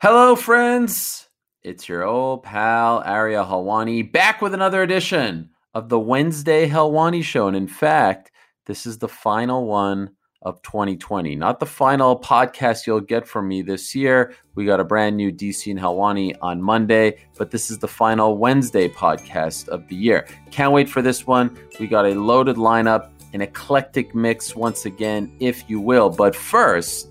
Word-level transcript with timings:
Hello, 0.00 0.36
friends. 0.36 1.28
It's 1.64 1.88
your 1.88 2.04
old 2.04 2.44
pal 2.44 3.02
Ariel 3.04 3.44
Helwani 3.44 4.12
back 4.12 4.40
with 4.40 4.54
another 4.54 4.84
edition 4.84 5.50
of 5.74 5.88
the 5.88 5.98
Wednesday 5.98 6.68
Helwani 6.68 7.20
Show. 7.20 7.48
And 7.48 7.56
in 7.56 7.66
fact, 7.66 8.30
this 8.66 8.86
is 8.86 8.98
the 8.98 9.08
final 9.08 9.66
one 9.66 10.10
of 10.42 10.62
2020, 10.62 11.34
not 11.34 11.58
the 11.58 11.66
final 11.66 12.16
podcast 12.16 12.86
you'll 12.86 13.00
get 13.00 13.26
from 13.26 13.48
me 13.48 13.60
this 13.60 13.92
year. 13.92 14.36
We 14.54 14.64
got 14.64 14.78
a 14.78 14.84
brand 14.84 15.16
new 15.16 15.32
DC 15.32 15.68
and 15.68 15.80
Helwani 15.80 16.36
on 16.40 16.62
Monday, 16.62 17.18
but 17.36 17.50
this 17.50 17.68
is 17.68 17.78
the 17.78 17.88
final 17.88 18.38
Wednesday 18.38 18.88
podcast 18.88 19.66
of 19.66 19.88
the 19.88 19.96
year. 19.96 20.28
Can't 20.52 20.72
wait 20.72 20.88
for 20.88 21.02
this 21.02 21.26
one. 21.26 21.58
We 21.80 21.88
got 21.88 22.06
a 22.06 22.14
loaded 22.14 22.54
lineup, 22.54 23.10
an 23.32 23.40
eclectic 23.40 24.14
mix 24.14 24.54
once 24.54 24.86
again, 24.86 25.34
if 25.40 25.68
you 25.68 25.80
will. 25.80 26.08
But 26.08 26.36
first, 26.36 27.07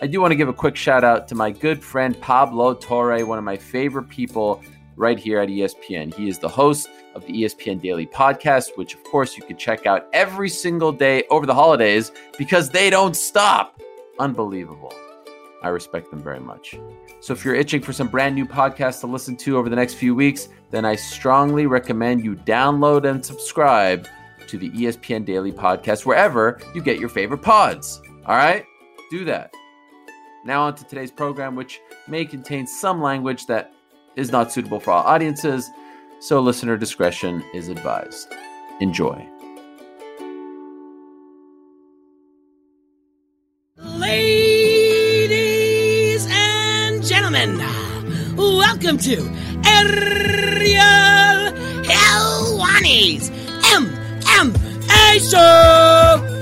I 0.00 0.06
do 0.06 0.20
want 0.20 0.30
to 0.30 0.36
give 0.36 0.48
a 0.48 0.52
quick 0.52 0.76
shout 0.76 1.02
out 1.02 1.26
to 1.26 1.34
my 1.34 1.50
good 1.50 1.82
friend 1.82 2.18
Pablo 2.20 2.74
Torre, 2.74 3.26
one 3.26 3.36
of 3.36 3.42
my 3.42 3.56
favorite 3.56 4.08
people 4.08 4.62
right 4.94 5.18
here 5.18 5.40
at 5.40 5.48
ESPN. 5.48 6.14
He 6.14 6.28
is 6.28 6.38
the 6.38 6.48
host 6.48 6.88
of 7.16 7.26
the 7.26 7.32
ESPN 7.32 7.82
Daily 7.82 8.06
Podcast, 8.06 8.76
which, 8.76 8.94
of 8.94 9.02
course, 9.02 9.36
you 9.36 9.42
can 9.42 9.56
check 9.56 9.86
out 9.86 10.06
every 10.12 10.50
single 10.50 10.92
day 10.92 11.24
over 11.30 11.46
the 11.46 11.54
holidays 11.54 12.12
because 12.38 12.70
they 12.70 12.90
don't 12.90 13.16
stop. 13.16 13.82
Unbelievable. 14.20 14.94
I 15.64 15.68
respect 15.68 16.10
them 16.12 16.22
very 16.22 16.38
much. 16.38 16.78
So, 17.18 17.32
if 17.32 17.44
you're 17.44 17.56
itching 17.56 17.82
for 17.82 17.92
some 17.92 18.06
brand 18.06 18.36
new 18.36 18.46
podcasts 18.46 19.00
to 19.00 19.08
listen 19.08 19.36
to 19.38 19.56
over 19.56 19.68
the 19.68 19.74
next 19.74 19.94
few 19.94 20.14
weeks, 20.14 20.48
then 20.70 20.84
I 20.84 20.94
strongly 20.94 21.66
recommend 21.66 22.24
you 22.24 22.36
download 22.36 23.04
and 23.04 23.26
subscribe 23.26 24.06
to 24.46 24.58
the 24.58 24.70
ESPN 24.70 25.24
Daily 25.24 25.50
Podcast 25.50 26.06
wherever 26.06 26.60
you 26.72 26.82
get 26.82 27.00
your 27.00 27.08
favorite 27.08 27.42
pods. 27.42 28.00
All 28.26 28.36
right? 28.36 28.64
Do 29.10 29.24
that. 29.24 29.52
Now, 30.48 30.62
on 30.62 30.74
to 30.76 30.84
today's 30.84 31.10
program, 31.10 31.54
which 31.56 31.78
may 32.06 32.24
contain 32.24 32.66
some 32.66 33.02
language 33.02 33.44
that 33.48 33.70
is 34.16 34.32
not 34.32 34.50
suitable 34.50 34.80
for 34.80 34.92
all 34.92 35.02
audiences, 35.02 35.68
so 36.20 36.40
listener 36.40 36.78
discretion 36.78 37.44
is 37.52 37.68
advised. 37.68 38.32
Enjoy. 38.80 39.28
Ladies 43.76 45.36
and 46.30 47.04
gentlemen, 47.04 47.58
welcome 48.38 48.96
to 48.96 49.18
Ariel 49.66 51.52
Helwani's 51.84 53.28
MMA 53.68 55.30
Show! 55.30 56.37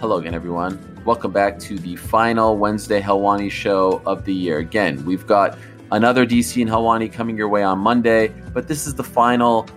Hello 0.00 0.16
again, 0.16 0.34
everyone. 0.34 1.02
Welcome 1.04 1.30
back 1.30 1.58
to 1.58 1.78
the 1.78 1.96
final 1.96 2.56
Wednesday 2.56 3.02
Helwani 3.02 3.50
show 3.50 4.00
of 4.06 4.24
the 4.24 4.32
year. 4.32 4.60
Again, 4.60 5.04
we've 5.04 5.26
got 5.26 5.58
another 5.92 6.24
DC 6.24 6.62
and 6.62 6.70
Helwani 6.70 7.12
coming 7.12 7.36
your 7.36 7.50
way 7.50 7.64
on 7.64 7.80
Monday, 7.80 8.28
but 8.54 8.66
this 8.66 8.86
is 8.86 8.94
the 8.94 9.04
final 9.04 9.68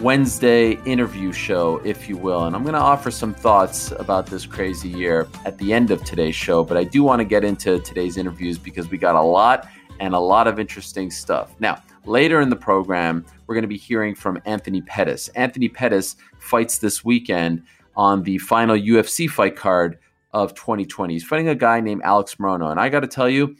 Wednesday 0.00 0.72
interview 0.84 1.32
show, 1.32 1.80
if 1.82 2.10
you 2.10 2.18
will. 2.18 2.44
And 2.44 2.54
I'm 2.54 2.62
going 2.62 2.74
to 2.74 2.80
offer 2.80 3.10
some 3.10 3.32
thoughts 3.32 3.90
about 3.92 4.26
this 4.26 4.44
crazy 4.44 4.90
year 4.90 5.28
at 5.46 5.56
the 5.56 5.72
end 5.72 5.90
of 5.90 6.04
today's 6.04 6.36
show. 6.36 6.62
But 6.62 6.76
I 6.76 6.84
do 6.84 7.02
want 7.02 7.20
to 7.20 7.24
get 7.24 7.42
into 7.42 7.78
today's 7.78 8.18
interviews 8.18 8.58
because 8.58 8.90
we 8.90 8.98
got 8.98 9.14
a 9.14 9.22
lot 9.22 9.66
and 10.00 10.14
a 10.14 10.18
lot 10.18 10.46
of 10.46 10.58
interesting 10.58 11.10
stuff. 11.10 11.54
Now, 11.60 11.82
later 12.04 12.40
in 12.40 12.48
the 12.48 12.56
program, 12.56 13.24
we're 13.46 13.54
going 13.54 13.62
to 13.62 13.68
be 13.68 13.76
hearing 13.76 14.14
from 14.14 14.40
Anthony 14.44 14.82
Pettis. 14.82 15.28
Anthony 15.28 15.68
Pettis 15.68 16.16
fights 16.38 16.78
this 16.78 17.04
weekend 17.04 17.62
on 17.96 18.22
the 18.22 18.38
final 18.38 18.76
UFC 18.76 19.28
fight 19.28 19.56
card 19.56 19.98
of 20.32 20.54
2020. 20.54 21.14
He's 21.14 21.24
fighting 21.24 21.48
a 21.48 21.54
guy 21.54 21.80
named 21.80 22.02
Alex 22.04 22.34
Morono. 22.36 22.70
And 22.70 22.80
I 22.80 22.88
got 22.88 23.00
to 23.00 23.06
tell 23.06 23.28
you, 23.28 23.54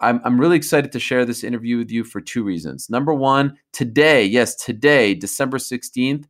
I'm, 0.00 0.20
I'm 0.24 0.40
really 0.40 0.56
excited 0.56 0.92
to 0.92 1.00
share 1.00 1.24
this 1.24 1.44
interview 1.44 1.78
with 1.78 1.90
you 1.90 2.04
for 2.04 2.20
two 2.20 2.42
reasons. 2.42 2.88
Number 2.88 3.12
one, 3.12 3.56
today, 3.72 4.24
yes, 4.24 4.54
today, 4.54 5.14
December 5.14 5.58
16th, 5.58 6.26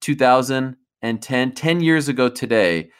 2010, 0.00 1.52
10 1.52 1.80
years 1.80 2.08
ago 2.08 2.28
today, 2.28 2.90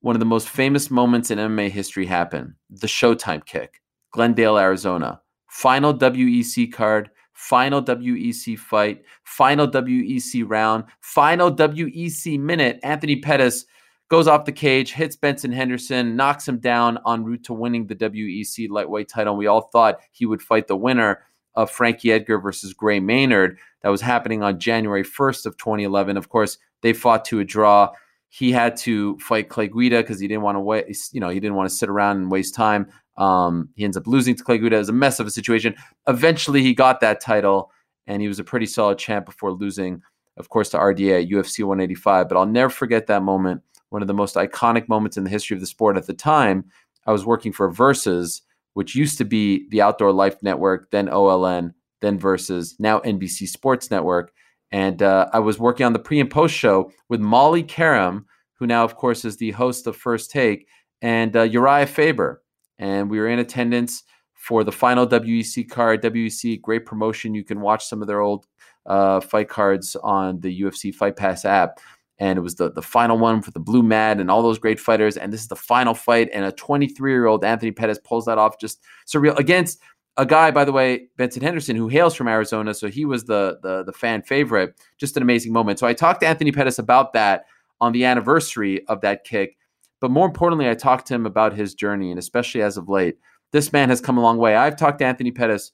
one 0.00 0.16
of 0.16 0.20
the 0.20 0.26
most 0.26 0.48
famous 0.48 0.90
moments 0.90 1.30
in 1.30 1.38
MMA 1.38 1.70
history 1.70 2.06
happened 2.06 2.54
the 2.70 2.86
Showtime 2.86 3.44
kick, 3.44 3.80
Glendale, 4.12 4.58
Arizona. 4.58 5.20
Final 5.50 5.92
WEC 5.92 6.72
card, 6.72 7.10
final 7.32 7.82
WEC 7.82 8.58
fight, 8.58 9.02
final 9.24 9.66
WEC 9.66 10.44
round, 10.46 10.84
final 11.00 11.54
WEC 11.54 12.38
minute. 12.38 12.78
Anthony 12.82 13.16
Pettis 13.16 13.66
goes 14.10 14.26
off 14.26 14.44
the 14.44 14.52
cage, 14.52 14.92
hits 14.92 15.16
Benson 15.16 15.52
Henderson, 15.52 16.16
knocks 16.16 16.46
him 16.46 16.58
down 16.58 16.98
en 17.06 17.24
route 17.24 17.44
to 17.44 17.52
winning 17.52 17.86
the 17.86 17.96
WEC 17.96 18.68
lightweight 18.68 19.08
title. 19.08 19.36
We 19.36 19.46
all 19.46 19.70
thought 19.72 20.00
he 20.12 20.26
would 20.26 20.42
fight 20.42 20.66
the 20.66 20.76
winner 20.76 21.22
of 21.54 21.70
Frankie 21.70 22.12
Edgar 22.12 22.38
versus 22.38 22.72
Gray 22.72 23.00
Maynard. 23.00 23.58
That 23.82 23.88
was 23.88 24.00
happening 24.00 24.42
on 24.42 24.58
January 24.58 25.04
1st 25.04 25.46
of 25.46 25.56
2011. 25.56 26.16
Of 26.16 26.28
course, 26.28 26.58
they 26.82 26.92
fought 26.92 27.24
to 27.26 27.40
a 27.40 27.44
draw. 27.44 27.90
He 28.28 28.52
had 28.52 28.76
to 28.78 29.18
fight 29.18 29.48
Clay 29.48 29.68
Guida 29.68 29.98
because 29.98 30.20
he 30.20 30.28
didn't 30.28 30.42
want 30.42 30.56
to 30.56 30.60
wait. 30.60 30.86
you 31.12 31.20
know, 31.20 31.30
he 31.30 31.40
didn't 31.40 31.56
want 31.56 31.68
to 31.68 31.74
sit 31.74 31.88
around 31.88 32.18
and 32.18 32.30
waste 32.30 32.54
time. 32.54 32.88
Um, 33.20 33.68
he 33.76 33.84
ends 33.84 33.98
up 33.98 34.06
losing 34.06 34.34
to 34.34 34.42
Clay 34.42 34.58
Guida. 34.58 34.76
It 34.76 34.80
was 34.80 34.88
a 34.88 34.94
mess 34.94 35.20
of 35.20 35.26
a 35.26 35.30
situation. 35.30 35.76
Eventually, 36.08 36.62
he 36.62 36.74
got 36.74 37.00
that 37.00 37.20
title, 37.20 37.70
and 38.06 38.22
he 38.22 38.28
was 38.28 38.38
a 38.38 38.44
pretty 38.44 38.64
solid 38.64 38.98
champ 38.98 39.26
before 39.26 39.52
losing, 39.52 40.00
of 40.38 40.48
course, 40.48 40.70
to 40.70 40.78
RDA 40.78 41.22
at 41.22 41.28
UFC 41.28 41.62
185. 41.62 42.28
But 42.28 42.38
I'll 42.38 42.46
never 42.46 42.70
forget 42.70 43.06
that 43.08 43.22
moment. 43.22 43.60
One 43.90 44.00
of 44.00 44.08
the 44.08 44.14
most 44.14 44.36
iconic 44.36 44.88
moments 44.88 45.18
in 45.18 45.24
the 45.24 45.30
history 45.30 45.54
of 45.54 45.60
the 45.60 45.66
sport. 45.66 45.98
At 45.98 46.06
the 46.06 46.14
time, 46.14 46.64
I 47.06 47.12
was 47.12 47.26
working 47.26 47.52
for 47.52 47.70
Versus, 47.70 48.40
which 48.72 48.94
used 48.94 49.18
to 49.18 49.24
be 49.26 49.68
the 49.68 49.82
Outdoor 49.82 50.12
Life 50.12 50.42
Network, 50.42 50.90
then 50.90 51.08
OLN, 51.08 51.74
then 52.00 52.18
Versus, 52.18 52.74
now 52.78 53.00
NBC 53.00 53.48
Sports 53.48 53.90
Network. 53.90 54.32
And 54.72 55.02
uh, 55.02 55.28
I 55.34 55.40
was 55.40 55.58
working 55.58 55.84
on 55.84 55.92
the 55.92 55.98
pre 55.98 56.20
and 56.20 56.30
post 56.30 56.54
show 56.54 56.90
with 57.10 57.20
Molly 57.20 57.64
Qerim, 57.64 58.24
who 58.54 58.66
now, 58.66 58.84
of 58.84 58.96
course, 58.96 59.26
is 59.26 59.36
the 59.36 59.50
host 59.50 59.86
of 59.86 59.96
First 59.96 60.30
Take, 60.30 60.68
and 61.02 61.36
uh, 61.36 61.46
Urijah 61.46 61.88
Faber 61.88 62.42
and 62.80 63.10
we 63.10 63.20
were 63.20 63.28
in 63.28 63.38
attendance 63.38 64.02
for 64.34 64.64
the 64.64 64.72
final 64.72 65.06
WEC 65.06 65.68
card. 65.68 66.02
WEC, 66.02 66.60
great 66.60 66.86
promotion. 66.86 67.34
You 67.34 67.44
can 67.44 67.60
watch 67.60 67.84
some 67.84 68.00
of 68.00 68.08
their 68.08 68.20
old 68.20 68.46
uh, 68.86 69.20
fight 69.20 69.50
cards 69.50 69.94
on 70.02 70.40
the 70.40 70.62
UFC 70.62 70.92
Fight 70.92 71.14
Pass 71.14 71.44
app. 71.44 71.78
And 72.18 72.38
it 72.38 72.42
was 72.42 72.54
the, 72.56 72.72
the 72.72 72.82
final 72.82 73.18
one 73.18 73.42
for 73.42 73.50
the 73.50 73.60
Blue 73.60 73.82
Mad 73.82 74.18
and 74.18 74.30
all 74.30 74.42
those 74.42 74.58
great 74.58 74.80
fighters. 74.80 75.16
And 75.16 75.32
this 75.32 75.42
is 75.42 75.48
the 75.48 75.56
final 75.56 75.94
fight. 75.94 76.30
And 76.32 76.44
a 76.44 76.52
23 76.52 77.12
year 77.12 77.26
old 77.26 77.44
Anthony 77.44 77.70
Pettis 77.70 77.98
pulls 78.02 78.24
that 78.26 78.38
off 78.38 78.58
just 78.58 78.82
surreal 79.06 79.38
against 79.38 79.78
a 80.16 80.26
guy, 80.26 80.50
by 80.50 80.64
the 80.64 80.72
way, 80.72 81.08
Benson 81.16 81.42
Henderson, 81.42 81.76
who 81.76 81.88
hails 81.88 82.14
from 82.14 82.28
Arizona. 82.28 82.74
So 82.74 82.88
he 82.88 83.04
was 83.04 83.24
the, 83.24 83.58
the, 83.62 83.84
the 83.84 83.92
fan 83.92 84.22
favorite. 84.22 84.74
Just 84.98 85.16
an 85.16 85.22
amazing 85.22 85.52
moment. 85.52 85.78
So 85.78 85.86
I 85.86 85.92
talked 85.92 86.20
to 86.22 86.26
Anthony 86.26 86.50
Pettis 86.52 86.78
about 86.78 87.12
that 87.12 87.44
on 87.80 87.92
the 87.92 88.04
anniversary 88.06 88.86
of 88.86 89.02
that 89.02 89.24
kick. 89.24 89.56
But 90.00 90.10
more 90.10 90.26
importantly, 90.26 90.68
I 90.68 90.74
talked 90.74 91.06
to 91.08 91.14
him 91.14 91.26
about 91.26 91.54
his 91.54 91.74
journey, 91.74 92.10
and 92.10 92.18
especially 92.18 92.62
as 92.62 92.76
of 92.76 92.88
late, 92.88 93.16
this 93.52 93.72
man 93.72 93.88
has 93.90 94.00
come 94.00 94.18
a 94.18 94.22
long 94.22 94.38
way. 94.38 94.56
I've 94.56 94.76
talked 94.76 95.00
to 95.00 95.04
Anthony 95.04 95.30
Pettis 95.30 95.72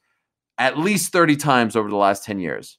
at 0.58 0.78
least 0.78 1.12
30 1.12 1.36
times 1.36 1.76
over 1.76 1.88
the 1.88 1.96
last 1.96 2.24
10 2.24 2.40
years. 2.40 2.78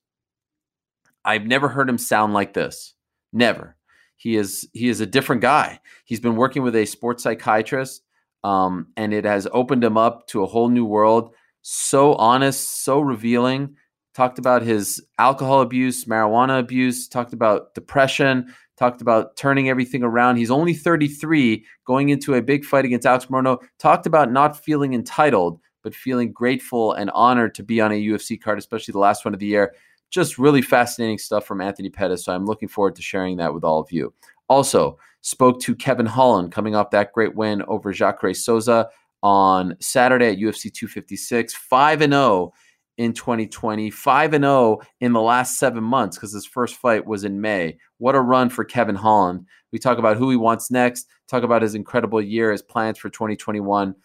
I've 1.23 1.45
never 1.45 1.67
heard 1.67 1.89
him 1.89 1.97
sound 1.97 2.33
like 2.33 2.53
this. 2.53 2.95
Never. 3.31 3.75
He 4.15 4.35
is 4.35 4.67
he 4.73 4.89
is 4.89 4.99
a 4.99 5.05
different 5.05 5.41
guy. 5.41 5.79
He's 6.05 6.19
been 6.19 6.35
working 6.35 6.63
with 6.63 6.75
a 6.75 6.85
sports 6.85 7.21
psychiatrist, 7.21 8.01
um, 8.43 8.87
and 8.97 9.13
it 9.13 9.25
has 9.25 9.47
opened 9.51 9.83
him 9.83 9.95
up 9.97 10.25
to 10.27 10.43
a 10.43 10.47
whole 10.47 10.69
new 10.69 10.85
world. 10.85 11.35
So 11.61 12.15
honest, 12.15 12.83
so 12.83 12.99
revealing. 12.99 13.75
Talked 14.17 14.39
about 14.39 14.63
his 14.63 14.99
alcohol 15.19 15.61
abuse, 15.61 16.05
marijuana 16.05 16.59
abuse. 16.59 17.07
Talked 17.07 17.33
about 17.33 17.75
depression 17.75 18.51
talked 18.77 19.01
about 19.01 19.35
turning 19.35 19.69
everything 19.69 20.03
around. 20.03 20.37
He's 20.37 20.51
only 20.51 20.73
33, 20.73 21.65
going 21.85 22.09
into 22.09 22.35
a 22.35 22.41
big 22.41 22.63
fight 22.63 22.85
against 22.85 23.07
Alex 23.07 23.25
Morono. 23.25 23.59
Talked 23.79 24.05
about 24.05 24.31
not 24.31 24.63
feeling 24.63 24.93
entitled, 24.93 25.59
but 25.83 25.95
feeling 25.95 26.31
grateful 26.31 26.93
and 26.93 27.09
honored 27.11 27.55
to 27.55 27.63
be 27.63 27.81
on 27.81 27.91
a 27.91 28.01
UFC 28.01 28.39
card, 28.39 28.59
especially 28.59 28.91
the 28.91 28.99
last 28.99 29.25
one 29.25 29.33
of 29.33 29.39
the 29.39 29.47
year. 29.47 29.73
Just 30.09 30.37
really 30.37 30.61
fascinating 30.61 31.17
stuff 31.17 31.45
from 31.45 31.59
Anthony 31.59 31.89
Pettis. 31.89 32.25
So 32.25 32.33
I'm 32.33 32.45
looking 32.45 32.69
forward 32.69 32.95
to 32.95 33.01
sharing 33.01 33.37
that 33.37 33.53
with 33.53 33.63
all 33.63 33.79
of 33.79 33.91
you. 33.91 34.13
Also, 34.47 34.97
spoke 35.21 35.59
to 35.61 35.75
Kevin 35.75 36.05
Holland 36.05 36.51
coming 36.51 36.75
off 36.75 36.91
that 36.91 37.11
great 37.13 37.35
win 37.35 37.63
over 37.67 37.91
Jacare 37.91 38.33
Souza 38.33 38.89
on 39.23 39.75
Saturday 39.79 40.27
at 40.27 40.37
UFC 40.37 40.71
256, 40.71 41.53
5 41.53 42.01
and 42.01 42.13
0 42.13 42.53
in 42.97 43.13
2020, 43.13 43.89
5 43.89 44.33
and 44.33 44.43
0 44.43 44.79
in 44.99 45.13
the 45.13 45.21
last 45.21 45.57
7 45.57 45.83
months 45.83 46.17
cuz 46.17 46.33
his 46.33 46.45
first 46.45 46.75
fight 46.75 47.05
was 47.05 47.23
in 47.23 47.39
May. 47.39 47.77
What 47.97 48.15
a 48.15 48.21
run 48.21 48.49
for 48.49 48.63
Kevin 48.63 48.95
Holland. 48.95 49.45
We 49.71 49.79
talk 49.79 49.97
about 49.97 50.17
who 50.17 50.29
he 50.29 50.35
wants 50.35 50.71
next, 50.71 51.07
talk 51.27 51.43
about 51.43 51.61
his 51.61 51.75
incredible 51.75 52.21
year, 52.21 52.51
his 52.51 52.61
plans 52.61 52.97
for 52.97 53.09
2021. 53.09 53.95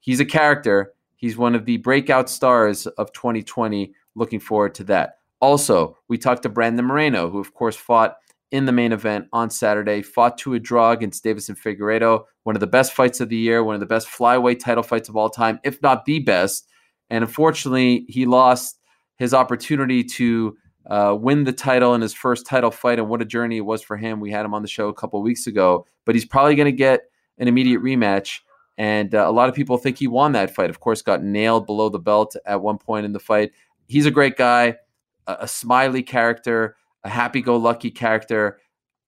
He's 0.00 0.20
a 0.20 0.24
character. 0.24 0.92
He's 1.16 1.36
one 1.36 1.54
of 1.54 1.66
the 1.66 1.76
breakout 1.78 2.30
stars 2.30 2.86
of 2.86 3.12
2020. 3.12 3.94
Looking 4.14 4.40
forward 4.40 4.74
to 4.76 4.84
that. 4.84 5.18
Also, 5.40 5.96
we 6.08 6.18
talked 6.18 6.42
to 6.42 6.48
Brandon 6.48 6.84
Moreno, 6.84 7.30
who 7.30 7.38
of 7.38 7.54
course 7.54 7.76
fought 7.76 8.16
in 8.50 8.64
the 8.64 8.72
main 8.72 8.92
event 8.92 9.26
on 9.32 9.48
Saturday, 9.48 10.02
fought 10.02 10.36
to 10.38 10.54
a 10.54 10.58
draw 10.58 10.90
against 10.90 11.24
Deiveson 11.24 11.56
Figueiredo, 11.56 12.24
one 12.42 12.56
of 12.56 12.60
the 12.60 12.66
best 12.66 12.92
fights 12.92 13.20
of 13.20 13.28
the 13.28 13.36
year, 13.36 13.62
one 13.62 13.74
of 13.74 13.80
the 13.80 13.86
best 13.86 14.08
flyweight 14.08 14.58
title 14.58 14.82
fights 14.82 15.08
of 15.08 15.16
all 15.16 15.30
time, 15.30 15.60
if 15.62 15.80
not 15.82 16.04
the 16.04 16.18
best. 16.18 16.68
And 17.10 17.24
unfortunately, 17.24 18.06
he 18.08 18.24
lost 18.24 18.78
his 19.16 19.34
opportunity 19.34 20.02
to 20.04 20.56
uh, 20.88 21.16
win 21.20 21.44
the 21.44 21.52
title 21.52 21.94
in 21.94 22.00
his 22.00 22.14
first 22.14 22.46
title 22.46 22.70
fight. 22.70 22.98
And 22.98 23.08
what 23.08 23.20
a 23.20 23.24
journey 23.26 23.58
it 23.58 23.66
was 23.66 23.82
for 23.82 23.96
him. 23.96 24.20
We 24.20 24.30
had 24.30 24.44
him 24.44 24.54
on 24.54 24.62
the 24.62 24.68
show 24.68 24.88
a 24.88 24.94
couple 24.94 25.20
weeks 25.22 25.46
ago, 25.46 25.86
but 26.06 26.14
he's 26.14 26.24
probably 26.24 26.54
going 26.54 26.66
to 26.66 26.72
get 26.72 27.02
an 27.38 27.48
immediate 27.48 27.82
rematch. 27.82 28.40
And 28.78 29.14
uh, 29.14 29.28
a 29.28 29.32
lot 29.32 29.48
of 29.48 29.54
people 29.54 29.76
think 29.76 29.98
he 29.98 30.06
won 30.06 30.32
that 30.32 30.54
fight. 30.54 30.70
Of 30.70 30.80
course, 30.80 31.02
got 31.02 31.22
nailed 31.22 31.66
below 31.66 31.90
the 31.90 31.98
belt 31.98 32.34
at 32.46 32.62
one 32.62 32.78
point 32.78 33.04
in 33.04 33.12
the 33.12 33.20
fight. 33.20 33.50
He's 33.88 34.06
a 34.06 34.10
great 34.10 34.36
guy, 34.36 34.76
a, 35.26 35.38
a 35.40 35.48
smiley 35.48 36.02
character, 36.02 36.76
a 37.04 37.08
happy-go-lucky 37.10 37.90
character. 37.90 38.58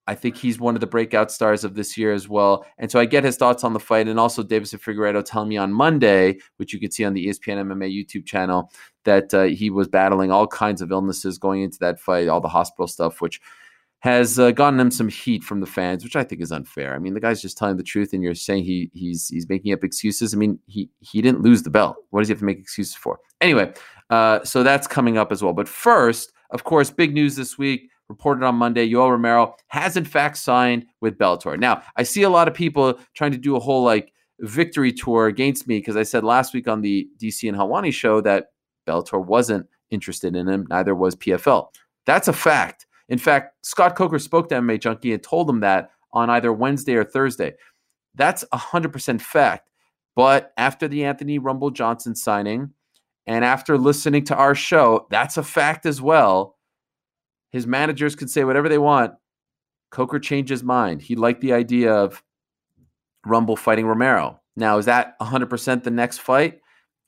I 0.07 0.15
think 0.17 0.37
he's 0.37 0.59
one 0.59 0.75
of 0.75 0.81
the 0.81 0.87
breakout 0.87 1.31
stars 1.31 1.63
of 1.63 1.75
this 1.75 1.97
year 1.97 2.13
as 2.13 2.29
well. 2.29 2.67
And 2.79 2.91
so 2.91 2.99
I 2.99 3.05
get 3.05 3.23
his 3.23 3.37
thoughts 3.37 3.63
on 3.63 3.73
the 3.73 3.81
fight. 3.81 4.09
And 4.09 4.19
also, 4.19 4.43
Deiveson 4.43 4.81
Figueiredo 4.81 5.25
telling 5.25 5.49
me 5.49 5.57
on 5.57 5.73
Monday, 5.73 6.39
which 6.57 6.73
you 6.73 6.81
can 6.81 6.91
see 6.91 7.05
on 7.05 7.15
the 7.15 7.29
ESPN 7.29 7.59
MMA 7.59 7.95
YouTube 7.95 8.27
channel, 8.27 8.71
that 9.05 9.33
uh, 9.33 9.45
he 9.45 9.71
was 9.71 9.87
battling 9.87 10.33
all 10.33 10.47
kinds 10.47 10.83
of 10.83 10.91
illnesses 10.91 11.39
going 11.39 11.63
into 11.63 11.79
that 11.81 12.01
fight, 12.01 12.29
all 12.29 12.41
the 12.41 12.49
hospital 12.49 12.89
stuff, 12.89 13.21
which 13.21 13.41
has 14.01 14.37
uh, 14.41 14.51
gotten 14.51 14.81
him 14.81 14.91
some 14.91 15.09
heat 15.09 15.45
from 15.45 15.61
the 15.61 15.67
fans, 15.67 16.03
which 16.03 16.17
I 16.17 16.25
think 16.25 16.43
is 16.43 16.51
unfair. 16.51 16.93
I 16.93 16.99
mean, 16.99 17.15
the 17.15 17.21
guy's 17.21 17.41
just 17.41 17.57
telling 17.57 17.77
the 17.77 17.85
truth, 17.85 18.13
and 18.13 18.21
you're 18.21 18.35
saying 18.35 18.65
he 18.65 18.91
he's 18.95 19.29
he's 19.29 19.49
making 19.49 19.73
up 19.73 19.85
excuses. 19.85 20.35
I 20.35 20.37
mean, 20.37 20.59
he 20.67 20.91
he 20.99 21.23
didn't 21.23 21.43
lose 21.43 21.63
the 21.63 21.71
belt. 21.71 21.97
What 22.11 22.21
does 22.21 22.29
he 22.29 22.33
have 22.33 22.41
to 22.41 22.45
make 22.45 22.59
excuses 22.59 22.97
for? 22.97 23.21
Anyway, 23.41 23.73
uh, 24.11 24.43
so 24.43 24.65
that's 24.65 24.89
coming 24.89 25.17
up 25.17 25.31
as 25.31 25.45
well. 25.45 25.53
But 25.53 25.69
first, 25.69 26.33
of 26.51 26.65
course, 26.65 26.91
big 26.91 27.15
news 27.15 27.37
this 27.37 27.57
week 27.57 27.92
reported 28.13 28.45
on 28.45 28.55
Monday, 28.57 28.89
Yoel 28.89 29.11
Romero 29.11 29.55
has 29.69 29.97
in 29.97 30.05
fact 30.05 30.37
signed 30.37 30.87
with 31.01 31.19
Bellator. 31.19 31.59
Now, 31.59 31.83
I 31.97 32.03
see 32.03 32.23
a 32.23 32.31
lot 32.31 32.47
of 32.47 32.55
people 32.55 32.99
trying 33.15 33.33
to 33.33 33.39
do 33.39 33.57
a 33.57 33.61
whole 33.61 33.83
like 33.83 34.13
victory 34.41 34.93
tour 34.93 35.27
against 35.27 35.67
me 35.67 35.79
because 35.79 35.97
I 35.97 36.03
said 36.03 36.25
last 36.25 36.53
week 36.53 36.69
on 36.69 36.83
the 36.83 37.09
DC 37.21 37.49
and 37.49 37.57
Helwani 37.57 37.93
show 37.93 38.21
that 38.21 38.49
Bellator 38.87 39.25
wasn't 39.25 39.67
interested 39.91 40.37
in 40.37 40.49
him, 40.49 40.67
neither 40.69 40.95
was 40.95 41.17
PFL. 41.17 41.69
That's 42.07 42.29
a 42.29 42.33
fact. 42.33 42.87
In 43.09 43.19
fact, 43.19 43.55
Scott 43.65 43.97
Coker 43.97 44.19
spoke 44.19 44.49
to 44.49 44.57
MMA 44.57 44.81
Junkie 44.81 45.13
and 45.13 45.23
told 45.23 45.49
him 45.49 45.61
that 45.61 45.91
on 46.13 46.31
either 46.31 46.53
Wednesday 46.53 46.95
or 46.95 47.05
Thursday. 47.05 47.55
That's 48.15 48.45
100% 48.53 49.21
fact. 49.21 49.71
But 50.15 50.53
after 50.57 50.89
the 50.89 51.05
Anthony 51.05 51.39
Rumble 51.39 51.71
Johnson 51.71 52.15
signing, 52.15 52.71
and 53.27 53.45
after 53.45 53.79
listening 53.79 54.25
to 54.25 54.37
our 54.37 54.55
show, 54.55 55.07
that's 55.11 55.37
a 55.37 55.43
fact 55.43 55.87
as 55.87 56.03
well. 56.03 56.57
His 57.53 57.67
managers 57.67 58.17
could 58.17 58.31
say 58.31 58.45
whatever 58.45 58.69
they 58.69 58.79
want. 58.79 59.13
Coker 59.91 60.19
changed 60.19 60.51
his 60.51 60.65
mind. 60.65 61.03
He 61.03 61.15
liked 61.15 61.43
the 61.43 61.53
idea 61.53 61.93
of 61.95 62.23
Rumble 63.25 63.57
fighting 63.57 63.87
Romero. 63.87 64.41
Now, 64.57 64.79
is 64.79 64.87
that 64.87 65.19
100% 65.21 65.85
the 65.85 65.91
next 65.91 66.19
fight? 66.19 66.61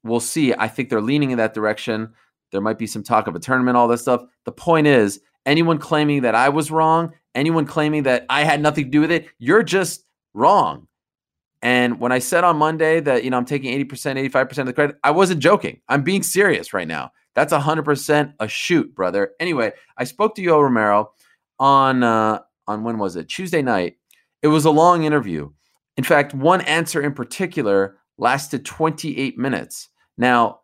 We'll 0.02 0.20
see. 0.20 0.54
I 0.54 0.68
think 0.68 0.90
they're 0.90 1.00
leaning 1.00 1.30
in 1.30 1.38
that 1.38 1.54
direction. 1.54 2.12
There 2.52 2.60
might 2.60 2.78
be 2.78 2.86
some 2.86 3.02
talk 3.02 3.26
of 3.26 3.34
a 3.34 3.40
tournament, 3.40 3.76
all 3.76 3.88
this 3.88 4.02
stuff. 4.02 4.22
The 4.44 4.52
point 4.52 4.86
is, 4.86 5.20
anyone 5.46 5.78
claiming 5.78 6.22
that 6.22 6.34
I 6.34 6.50
was 6.50 6.70
wrong, 6.70 7.14
anyone 7.34 7.66
claiming 7.66 8.04
that 8.04 8.26
I 8.28 8.44
had 8.44 8.60
nothing 8.60 8.84
to 8.84 8.90
do 8.90 9.00
with 9.00 9.10
it, 9.10 9.26
you're 9.38 9.62
just 9.62 10.04
wrong. 10.34 10.86
And 11.62 11.98
when 11.98 12.12
I 12.12 12.18
said 12.18 12.44
on 12.44 12.58
Monday 12.58 13.00
that, 13.00 13.24
you 13.24 13.30
know, 13.30 13.38
I'm 13.38 13.46
taking 13.46 13.76
80%, 13.86 14.30
85% 14.30 14.58
of 14.58 14.66
the 14.66 14.72
credit, 14.74 14.96
I 15.02 15.10
wasn't 15.12 15.40
joking. 15.40 15.80
I'm 15.88 16.02
being 16.02 16.22
serious 16.22 16.74
right 16.74 16.86
now. 16.86 17.12
That's 17.34 17.52
100% 17.52 18.34
a 18.38 18.48
shoot, 18.48 18.94
brother. 18.94 19.32
Anyway, 19.40 19.72
I 19.96 20.04
spoke 20.04 20.34
to 20.36 20.42
Yoel 20.42 20.62
Romero 20.62 21.12
on 21.58 22.02
uh, 22.02 22.40
on 22.66 22.84
when 22.84 22.98
was 22.98 23.16
it? 23.16 23.28
Tuesday 23.28 23.62
night. 23.62 23.96
It 24.42 24.48
was 24.48 24.64
a 24.64 24.70
long 24.70 25.04
interview. 25.04 25.50
In 25.96 26.04
fact, 26.04 26.34
one 26.34 26.60
answer 26.62 27.00
in 27.02 27.12
particular 27.12 27.98
lasted 28.18 28.64
28 28.64 29.38
minutes. 29.38 29.88
Now, 30.16 30.60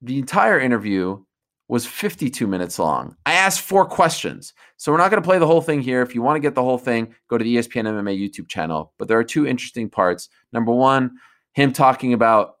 the 0.00 0.18
entire 0.18 0.58
interview 0.58 1.22
was 1.68 1.86
52 1.86 2.46
minutes 2.46 2.78
long. 2.78 3.16
I 3.24 3.32
asked 3.32 3.60
four 3.60 3.86
questions. 3.86 4.52
So 4.76 4.92
we're 4.92 4.98
not 4.98 5.10
going 5.10 5.22
to 5.22 5.26
play 5.26 5.38
the 5.38 5.46
whole 5.46 5.62
thing 5.62 5.80
here. 5.80 6.02
If 6.02 6.14
you 6.14 6.20
want 6.20 6.36
to 6.36 6.40
get 6.40 6.54
the 6.54 6.62
whole 6.62 6.78
thing, 6.78 7.14
go 7.28 7.38
to 7.38 7.44
the 7.44 7.56
ESPN 7.56 7.84
MMA 7.84 8.18
YouTube 8.18 8.48
channel. 8.48 8.92
But 8.98 9.08
there 9.08 9.18
are 9.18 9.24
two 9.24 9.46
interesting 9.46 9.88
parts. 9.88 10.28
Number 10.52 10.72
one, 10.72 11.12
him 11.54 11.72
talking 11.72 12.12
about 12.12 12.56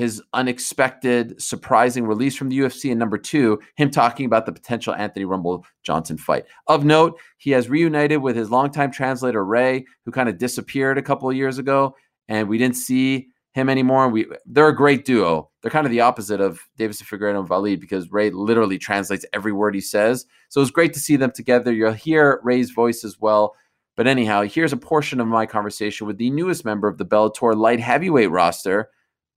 his 0.00 0.22
unexpected, 0.32 1.40
surprising 1.40 2.06
release 2.06 2.34
from 2.34 2.48
the 2.48 2.58
UFC. 2.58 2.90
And 2.90 2.98
number 2.98 3.18
two, 3.18 3.60
him 3.76 3.90
talking 3.90 4.26
about 4.26 4.46
the 4.46 4.52
potential 4.52 4.94
Anthony 4.94 5.24
Rumble 5.24 5.64
Johnson 5.82 6.16
fight. 6.16 6.46
Of 6.66 6.84
note, 6.84 7.20
he 7.36 7.50
has 7.52 7.68
reunited 7.68 8.22
with 8.22 8.34
his 8.34 8.50
longtime 8.50 8.90
translator, 8.90 9.44
Ray, 9.44 9.84
who 10.04 10.10
kind 10.10 10.28
of 10.28 10.38
disappeared 10.38 10.98
a 10.98 11.02
couple 11.02 11.28
of 11.28 11.36
years 11.36 11.58
ago. 11.58 11.94
And 12.28 12.48
we 12.48 12.58
didn't 12.58 12.76
see 12.76 13.28
him 13.52 13.68
anymore. 13.68 14.08
We 14.08 14.26
they're 14.46 14.68
a 14.68 14.76
great 14.76 15.04
duo. 15.04 15.50
They're 15.60 15.70
kind 15.70 15.86
of 15.86 15.92
the 15.92 16.00
opposite 16.00 16.40
of 16.40 16.60
Deiveson 16.78 17.02
Figueiredo 17.02 17.40
and 17.40 17.48
Valid 17.48 17.80
because 17.80 18.10
Ray 18.10 18.30
literally 18.30 18.78
translates 18.78 19.26
every 19.32 19.52
word 19.52 19.74
he 19.74 19.80
says. 19.80 20.24
So 20.48 20.60
it's 20.60 20.70
great 20.70 20.94
to 20.94 21.00
see 21.00 21.16
them 21.16 21.32
together. 21.32 21.72
You'll 21.72 21.92
hear 21.92 22.40
Ray's 22.42 22.70
voice 22.70 23.04
as 23.04 23.18
well. 23.18 23.54
But 23.96 24.06
anyhow, 24.06 24.42
here's 24.42 24.72
a 24.72 24.78
portion 24.78 25.20
of 25.20 25.26
my 25.26 25.44
conversation 25.46 26.06
with 26.06 26.16
the 26.16 26.30
newest 26.30 26.64
member 26.64 26.88
of 26.88 26.96
the 26.96 27.04
Bellator 27.04 27.54
light 27.54 27.80
heavyweight 27.80 28.30
roster, 28.30 28.88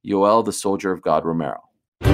Yoel, 0.06 0.44
the 0.44 0.52
Soldier 0.52 0.92
of 0.92 1.02
God 1.02 1.24
Romero. 1.24 1.62
The 2.02 2.10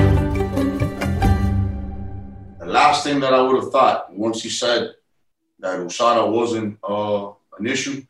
last 2.65 3.03
thing 3.03 3.19
that 3.21 3.33
I 3.33 3.41
would 3.41 3.55
have 3.63 3.71
thought 3.71 4.13
once 4.13 4.43
he 4.43 4.49
said 4.49 4.91
that 5.59 5.79
USADA 5.79 6.31
wasn't 6.31 6.77
uh, 6.87 7.31
an 7.57 7.65
issue, 7.65 8.03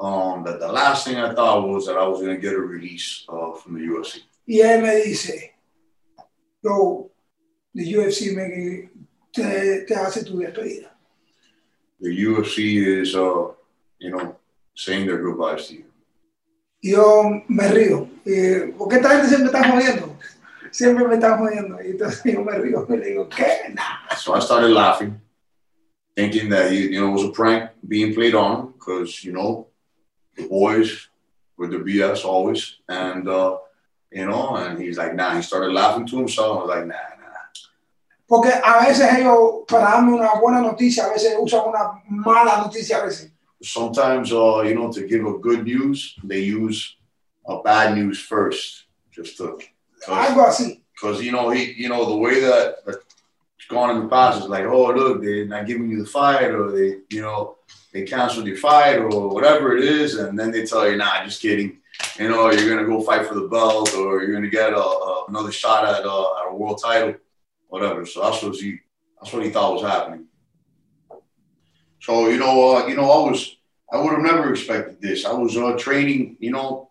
um, 0.00 0.44
that 0.44 0.60
the 0.60 0.72
last 0.72 1.06
thing 1.06 1.16
I 1.16 1.34
thought 1.34 1.68
was 1.68 1.84
that 1.86 1.98
I 1.98 2.08
was 2.08 2.20
going 2.20 2.34
to 2.34 2.40
get 2.40 2.54
a 2.54 2.58
release 2.58 3.26
uh, 3.28 3.52
from 3.52 3.74
the 3.74 3.80
UFC. 3.80 4.20
Y 4.46 4.60
él 4.62 4.80
me 4.82 5.04
dice, 5.04 5.50
yo, 6.62 7.10
the 7.74 7.92
UFC 7.92 8.34
me, 8.34 8.88
te, 9.30 9.84
te 9.86 9.94
hace 9.94 10.24
tu 10.24 10.38
despedida. 10.38 10.88
The 12.00 12.24
UFC 12.24 13.02
is, 13.02 13.14
uh, 13.14 13.48
you 13.98 14.10
know, 14.10 14.36
saying 14.74 15.06
their 15.06 15.18
goodbyes 15.22 15.66
to 15.66 15.74
you. 15.74 15.84
yo 16.80 17.42
me 17.48 17.64
río. 17.64 18.08
Eh, 18.30 18.74
porque 18.76 18.96
esta 18.96 19.10
gente 19.10 19.28
siempre 19.28 19.46
está 19.46 19.70
jodiendo. 19.70 20.18
Siempre 20.70 21.08
me 21.08 21.14
está 21.14 21.38
jodiendo. 21.38 21.82
Y 21.82 21.92
entonces 21.92 22.22
yo 22.34 22.42
me 22.42 22.52
río 22.58 22.86
y 22.88 22.96
le 22.98 23.06
digo, 23.06 23.28
¿qué? 23.28 23.72
Nah. 23.74 24.14
So 24.16 24.34
I 24.34 24.40
started 24.40 24.70
laughing, 24.70 25.18
thinking 26.14 26.50
that 26.50 26.70
he, 26.70 26.90
you 26.92 27.00
know, 27.00 27.08
it 27.08 27.12
was 27.12 27.24
a 27.24 27.32
prank 27.32 27.70
being 27.86 28.14
played 28.14 28.34
on 28.34 28.72
because, 28.72 29.24
you 29.24 29.32
know, 29.32 29.68
the 30.36 30.46
boys 30.46 31.08
with 31.56 31.70
the 31.70 31.78
BS 31.78 32.24
always. 32.24 32.80
And, 32.86 33.26
uh, 33.26 33.56
you 34.12 34.26
know, 34.26 34.56
and 34.56 34.78
he's 34.78 34.98
like, 34.98 35.14
nah. 35.14 35.34
He 35.34 35.42
started 35.42 35.72
laughing 35.72 36.06
to 36.08 36.18
himself. 36.18 36.58
I 36.58 36.60
was 36.60 36.68
like, 36.68 36.86
nah, 36.86 36.94
nah. 36.94 37.28
Porque 38.28 38.52
a 38.62 38.84
veces 38.84 39.08
ellos, 39.16 39.64
para 39.66 39.86
darme 39.86 40.12
una 40.12 40.38
buena 40.38 40.60
noticia, 40.60 41.06
a 41.06 41.12
veces 41.14 41.34
usan 41.40 41.66
una 41.66 42.02
mala 42.10 42.62
noticia 42.62 42.98
a 43.00 43.06
veces. 43.06 43.32
sometimes, 43.62 44.32
uh, 44.32 44.60
you 44.60 44.74
know, 44.74 44.92
to 44.92 45.06
give 45.06 45.24
a 45.24 45.38
good 45.38 45.64
news, 45.64 46.14
they 46.22 46.40
use 46.40 46.96
a 47.48 47.62
bad 47.62 47.96
news 47.96 48.20
first, 48.20 48.84
just 49.10 49.36
to. 49.38 49.58
I 50.08 50.34
got 50.34 50.54
see. 50.54 50.82
Because 50.94 51.22
you 51.22 51.32
know 51.32 51.50
he, 51.50 51.72
you 51.72 51.88
know 51.88 52.04
the 52.04 52.16
way 52.16 52.40
that 52.40 52.84
that's 52.84 52.98
gone 53.68 53.96
in 53.96 54.02
the 54.02 54.08
past 54.08 54.40
is 54.40 54.48
like, 54.48 54.64
oh 54.64 54.92
look, 54.92 55.22
they're 55.22 55.46
not 55.46 55.66
giving 55.66 55.88
you 55.90 56.00
the 56.02 56.08
fight, 56.08 56.50
or 56.50 56.70
they, 56.72 56.98
you 57.10 57.22
know, 57.22 57.56
they 57.92 58.02
canceled 58.02 58.46
your 58.46 58.56
fight, 58.56 58.96
or 58.98 59.28
whatever 59.28 59.76
it 59.76 59.84
is, 59.84 60.16
and 60.16 60.38
then 60.38 60.50
they 60.50 60.64
tell 60.64 60.88
you, 60.90 60.96
nah, 60.96 61.24
just 61.24 61.40
kidding. 61.42 61.78
You 62.18 62.28
know, 62.28 62.50
you're 62.50 62.74
gonna 62.74 62.86
go 62.86 63.02
fight 63.02 63.26
for 63.26 63.34
the 63.34 63.48
belt, 63.48 63.94
or 63.94 64.22
you're 64.22 64.32
gonna 64.32 64.48
get 64.48 64.72
a, 64.72 64.76
a, 64.76 65.24
another 65.28 65.52
shot 65.52 65.84
at, 65.84 66.04
uh, 66.04 66.38
at 66.38 66.50
a 66.50 66.54
world 66.54 66.80
title, 66.82 67.14
whatever. 67.68 68.04
So 68.04 68.22
that's 68.22 68.42
what 68.42 68.56
he, 68.56 68.78
that's 69.20 69.32
what 69.32 69.44
he 69.44 69.50
thought 69.50 69.74
was 69.74 69.82
happening. 69.82 70.26
So 72.00 72.28
you 72.28 72.38
know, 72.38 72.76
uh, 72.76 72.86
you 72.86 72.96
know, 72.96 73.10
I 73.10 73.30
was 73.30 73.56
I 73.92 73.98
would 73.98 74.12
have 74.12 74.22
never 74.22 74.50
expected 74.50 75.00
this. 75.00 75.24
I 75.24 75.32
was 75.32 75.56
uh, 75.56 75.76
training, 75.78 76.36
you 76.40 76.50
know, 76.50 76.87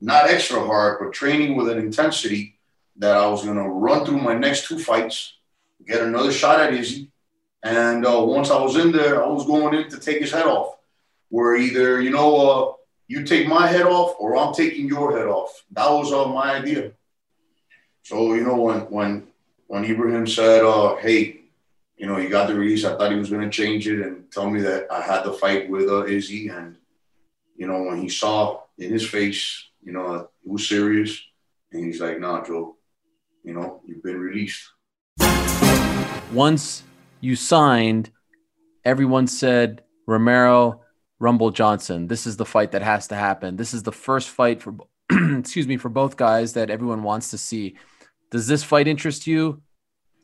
not 0.00 0.28
extra 0.28 0.64
hard, 0.64 0.98
but 1.00 1.12
training 1.12 1.56
with 1.56 1.68
an 1.68 1.78
intensity 1.78 2.58
that 2.96 3.16
I 3.16 3.26
was 3.28 3.44
going 3.44 3.56
to 3.56 3.68
run 3.68 4.04
through 4.04 4.20
my 4.20 4.34
next 4.34 4.66
two 4.66 4.78
fights, 4.78 5.34
get 5.86 6.02
another 6.02 6.32
shot 6.32 6.60
at 6.60 6.74
Izzy, 6.74 7.10
and 7.62 8.06
uh, 8.06 8.22
once 8.22 8.50
I 8.50 8.60
was 8.60 8.76
in 8.76 8.92
there, 8.92 9.22
I 9.22 9.28
was 9.28 9.46
going 9.46 9.74
in 9.74 9.90
to 9.90 9.98
take 9.98 10.20
his 10.20 10.32
head 10.32 10.46
off. 10.46 10.76
Where 11.28 11.56
either 11.56 12.00
you 12.00 12.10
know, 12.10 12.36
uh, 12.36 12.72
you 13.06 13.24
take 13.24 13.46
my 13.46 13.66
head 13.66 13.86
off, 13.86 14.16
or 14.18 14.36
I'm 14.36 14.52
taking 14.52 14.88
your 14.88 15.16
head 15.16 15.26
off. 15.26 15.64
That 15.72 15.90
was 15.90 16.12
uh, 16.12 16.26
my 16.26 16.54
idea. 16.54 16.92
So 18.02 18.34
you 18.34 18.42
know, 18.42 18.56
when 18.56 18.80
when 18.90 19.28
when 19.66 19.84
Ibrahim 19.84 20.26
said, 20.26 20.64
uh, 20.64 20.96
"Hey, 20.96 21.40
you 21.96 22.06
know, 22.06 22.18
you 22.18 22.28
got 22.28 22.48
the 22.48 22.54
release," 22.54 22.84
I 22.84 22.96
thought 22.96 23.12
he 23.12 23.18
was 23.18 23.30
going 23.30 23.48
to 23.48 23.50
change 23.50 23.86
it 23.86 24.00
and 24.04 24.30
tell 24.32 24.50
me 24.50 24.60
that 24.62 24.90
I 24.90 25.02
had 25.02 25.22
the 25.22 25.32
fight 25.32 25.68
with 25.68 25.88
uh, 25.88 26.06
Izzy, 26.06 26.48
and 26.48 26.76
you 27.56 27.68
know, 27.68 27.82
when 27.82 28.00
he 28.00 28.08
saw 28.08 28.62
in 28.78 28.90
his 28.90 29.06
face, 29.06 29.69
you 29.82 29.92
know, 29.92 30.14
it 30.14 30.26
was 30.44 30.68
serious, 30.68 31.20
and 31.72 31.84
he's 31.84 32.00
like, 32.00 32.20
"Nah, 32.20 32.44
Joe, 32.44 32.76
you 33.44 33.54
know, 33.54 33.80
you've 33.86 34.02
been 34.02 34.18
released." 34.18 34.68
Once 36.32 36.84
you 37.20 37.36
signed, 37.36 38.10
everyone 38.84 39.26
said 39.26 39.82
Romero, 40.06 40.80
Rumble 41.18 41.50
Johnson. 41.50 42.06
This 42.06 42.26
is 42.26 42.36
the 42.36 42.44
fight 42.44 42.72
that 42.72 42.82
has 42.82 43.08
to 43.08 43.14
happen. 43.14 43.56
This 43.56 43.74
is 43.74 43.82
the 43.82 43.92
first 43.92 44.28
fight 44.28 44.62
for, 44.62 44.74
excuse 45.38 45.68
me, 45.68 45.76
for 45.76 45.88
both 45.88 46.16
guys 46.16 46.54
that 46.54 46.70
everyone 46.70 47.02
wants 47.02 47.30
to 47.30 47.38
see. 47.38 47.76
Does 48.30 48.46
this 48.46 48.64
fight 48.64 48.88
interest 48.88 49.26
you? 49.26 49.62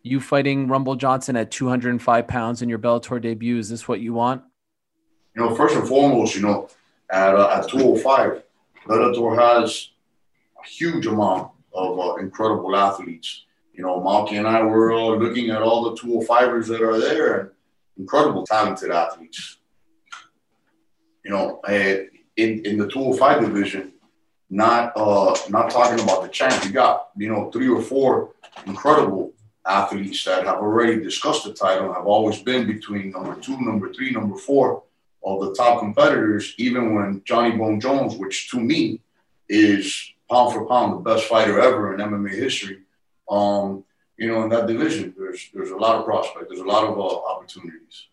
You 0.03 0.21
fighting 0.21 0.69
Rumble 0.69 0.95
Johnson 0.95 1.37
at 1.37 1.51
205 1.51 2.29
pounds 2.29 2.63
in 2.63 2.69
your 2.69 2.79
Bellator 2.79 3.21
debut? 3.21 3.59
Is 3.59 3.69
this 3.69 3.89
what 3.89 4.01
you 4.01 4.15
want? 4.15 4.43
You 5.35 5.43
know, 5.43 5.55
first 5.55 5.77
and 5.77 5.87
foremost, 5.87 6.35
you 6.35 6.43
know, 6.43 6.69
at, 7.11 7.35
uh, 7.35 7.61
at 7.61 7.69
205, 7.69 8.43
Bellator 8.87 9.37
has 9.37 9.91
a 10.63 10.69
huge 10.69 11.07
amount 11.07 11.51
of 11.75 11.99
uh, 11.99 12.15
incredible 12.17 12.75
athletes. 12.77 13.45
You 13.75 13.83
know, 13.83 14.01
Malky 14.01 14.33
and 14.33 14.47
I 14.47 14.63
were 14.63 14.93
uh, 14.93 15.17
looking 15.17 15.51
at 15.51 15.63
all 15.63 15.91
the 15.91 16.01
205ers 16.01 16.69
that 16.69 16.83
are 16.83 16.99
there 16.99 17.53
incredible, 17.99 18.47
talented 18.47 18.91
athletes. 18.91 19.59
You 21.25 21.31
know, 21.31 21.61
in, 21.67 22.09
in 22.37 22.79
the 22.79 22.89
205 22.89 23.41
division, 23.41 23.93
not 24.49 24.93
uh, 24.97 25.37
not 25.49 25.71
talking 25.71 26.03
about 26.03 26.23
the 26.23 26.29
champ. 26.29 26.65
You 26.65 26.71
got 26.71 27.09
you 27.17 27.29
know 27.29 27.51
three 27.51 27.69
or 27.69 27.83
four 27.83 28.35
incredible 28.67 29.33
athletes 29.67 30.25
that 30.25 30.45
have 30.45 30.59
already 30.59 31.03
discussed 31.03 31.45
the 31.45 31.53
title, 31.53 31.93
have 31.93 32.07
always 32.07 32.41
been 32.41 32.67
between 32.67 33.11
number 33.11 33.35
two, 33.41 33.61
number 33.61 33.93
three, 33.93 34.13
number 34.13 34.37
four 34.37 34.85
of 35.27 35.41
the 35.41 35.55
top 35.55 35.81
competitors. 35.81 36.55
Even 36.57 36.95
when 36.95 37.23
Johnny 37.25 37.57
Bone 37.57 37.81
Jones, 37.81 38.17
which 38.17 38.51
to 38.51 38.61
me 38.61 39.01
is 39.49 40.13
pound 40.31 40.55
for 40.55 40.67
pound 40.67 40.93
the 40.93 41.11
best 41.11 41.25
fighter 41.27 41.61
ever 41.61 41.95
in 41.95 42.01
MMA 42.01 42.31
history, 42.31 42.79
um, 43.31 43.85
you 44.17 44.29
know, 44.29 44.45
in 44.45 44.49
that 44.51 44.67
division, 44.67 45.15
there's 45.19 45.51
there's 45.53 45.73
a 45.73 45.77
lot 45.77 45.97
of 45.97 46.05
prospect, 46.05 46.49
there's 46.49 46.61
a 46.61 46.65
lot 46.65 46.85
of 46.85 46.99
uh, 46.99 47.17
opportunities. 47.33 48.07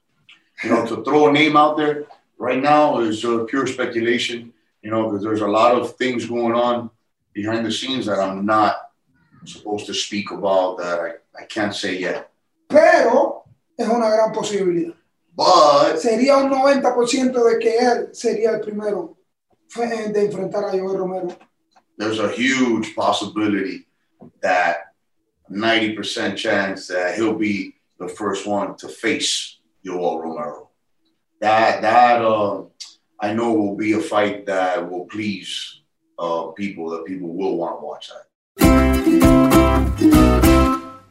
You 0.63 0.70
know, 0.72 0.86
to 0.86 1.03
throw 1.03 1.29
a 1.29 1.32
name 1.32 1.55
out 1.55 1.77
there 1.77 2.05
right 2.38 2.62
now 2.62 3.00
is 3.00 3.24
uh, 3.24 3.46
pure 3.48 3.67
speculation 3.67 4.53
you 4.84 4.91
know, 4.91 5.10
because 5.10 5.24
there's 5.24 5.41
a 5.41 5.48
lot 5.48 5.75
of 5.75 5.96
things 5.96 6.25
going 6.25 6.53
on 6.53 6.89
behind 7.32 7.65
the 7.65 7.72
scenes 7.72 8.05
that 8.05 8.20
I'm 8.20 8.46
not 8.46 8.75
supposed 9.46 9.86
to 9.88 9.93
speak 9.93 10.32
about 10.32 10.77
that 10.77 11.00
I, 11.00 11.41
I 11.41 11.46
can't 11.46 11.74
say 11.74 11.98
yet. 12.00 12.29
Pero 12.67 13.43
es 13.77 13.88
una 13.88 14.10
gran 14.10 14.32
posibilidad. 14.34 14.93
But 15.36 15.98
sería 15.98 16.38
un 16.38 16.52
90% 16.52 17.44
de 17.44 17.60
que 17.60 17.78
él 17.78 18.10
sería 18.13 18.52
el 18.52 18.62
primero 18.62 19.18
de 19.75 20.25
enfrentar 20.25 20.66
a 20.66 20.72
Joel 20.72 20.98
Romero. 20.98 21.38
There's 21.98 22.20
a 22.20 22.30
huge 22.30 22.96
possibility 22.96 23.88
that 24.42 24.94
90% 25.50 26.36
chance 26.38 26.88
that 26.88 27.16
he'll 27.16 27.38
be 27.38 27.75
the 28.00 28.08
first 28.08 28.46
one 28.46 28.75
to 28.78 28.88
face 28.88 29.60
Joel 29.84 30.22
Romero. 30.22 30.70
That 31.42 31.82
that 31.82 32.22
uh, 32.22 32.63
I 33.20 33.34
know 33.34 33.54
will 33.54 33.75
be 33.75 33.94
a 33.94 34.00
fight 34.00 34.46
that 34.46 34.90
will 34.90 35.06
please 35.06 35.82
uh, 36.20 36.48
people, 36.48 36.90
that 36.92 37.06
people 37.06 37.34
will 37.34 37.58
want 37.58 37.80
to 37.80 37.86
watch 37.86 38.10
that. 38.10 38.25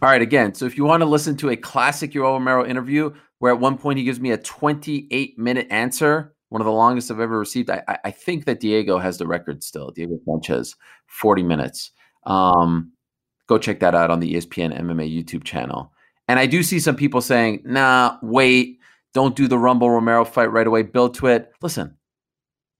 All 0.02 0.08
right, 0.08 0.22
again, 0.22 0.54
so 0.54 0.66
if 0.66 0.76
you 0.76 0.84
want 0.84 1.02
to 1.02 1.06
listen 1.06 1.36
to 1.38 1.50
a 1.50 1.56
classic 1.56 2.12
Yoel 2.12 2.32
Romero 2.32 2.66
interview, 2.66 3.12
where 3.42 3.52
at 3.52 3.58
one 3.58 3.76
point 3.76 3.98
he 3.98 4.04
gives 4.04 4.20
me 4.20 4.30
a 4.30 4.38
28 4.38 5.36
minute 5.36 5.66
answer, 5.68 6.32
one 6.50 6.60
of 6.60 6.64
the 6.64 6.70
longest 6.70 7.10
I've 7.10 7.18
ever 7.18 7.40
received. 7.40 7.70
I, 7.70 7.98
I 8.04 8.12
think 8.12 8.44
that 8.44 8.60
Diego 8.60 8.98
has 8.98 9.18
the 9.18 9.26
record 9.26 9.64
still. 9.64 9.90
Diego 9.90 10.16
Sanchez, 10.24 10.76
40 11.08 11.42
minutes. 11.42 11.90
Um, 12.24 12.92
go 13.48 13.58
check 13.58 13.80
that 13.80 13.96
out 13.96 14.12
on 14.12 14.20
the 14.20 14.34
ESPN 14.34 14.78
MMA 14.80 15.12
YouTube 15.12 15.42
channel. 15.42 15.92
And 16.28 16.38
I 16.38 16.46
do 16.46 16.62
see 16.62 16.78
some 16.78 16.94
people 16.94 17.20
saying, 17.20 17.62
nah, 17.64 18.16
wait, 18.22 18.78
don't 19.12 19.34
do 19.34 19.48
the 19.48 19.58
Rumble 19.58 19.90
Romero 19.90 20.24
fight 20.24 20.52
right 20.52 20.68
away. 20.68 20.84
Build 20.84 21.14
to 21.14 21.26
it. 21.26 21.50
Listen, 21.60 21.96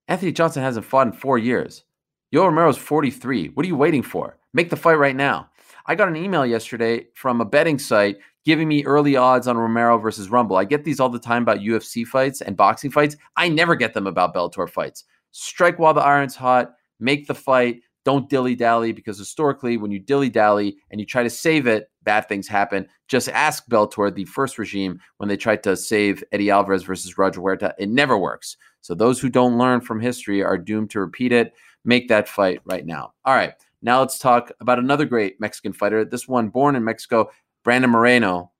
Anthony 0.07 0.31
Johnson 0.31 0.62
hasn't 0.62 0.87
fought 0.87 1.09
in 1.09 1.12
four 1.12 1.38
years. 1.38 1.83
Yo 2.31 2.45
Romero's 2.45 2.78
43. 2.78 3.49
What 3.49 3.64
are 3.64 3.69
you 3.69 3.75
waiting 3.75 4.04
for? 4.04 4.38
Make 4.54 4.71
the 4.71 4.76
fight 4.76 4.95
right 4.95 5.16
now. 5.16 5.50
I 5.87 5.97
got 5.97 6.07
an 6.07 6.14
email 6.14 6.47
yesterday 6.47 7.09
from 7.14 7.40
a 7.40 7.45
betting 7.45 7.81
site 7.81 8.19
giving 8.44 8.68
me 8.68 8.84
early 8.84 9.16
odds 9.16 9.46
on 9.46 9.56
Romero 9.56 9.99
versus 9.99 10.30
Rumble. 10.30 10.56
I 10.56 10.64
get 10.64 10.84
these 10.84 11.00
all 11.00 11.08
the 11.08 11.18
time 11.18 11.42
about 11.42 11.58
UFC 11.58 12.06
fights 12.06 12.40
and 12.40 12.56
boxing 12.56 12.90
fights. 12.90 13.16
I 13.37 13.49
never 13.49 13.75
get 13.75 13.94
them 13.94 14.06
about 14.06 14.34
Bellator 14.34 14.68
fights. 14.68 15.04
Strike 15.30 15.78
while 15.78 15.94
the 15.94 16.00
iron's 16.00 16.37
hot, 16.37 16.75
make 17.00 17.26
the 17.26 17.34
fight, 17.34 17.80
don't 18.04 18.28
dilly 18.28 18.54
dally 18.54 18.92
because 18.92 19.18
historically, 19.18 19.76
when 19.76 19.92
you 19.92 20.00
dilly 20.00 20.28
dally 20.28 20.76
and 20.90 21.00
you 21.00 21.06
try 21.06 21.22
to 21.22 21.30
save 21.30 21.66
it, 21.66 21.90
bad 22.02 22.28
things 22.28 22.49
happen. 22.49 22.87
Just 23.06 23.28
ask 23.28 23.66
Bellator, 23.68 24.12
the 24.12 24.25
first 24.25 24.58
regime, 24.58 24.99
when 25.18 25.28
they 25.28 25.37
tried 25.37 25.62
to 25.62 25.76
save 25.76 26.25
Eddie 26.32 26.50
Alvarez 26.50 26.82
versus 26.82 27.16
Roger 27.16 27.40
Huerta. 27.40 27.75
It 27.78 27.88
never 27.88 28.18
works. 28.18 28.56
So 28.80 28.94
those 28.94 29.20
who 29.20 29.28
don't 29.28 29.58
learn 29.58 29.80
from 29.80 30.00
history 30.00 30.42
are 30.42 30.58
doomed 30.58 30.90
to 30.90 31.00
repeat 31.00 31.32
it. 31.32 31.54
Make 31.84 32.08
that 32.08 32.28
fight 32.28 32.61
right 32.64 32.84
now. 32.84 33.12
All 33.25 33.34
right. 33.34 33.54
Now 33.82 34.00
let's 34.00 34.18
talk 34.18 34.50
about 34.61 34.78
another 34.78 35.04
great 35.04 35.40
Mexican 35.40 35.72
fighter. 35.72 36.04
This 36.04 36.28
one, 36.28 36.49
born 36.49 36.76
in 36.76 36.84
Mexico, 36.84 37.30
Brandon 37.64 37.90
Moreno. 37.90 38.50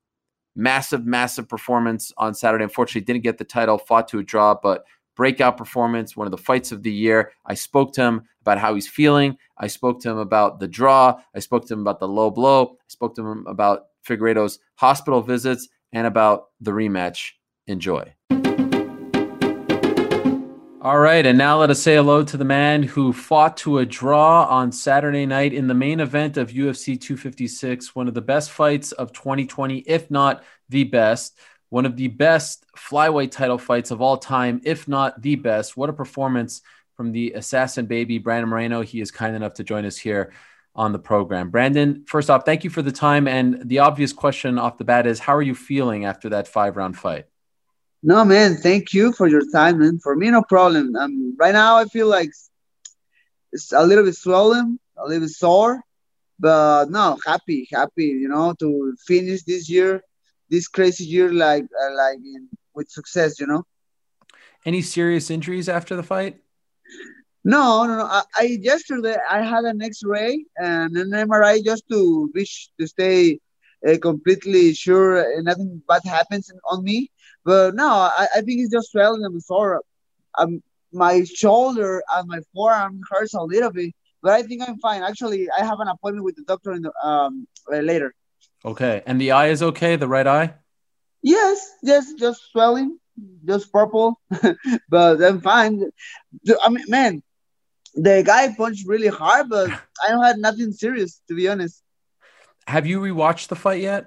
Massive, 0.55 1.07
massive 1.07 1.49
performance 1.49 2.13
on 2.19 2.35
Saturday. 2.35 2.65
Unfortunately, 2.65 3.01
didn't 3.01 3.23
get 3.23 3.39
the 3.39 3.45
title, 3.45 3.79
fought 3.79 4.07
to 4.09 4.19
a 4.19 4.23
draw, 4.23 4.55
but 4.63 4.85
breakout 5.17 5.57
performance, 5.57 6.17
one 6.17 6.27
of 6.27 6.31
the 6.31 6.39
fights 6.39 6.73
of 6.73 6.83
the 6.83 6.93
year. 6.93 7.33
I 7.47 7.55
spoke 7.55 7.93
to 7.95 8.03
him 8.03 8.23
about 8.43 8.59
how 8.59 8.75
he's 8.75 8.89
feeling. 8.89 9.37
I 9.59 9.67
spoke 9.69 10.01
to 10.03 10.11
him 10.11 10.19
about 10.19 10.61
the 10.61 10.69
draw. 10.69 11.21
I 11.35 11.39
spoke 11.39 11.67
to 11.69 11.75
him 11.75 11.81
about 11.81 12.01
the 12.01 12.09
low 12.09 12.31
blow. 12.31 12.77
I 12.81 12.89
spoke 12.89 13.15
to 13.17 13.27
him 13.27 13.47
about 13.47 13.85
Figueiredo's 14.07 14.59
hospital 14.75 15.23
visits 15.23 15.69
and 15.93 16.07
about 16.07 16.47
the 16.61 16.73
rematch. 16.73 17.31
Enjoy. 17.67 18.13
All 20.83 20.99
right, 20.99 21.25
and 21.25 21.39
now 21.39 21.61
let 21.61 21.71
us 21.71 21.81
say 21.81 21.95
hello 21.95 22.25
to 22.25 22.37
the 22.37 22.45
man 22.45 22.83
who 22.83 23.13
fought 23.13 23.57
to 23.59 23.79
a 23.79 23.87
draw 23.87 24.47
on 24.47 24.73
Saturday 24.73 25.27
night 25.27 25.53
in 25.53 25.69
the 25.69 25.75
main 25.75 26.01
event 26.01 26.37
of 26.37 26.51
UFC 26.51 27.01
256, 27.01 27.95
one 27.95 28.09
of 28.09 28.15
the 28.15 28.21
best 28.21 28.51
fights 28.51 28.91
of 28.91 29.13
2020, 29.13 29.79
if 29.79 30.11
not 30.11 30.43
the 30.69 30.83
best 30.83 31.39
one 31.73 31.87
of 31.87 31.97
the 31.97 32.09
best 32.09 32.67
flyweight 32.77 33.31
title 33.31 33.57
fights 33.57 33.91
of 33.91 34.03
all 34.03 34.19
time, 34.19 34.61
if 34.63 34.87
not 34.87 35.23
the 35.23 35.37
best. 35.37 35.75
What 35.75 35.89
a 35.89 35.95
performance 35.95 36.61
from 36.99 37.13
the 37.13 37.33
assassin 37.33 37.87
baby, 37.87 38.19
Brandon 38.19 38.51
Moreno. 38.51 38.83
He 38.83 39.01
is 39.01 39.11
kind 39.11 39.35
enough 39.35 39.55
to 39.55 39.65
join 39.65 39.87
us 39.87 39.97
here 39.97 40.35
on 40.75 40.93
the 40.93 40.99
program. 40.99 41.49
Brandon, 41.49 42.05
first 42.07 42.29
off, 42.29 42.45
thank 42.45 42.63
you 42.63 42.69
for 42.69 42.83
the 42.83 42.93
time. 42.93 43.27
And 43.27 43.67
the 43.67 43.79
obvious 43.79 44.13
question 44.13 44.59
off 44.59 44.77
the 44.77 44.85
bat 44.85 45.07
is 45.07 45.19
how 45.19 45.35
are 45.35 45.41
you 45.41 45.55
feeling 45.55 46.05
after 46.05 46.29
that 46.29 46.47
five 46.47 46.77
round 46.77 46.99
fight? 46.99 47.25
No, 48.03 48.25
man, 48.25 48.57
thank 48.57 48.93
you 48.93 49.13
for 49.13 49.29
your 49.29 49.43
time, 49.51 49.79
man. 49.79 49.99
For 50.01 50.17
me, 50.17 50.31
no 50.31 50.43
problem. 50.43 50.97
Um, 50.97 51.37
right 51.39 51.53
now, 51.53 51.77
I 51.77 51.85
feel 51.85 52.09
like 52.09 52.31
it's 53.53 53.73
a 53.73 53.85
little 53.85 54.05
bit 54.05 54.17
swollen, 54.17 54.79
a 54.97 55.07
little 55.07 55.21
bit 55.21 55.31
sore, 55.31 55.81
but 56.39 56.91
no, 56.91 57.17
happy, 57.25 57.69
happy, 57.73 58.07
you 58.07 58.29
know, 58.29 58.55
to 58.59 58.97
finish 59.07 59.43
this 59.45 59.71
year 59.71 60.03
this 60.53 60.69
crazy 60.69 61.05
year 61.05 61.33
like 61.33 61.65
uh, 61.83 61.95
like 61.97 62.19
in, 62.19 62.47
with 62.75 62.89
success 62.91 63.41
you 63.41 63.47
know 63.47 63.65
any 64.67 64.83
serious 64.83 65.31
injuries 65.31 65.69
after 65.69 65.97
the 65.97 66.03
fight 66.03 66.37
no 67.43 67.85
no 67.87 67.97
no 67.97 68.05
i, 68.05 68.23
I 68.37 68.43
yesterday 68.71 69.17
i 69.31 69.41
had 69.41 69.65
an 69.65 69.81
x-ray 69.81 70.45
and 70.59 70.95
an 70.97 71.11
mri 71.29 71.65
just 71.65 71.85
to 71.91 72.31
wish 72.35 72.69
to 72.79 72.87
stay 72.87 73.41
uh, 73.89 73.97
completely 74.09 74.75
sure 74.75 75.11
nothing 75.43 75.83
bad 75.89 76.03
happens 76.05 76.53
on 76.71 76.85
me 76.85 77.11
but 77.45 77.75
no 77.75 77.89
i, 77.89 78.27
I 78.37 78.41
think 78.43 78.61
it's 78.61 78.73
just 78.73 78.91
swelling 78.91 79.25
and 79.25 79.43
sore 79.43 79.81
um, 80.39 80.63
my 80.93 81.25
shoulder 81.25 82.03
and 82.15 82.29
my 82.29 82.41
forearm 82.55 83.01
hurts 83.11 83.35
a 83.35 83.43
little 83.43 83.71
bit 83.71 83.93
but 84.23 84.33
i 84.33 84.43
think 84.43 84.63
i'm 84.67 84.79
fine 84.79 85.03
actually 85.03 85.49
i 85.51 85.65
have 85.65 85.81
an 85.81 85.89
appointment 85.89 86.25
with 86.25 86.37
the 86.37 86.45
doctor 86.45 86.73
in 86.73 86.83
the, 86.83 86.93
um, 87.07 87.47
uh, 87.73 87.79
later 87.79 88.15
Okay. 88.65 89.03
And 89.07 89.21
the 89.21 89.33
eye 89.33 89.49
is 89.49 89.63
okay, 89.63 89.97
the 89.97 90.09
right 90.09 90.27
eye? 90.27 90.55
Yes, 91.23 91.69
yes, 91.83 92.13
just 92.15 92.41
swelling, 92.51 92.99
just 93.45 93.73
purple, 93.73 94.21
but 94.89 95.23
I'm 95.23 95.41
fine. 95.41 95.83
I 96.63 96.69
mean, 96.69 96.85
man, 96.89 97.23
the 97.95 98.23
guy 98.25 98.53
punched 98.55 98.87
really 98.87 99.09
hard, 99.09 99.49
but 99.49 99.71
I 100.05 100.09
don't 100.09 100.25
have 100.25 100.39
nothing 100.39 100.73
serious, 100.73 101.21
to 101.29 101.35
be 101.35 101.49
honest. 101.49 101.83
Have 102.67 102.87
you 102.87 103.01
rewatched 103.01 103.49
the 103.49 103.57
fight 103.57 103.83
yet? 103.83 104.07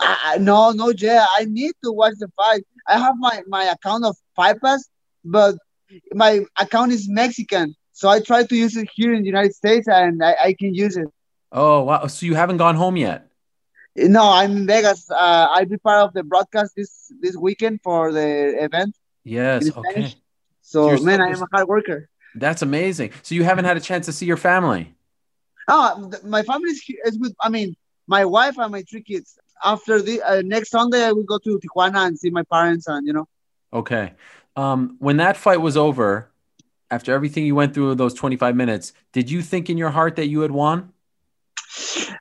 I, 0.00 0.38
no, 0.38 0.72
no, 0.72 0.92
Jay. 0.92 1.18
I 1.18 1.44
need 1.44 1.72
to 1.84 1.92
watch 1.92 2.14
the 2.18 2.28
fight. 2.36 2.64
I 2.88 2.98
have 2.98 3.14
my, 3.18 3.42
my 3.46 3.64
account 3.64 4.04
of 4.04 4.16
Pass, 4.36 4.88
but 5.24 5.56
my 6.12 6.44
account 6.58 6.92
is 6.92 7.08
Mexican. 7.08 7.74
So 7.92 8.08
I 8.08 8.20
try 8.20 8.44
to 8.44 8.56
use 8.56 8.76
it 8.76 8.88
here 8.92 9.14
in 9.14 9.22
the 9.22 9.26
United 9.26 9.54
States 9.54 9.86
and 9.88 10.22
I, 10.22 10.36
I 10.42 10.52
can 10.52 10.74
use 10.74 10.96
it. 10.96 11.08
Oh, 11.52 11.82
wow. 11.82 12.06
So 12.08 12.26
you 12.26 12.34
haven't 12.34 12.56
gone 12.56 12.74
home 12.74 12.96
yet? 12.96 13.28
No, 13.96 14.28
I'm 14.28 14.56
in 14.56 14.66
Vegas. 14.66 15.08
Uh, 15.10 15.46
I'll 15.50 15.66
be 15.66 15.76
part 15.76 16.02
of 16.02 16.12
the 16.14 16.24
broadcast 16.24 16.74
this 16.76 17.12
this 17.20 17.36
weekend 17.36 17.80
for 17.82 18.12
the 18.12 18.62
event. 18.64 18.96
Yes. 19.22 19.70
Okay. 19.76 20.12
So, 20.62 20.96
man, 20.98 21.20
I 21.20 21.28
am 21.28 21.42
a 21.42 21.46
hard 21.52 21.68
worker. 21.68 22.08
That's 22.34 22.62
amazing. 22.62 23.12
So 23.22 23.36
you 23.36 23.44
haven't 23.44 23.66
had 23.66 23.76
a 23.76 23.80
chance 23.80 24.06
to 24.06 24.12
see 24.12 24.26
your 24.26 24.36
family? 24.36 24.92
Oh, 25.68 26.10
my 26.24 26.42
family 26.42 26.70
is, 26.70 26.82
is 27.04 27.18
with. 27.18 27.34
I 27.40 27.48
mean, 27.48 27.76
my 28.08 28.24
wife 28.24 28.58
and 28.58 28.72
my 28.72 28.82
three 28.82 29.02
kids. 29.02 29.38
After 29.64 30.02
the 30.02 30.22
uh, 30.22 30.42
next 30.44 30.70
Sunday, 30.70 31.04
I 31.04 31.12
will 31.12 31.24
go 31.24 31.38
to 31.38 31.58
Tijuana 31.58 32.06
and 32.06 32.18
see 32.18 32.30
my 32.30 32.42
parents, 32.44 32.86
and 32.86 33.06
you 33.06 33.12
know. 33.12 33.26
Okay. 33.72 34.12
Um, 34.56 34.96
when 35.00 35.16
that 35.16 35.36
fight 35.36 35.60
was 35.60 35.76
over, 35.76 36.30
after 36.90 37.12
everything 37.12 37.44
you 37.44 37.54
went 37.54 37.74
through 37.74 37.94
those 37.96 38.14
25 38.14 38.54
minutes, 38.54 38.92
did 39.12 39.30
you 39.30 39.42
think 39.42 39.68
in 39.68 39.76
your 39.76 39.90
heart 39.90 40.16
that 40.16 40.26
you 40.26 40.40
had 40.40 40.52
won? 40.52 40.92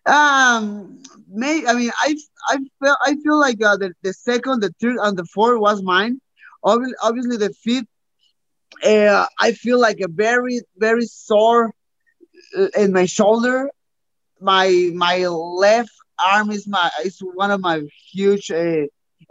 Um, 0.05 1.03
may 1.29 1.65
I 1.67 1.73
mean 1.73 1.91
I 2.01 2.15
I 2.49 2.57
feel 2.57 2.95
I 3.01 3.15
feel 3.23 3.39
like 3.39 3.63
uh, 3.63 3.77
the 3.77 3.93
the 4.01 4.13
second, 4.13 4.61
the 4.61 4.73
third, 4.81 4.97
and 5.01 5.17
the 5.17 5.25
fourth 5.25 5.59
was 5.59 5.83
mine. 5.83 6.19
Obviously, 6.63 6.95
obviously 7.03 7.37
the 7.37 7.53
fifth, 7.53 7.87
uh, 8.83 9.25
I 9.39 9.51
feel 9.51 9.79
like 9.79 9.99
a 9.99 10.07
very 10.07 10.61
very 10.77 11.05
sore 11.05 11.73
uh, 12.57 12.67
in 12.77 12.91
my 12.93 13.05
shoulder. 13.05 13.69
My 14.41 14.91
my 14.93 15.27
left 15.27 15.93
arm 16.23 16.51
is 16.51 16.67
my 16.67 16.89
is 17.03 17.19
one 17.19 17.51
of 17.51 17.61
my 17.61 17.81
huge 18.11 18.51
uh, 18.51 18.85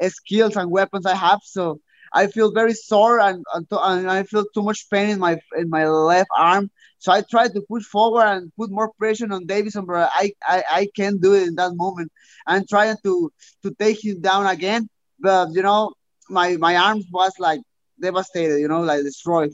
skills 0.08 0.56
and 0.56 0.70
weapons 0.70 1.06
I 1.06 1.14
have. 1.14 1.40
So 1.44 1.80
I 2.12 2.26
feel 2.26 2.52
very 2.52 2.74
sore 2.74 3.20
and, 3.20 3.44
and, 3.54 3.66
and 3.70 4.10
I 4.10 4.22
feel 4.24 4.44
too 4.54 4.62
much 4.62 4.88
pain 4.90 5.08
in 5.10 5.18
my 5.18 5.38
in 5.56 5.70
my 5.70 5.86
left 5.86 6.30
arm. 6.36 6.70
So 6.98 7.10
I 7.10 7.22
tried 7.22 7.54
to 7.54 7.62
push 7.62 7.84
forward 7.84 8.26
and 8.26 8.52
put 8.56 8.70
more 8.70 8.92
pressure 8.98 9.26
on 9.32 9.46
Deiveson, 9.46 9.86
but 9.86 10.08
I, 10.14 10.32
I, 10.46 10.64
I 10.70 10.88
can't 10.94 11.20
do 11.20 11.34
it 11.34 11.48
in 11.48 11.56
that 11.56 11.74
moment. 11.74 12.12
I'm 12.46 12.64
trying 12.66 12.96
to 13.02 13.32
to 13.62 13.74
take 13.78 14.04
him 14.04 14.20
down 14.20 14.46
again, 14.46 14.88
but 15.18 15.48
you 15.52 15.62
know, 15.62 15.94
my 16.28 16.56
my 16.56 16.76
arms 16.76 17.06
was 17.10 17.32
like 17.38 17.60
devastated, 18.00 18.58
you 18.60 18.68
know, 18.68 18.82
like 18.82 19.02
destroyed. 19.02 19.52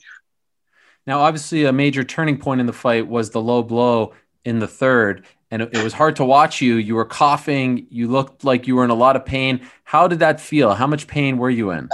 Now, 1.07 1.21
obviously, 1.21 1.65
a 1.65 1.73
major 1.73 2.05
turning 2.05 2.37
point 2.37 2.61
in 2.61 2.67
the 2.67 2.73
fight 2.75 3.07
was 3.07 3.31
the 3.31 3.41
low 3.41 3.63
blow 3.63 4.13
in 4.45 4.59
the 4.59 4.69
third, 4.69 5.25
and 5.51 5.63
it, 5.63 5.77
it 5.77 5.83
was 5.83 5.93
hard 5.93 6.17
to 6.17 6.25
watch 6.25 6.61
you. 6.61 6.77
You 6.77 6.95
were 6.95 7.05
coughing. 7.05 7.87
You 7.91 8.09
looked 8.09 8.45
like 8.45 8.67
you 8.67 8.77
were 8.77 8.85
in 8.85 8.91
a 8.91 8.95
lot 8.95 9.17
of 9.17 9.25
pain. 9.25 9.61
How 9.85 10.09
did 10.09 10.21
that 10.21 10.41
feel? 10.41 10.75
How 10.75 10.87
much 10.87 11.07
pain 11.07 11.39
were 11.39 11.51
you 11.51 11.71
in? 11.71 11.89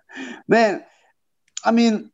Man, 0.48 0.84
I 1.64 1.70
mean, 1.72 2.10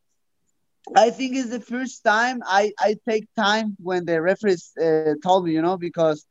I 0.94 1.10
think 1.10 1.34
it's 1.34 1.50
the 1.50 1.60
first 1.60 2.04
time 2.04 2.42
I, 2.46 2.72
I 2.78 2.96
take 3.08 3.26
time 3.34 3.76
when 3.82 4.04
the 4.04 4.22
referees 4.22 4.70
uh, 4.80 5.14
told 5.22 5.44
me, 5.44 5.52
you 5.52 5.62
know, 5.62 5.76
because 5.76 6.24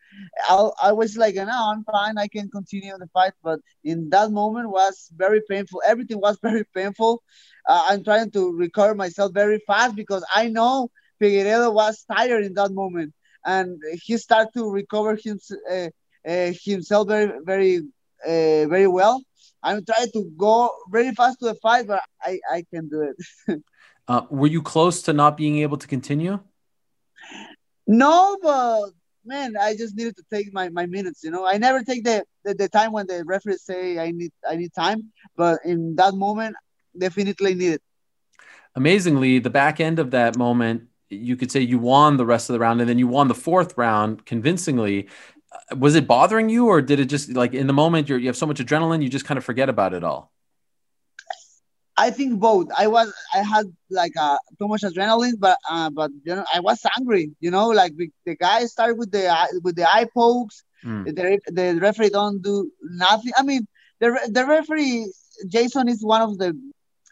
I, 0.48 0.70
I 0.82 0.92
was 0.94 1.18
like, 1.18 1.36
no, 1.36 1.50
I'm 1.50 1.84
fine, 1.84 2.18
I 2.18 2.28
can 2.28 2.50
continue 2.50 2.94
the 2.98 3.08
fight. 3.08 3.34
But 3.44 3.60
in 3.84 4.10
that 4.12 4.32
moment 4.32 4.70
was 4.70 5.10
very 5.16 5.42
painful. 5.50 5.82
Everything 5.86 6.22
was 6.22 6.40
very 6.44 6.64
painful. 6.74 7.22
Uh, 7.68 7.86
I'm 7.90 8.04
trying 8.04 8.32
to 8.32 8.56
recover 8.56 8.96
myself 8.96 9.34
very 9.34 9.60
fast 9.68 9.96
because 9.96 10.24
I 10.34 10.48
know 10.48 10.90
Figueiredo 11.22 11.74
was 11.74 12.06
tired 12.10 12.46
in 12.46 12.54
that 12.54 12.72
moment, 12.72 13.14
and 13.46 13.82
he 14.04 14.18
started 14.18 14.52
to 14.56 14.70
recover 14.70 15.18
his, 15.22 15.52
uh, 15.72 15.90
uh, 16.28 16.52
himself 16.64 17.08
very 17.08 17.32
very 17.44 17.78
uh, 18.26 18.68
very 18.68 18.88
well. 18.88 19.22
I'm 19.64 19.84
trying 19.84 20.12
to 20.14 20.32
go 20.38 20.72
very 20.90 21.12
fast 21.14 21.40
to 21.40 21.46
the 21.46 21.56
fight, 21.56 21.88
but 21.88 22.02
I 22.22 22.40
I 22.52 22.66
can 22.72 22.90
do 22.90 23.02
it. 23.12 23.62
Uh, 24.08 24.22
were 24.30 24.48
you 24.48 24.62
close 24.62 25.02
to 25.02 25.14
not 25.14 25.36
being 25.36 25.58
able 25.58 25.78
to 25.78 25.88
continue? 25.88 26.40
No, 27.88 28.38
but 28.42 28.92
man, 29.26 29.56
I 29.60 29.76
just 29.76 29.96
needed 29.96 30.16
to 30.18 30.24
take 30.32 30.54
my, 30.54 30.70
my 30.70 30.86
minutes. 30.86 31.24
You 31.24 31.32
know, 31.32 31.46
I 31.46 31.58
never 31.58 31.84
take 31.84 32.04
the, 32.04 32.24
the, 32.44 32.54
the 32.54 32.70
time 32.70 32.92
when 32.92 33.08
the 33.08 33.24
referees 33.26 33.64
say 33.64 33.98
I 33.98 34.12
need 34.12 34.32
I 34.48 34.56
need 34.56 34.74
time, 34.74 35.12
but 35.36 35.60
in 35.66 35.96
that 35.96 36.14
moment, 36.14 36.56
definitely 36.98 37.56
needed. 37.56 37.82
Amazingly, 38.76 39.40
the 39.40 39.50
back 39.50 39.80
end 39.80 40.00
of 40.00 40.12
that 40.12 40.38
moment, 40.38 40.84
you 41.10 41.36
could 41.36 41.52
say 41.52 41.60
you 41.60 41.80
won 41.80 42.18
the 42.18 42.26
rest 42.26 42.50
of 42.50 42.54
the 42.54 42.60
round, 42.60 42.82
and 42.82 42.90
then 42.90 43.00
you 43.00 43.08
won 43.08 43.28
the 43.28 43.36
fourth 43.36 43.78
round 43.78 44.26
convincingly. 44.26 45.08
Uh, 45.52 45.76
was 45.76 45.96
it 45.96 46.08
bothering 46.08 46.50
you, 46.50 46.68
or 46.68 46.82
did 46.82 47.00
it 47.00 47.06
just 47.06 47.30
like 47.30 47.54
in 47.54 47.68
the 47.68 47.74
moment 47.74 48.10
you 48.10 48.26
have 48.28 48.38
so 48.38 48.46
much 48.46 48.60
adrenaline, 48.60 49.04
you 49.04 49.10
just 49.10 49.26
kind 49.26 49.38
of 49.38 49.46
forget 49.46 49.70
about 49.70 49.94
it 49.94 50.04
all? 50.04 50.32
I 51.98 52.12
think 52.12 52.40
both. 52.40 52.68
I 52.78 52.88
was 52.88 53.14
I 53.34 53.40
had 53.40 53.68
like 53.90 54.14
uh, 54.18 54.38
too 54.60 54.68
much 54.68 54.82
adrenaline, 54.82 55.40
but 55.40 55.58
uh, 55.70 55.90
but 55.90 56.12
you 56.24 56.36
know 56.36 56.46
I 56.54 56.60
was 56.60 56.82
angry. 56.98 57.32
You 57.40 57.52
know, 57.52 57.70
like 57.70 57.94
the 58.26 58.36
guy 58.36 58.66
started 58.66 58.98
with 58.98 59.12
the 59.12 59.62
with 59.64 59.76
the 59.76 59.88
eye 59.90 60.08
pokes. 60.14 60.64
Mm. 60.84 61.06
The 61.06 61.40
the 61.52 61.80
referee 61.80 62.10
don't 62.10 62.42
do 62.42 62.70
nothing. 62.82 63.32
I 63.38 63.44
mean, 63.44 63.68
the 64.00 64.20
the 64.30 64.46
referee 64.46 65.12
Jason 65.48 65.88
is 65.88 66.04
one 66.04 66.22
of 66.22 66.38
the 66.38 66.60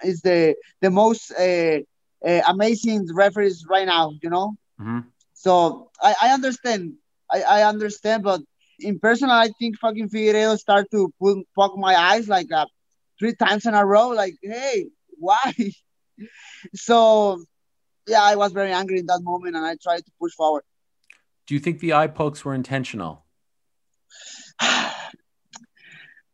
is 0.04 0.22
the 0.22 0.56
the 0.82 0.92
most 0.92 1.32
uh, 1.32 1.80
uh, 2.26 2.42
amazing 2.48 3.08
referees 3.14 3.66
right 3.70 3.86
now. 3.86 4.14
You 4.22 4.30
know, 4.30 4.56
mm-hmm. 4.80 5.00
so 5.34 5.92
I, 6.02 6.16
I 6.24 6.34
understand. 6.34 6.94
I, 7.32 7.42
I 7.42 7.64
understand, 7.64 8.24
but 8.24 8.42
in 8.80 9.00
person, 9.00 9.30
I 9.30 9.50
think 9.60 9.78
fucking 9.80 10.10
Figueiredo 10.10 10.58
start 10.58 10.92
to 10.92 11.14
poke 11.20 11.78
my 11.78 11.96
eyes 11.96 12.28
like 12.28 12.52
uh, 12.52 12.66
three 13.20 13.36
times 13.36 13.66
in 13.66 13.74
a 13.74 13.86
row. 13.86 14.10
Like, 14.10 14.36
hey, 14.42 14.88
why? 15.18 15.54
so, 16.76 17.44
yeah, 18.08 18.22
I 18.22 18.36
was 18.36 18.52
very 18.52 18.72
angry 18.72 19.00
in 19.00 19.06
that 19.08 19.22
moment, 19.24 19.56
and 19.56 19.66
I 19.66 19.76
tried 19.82 20.06
to 20.06 20.12
push 20.20 20.34
forward. 20.34 20.64
Do 21.48 21.54
you 21.54 21.60
think 21.60 21.80
the 21.80 21.94
eye 21.94 22.08
pokes 22.08 22.46
were 22.46 22.54
intentional? 22.54 23.26
I 24.60 24.94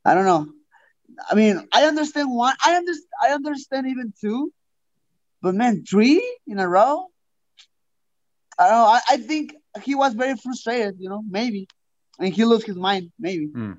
don't 0.05 0.25
know. 0.25 0.47
I 1.29 1.35
mean, 1.35 1.67
I 1.73 1.83
understand 1.83 2.31
one. 2.31 2.55
I 2.65 2.75
understand. 2.75 3.09
I 3.21 3.29
understand 3.31 3.87
even 3.87 4.13
two, 4.19 4.51
but 5.41 5.55
man, 5.55 5.83
three 5.83 6.23
in 6.47 6.59
a 6.59 6.67
row. 6.67 7.07
I 8.57 8.63
don't 8.63 8.71
know. 8.71 8.85
I, 8.85 8.99
I 9.09 9.17
think 9.17 9.55
he 9.83 9.95
was 9.95 10.13
very 10.13 10.35
frustrated. 10.35 10.95
You 10.99 11.09
know, 11.09 11.23
maybe, 11.27 11.67
and 12.19 12.33
he 12.33 12.45
lost 12.45 12.65
his 12.65 12.75
mind. 12.75 13.11
Maybe. 13.19 13.47
Mm. 13.47 13.77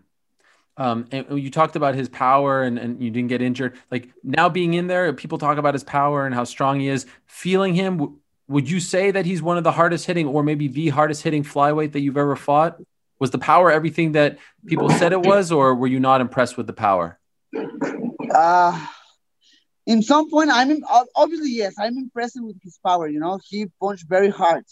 Um, 0.76 1.06
and 1.12 1.38
you 1.38 1.50
talked 1.50 1.76
about 1.76 1.94
his 1.94 2.08
power 2.08 2.62
and, 2.62 2.78
and 2.78 3.02
you 3.02 3.10
didn't 3.10 3.28
get 3.28 3.42
injured. 3.42 3.76
Like 3.90 4.08
now 4.22 4.48
being 4.48 4.72
in 4.72 4.86
there, 4.86 5.12
people 5.12 5.36
talk 5.36 5.58
about 5.58 5.74
his 5.74 5.84
power 5.84 6.24
and 6.24 6.34
how 6.34 6.44
strong 6.44 6.80
he 6.80 6.88
is. 6.88 7.04
Feeling 7.26 7.74
him, 7.74 8.18
would 8.48 8.70
you 8.70 8.80
say 8.80 9.10
that 9.10 9.26
he's 9.26 9.42
one 9.42 9.58
of 9.58 9.64
the 9.64 9.72
hardest 9.72 10.06
hitting 10.06 10.26
or 10.26 10.42
maybe 10.42 10.68
the 10.68 10.88
hardest 10.88 11.22
hitting 11.22 11.44
flyweight 11.44 11.92
that 11.92 12.00
you've 12.00 12.16
ever 12.16 12.34
fought? 12.34 12.78
Was 13.18 13.30
the 13.30 13.38
power 13.38 13.70
everything 13.70 14.12
that 14.12 14.38
people 14.66 14.88
said 14.88 15.12
it 15.12 15.22
was, 15.22 15.52
or 15.52 15.74
were 15.74 15.86
you 15.86 16.00
not 16.00 16.22
impressed 16.22 16.56
with 16.56 16.66
the 16.66 16.72
power? 16.72 17.18
Uh, 18.34 18.86
in 19.86 20.02
some 20.02 20.30
point, 20.30 20.50
I'm 20.52 20.82
obviously 21.16 21.50
yes, 21.52 21.74
I'm 21.78 21.96
impressed 21.98 22.38
with 22.40 22.56
his 22.62 22.78
power. 22.84 23.08
You 23.08 23.20
know, 23.20 23.38
he 23.48 23.66
punched 23.80 24.08
very 24.08 24.30
hard, 24.30 24.64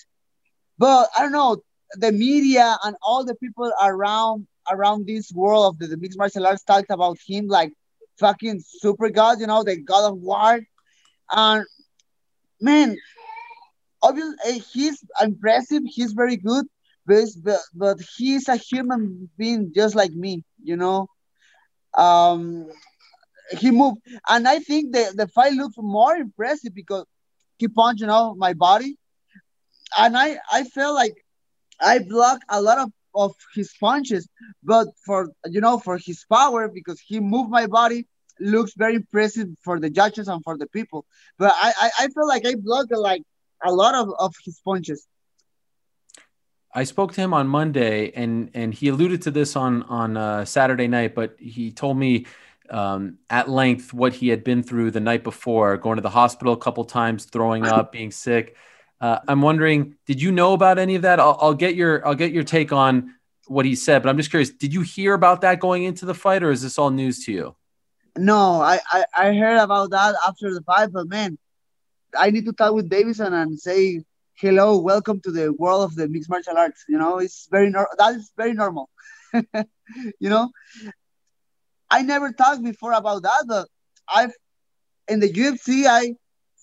but 0.78 1.08
I 1.16 1.22
don't 1.22 1.32
know 1.32 1.62
the 1.94 2.12
media 2.12 2.76
and 2.84 2.96
all 3.02 3.24
the 3.24 3.34
people 3.36 3.72
around 3.82 4.46
around 4.70 5.06
this 5.06 5.32
world 5.32 5.66
of 5.74 5.78
the, 5.78 5.86
the 5.86 5.96
mixed 5.96 6.18
martial 6.18 6.46
arts 6.46 6.62
talked 6.62 6.90
about 6.90 7.16
him 7.26 7.46
like 7.48 7.72
fucking 8.18 8.62
super 8.64 9.08
god, 9.08 9.40
you 9.40 9.46
know, 9.46 9.62
the 9.62 9.76
god 9.76 10.10
of 10.12 10.18
war. 10.18 10.60
And 11.30 11.64
man, 12.60 12.96
obviously 14.02 14.36
eh, 14.46 14.58
he's 14.72 15.02
impressive, 15.20 15.82
he's 15.86 16.12
very 16.12 16.36
good, 16.36 16.66
but, 17.06 17.24
but 17.42 17.60
but 17.74 17.98
he's 18.16 18.48
a 18.48 18.56
human 18.56 19.30
being 19.38 19.72
just 19.74 19.94
like 19.94 20.12
me, 20.12 20.44
you 20.62 20.76
know. 20.76 21.08
Um 21.96 22.68
he 23.50 23.70
moved 23.70 24.00
and 24.28 24.46
I 24.46 24.58
think 24.58 24.92
the, 24.92 25.12
the 25.14 25.28
fight 25.28 25.52
looks 25.52 25.76
more 25.78 26.14
impressive 26.16 26.74
because 26.74 27.04
he 27.58 27.68
punched, 27.68 28.00
you 28.00 28.06
know, 28.06 28.34
my 28.34 28.52
body. 28.52 28.96
And 29.96 30.16
I 30.16 30.38
I 30.52 30.64
felt 30.64 30.94
like 30.94 31.14
I 31.80 32.00
blocked 32.00 32.44
a 32.48 32.60
lot 32.60 32.78
of 32.78 32.92
of 33.14 33.34
his 33.54 33.72
punches, 33.80 34.28
but 34.62 34.88
for 35.04 35.30
you 35.46 35.60
know 35.60 35.78
for 35.78 35.98
his 35.98 36.24
power 36.30 36.68
because 36.68 37.00
he 37.00 37.20
moved 37.20 37.50
my 37.50 37.66
body 37.66 38.06
looks 38.40 38.74
very 38.76 38.94
impressive 38.96 39.48
for 39.64 39.80
the 39.80 39.90
judges 39.90 40.28
and 40.28 40.42
for 40.44 40.56
the 40.56 40.66
people. 40.68 41.06
But 41.38 41.52
I 41.56 41.72
I, 41.80 41.90
I 42.00 42.08
feel 42.08 42.28
like 42.28 42.46
I 42.46 42.54
blocked 42.54 42.92
like 42.92 43.22
a 43.64 43.72
lot 43.72 43.94
of, 43.94 44.12
of 44.18 44.34
his 44.44 44.60
punches. 44.64 45.06
I 46.74 46.84
spoke 46.84 47.12
to 47.14 47.20
him 47.20 47.32
on 47.32 47.48
Monday, 47.48 48.12
and 48.14 48.50
and 48.54 48.74
he 48.74 48.88
alluded 48.88 49.22
to 49.22 49.30
this 49.30 49.56
on 49.56 49.82
on 49.84 50.16
uh, 50.16 50.44
Saturday 50.44 50.86
night, 50.86 51.14
but 51.14 51.34
he 51.38 51.72
told 51.72 51.96
me 51.96 52.26
um, 52.70 53.18
at 53.30 53.48
length 53.48 53.92
what 53.92 54.12
he 54.12 54.28
had 54.28 54.44
been 54.44 54.62
through 54.62 54.90
the 54.90 55.00
night 55.00 55.24
before, 55.24 55.76
going 55.76 55.96
to 55.96 56.02
the 56.02 56.10
hospital 56.10 56.52
a 56.52 56.56
couple 56.56 56.84
times, 56.84 57.24
throwing 57.24 57.66
up, 57.66 57.92
being 57.98 58.10
sick. 58.10 58.56
Uh, 59.00 59.18
I'm 59.28 59.42
wondering, 59.42 59.94
did 60.06 60.20
you 60.20 60.32
know 60.32 60.54
about 60.54 60.78
any 60.78 60.96
of 60.96 61.02
that? 61.02 61.20
I'll, 61.20 61.38
I'll, 61.40 61.54
get 61.54 61.74
your 61.74 62.06
I'll 62.06 62.14
get 62.14 62.32
your 62.32 62.44
take 62.44 62.72
on 62.72 63.14
what 63.46 63.64
he 63.64 63.74
said, 63.74 64.02
but 64.02 64.08
I'm 64.08 64.16
just 64.16 64.30
curious. 64.30 64.50
Did 64.50 64.74
you 64.74 64.82
hear 64.82 65.14
about 65.14 65.42
that 65.42 65.60
going 65.60 65.84
into 65.84 66.04
the 66.04 66.14
fight, 66.14 66.42
or 66.42 66.50
is 66.50 66.62
this 66.62 66.78
all 66.78 66.90
news 66.90 67.24
to 67.26 67.32
you? 67.32 67.56
No, 68.16 68.60
I 68.60 68.80
I, 68.90 69.04
I 69.16 69.34
heard 69.34 69.58
about 69.58 69.90
that 69.90 70.16
after 70.26 70.52
the 70.52 70.62
fight, 70.62 70.90
but 70.92 71.08
man, 71.08 71.38
I 72.16 72.30
need 72.30 72.46
to 72.46 72.52
talk 72.52 72.74
with 72.74 72.90
Deiveson 72.90 73.32
and 73.32 73.58
say 73.58 74.02
hello, 74.34 74.78
welcome 74.78 75.20
to 75.20 75.32
the 75.32 75.52
world 75.52 75.82
of 75.82 75.96
the 75.96 76.08
mixed 76.08 76.30
martial 76.30 76.56
arts. 76.56 76.84
You 76.88 76.98
know, 76.98 77.18
it's 77.18 77.48
very 77.50 77.70
nor- 77.70 77.90
that 77.98 78.14
is 78.14 78.32
very 78.36 78.52
normal. 78.52 78.88
you 79.32 80.28
know, 80.28 80.50
I 81.90 82.02
never 82.02 82.32
talked 82.32 82.62
before 82.62 82.92
about 82.92 83.22
that, 83.22 83.44
but 83.46 83.68
I've 84.12 84.32
in 85.08 85.20
the 85.20 85.28
UFC 85.28 85.86
I 85.86 86.14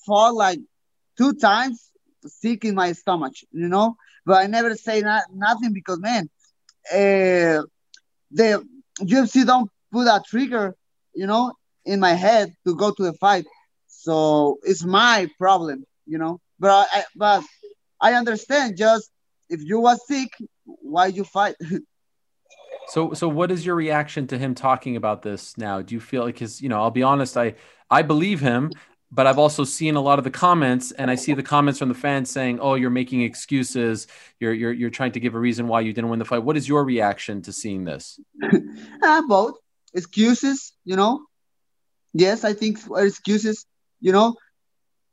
fought 0.05 0.35
like 0.35 0.59
two 1.17 1.33
times 1.33 1.91
sick 2.25 2.65
in 2.65 2.75
my 2.75 2.91
stomach, 2.93 3.33
you 3.51 3.67
know, 3.67 3.95
but 4.25 4.37
I 4.37 4.47
never 4.47 4.75
say 4.75 5.01
not, 5.01 5.23
nothing 5.33 5.73
because 5.73 5.99
man, 5.99 6.29
uh, 6.91 7.63
the 8.31 8.63
UFC 9.01 9.45
don't 9.45 9.69
put 9.91 10.07
a 10.07 10.21
trigger, 10.27 10.75
you 11.13 11.27
know, 11.27 11.53
in 11.85 11.99
my 11.99 12.13
head 12.13 12.53
to 12.65 12.75
go 12.75 12.91
to 12.91 13.03
the 13.03 13.13
fight, 13.13 13.45
so 13.87 14.57
it's 14.63 14.83
my 14.83 15.27
problem, 15.37 15.85
you 16.05 16.17
know. 16.17 16.39
But 16.59 16.87
I, 16.93 17.03
but 17.15 17.43
I 18.01 18.13
understand. 18.13 18.77
Just 18.77 19.11
if 19.49 19.61
you 19.63 19.79
was 19.79 20.05
sick, 20.07 20.29
why 20.65 21.07
you 21.07 21.23
fight? 21.23 21.55
so 22.89 23.13
so 23.13 23.27
what 23.27 23.51
is 23.51 23.65
your 23.65 23.75
reaction 23.75 24.27
to 24.27 24.37
him 24.37 24.55
talking 24.55 24.95
about 24.95 25.21
this 25.21 25.57
now? 25.57 25.81
Do 25.81 25.95
you 25.95 26.01
feel 26.01 26.23
like 26.23 26.39
his? 26.39 26.61
You 26.61 26.69
know, 26.69 26.81
I'll 26.81 26.91
be 26.91 27.03
honest. 27.03 27.37
I 27.37 27.55
I 27.89 28.01
believe 28.01 28.39
him 28.39 28.71
but 29.11 29.27
I've 29.27 29.39
also 29.39 29.63
seen 29.63 29.95
a 29.95 30.01
lot 30.01 30.17
of 30.17 30.25
the 30.25 30.31
comments, 30.31 30.91
and 30.91 31.09
I 31.09 31.15
see 31.15 31.33
the 31.33 31.43
comments 31.43 31.79
from 31.79 31.89
the 31.89 31.95
fans 31.95 32.29
saying, 32.29 32.59
"Oh, 32.59 32.73
you're 32.75 32.89
making 32.89 33.21
excuses. 33.21 34.07
You're 34.39 34.53
you're 34.53 34.73
you're 34.73 34.89
trying 34.89 35.13
to 35.13 35.19
give 35.19 35.35
a 35.35 35.39
reason 35.39 35.67
why 35.67 35.81
you 35.81 35.93
didn't 35.93 36.09
win 36.09 36.19
the 36.19 36.25
fight." 36.25 36.43
What 36.43 36.57
is 36.57 36.67
your 36.67 36.83
reaction 36.83 37.41
to 37.43 37.53
seeing 37.53 37.85
this? 37.85 38.19
uh, 39.01 39.21
both 39.27 39.55
excuses, 39.93 40.73
you 40.83 40.95
know. 40.95 41.25
Yes, 42.13 42.43
I 42.43 42.53
think 42.53 42.79
excuses. 42.97 43.65
You 44.01 44.11
know, 44.11 44.35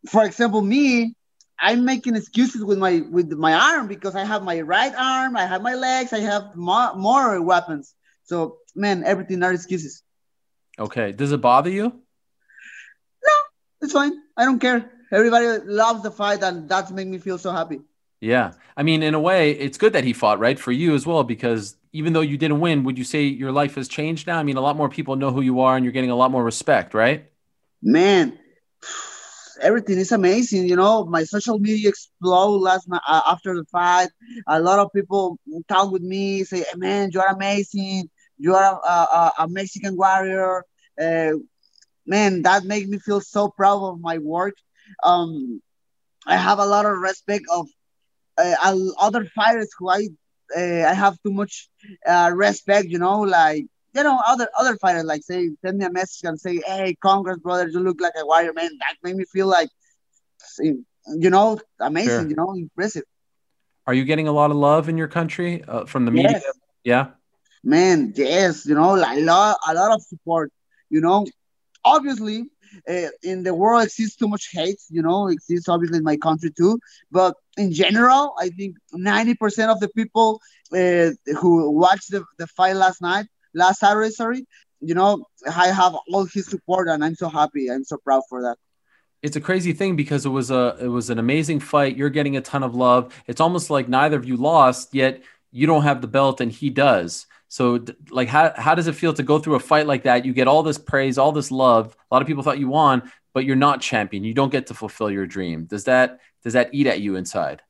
for 0.09 0.25
example, 0.25 0.63
me, 0.63 1.15
I'm 1.63 1.85
making 1.85 2.17
excuses 2.17 2.65
with 2.65 2.79
my 2.79 3.03
with 3.09 3.31
my 3.33 3.55
arm 3.55 3.87
because 3.87 4.17
I 4.17 4.25
have 4.25 4.43
my 4.43 4.61
right 4.61 4.93
arm, 4.95 5.37
I 5.37 5.47
have 5.47 5.63
my 5.63 5.75
legs, 5.75 6.13
I 6.13 6.19
have 6.19 6.57
more, 6.57 6.95
more 6.97 7.41
weapons. 7.41 7.95
So, 8.25 8.59
man, 8.75 9.05
everything 9.05 9.43
are 9.45 9.53
excuses. 9.53 10.03
Okay. 10.77 11.13
Does 11.13 11.31
it 11.31 11.41
bother 11.41 11.71
you? 11.71 11.85
No, 11.85 13.35
it's 13.81 13.93
fine. 13.93 14.13
I 14.37 14.45
don't 14.45 14.59
care. 14.59 14.91
Everybody 15.13 15.47
loves 15.65 16.03
the 16.03 16.11
fight, 16.11 16.43
and 16.43 16.69
that's 16.69 16.91
made 16.91 17.07
me 17.07 17.19
feel 17.19 17.39
so 17.39 17.53
happy. 17.53 17.81
Yeah, 18.21 18.53
I 18.77 18.83
mean, 18.83 19.03
in 19.03 19.15
a 19.15 19.21
way, 19.21 19.51
it's 19.51 19.79
good 19.79 19.93
that 19.93 20.05
he 20.05 20.13
fought, 20.13 20.39
right, 20.39 20.59
for 20.59 20.73
you 20.73 20.95
as 20.95 21.05
well, 21.05 21.25
because 21.25 21.77
even 21.93 22.13
though 22.13 22.21
you 22.21 22.39
didn't 22.39 22.61
win, 22.61 22.85
would 22.85 22.97
you 22.97 23.05
say 23.05 23.25
your 23.25 23.53
life 23.53 23.75
has 23.75 23.89
changed 23.89 24.27
now? 24.27 24.39
I 24.39 24.43
mean, 24.43 24.57
a 24.57 24.61
lot 24.61 24.77
more 24.77 24.89
people 24.89 25.17
know 25.17 25.33
who 25.33 25.43
you 25.43 25.61
are, 25.61 25.77
and 25.77 25.85
you're 25.85 25.93
getting 25.93 26.11
a 26.11 26.17
lot 26.17 26.31
more 26.31 26.43
respect, 26.43 26.95
right? 26.95 27.31
Man, 27.83 28.39
everything 29.63 29.99
is 29.99 30.13
amazing. 30.13 30.69
You 30.69 30.77
know, 30.77 31.05
my 31.07 31.25
social 31.25 31.59
media 31.59 31.89
explode 31.91 32.59
last 32.59 32.89
night 32.89 33.01
uh, 33.09 33.23
after 33.31 33.55
the 33.55 33.65
fight. 33.73 34.09
A 34.49 34.61
lot 34.61 34.79
of 34.81 34.91
people 34.95 35.39
talk 35.69 35.93
with 35.93 36.03
me, 36.03 36.45
say, 36.45 36.59
hey, 36.61 36.77
"Man, 36.77 37.11
you 37.13 37.21
are 37.21 37.35
amazing. 37.35 38.11
You 38.39 38.55
are 38.55 38.81
a, 38.85 38.91
a, 38.91 39.33
a 39.41 39.49
Mexican 39.49 39.97
warrior." 39.97 40.65
Uh, 41.01 41.33
man, 42.07 42.43
that 42.43 42.65
makes 42.65 42.89
me 42.89 42.99
feel 42.99 43.21
so 43.21 43.49
proud 43.49 43.83
of 43.85 44.01
my 44.01 44.19
work. 44.19 44.55
Um, 45.05 45.61
I 46.27 46.37
have 46.37 46.59
a 46.59 46.67
lot 46.67 46.87
of 46.87 46.99
respect 46.99 47.45
of 47.53 47.67
uh, 48.39 48.55
other 49.01 49.25
fighters 49.25 49.71
who 49.79 49.91
I 49.91 50.09
uh, 50.57 50.85
I 50.91 50.95
have 50.95 51.17
too 51.23 51.33
much 51.33 51.69
uh, 52.07 52.31
respect. 52.35 52.89
You 52.89 52.99
know, 52.99 53.21
like 53.21 53.67
you 53.95 54.03
know 54.03 54.21
other 54.27 54.49
other 54.59 54.77
fighters 54.77 55.05
like 55.05 55.23
say 55.23 55.51
send 55.65 55.79
me 55.79 55.85
a 55.85 55.91
message 55.91 56.25
and 56.29 56.41
say, 56.41 56.61
"Hey, 56.67 56.97
Congress 57.01 57.39
brother, 57.39 57.69
you 57.69 57.81
look 57.81 58.01
like 58.01 58.13
a 58.17 58.27
warrior 58.27 58.53
man." 58.53 58.71
That 58.79 58.97
made 59.03 59.17
me 59.17 59.25
feel 59.25 59.47
like 59.47 59.69
you 60.59 60.85
know 61.31 61.59
amazing. 61.81 62.11
Sure. 62.11 62.29
You 62.29 62.37
know, 62.37 62.53
impressive. 62.55 63.05
Are 63.87 63.95
you 63.95 64.05
getting 64.05 64.29
a 64.29 64.33
lot 64.33 64.51
of 64.51 64.57
love 64.57 64.89
in 64.89 64.97
your 64.97 65.09
country 65.09 65.65
uh, 65.65 65.85
from 65.87 66.05
the 66.05 66.13
media? 66.13 66.33
Yes. 66.33 66.45
Yeah. 66.85 67.07
Man, 67.65 68.13
yes, 68.17 68.67
you 68.67 68.75
know, 68.75 68.95
like 68.95 69.19
a 69.19 69.21
lot, 69.21 69.57
a 69.69 69.75
lot 69.75 69.93
of 69.93 70.03
support. 70.03 70.53
You 70.89 71.01
know, 71.01 71.27
obviously 71.85 72.45
uh, 72.89 73.09
in 73.23 73.43
the 73.43 73.55
world 73.55 73.85
exists 73.85 74.17
too 74.17 74.29
much 74.29 74.49
hate 74.53 74.81
you 74.89 75.03
know 75.03 75.29
exists 75.29 75.69
obviously 75.69 75.99
in 75.99 76.05
my 76.05 76.17
country 76.17 76.51
too 76.51 76.79
but 77.11 77.35
in 77.57 77.73
general 77.73 78.35
i 78.39 78.49
think 78.49 78.77
90% 78.95 79.69
of 79.69 79.81
the 79.81 79.89
people 79.91 80.41
uh, 80.73 81.11
who 81.39 81.71
watched 81.71 82.11
the, 82.11 82.25
the 82.39 82.47
fight 82.47 82.77
last 82.77 83.03
night 83.03 83.27
last 83.55 83.81
saturday 83.81 84.11
sorry 84.11 84.45
you 84.81 84.95
know 84.95 85.25
i 85.55 85.69
have 85.69 85.95
all 86.13 86.25
his 86.25 86.47
support 86.47 86.89
and 86.89 87.05
i'm 87.05 87.15
so 87.15 87.29
happy 87.29 87.71
i'm 87.71 87.85
so 87.85 87.97
proud 87.99 88.23
for 88.29 88.43
that 88.43 88.57
it's 89.23 89.37
a 89.37 89.41
crazy 89.41 89.73
thing 89.73 89.95
because 89.95 90.27
it 90.27 90.31
was 90.31 90.51
a 90.51 90.77
it 90.81 90.89
was 90.89 91.11
an 91.11 91.19
amazing 91.19 91.61
fight 91.61 91.97
you're 91.97 92.11
getting 92.11 92.37
a 92.37 92.41
ton 92.41 92.63
of 92.63 92.75
love 92.75 93.15
it's 93.27 93.41
almost 93.41 93.71
like 93.71 93.89
neither 93.89 94.17
of 94.17 94.25
you 94.25 94.37
lost 94.37 94.95
yet 94.95 95.23
you 95.51 95.67
don't 95.67 95.83
have 95.83 96.01
the 96.01 96.09
belt 96.09 96.41
and 96.41 96.51
he 96.51 96.71
does 96.71 97.27
so, 97.53 97.85
like, 98.09 98.29
how, 98.29 98.51
how 98.57 98.75
does 98.75 98.87
it 98.87 98.95
feel 98.95 99.13
to 99.13 99.23
go 99.23 99.39
through 99.39 99.57
a 99.57 99.61
fight 99.61 99.87
like 99.87 100.05
that? 100.05 100.25
You 100.25 100.33
get 100.33 100.49
all 100.49 100.63
this 100.63 100.79
praise, 100.79 101.19
all 101.19 101.33
this 101.33 101.51
love. 101.51 101.95
A 102.11 102.15
lot 102.15 102.23
of 102.23 102.27
people 102.27 102.43
thought 102.43 102.59
you 102.59 102.69
won, 102.69 103.13
but 103.35 103.45
you're 103.45 103.57
not 103.57 103.83
champion. 103.83 104.25
You 104.25 104.33
don't 104.33 104.49
get 104.49 104.69
to 104.69 104.75
fulfill 104.75 105.11
your 105.11 105.27
dream. 105.27 105.67
Does 105.67 105.85
that 105.85 106.21
does 106.43 106.55
that 106.55 106.71
eat 106.73 106.87
at 106.87 107.03
you 107.03 107.17
inside? 107.17 107.61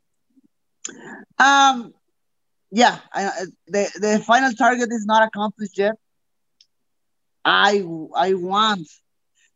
Um, 1.37 1.95
yeah. 2.73 2.99
I, 3.15 3.31
the 3.69 3.91
the 4.01 4.25
final 4.27 4.53
target 4.55 4.91
is 4.93 5.07
not 5.07 5.25
accomplished 5.29 5.79
yet. 5.79 5.97
I 7.45 7.85
I 8.17 8.35
want 8.35 8.89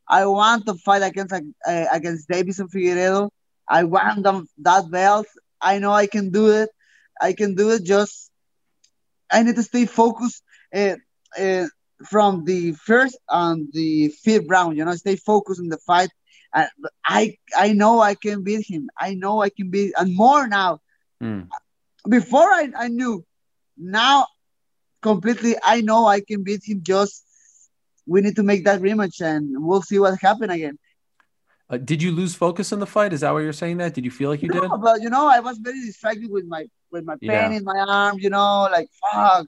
I 0.08 0.26
want 0.26 0.66
to 0.66 0.74
fight 0.74 1.02
against 1.02 1.34
uh, 1.34 1.86
against 1.92 2.28
Deiveson 2.30 2.68
Figueiredo. 2.74 3.30
I 3.68 3.84
want 3.84 4.24
them 4.24 4.48
that 4.58 4.90
belt. 4.90 5.26
I 5.60 5.78
know 5.80 5.92
I 5.92 6.06
can 6.06 6.30
do 6.32 6.50
it. 6.50 6.70
I 7.20 7.32
can 7.34 7.54
do 7.56 7.70
it. 7.72 7.84
Just 7.84 8.30
I 9.32 9.42
need 9.42 9.56
to 9.56 9.62
stay 9.64 9.86
focused 9.86 10.42
uh, 10.74 10.96
uh, 11.38 11.66
from 12.04 12.44
the 12.44 12.72
first 12.72 13.18
and 13.30 13.68
the 13.72 14.08
fifth 14.24 14.46
round. 14.48 14.76
You 14.78 14.84
know, 14.86 14.94
stay 14.96 15.16
focused 15.16 15.60
in 15.60 15.68
the 15.68 15.78
fight. 15.78 16.10
Uh, 16.54 16.66
I 17.06 17.36
I 17.56 17.72
know 17.72 18.00
I 18.00 18.14
can 18.14 18.44
beat 18.44 18.66
him. 18.68 18.88
I 18.98 19.14
know 19.14 19.42
I 19.42 19.50
can 19.50 19.70
beat 19.70 19.94
and 19.98 20.14
more 20.16 20.48
now. 20.48 20.80
Mm. 21.22 21.48
Before 22.08 22.48
I, 22.48 22.70
I 22.76 22.88
knew, 22.88 23.24
now 23.76 24.26
completely 25.02 25.54
I 25.62 25.80
know 25.80 26.06
I 26.06 26.20
can 26.20 26.42
beat 26.42 26.62
him. 26.64 26.80
Just 26.82 27.24
we 28.06 28.20
need 28.20 28.36
to 28.36 28.42
make 28.42 28.64
that 28.64 28.80
rematch 28.80 29.20
and 29.20 29.64
we'll 29.66 29.82
see 29.82 29.98
what 29.98 30.18
happens 30.20 30.52
again. 30.52 30.78
Uh, 31.68 31.76
did 31.76 32.00
you 32.00 32.12
lose 32.12 32.34
focus 32.34 32.70
in 32.70 32.78
the 32.78 32.86
fight? 32.86 33.12
Is 33.12 33.20
that 33.20 33.32
why 33.32 33.40
you're 33.40 33.52
saying 33.52 33.78
that? 33.78 33.92
Did 33.92 34.04
you 34.04 34.10
feel 34.10 34.30
like 34.30 34.42
you 34.42 34.48
no, 34.48 34.60
did? 34.60 34.70
But 34.80 35.02
you 35.02 35.10
know, 35.10 35.26
I 35.26 35.40
was 35.40 35.58
very 35.58 35.80
distracted 35.84 36.30
with 36.30 36.46
my 36.46 36.66
with 36.92 37.04
my 37.04 37.16
pain 37.16 37.30
yeah. 37.30 37.50
in 37.50 37.64
my 37.64 37.78
arm. 37.78 38.18
You 38.20 38.30
know, 38.30 38.68
like 38.70 38.88
fuck. 39.12 39.46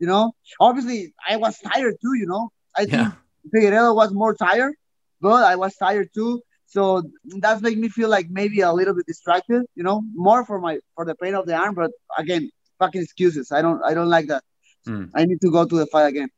You 0.00 0.06
know, 0.06 0.32
obviously 0.60 1.12
I 1.28 1.36
was 1.36 1.58
tired 1.58 1.96
too. 2.00 2.14
You 2.14 2.26
know, 2.26 2.50
I 2.74 2.86
think 2.86 2.92
yeah. 2.92 3.12
Figueiredo 3.54 3.94
was 3.94 4.12
more 4.12 4.34
tired, 4.34 4.74
but 5.20 5.42
I 5.42 5.56
was 5.56 5.76
tired 5.76 6.08
too. 6.14 6.40
So 6.68 7.02
that's 7.24 7.62
make 7.62 7.78
me 7.78 7.88
feel 7.88 8.10
like 8.10 8.28
maybe 8.28 8.60
a 8.60 8.72
little 8.72 8.94
bit 8.94 9.06
distracted. 9.06 9.64
You 9.74 9.82
know, 9.82 10.02
more 10.14 10.44
for 10.44 10.60
my 10.60 10.78
for 10.94 11.04
the 11.06 11.14
pain 11.14 11.34
of 11.34 11.46
the 11.46 11.54
arm. 11.54 11.74
But 11.74 11.90
again, 12.16 12.50
fucking 12.78 13.02
excuses. 13.02 13.50
I 13.50 13.62
don't 13.62 13.82
I 13.82 13.94
don't 13.94 14.10
like 14.10 14.26
that. 14.28 14.44
Mm. 14.86 15.10
I 15.14 15.24
need 15.24 15.40
to 15.40 15.50
go 15.50 15.64
to 15.64 15.76
the 15.76 15.86
fight 15.86 16.08
again. 16.08 16.28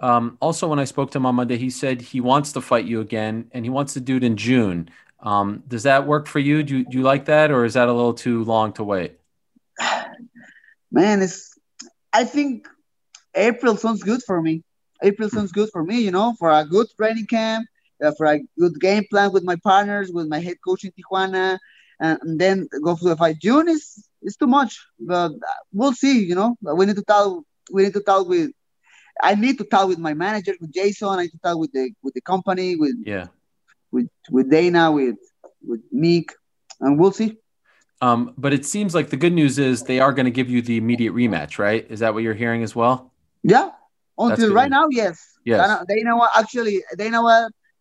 Um, 0.00 0.38
also, 0.40 0.66
when 0.66 0.78
I 0.78 0.84
spoke 0.84 1.12
to 1.12 1.18
him 1.18 1.26
on 1.26 1.36
Monday, 1.36 1.56
he 1.56 1.70
said 1.70 2.00
he 2.00 2.20
wants 2.20 2.52
to 2.52 2.60
fight 2.60 2.86
you 2.86 3.00
again, 3.00 3.48
and 3.52 3.64
he 3.64 3.70
wants 3.70 3.94
to 3.94 4.00
do 4.00 4.16
it 4.16 4.24
in 4.24 4.36
June. 4.36 4.90
Um, 5.20 5.62
does 5.68 5.84
that 5.84 6.06
work 6.06 6.26
for 6.26 6.38
you? 6.38 6.62
Do, 6.62 6.78
you? 6.78 6.84
do 6.84 6.98
you 6.98 7.04
like 7.04 7.26
that, 7.26 7.50
or 7.50 7.64
is 7.64 7.74
that 7.74 7.88
a 7.88 7.92
little 7.92 8.14
too 8.14 8.42
long 8.44 8.72
to 8.74 8.84
wait? 8.84 9.18
Man, 10.90 11.22
it's. 11.22 11.54
I 12.12 12.24
think 12.24 12.66
April 13.34 13.76
sounds 13.76 14.02
good 14.02 14.22
for 14.26 14.42
me. 14.42 14.64
April 15.02 15.28
hmm. 15.28 15.36
sounds 15.36 15.52
good 15.52 15.68
for 15.70 15.84
me. 15.84 16.00
You 16.00 16.10
know, 16.10 16.34
for 16.38 16.50
a 16.50 16.64
good 16.64 16.88
training 16.96 17.26
camp, 17.26 17.66
for 18.16 18.26
a 18.26 18.40
good 18.58 18.80
game 18.80 19.04
plan 19.10 19.32
with 19.32 19.44
my 19.44 19.56
partners, 19.56 20.10
with 20.12 20.26
my 20.28 20.40
head 20.40 20.56
coach 20.66 20.84
in 20.84 20.92
Tijuana, 20.92 21.58
and, 22.00 22.40
then 22.40 22.68
go 22.82 22.96
for 22.96 23.08
the 23.08 23.16
fight. 23.16 23.38
June 23.40 23.68
is 23.68 24.08
is 24.22 24.36
too 24.36 24.46
much, 24.46 24.78
but 24.98 25.32
we'll 25.72 25.92
see. 25.92 26.24
You 26.24 26.34
know, 26.34 26.56
we 26.62 26.86
need 26.86 26.96
to 26.96 27.02
talk. 27.02 27.44
We 27.72 27.84
need 27.84 27.94
to 27.94 28.00
talk 28.00 28.28
with 28.28 28.50
I 29.22 29.34
need 29.34 29.58
to 29.58 29.64
talk 29.64 29.88
with 29.88 29.98
my 29.98 30.14
manager, 30.14 30.54
with 30.60 30.72
Jason. 30.72 31.08
I 31.08 31.22
need 31.22 31.30
to 31.30 31.38
talk 31.38 31.58
with 31.58 31.72
the 31.72 31.90
with 32.02 32.14
the 32.14 32.20
company, 32.20 32.76
with 32.76 32.96
yeah, 33.04 33.26
with 33.90 34.08
with 34.30 34.50
Dana, 34.50 34.90
with 34.90 35.16
with 35.62 35.82
Mick, 35.92 36.30
and 36.80 36.98
we'll 36.98 37.12
see. 37.12 37.36
Um, 38.02 38.32
but 38.38 38.54
it 38.54 38.64
seems 38.64 38.94
like 38.94 39.10
the 39.10 39.16
good 39.16 39.32
news 39.32 39.58
is 39.58 39.82
they 39.82 40.00
are 40.00 40.12
going 40.12 40.24
to 40.24 40.30
give 40.30 40.48
you 40.48 40.62
the 40.62 40.78
immediate 40.78 41.12
rematch, 41.12 41.58
right? 41.58 41.86
Is 41.90 42.00
that 42.00 42.14
what 42.14 42.22
you're 42.22 42.34
hearing 42.34 42.62
as 42.62 42.74
well? 42.74 43.12
Yeah. 43.42 43.70
Until 44.16 44.54
right 44.54 44.70
news. 44.70 44.70
now, 44.70 44.86
yes. 44.90 45.38
Yes. 45.44 45.84
They 45.86 46.02
know 46.02 46.16
what. 46.16 46.30
Actually, 46.34 46.82
they 46.96 47.10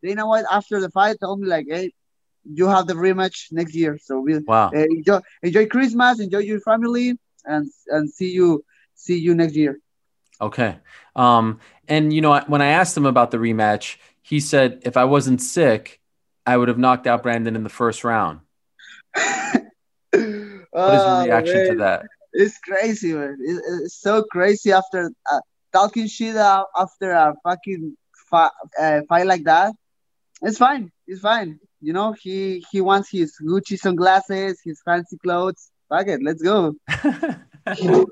know 0.02 0.08
what. 0.08 0.10
They 0.10 0.16
know 0.16 0.28
what. 0.28 0.46
After 0.52 0.80
the 0.80 0.90
fight, 0.90 1.20
told 1.20 1.40
me 1.40 1.48
like, 1.48 1.68
"Hey, 1.70 1.94
you 2.44 2.68
have 2.68 2.88
the 2.88 2.94
rematch 2.94 3.52
next 3.52 3.76
year." 3.76 3.98
So 4.02 4.20
we 4.20 4.40
wow. 4.40 4.72
Uh, 4.74 4.80
enjoy 4.80 5.20
enjoy 5.44 5.68
Christmas, 5.68 6.20
enjoy 6.20 6.40
your 6.40 6.60
family, 6.62 7.18
and 7.46 7.70
and 7.88 8.10
see 8.10 8.32
you 8.32 8.64
see 8.96 9.18
you 9.18 9.36
next 9.36 9.56
year. 9.56 9.80
Okay. 10.42 10.78
Um, 11.16 11.60
and 11.88 12.14
you 12.14 12.22
know, 12.22 12.40
when 12.48 12.62
I 12.62 12.68
asked 12.68 12.96
him 12.96 13.06
about 13.06 13.32
the 13.32 13.38
rematch, 13.38 13.98
he 14.22 14.40
said 14.40 14.82
if 14.84 14.96
I 14.98 15.06
wasn't 15.06 15.42
sick, 15.42 16.00
I 16.46 16.56
would 16.58 16.68
have 16.68 16.78
knocked 16.78 17.08
out 17.08 17.24
Brandon 17.24 17.56
in 17.56 17.64
the 17.64 17.70
first 17.70 18.04
round. 18.04 18.40
what 19.14 19.24
is 20.14 20.14
your 20.14 20.64
oh, 20.74 21.26
reaction 21.26 21.56
man. 21.56 21.66
to 21.68 21.76
that? 21.76 22.06
it's 22.34 22.58
crazy, 22.60 23.14
man. 23.14 23.38
It's, 23.42 23.62
it's 23.84 24.02
so 24.02 24.24
crazy 24.24 24.72
after 24.72 25.12
uh, 25.32 25.40
talking 25.74 26.08
shit 26.08 26.36
after 26.36 27.12
a 27.12 27.34
fucking 27.44 27.98
fi- 28.30 28.52
uh, 28.80 29.02
fight 29.10 29.26
like 29.26 29.44
that. 29.44 29.74
It's 30.42 30.58
fine. 30.58 30.92
It's 31.08 31.22
fine. 31.22 31.60
You 31.82 31.94
know, 31.94 32.14
he 32.14 32.66
he 32.72 32.82
wants 32.82 33.10
his 33.10 33.36
Gucci 33.42 33.78
sunglasses, 33.78 34.60
his 34.64 34.82
fancy 34.84 35.18
clothes. 35.18 35.72
Fuck 35.90 36.08
it, 36.08 36.22
let's 36.24 36.42
go. 36.42 36.76
well, 37.82 38.06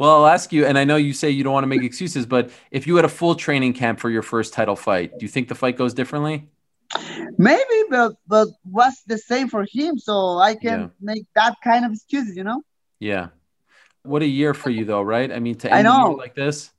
I'll 0.00 0.26
ask 0.26 0.52
you, 0.52 0.66
and 0.66 0.78
I 0.78 0.84
know 0.84 0.96
you 0.96 1.12
say 1.12 1.30
you 1.30 1.44
don't 1.44 1.52
want 1.52 1.64
to 1.64 1.68
make 1.68 1.82
excuses, 1.82 2.26
but 2.26 2.50
if 2.70 2.86
you 2.86 2.96
had 2.96 3.04
a 3.04 3.08
full 3.08 3.34
training 3.34 3.72
camp 3.74 4.00
for 4.00 4.10
your 4.10 4.22
first 4.22 4.52
title 4.52 4.76
fight, 4.76 5.18
do 5.18 5.24
you 5.24 5.28
think 5.28 5.48
the 5.48 5.54
fight 5.54 5.76
goes 5.76 5.94
differently? 5.94 6.48
Maybe, 7.36 7.82
but 7.90 8.14
but 8.26 8.48
what's 8.64 9.02
the 9.02 9.18
same 9.18 9.48
for 9.48 9.66
him? 9.70 9.98
So 9.98 10.38
I 10.38 10.54
can 10.54 10.80
yeah. 10.80 10.88
make 11.00 11.26
that 11.34 11.56
kind 11.62 11.84
of 11.84 11.92
excuses, 11.92 12.36
you 12.36 12.44
know? 12.44 12.62
Yeah. 12.98 13.28
What 14.02 14.22
a 14.22 14.26
year 14.26 14.54
for 14.54 14.70
you, 14.70 14.84
though, 14.84 15.02
right? 15.02 15.30
I 15.30 15.38
mean, 15.38 15.56
to 15.56 15.72
end 15.72 15.86
I 15.86 15.90
know. 15.90 16.12
like 16.12 16.34
this, 16.34 16.70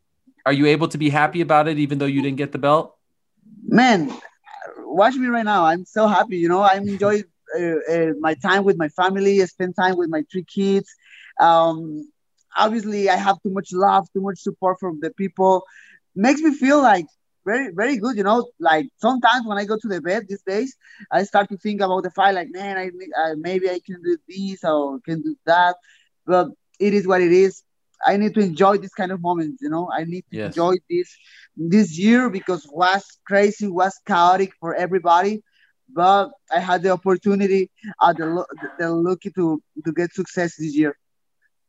are 0.45 0.53
you 0.53 0.65
able 0.67 0.87
to 0.89 0.97
be 0.97 1.09
happy 1.09 1.41
about 1.41 1.67
it, 1.67 1.77
even 1.77 1.99
though 1.99 2.05
you 2.05 2.21
didn't 2.21 2.37
get 2.37 2.51
the 2.51 2.57
belt? 2.57 2.95
Man, 3.67 4.11
watch 4.89 5.15
me 5.15 5.27
right 5.27 5.45
now. 5.45 5.65
I'm 5.65 5.85
so 5.85 6.07
happy. 6.07 6.37
You 6.37 6.49
know, 6.49 6.61
I'm 6.61 6.87
enjoying 6.87 7.23
uh, 7.59 7.93
uh, 7.93 8.13
my 8.19 8.35
time 8.35 8.63
with 8.63 8.77
my 8.77 8.89
family. 8.89 9.41
I 9.41 9.45
spend 9.45 9.75
time 9.75 9.97
with 9.97 10.09
my 10.09 10.23
three 10.31 10.45
kids. 10.45 10.89
Um, 11.39 12.09
obviously, 12.57 13.09
I 13.09 13.15
have 13.17 13.41
too 13.41 13.51
much 13.51 13.69
love, 13.73 14.07
too 14.13 14.21
much 14.21 14.39
support 14.39 14.77
from 14.79 14.99
the 15.01 15.11
people. 15.11 15.63
Makes 16.15 16.41
me 16.41 16.53
feel 16.53 16.81
like 16.81 17.05
very, 17.45 17.71
very 17.73 17.97
good. 17.97 18.17
You 18.17 18.23
know, 18.23 18.49
like 18.59 18.87
sometimes 18.97 19.45
when 19.45 19.57
I 19.57 19.65
go 19.65 19.77
to 19.81 19.87
the 19.87 20.01
bed 20.01 20.25
these 20.27 20.43
days, 20.43 20.75
I 21.11 21.23
start 21.23 21.49
to 21.49 21.57
think 21.57 21.81
about 21.81 22.03
the 22.03 22.11
fight. 22.11 22.35
Like, 22.35 22.49
man, 22.51 22.77
I, 22.77 22.91
I 23.17 23.35
maybe 23.35 23.69
I 23.69 23.79
can 23.85 24.01
do 24.03 24.17
this 24.27 24.63
or 24.63 24.99
can 25.05 25.21
do 25.21 25.35
that. 25.45 25.75
But 26.25 26.49
it 26.79 26.93
is 26.93 27.07
what 27.07 27.21
it 27.21 27.31
is. 27.31 27.63
I 28.05 28.17
need 28.17 28.33
to 28.35 28.39
enjoy 28.39 28.77
this 28.77 28.93
kind 28.93 29.11
of 29.11 29.21
moments, 29.21 29.61
you 29.61 29.69
know. 29.69 29.89
I 29.91 30.03
need 30.03 30.25
to 30.31 30.37
yes. 30.37 30.47
enjoy 30.47 30.75
this 30.89 31.15
this 31.57 31.97
year 31.97 32.29
because 32.29 32.67
was 32.71 33.03
crazy, 33.25 33.67
was 33.67 33.99
chaotic 34.05 34.53
for 34.59 34.73
everybody. 34.73 35.43
But 35.91 36.29
I 36.53 36.59
had 36.59 36.83
the 36.83 36.91
opportunity, 36.91 37.71
uh, 37.99 38.13
the, 38.13 38.45
the 38.77 38.91
lucky 38.91 39.31
to 39.31 39.61
to 39.85 39.91
get 39.91 40.13
success 40.13 40.55
this 40.55 40.75
year. 40.75 40.95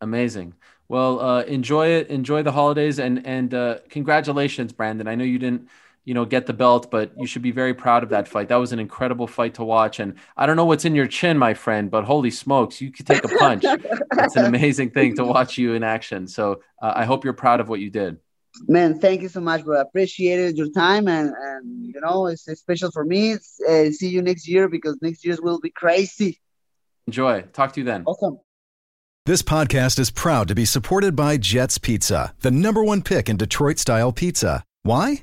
Amazing. 0.00 0.54
Well, 0.88 1.20
uh, 1.20 1.42
enjoy 1.42 1.88
it. 1.88 2.08
Enjoy 2.08 2.42
the 2.42 2.52
holidays, 2.52 2.98
and 2.98 3.26
and 3.26 3.54
uh, 3.54 3.78
congratulations, 3.88 4.72
Brandon. 4.72 5.06
I 5.08 5.14
know 5.14 5.24
you 5.24 5.38
didn't 5.38 5.68
you 6.04 6.14
know, 6.14 6.24
get 6.24 6.46
the 6.46 6.52
belt, 6.52 6.90
but 6.90 7.12
you 7.18 7.26
should 7.26 7.42
be 7.42 7.50
very 7.50 7.74
proud 7.74 8.02
of 8.02 8.08
that 8.10 8.26
fight. 8.26 8.48
That 8.48 8.56
was 8.56 8.72
an 8.72 8.78
incredible 8.78 9.26
fight 9.26 9.54
to 9.54 9.64
watch. 9.64 10.00
And 10.00 10.14
I 10.36 10.46
don't 10.46 10.56
know 10.56 10.64
what's 10.64 10.84
in 10.84 10.94
your 10.94 11.06
chin, 11.06 11.38
my 11.38 11.54
friend, 11.54 11.90
but 11.90 12.04
holy 12.04 12.30
smokes, 12.30 12.80
you 12.80 12.90
could 12.90 13.06
take 13.06 13.24
a 13.24 13.28
punch. 13.28 13.64
it's 13.64 14.36
an 14.36 14.46
amazing 14.46 14.90
thing 14.90 15.16
to 15.16 15.24
watch 15.24 15.58
you 15.58 15.74
in 15.74 15.82
action. 15.82 16.26
So 16.26 16.62
uh, 16.82 16.92
I 16.96 17.04
hope 17.04 17.24
you're 17.24 17.34
proud 17.34 17.60
of 17.60 17.68
what 17.68 17.80
you 17.80 17.90
did. 17.90 18.18
Man, 18.66 18.98
thank 18.98 19.22
you 19.22 19.28
so 19.28 19.40
much, 19.40 19.64
bro. 19.64 19.80
Appreciated 19.80 20.56
your 20.56 20.70
time, 20.72 21.06
and 21.06 21.32
and 21.32 21.86
you 21.86 22.00
know 22.00 22.26
it's 22.26 22.46
special 22.58 22.90
for 22.90 23.04
me. 23.04 23.34
Uh, 23.34 23.90
see 23.90 24.08
you 24.08 24.22
next 24.22 24.48
year 24.48 24.68
because 24.68 24.98
next 25.00 25.24
year 25.24 25.36
will 25.40 25.60
be 25.60 25.70
crazy. 25.70 26.40
Enjoy. 27.06 27.42
Talk 27.52 27.72
to 27.74 27.80
you 27.80 27.86
then. 27.86 28.02
Awesome. 28.06 28.40
This 29.26 29.42
podcast 29.42 29.98
is 29.98 30.10
proud 30.10 30.48
to 30.48 30.54
be 30.54 30.64
supported 30.64 31.14
by 31.14 31.36
Jets 31.36 31.78
Pizza, 31.78 32.34
the 32.40 32.50
number 32.50 32.82
one 32.82 33.02
pick 33.02 33.28
in 33.28 33.36
Detroit 33.36 33.78
style 33.78 34.12
pizza. 34.12 34.64
Why? 34.82 35.22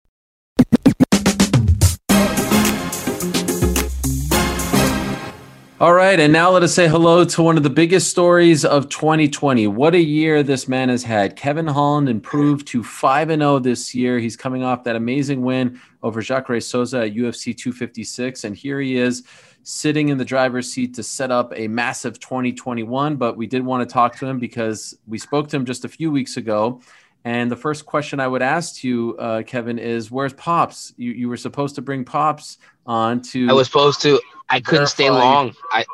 All 5.81 5.95
right, 5.95 6.19
and 6.19 6.31
now 6.31 6.51
let 6.51 6.61
us 6.61 6.75
say 6.75 6.87
hello 6.87 7.25
to 7.25 7.41
one 7.41 7.57
of 7.57 7.63
the 7.63 7.69
biggest 7.71 8.11
stories 8.11 8.63
of 8.63 8.87
2020. 8.89 9.65
What 9.65 9.95
a 9.95 9.99
year 9.99 10.43
this 10.43 10.67
man 10.67 10.89
has 10.89 11.03
had. 11.03 11.35
Kevin 11.35 11.65
Holland 11.65 12.07
improved 12.07 12.67
to 12.67 12.83
5 12.83 13.31
and 13.31 13.41
0 13.41 13.57
this 13.57 13.95
year. 13.95 14.19
He's 14.19 14.37
coming 14.37 14.61
off 14.61 14.83
that 14.83 14.95
amazing 14.95 15.41
win 15.41 15.81
over 16.03 16.21
Jacare 16.21 16.61
Souza 16.61 17.05
at 17.05 17.15
UFC 17.15 17.57
256 17.57 18.43
and 18.43 18.55
here 18.55 18.79
he 18.79 18.95
is 18.95 19.23
sitting 19.63 20.09
in 20.09 20.19
the 20.19 20.25
driver's 20.25 20.71
seat 20.71 20.93
to 20.93 21.01
set 21.01 21.31
up 21.31 21.51
a 21.55 21.67
massive 21.67 22.19
2021, 22.19 23.15
but 23.15 23.35
we 23.35 23.47
did 23.47 23.65
want 23.65 23.81
to 23.81 23.91
talk 23.91 24.15
to 24.17 24.27
him 24.27 24.37
because 24.37 24.95
we 25.07 25.17
spoke 25.17 25.47
to 25.47 25.55
him 25.55 25.65
just 25.65 25.83
a 25.83 25.89
few 25.89 26.11
weeks 26.11 26.37
ago 26.37 26.79
and 27.23 27.51
the 27.51 27.55
first 27.55 27.85
question 27.85 28.19
I 28.19 28.27
would 28.27 28.41
ask 28.41 28.83
you, 28.83 29.15
uh, 29.19 29.43
Kevin, 29.43 29.77
is 29.77 30.09
where's 30.09 30.33
Pops? 30.33 30.93
You 30.97 31.11
you 31.11 31.29
were 31.29 31.37
supposed 31.37 31.75
to 31.75 31.81
bring 31.81 32.03
Pops 32.03 32.57
on 32.85 33.21
to. 33.21 33.47
I 33.49 33.53
was 33.53 33.67
supposed 33.67 34.01
to. 34.01 34.19
I 34.51 34.59
couldn't 34.59 34.87
stay 34.87 35.09
long. 35.09 35.55
I 35.71 35.85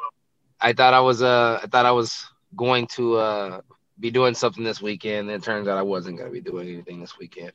I 0.59 0.73
thought 0.73 0.93
I 0.93 0.99
was 0.99 1.21
uh 1.21 1.59
I 1.63 1.67
thought 1.67 1.85
I 1.85 1.91
was 1.91 2.25
going 2.55 2.87
to 2.87 3.15
uh 3.17 3.61
be 3.99 4.11
doing 4.11 4.33
something 4.33 4.63
this 4.63 4.81
weekend. 4.81 5.29
And 5.29 5.41
it 5.41 5.45
turns 5.45 5.67
out 5.67 5.77
I 5.77 5.83
wasn't 5.83 6.17
going 6.17 6.29
to 6.29 6.33
be 6.33 6.41
doing 6.41 6.67
anything 6.67 6.99
this 6.99 7.17
weekend. 7.17 7.51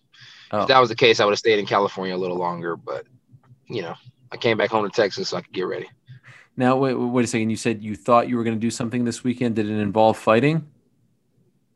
Oh. 0.50 0.62
If 0.62 0.68
that 0.68 0.78
was 0.78 0.88
the 0.88 0.96
case, 0.96 1.20
I 1.20 1.24
would 1.24 1.32
have 1.32 1.38
stayed 1.38 1.58
in 1.58 1.66
California 1.66 2.14
a 2.14 2.16
little 2.16 2.38
longer. 2.38 2.76
But 2.76 3.06
you 3.66 3.82
know, 3.82 3.94
I 4.30 4.36
came 4.36 4.56
back 4.56 4.70
home 4.70 4.88
to 4.88 4.94
Texas 4.94 5.30
so 5.30 5.36
I 5.36 5.42
could 5.42 5.52
get 5.52 5.66
ready. 5.66 5.88
Now, 6.56 6.76
wait, 6.76 6.94
wait 6.94 7.24
a 7.24 7.28
second. 7.28 7.50
You 7.50 7.56
said 7.56 7.82
you 7.82 7.96
thought 7.96 8.28
you 8.28 8.36
were 8.36 8.44
going 8.44 8.56
to 8.56 8.60
do 8.60 8.70
something 8.70 9.04
this 9.04 9.24
weekend. 9.24 9.56
Did 9.56 9.70
it 9.70 9.78
involve 9.78 10.18
fighting? 10.18 10.68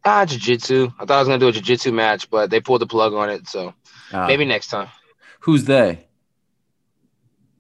Ah, 0.05 0.25
jiu-jitsu. 0.25 0.93
I 1.01 1.05
thought 1.05 1.17
I 1.17 1.19
was 1.19 1.29
going 1.29 1.41
to 1.41 1.45
do 1.45 1.49
a 1.49 1.53
jiu-jitsu 1.53 1.91
match, 1.91 2.31
but 2.31 2.51
they 2.51 2.61
pulled 2.61 2.83
the 2.83 2.87
plug 2.87 3.13
on 3.15 3.31
it. 3.31 3.49
So 3.49 3.75
ah. 4.13 4.27
maybe 4.27 4.45
next 4.45 4.69
time. 4.69 4.89
Who's 5.41 5.65
they? 5.65 6.06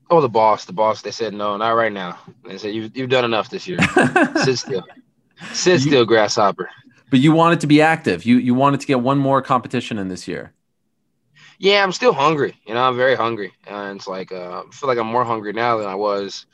Oh, 0.09 0.21
the 0.21 0.29
boss. 0.29 0.65
The 0.65 0.73
boss. 0.73 1.03
They 1.03 1.11
said 1.11 1.35
no, 1.35 1.57
not 1.57 1.71
right 1.71 1.93
now. 1.93 2.19
They 2.45 2.59
said 2.59 2.75
you've 2.75 2.97
you've 2.97 3.11
done 3.11 3.25
enough 3.25 3.51
this 3.51 3.67
year. 3.67 3.79
Sit 4.45 4.59
still. 4.59 4.85
Sit 5.53 5.85
you, 5.85 5.91
still, 5.91 6.05
grasshopper. 6.05 6.71
But 7.11 7.21
you 7.21 7.33
wanted 7.33 7.61
to 7.61 7.67
be 7.67 7.83
active. 7.83 8.25
You 8.25 8.39
you 8.39 8.55
wanted 8.55 8.81
to 8.81 8.87
get 8.87 9.01
one 9.01 9.19
more 9.19 9.43
competition 9.43 9.99
in 9.99 10.09
this 10.09 10.29
year. 10.29 10.53
Yeah, 11.59 11.83
I'm 11.83 11.93
still 11.93 12.13
hungry. 12.13 12.55
You 12.67 12.75
know, 12.75 12.83
I'm 12.83 12.97
very 12.97 13.15
hungry, 13.15 13.53
and 13.67 13.97
it's 13.97 14.07
like 14.07 14.31
uh, 14.31 14.63
I 14.67 14.71
feel 14.73 14.89
like 14.89 14.99
I'm 14.99 15.07
more 15.07 15.25
hungry 15.25 15.53
now 15.53 15.79
than 15.79 15.87
I 15.87 15.95
was 15.95 16.47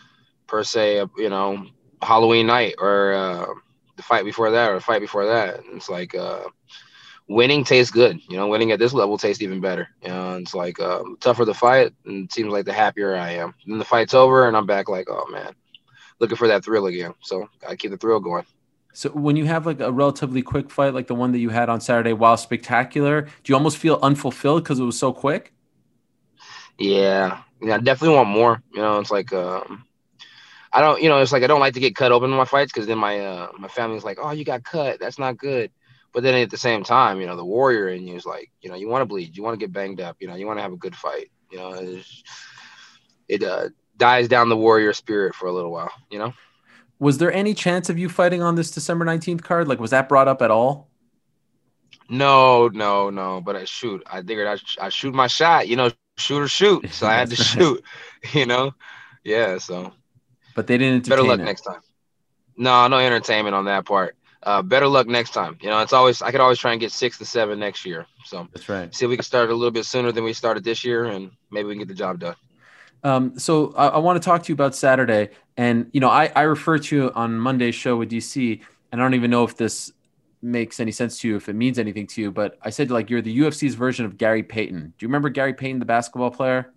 per 0.46 0.62
se. 0.64 1.00
Uh, 1.00 1.06
you 1.16 1.28
know, 1.28 1.66
Halloween 2.02 2.46
night 2.46 2.74
or 2.78 3.12
uh, 3.12 3.46
the 3.96 4.02
fight 4.02 4.24
before 4.24 4.50
that 4.50 4.70
or 4.70 4.74
the 4.74 4.80
fight 4.80 5.00
before 5.00 5.26
that. 5.26 5.64
And 5.64 5.76
it's 5.76 5.88
like 5.88 6.14
uh, 6.14 6.44
winning 7.32 7.64
tastes 7.64 7.90
good. 7.90 8.20
You 8.28 8.36
know, 8.36 8.48
winning 8.48 8.72
at 8.72 8.78
this 8.78 8.92
level 8.92 9.18
tastes 9.18 9.42
even 9.42 9.60
better. 9.60 9.88
Know, 10.06 10.36
it's 10.36 10.54
like 10.54 10.78
uh, 10.80 11.02
tougher 11.20 11.44
the 11.44 11.54
fight, 11.54 11.92
and 12.04 12.24
it 12.24 12.32
seems 12.32 12.52
like 12.52 12.64
the 12.64 12.72
happier 12.72 13.16
I 13.16 13.32
am. 13.32 13.54
Then 13.66 13.78
the 13.78 13.84
fight's 13.84 14.14
over, 14.14 14.46
and 14.46 14.56
I'm 14.56 14.66
back 14.66 14.88
like, 14.88 15.08
oh 15.10 15.26
man, 15.30 15.54
looking 16.20 16.36
for 16.36 16.48
that 16.48 16.64
thrill 16.64 16.86
again. 16.86 17.14
So 17.22 17.48
I 17.66 17.76
keep 17.76 17.90
the 17.90 17.96
thrill 17.96 18.20
going. 18.20 18.44
So 18.94 19.08
when 19.10 19.36
you 19.36 19.46
have 19.46 19.64
like 19.64 19.80
a 19.80 19.90
relatively 19.90 20.42
quick 20.42 20.70
fight 20.70 20.92
like 20.92 21.06
the 21.06 21.14
one 21.14 21.32
that 21.32 21.38
you 21.38 21.48
had 21.48 21.70
on 21.70 21.80
Saturday, 21.80 22.12
while 22.12 22.36
spectacular, 22.36 23.22
do 23.22 23.30
you 23.44 23.54
almost 23.54 23.78
feel 23.78 23.98
unfulfilled 24.02 24.62
because 24.62 24.78
it 24.78 24.84
was 24.84 24.98
so 24.98 25.12
quick? 25.12 25.54
Yeah, 26.78 27.42
yeah, 27.60 27.76
I 27.76 27.78
definitely 27.78 28.16
want 28.16 28.28
more. 28.28 28.62
You 28.74 28.82
know, 28.82 28.98
it's 28.98 29.10
like 29.10 29.32
um, 29.32 29.84
I 30.72 30.80
don't, 30.80 31.02
you 31.02 31.08
know, 31.08 31.20
it's 31.20 31.32
like 31.32 31.42
I 31.42 31.46
don't 31.46 31.60
like 31.60 31.74
to 31.74 31.80
get 31.80 31.96
cut 31.96 32.12
open 32.12 32.30
in 32.30 32.36
my 32.36 32.44
fights 32.44 32.72
because 32.72 32.86
then 32.86 32.98
my 32.98 33.20
uh, 33.20 33.48
my 33.58 33.68
family's 33.68 34.04
like, 34.04 34.18
oh, 34.20 34.32
you 34.32 34.44
got 34.44 34.64
cut, 34.64 35.00
that's 35.00 35.18
not 35.18 35.38
good. 35.38 35.70
But 36.12 36.22
then 36.22 36.34
at 36.34 36.50
the 36.50 36.58
same 36.58 36.84
time, 36.84 37.20
you 37.20 37.26
know, 37.26 37.36
the 37.36 37.44
warrior 37.44 37.88
in 37.88 38.06
you 38.06 38.16
is 38.16 38.26
like, 38.26 38.50
you 38.60 38.68
know, 38.68 38.76
you 38.76 38.88
want 38.88 39.02
to 39.02 39.06
bleed, 39.06 39.36
you 39.36 39.42
want 39.42 39.58
to 39.58 39.64
get 39.64 39.72
banged 39.72 40.00
up, 40.00 40.16
you 40.20 40.28
know, 40.28 40.34
you 40.34 40.46
want 40.46 40.58
to 40.58 40.62
have 40.62 40.72
a 40.72 40.76
good 40.76 40.94
fight, 40.94 41.30
you 41.50 41.58
know, 41.58 42.00
it 43.28 43.42
uh, 43.42 43.68
dies 43.96 44.28
down 44.28 44.48
the 44.48 44.56
warrior 44.56 44.92
spirit 44.92 45.34
for 45.34 45.46
a 45.46 45.52
little 45.52 45.72
while, 45.72 45.92
you 46.10 46.18
know. 46.18 46.34
Was 46.98 47.18
there 47.18 47.32
any 47.32 47.54
chance 47.54 47.88
of 47.88 47.98
you 47.98 48.08
fighting 48.08 48.42
on 48.42 48.54
this 48.54 48.70
December 48.70 49.04
19th 49.04 49.42
card? 49.42 49.66
Like, 49.66 49.80
was 49.80 49.90
that 49.90 50.08
brought 50.08 50.28
up 50.28 50.40
at 50.42 50.50
all? 50.50 50.88
No, 52.08 52.68
no, 52.68 53.10
no. 53.10 53.40
But 53.40 53.56
I 53.56 53.64
shoot. 53.64 54.02
I 54.06 54.22
figured 54.22 54.46
I 54.46 54.84
I 54.84 54.88
shoot 54.88 55.14
my 55.14 55.26
shot. 55.26 55.66
You 55.66 55.76
know, 55.76 55.90
shoot 56.16 56.42
or 56.42 56.48
shoot. 56.48 56.88
So 56.92 57.06
I 57.06 57.14
had 57.14 57.30
to 57.30 57.36
shoot. 57.36 57.82
You 58.32 58.46
know, 58.46 58.72
yeah. 59.24 59.58
So. 59.58 59.92
But 60.54 60.68
they 60.68 60.78
didn't. 60.78 61.08
Better 61.08 61.24
luck 61.24 61.40
it. 61.40 61.44
next 61.44 61.62
time. 61.62 61.80
No, 62.56 62.86
no 62.86 62.98
entertainment 62.98 63.56
on 63.56 63.64
that 63.64 63.84
part. 63.84 64.16
Uh, 64.42 64.60
better 64.60 64.88
luck 64.88 65.06
next 65.06 65.30
time. 65.30 65.56
You 65.60 65.70
know, 65.70 65.80
it's 65.80 65.92
always 65.92 66.20
I 66.20 66.30
could 66.30 66.40
always 66.40 66.58
try 66.58 66.72
and 66.72 66.80
get 66.80 66.90
six 66.90 67.18
to 67.18 67.24
seven 67.24 67.58
next 67.58 67.84
year. 67.84 68.06
So 68.24 68.48
that's 68.52 68.68
right. 68.68 68.92
See 68.94 69.04
if 69.04 69.08
we 69.08 69.16
can 69.16 69.24
start 69.24 69.50
a 69.50 69.54
little 69.54 69.70
bit 69.70 69.84
sooner 69.84 70.10
than 70.10 70.24
we 70.24 70.32
started 70.32 70.64
this 70.64 70.84
year, 70.84 71.04
and 71.04 71.30
maybe 71.50 71.68
we 71.68 71.74
can 71.74 71.80
get 71.80 71.88
the 71.88 71.94
job 71.94 72.18
done. 72.18 72.36
Um, 73.04 73.38
so 73.38 73.72
I, 73.76 73.88
I 73.88 73.98
want 73.98 74.20
to 74.20 74.24
talk 74.24 74.42
to 74.44 74.48
you 74.48 74.54
about 74.54 74.74
Saturday, 74.74 75.30
and 75.56 75.88
you 75.92 76.00
know, 76.00 76.08
I 76.08 76.32
I 76.34 76.42
refer 76.42 76.78
to 76.78 76.96
you 76.96 77.12
on 77.14 77.38
Monday's 77.38 77.74
show 77.74 77.96
with 77.96 78.10
DC, 78.10 78.60
and 78.90 79.00
I 79.00 79.04
don't 79.04 79.14
even 79.14 79.30
know 79.30 79.44
if 79.44 79.56
this 79.56 79.92
makes 80.42 80.80
any 80.80 80.90
sense 80.90 81.20
to 81.20 81.28
you, 81.28 81.36
if 81.36 81.48
it 81.48 81.54
means 81.54 81.78
anything 81.78 82.06
to 82.08 82.20
you, 82.20 82.32
but 82.32 82.58
I 82.62 82.70
said 82.70 82.90
like 82.90 83.08
you're 83.08 83.22
the 83.22 83.38
UFC's 83.38 83.76
version 83.76 84.04
of 84.04 84.18
Gary 84.18 84.42
Payton. 84.42 84.80
Do 84.80 85.04
you 85.04 85.08
remember 85.08 85.28
Gary 85.28 85.54
Payton, 85.54 85.78
the 85.78 85.84
basketball 85.84 86.30
player? 86.30 86.72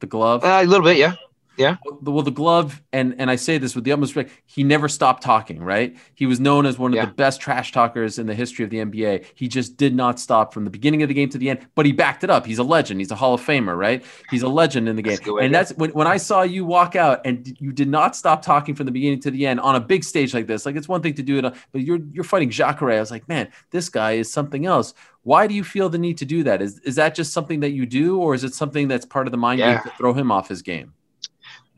The 0.00 0.06
glove? 0.06 0.44
Uh, 0.44 0.60
a 0.62 0.66
little 0.66 0.84
bit, 0.84 0.98
yeah. 0.98 1.14
Yeah. 1.56 1.76
Well, 2.02 2.22
the 2.22 2.30
glove, 2.30 2.82
and 2.92 3.14
and 3.18 3.30
I 3.30 3.36
say 3.36 3.58
this 3.58 3.74
with 3.74 3.84
the 3.84 3.92
utmost 3.92 4.14
respect, 4.14 4.38
he 4.46 4.62
never 4.62 4.88
stopped 4.88 5.22
talking. 5.22 5.62
Right? 5.62 5.96
He 6.14 6.26
was 6.26 6.40
known 6.40 6.66
as 6.66 6.78
one 6.78 6.92
of 6.92 6.96
yeah. 6.96 7.06
the 7.06 7.12
best 7.12 7.40
trash 7.40 7.72
talkers 7.72 8.18
in 8.18 8.26
the 8.26 8.34
history 8.34 8.64
of 8.64 8.70
the 8.70 8.78
NBA. 8.78 9.24
He 9.34 9.48
just 9.48 9.76
did 9.76 9.94
not 9.94 10.20
stop 10.20 10.52
from 10.52 10.64
the 10.64 10.70
beginning 10.70 11.02
of 11.02 11.08
the 11.08 11.14
game 11.14 11.28
to 11.30 11.38
the 11.38 11.50
end. 11.50 11.66
But 11.74 11.86
he 11.86 11.92
backed 11.92 12.24
it 12.24 12.30
up. 12.30 12.46
He's 12.46 12.58
a 12.58 12.64
legend. 12.64 13.00
He's 13.00 13.10
a 13.10 13.16
Hall 13.16 13.34
of 13.34 13.40
Famer. 13.40 13.76
Right? 13.76 14.04
He's 14.30 14.42
a 14.42 14.48
legend 14.48 14.88
in 14.88 14.96
the 14.96 15.02
game. 15.02 15.16
That's 15.16 15.38
and 15.40 15.54
that's 15.54 15.72
when 15.72 15.90
when 15.90 16.06
I 16.06 16.16
saw 16.16 16.42
you 16.42 16.64
walk 16.64 16.96
out 16.96 17.20
and 17.24 17.56
you 17.60 17.72
did 17.72 17.88
not 17.88 18.16
stop 18.16 18.42
talking 18.42 18.74
from 18.74 18.86
the 18.86 18.92
beginning 18.92 19.20
to 19.20 19.30
the 19.30 19.46
end 19.46 19.60
on 19.60 19.76
a 19.76 19.80
big 19.80 20.04
stage 20.04 20.34
like 20.34 20.46
this. 20.46 20.66
Like 20.66 20.76
it's 20.76 20.88
one 20.88 21.02
thing 21.02 21.14
to 21.14 21.22
do 21.22 21.38
it, 21.38 21.54
but 21.72 21.80
you're 21.80 22.00
you're 22.12 22.24
fighting 22.24 22.50
Jacare. 22.50 22.92
I 22.92 23.00
was 23.00 23.10
like, 23.10 23.28
man, 23.28 23.48
this 23.70 23.88
guy 23.88 24.12
is 24.12 24.32
something 24.32 24.66
else. 24.66 24.94
Why 25.22 25.48
do 25.48 25.54
you 25.54 25.64
feel 25.64 25.88
the 25.88 25.98
need 25.98 26.18
to 26.18 26.24
do 26.24 26.44
that? 26.44 26.62
Is 26.62 26.78
is 26.80 26.94
that 26.96 27.14
just 27.14 27.32
something 27.32 27.60
that 27.60 27.70
you 27.70 27.84
do, 27.84 28.20
or 28.20 28.34
is 28.34 28.44
it 28.44 28.54
something 28.54 28.86
that's 28.86 29.04
part 29.04 29.26
of 29.26 29.32
the 29.32 29.36
mind 29.36 29.58
yeah. 29.58 29.74
game 29.74 29.82
to 29.82 29.90
throw 29.96 30.12
him 30.12 30.30
off 30.30 30.48
his 30.48 30.62
game? 30.62 30.94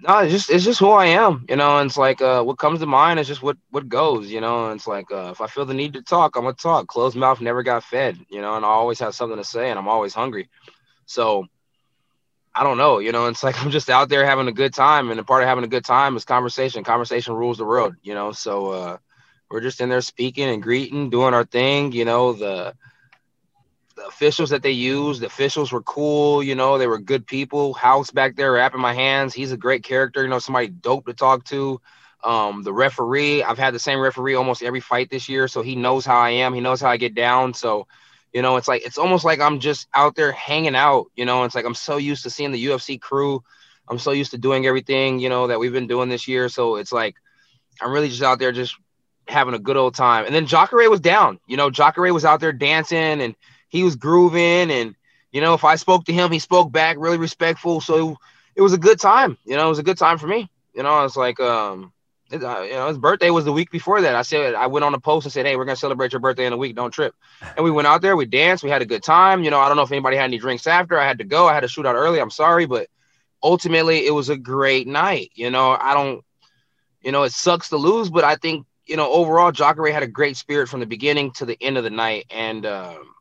No, 0.00 0.18
it's 0.18 0.32
just 0.32 0.50
it's 0.50 0.64
just 0.64 0.80
who 0.80 0.90
I 0.90 1.06
am, 1.06 1.44
you 1.48 1.56
know. 1.56 1.78
And 1.78 1.88
it's 1.88 1.96
like 1.98 2.20
uh, 2.20 2.42
what 2.42 2.58
comes 2.58 2.80
to 2.80 2.86
mind 2.86 3.18
is 3.20 3.26
just 3.26 3.42
what 3.42 3.56
what 3.70 3.88
goes, 3.88 4.30
you 4.30 4.40
know. 4.40 4.66
And 4.66 4.76
it's 4.78 4.86
like 4.86 5.10
uh, 5.12 5.30
if 5.32 5.40
I 5.40 5.46
feel 5.46 5.64
the 5.66 5.74
need 5.74 5.94
to 5.94 6.02
talk, 6.02 6.36
I'm 6.36 6.42
gonna 6.44 6.54
talk. 6.54 6.86
Closed 6.88 7.16
mouth 7.16 7.40
never 7.40 7.62
got 7.62 7.84
fed, 7.84 8.18
you 8.28 8.40
know. 8.40 8.56
And 8.56 8.64
I 8.64 8.68
always 8.68 9.00
have 9.00 9.14
something 9.14 9.38
to 9.38 9.44
say, 9.44 9.70
and 9.70 9.78
I'm 9.78 9.88
always 9.88 10.14
hungry. 10.14 10.48
So 11.06 11.46
I 12.54 12.64
don't 12.64 12.78
know, 12.78 12.98
you 12.98 13.12
know. 13.12 13.26
It's 13.26 13.42
like 13.42 13.62
I'm 13.64 13.70
just 13.70 13.90
out 13.90 14.08
there 14.08 14.24
having 14.26 14.48
a 14.48 14.52
good 14.52 14.74
time, 14.74 15.10
and 15.10 15.20
a 15.20 15.24
part 15.24 15.42
of 15.42 15.48
having 15.48 15.64
a 15.64 15.68
good 15.68 15.84
time 15.84 16.16
is 16.16 16.24
conversation. 16.24 16.84
Conversation 16.84 17.34
rules 17.34 17.58
the 17.58 17.64
world, 17.64 17.94
you 18.02 18.14
know. 18.14 18.32
So 18.32 18.70
uh, 18.72 18.96
we're 19.50 19.60
just 19.60 19.80
in 19.80 19.88
there 19.88 20.00
speaking 20.00 20.48
and 20.48 20.62
greeting, 20.62 21.10
doing 21.10 21.34
our 21.34 21.44
thing, 21.44 21.92
you 21.92 22.04
know. 22.04 22.32
The 22.32 22.74
the 23.98 24.06
officials 24.06 24.50
that 24.50 24.62
they 24.62 24.70
used, 24.70 25.20
the 25.20 25.26
officials 25.26 25.72
were 25.72 25.82
cool, 25.82 26.42
you 26.42 26.54
know, 26.54 26.78
they 26.78 26.86
were 26.86 26.98
good 26.98 27.26
people. 27.26 27.74
House 27.74 28.10
back 28.10 28.36
there 28.36 28.52
wrapping 28.52 28.80
my 28.80 28.94
hands. 28.94 29.34
He's 29.34 29.52
a 29.52 29.56
great 29.56 29.82
character, 29.82 30.22
you 30.22 30.28
know, 30.28 30.38
somebody 30.38 30.68
dope 30.68 31.06
to 31.06 31.14
talk 31.14 31.44
to. 31.46 31.80
Um, 32.22 32.62
the 32.62 32.72
referee, 32.72 33.42
I've 33.42 33.58
had 33.58 33.74
the 33.74 33.78
same 33.78 33.98
referee 33.98 34.34
almost 34.34 34.62
every 34.62 34.80
fight 34.80 35.10
this 35.10 35.28
year, 35.28 35.48
so 35.48 35.62
he 35.62 35.74
knows 35.74 36.06
how 36.06 36.18
I 36.18 36.30
am. 36.30 36.54
He 36.54 36.60
knows 36.60 36.80
how 36.80 36.90
I 36.90 36.96
get 36.96 37.14
down. 37.14 37.54
So, 37.54 37.86
you 38.32 38.42
know, 38.42 38.56
it's 38.56 38.68
like 38.68 38.84
it's 38.86 38.98
almost 38.98 39.24
like 39.24 39.40
I'm 39.40 39.58
just 39.58 39.88
out 39.94 40.14
there 40.14 40.32
hanging 40.32 40.76
out, 40.76 41.06
you 41.16 41.24
know, 41.24 41.44
it's 41.44 41.54
like 41.54 41.64
I'm 41.64 41.74
so 41.74 41.96
used 41.96 42.22
to 42.22 42.30
seeing 42.30 42.52
the 42.52 42.66
UFC 42.66 43.00
crew. 43.00 43.42
I'm 43.88 43.98
so 43.98 44.12
used 44.12 44.30
to 44.32 44.38
doing 44.38 44.66
everything, 44.66 45.18
you 45.18 45.28
know, 45.28 45.48
that 45.48 45.58
we've 45.58 45.72
been 45.72 45.86
doing 45.86 46.08
this 46.08 46.28
year. 46.28 46.48
So 46.48 46.76
it's 46.76 46.92
like 46.92 47.16
I'm 47.80 47.90
really 47.90 48.08
just 48.08 48.22
out 48.22 48.38
there 48.38 48.52
just 48.52 48.76
having 49.26 49.54
a 49.54 49.58
good 49.58 49.76
old 49.76 49.94
time. 49.94 50.24
And 50.24 50.34
then 50.34 50.46
Jacare 50.46 50.88
was 50.88 51.00
down. 51.00 51.40
You 51.46 51.56
know, 51.56 51.70
Jacare 51.70 52.12
was 52.12 52.24
out 52.24 52.40
there 52.40 52.52
dancing 52.52 53.20
and 53.20 53.34
he 53.68 53.82
was 53.82 53.96
grooving 53.96 54.70
and 54.70 54.94
you 55.32 55.40
know 55.40 55.54
if 55.54 55.64
i 55.64 55.76
spoke 55.76 56.04
to 56.04 56.12
him 56.12 56.32
he 56.32 56.38
spoke 56.38 56.72
back 56.72 56.96
really 56.98 57.18
respectful. 57.18 57.80
So 57.80 58.16
it 58.54 58.62
was 58.62 58.72
a 58.72 58.78
good 58.78 58.98
time 59.00 59.36
you 59.44 59.56
know 59.56 59.66
it 59.66 59.70
was 59.70 59.78
a 59.78 59.84
good 59.84 59.98
time 59.98 60.18
for 60.18 60.26
me. 60.26 60.50
You 60.74 60.82
know 60.82 61.04
it's 61.04 61.16
like 61.16 61.40
um 61.40 61.92
it, 62.30 62.44
uh, 62.44 62.60
you 62.62 62.72
know 62.72 62.88
his 62.88 62.98
birthday 62.98 63.30
was 63.30 63.44
the 63.44 63.52
week 63.52 63.70
before 63.70 64.02
that. 64.02 64.14
I 64.14 64.22
said 64.22 64.54
i 64.54 64.66
went 64.66 64.84
on 64.84 64.94
a 64.94 65.00
post 65.00 65.26
and 65.26 65.32
said 65.32 65.46
hey 65.46 65.56
we're 65.56 65.64
gonna 65.64 65.76
celebrate 65.76 66.12
your 66.12 66.20
birthday 66.20 66.46
in 66.46 66.52
a 66.52 66.56
week. 66.56 66.76
Don't 66.76 66.90
trip. 66.90 67.14
And 67.56 67.64
we 67.64 67.70
went 67.70 67.88
out 67.88 68.02
there 68.02 68.16
we 68.16 68.26
danced 68.26 68.64
we 68.64 68.70
had 68.70 68.82
a 68.82 68.86
good 68.86 69.02
time. 69.02 69.42
You 69.42 69.50
know 69.50 69.60
i 69.60 69.68
don't 69.68 69.76
know 69.76 69.82
if 69.82 69.92
anybody 69.92 70.16
had 70.16 70.24
any 70.24 70.38
drinks 70.38 70.66
after. 70.66 70.98
I 70.98 71.06
had 71.06 71.18
to 71.18 71.24
go. 71.24 71.46
I 71.48 71.54
had 71.54 71.60
to 71.60 71.68
shoot 71.68 71.86
out 71.86 71.96
early. 71.96 72.20
I'm 72.20 72.30
sorry 72.30 72.66
but 72.66 72.88
ultimately 73.42 74.06
it 74.06 74.10
was 74.12 74.28
a 74.28 74.36
great 74.36 74.86
night. 74.86 75.30
You 75.34 75.50
know 75.50 75.76
i 75.80 75.94
don't 75.94 76.24
you 77.02 77.12
know 77.12 77.22
it 77.22 77.32
sucks 77.32 77.68
to 77.70 77.76
lose 77.76 78.10
but 78.10 78.24
i 78.24 78.36
think 78.36 78.66
you 78.86 78.96
know 78.96 79.10
overall 79.12 79.52
Jacare 79.52 79.92
had 79.92 80.02
a 80.02 80.08
great 80.08 80.36
spirit 80.36 80.68
from 80.68 80.80
the 80.80 80.86
beginning 80.86 81.30
to 81.32 81.44
the 81.44 81.56
end 81.60 81.76
of 81.78 81.84
the 81.84 81.90
night. 81.90 82.26
And 82.30 82.64
um 82.66 83.14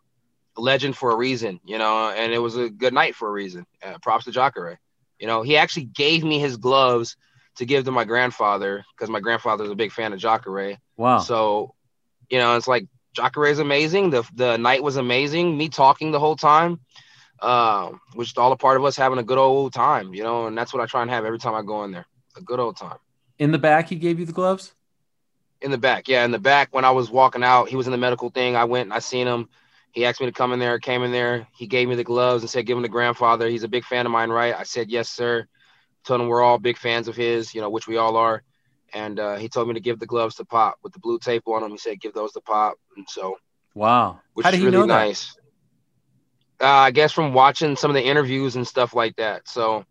legend 0.58 0.96
for 0.96 1.12
a 1.12 1.16
reason, 1.16 1.60
you 1.66 1.78
know, 1.78 2.10
and 2.10 2.34
it 2.34 2.40
was 2.40 2.56
a 2.56 2.70
good 2.70 2.94
night 2.94 3.16
for 3.16 3.28
a 3.28 3.32
reason. 3.32 3.66
Uh, 3.84 3.98
props 4.02 4.26
to 4.26 4.32
Jacare. 4.32 4.80
You 5.20 5.28
know, 5.28 5.42
he 5.42 5.58
actually 5.58 5.86
gave 5.86 6.24
me 6.24 6.40
his 6.40 6.58
gloves 6.58 7.18
to 7.56 7.66
give 7.66 7.86
to 7.86 7.92
my 7.92 8.06
grandfather 8.06 8.86
because 8.96 9.10
my 9.10 9.20
grandfather's 9.20 9.70
a 9.70 9.76
big 9.76 9.92
fan 9.92 10.14
of 10.14 10.20
Jacare. 10.20 10.78
Wow. 10.96 11.20
So, 11.20 11.74
you 12.30 12.40
know, 12.40 12.56
it's 12.56 12.68
like 12.68 12.88
Jacare 13.14 13.48
is 13.48 13.60
amazing. 13.60 14.12
The 14.12 14.28
the 14.34 14.58
night 14.58 14.84
was 14.84 14.98
amazing. 14.98 15.58
Me 15.58 15.70
talking 15.70 16.12
the 16.12 16.20
whole 16.20 16.36
time, 16.36 16.80
um, 17.42 18.00
which 18.14 18.32
is 18.32 18.38
all 18.38 18.52
a 18.52 18.58
part 18.58 18.78
of 18.78 18.86
us 18.86 18.96
having 18.96 19.20
a 19.20 19.24
good 19.24 19.38
old 19.38 19.74
time, 19.74 20.14
you 20.14 20.24
know, 20.24 20.48
and 20.48 20.58
that's 20.58 20.74
what 20.74 20.82
I 20.82 20.86
try 20.86 21.02
and 21.02 21.12
have 21.12 21.26
every 21.26 21.40
time 21.40 21.56
I 21.56 21.64
go 21.64 21.84
in 21.84 21.92
there. 21.92 22.06
A 22.36 22.42
good 22.42 22.60
old 22.60 22.78
time. 22.78 22.98
In 23.40 23.52
the 23.52 23.58
back, 23.58 23.90
he 23.90 23.96
gave 23.96 24.20
you 24.20 24.26
the 24.26 24.34
gloves? 24.34 24.74
In 25.62 25.72
the 25.72 25.78
back, 25.78 26.08
yeah. 26.08 26.24
In 26.24 26.32
the 26.32 26.40
back, 26.40 26.70
when 26.72 26.86
I 26.86 26.92
was 26.92 27.10
walking 27.10 27.44
out, 27.44 27.70
he 27.70 27.76
was 27.76 27.88
in 27.88 27.92
the 27.92 27.98
medical 27.98 28.30
thing. 28.30 28.56
I 28.56 28.66
went 28.66 28.86
and 28.86 28.94
I 28.94 29.00
seen 29.00 29.26
him 29.26 29.50
he 29.98 30.06
asked 30.06 30.20
me 30.20 30.28
to 30.28 30.32
come 30.32 30.54
in 30.54 30.60
there, 30.60 30.78
came 30.78 31.02
in 31.02 31.12
there. 31.12 31.48
He 31.58 31.66
gave 31.66 31.90
me 31.90 31.96
the 31.96 32.04
gloves 32.04 32.44
and 32.44 32.50
said, 32.52 32.68
give 32.68 32.78
him 32.78 32.84
to 32.84 32.88
grandfather. 32.88 33.50
He's 33.50 33.64
a 33.64 33.68
big 33.68 33.84
fan 33.84 34.06
of 34.06 34.12
mine, 34.12 34.30
right? 34.30 34.54
I 34.54 34.62
said, 34.62 34.92
yes, 34.92 35.10
sir. 35.10 35.48
Told 36.04 36.22
him 36.22 36.28
we're 36.28 36.44
all 36.44 36.60
big 36.60 36.78
fans 36.78 37.08
of 37.08 37.16
his, 37.16 37.56
you 37.56 37.62
know, 37.62 37.72
which 37.72 37.88
we 37.88 37.98
all 37.98 38.16
are. 38.16 38.44
And 38.94 39.20
uh, 39.20 39.38
he 39.38 39.50
told 39.50 39.68
me 39.68 39.74
to 39.74 39.80
give 39.80 39.98
the 39.98 40.06
gloves 40.06 40.36
to 40.36 40.46
Pop 40.46 40.78
with 40.84 40.94
the 40.94 41.00
blue 41.00 41.18
tape 41.18 41.48
on 41.48 41.64
them. 41.64 41.72
He 41.72 41.80
said, 41.80 42.00
give 42.00 42.14
those 42.14 42.32
to 42.34 42.42
Pop. 42.42 42.76
And 42.96 43.08
so, 43.10 43.38
wow. 43.74 44.20
Which 44.36 44.46
How 44.46 44.52
did 44.52 44.60
he 44.60 44.66
really 44.68 44.78
know 44.78 44.86
that? 44.86 45.00
nice. 45.00 45.36
Uh, 46.62 46.68
I 46.68 46.92
guess 46.92 47.12
from 47.12 47.34
watching 47.34 47.76
some 47.76 47.90
of 47.90 47.96
the 47.96 48.06
interviews 48.06 48.56
and 48.56 48.68
stuff 48.68 48.94
like 48.94 49.16
that. 49.16 49.48
So, 49.48 49.84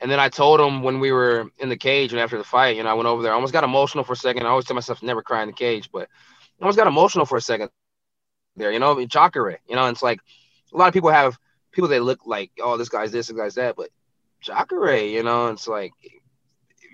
and 0.00 0.10
then 0.10 0.18
I 0.18 0.30
told 0.30 0.60
him 0.60 0.82
when 0.82 0.98
we 0.98 1.12
were 1.12 1.50
in 1.58 1.68
the 1.68 1.76
cage 1.76 2.12
and 2.12 2.20
after 2.22 2.38
the 2.38 2.44
fight, 2.44 2.78
you 2.78 2.84
know, 2.84 2.88
I 2.88 2.94
went 2.94 3.06
over 3.06 3.22
there. 3.22 3.32
I 3.32 3.34
almost 3.34 3.52
got 3.52 3.64
emotional 3.64 4.02
for 4.02 4.14
a 4.14 4.16
second. 4.16 4.46
I 4.46 4.48
always 4.48 4.64
tell 4.64 4.76
myself 4.76 5.02
never 5.02 5.20
cry 5.20 5.42
in 5.42 5.48
the 5.48 5.52
cage, 5.52 5.90
but 5.92 6.08
I 6.58 6.64
almost 6.64 6.78
got 6.78 6.86
emotional 6.86 7.26
for 7.26 7.36
a 7.36 7.42
second 7.42 7.68
there, 8.56 8.72
you 8.72 8.78
know, 8.78 9.04
Jacare, 9.06 9.58
you 9.68 9.76
know, 9.76 9.86
it's 9.86 10.02
like 10.02 10.20
a 10.72 10.76
lot 10.76 10.88
of 10.88 10.94
people 10.94 11.10
have 11.10 11.38
people 11.72 11.88
that 11.88 12.02
look 12.02 12.20
like, 12.26 12.50
oh, 12.60 12.76
this 12.76 12.88
guy's 12.88 13.12
this, 13.12 13.28
this 13.28 13.36
guy's 13.36 13.54
that, 13.54 13.76
but 13.76 13.90
Jacare, 14.40 14.96
you 14.96 15.22
know, 15.22 15.48
it's 15.48 15.68
like 15.68 15.92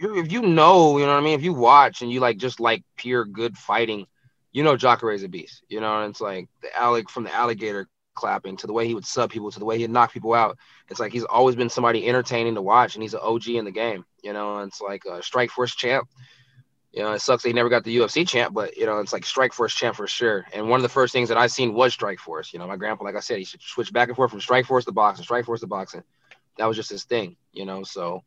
if 0.01 0.31
you, 0.31 0.43
know, 0.43 0.99
you 0.99 1.07
know 1.07 1.13
what 1.13 1.21
I 1.21 1.25
mean, 1.25 1.39
if 1.39 1.43
you 1.43 1.53
watch 1.53 2.03
and 2.03 2.11
you 2.11 2.21
like 2.21 2.39
just 2.39 2.61
like 2.61 2.85
pure 2.97 3.25
good 3.25 3.57
fighting, 3.57 4.07
you 4.53 4.63
know, 4.63 4.77
Jacare 4.77 5.13
is 5.13 5.25
a 5.25 5.29
beast, 5.29 5.65
you 5.69 5.81
know, 5.81 6.03
and 6.03 6.11
it's 6.11 6.21
like 6.21 6.49
the 6.63 6.77
Alec 6.79 7.11
from 7.11 7.25
the 7.25 7.35
alligator 7.35 7.89
clapping 8.19 8.57
to 8.57 8.67
the 8.67 8.73
way 8.73 8.87
he 8.87 8.95
would 8.95 9.07
sub 9.07 9.31
people 9.31 9.51
to 9.51 9.59
the 9.59 9.65
way 9.65 9.79
he'd 9.79 9.91
knock 9.91 10.13
people 10.13 10.35
out. 10.35 10.59
It's 10.91 10.99
like 10.99 11.13
he's 11.13 11.25
always 11.25 11.55
been 11.55 11.71
somebody 11.71 12.09
entertaining 12.09 12.57
to 12.57 12.63
watch, 12.63 12.95
and 12.95 13.03
he's 13.03 13.15
an 13.15 13.21
OG 13.23 13.49
in 13.49 13.65
the 13.65 13.71
game, 13.71 14.05
you 14.23 14.33
know. 14.33 14.59
And 14.59 14.69
it's 14.69 14.81
like 14.81 15.05
a 15.05 15.21
Strikeforce 15.21 15.77
champ. 15.77 16.09
You 16.93 17.03
know, 17.03 17.13
it 17.13 17.21
sucks 17.21 17.43
they 17.43 17.53
never 17.53 17.69
got 17.69 17.85
the 17.85 17.97
UFC 17.99 18.27
champ, 18.27 18.55
but 18.55 18.77
you 18.77 18.87
know, 18.87 18.99
it's 18.99 19.13
like 19.13 19.25
Strikeforce 19.25 19.77
champ 19.77 19.97
for 19.97 20.07
sure. 20.07 20.47
And 20.55 20.69
one 20.69 20.79
of 20.79 20.83
the 20.83 20.89
first 20.89 21.13
things 21.13 21.29
that 21.29 21.37
I 21.37 21.47
seen 21.47 21.75
was 21.75 21.95
Strikeforce. 21.97 22.53
You 22.53 22.59
know, 22.59 22.67
my 22.67 22.77
grandpa, 22.77 23.05
like 23.05 23.17
I 23.17 23.21
said, 23.21 23.39
he 23.39 23.45
switched 23.45 23.93
back 23.93 24.09
and 24.09 24.17
forth 24.17 24.31
from 24.31 24.41
Strikeforce 24.41 24.85
to 24.87 24.93
boxing, 24.93 25.25
Strikeforce 25.25 25.61
to 25.61 25.67
boxing. 25.67 26.03
That 26.57 26.67
was 26.67 26.77
just 26.77 26.91
his 26.91 27.05
thing, 27.05 27.37
you 27.53 27.67
know. 27.67 27.85
So, 27.85 28.25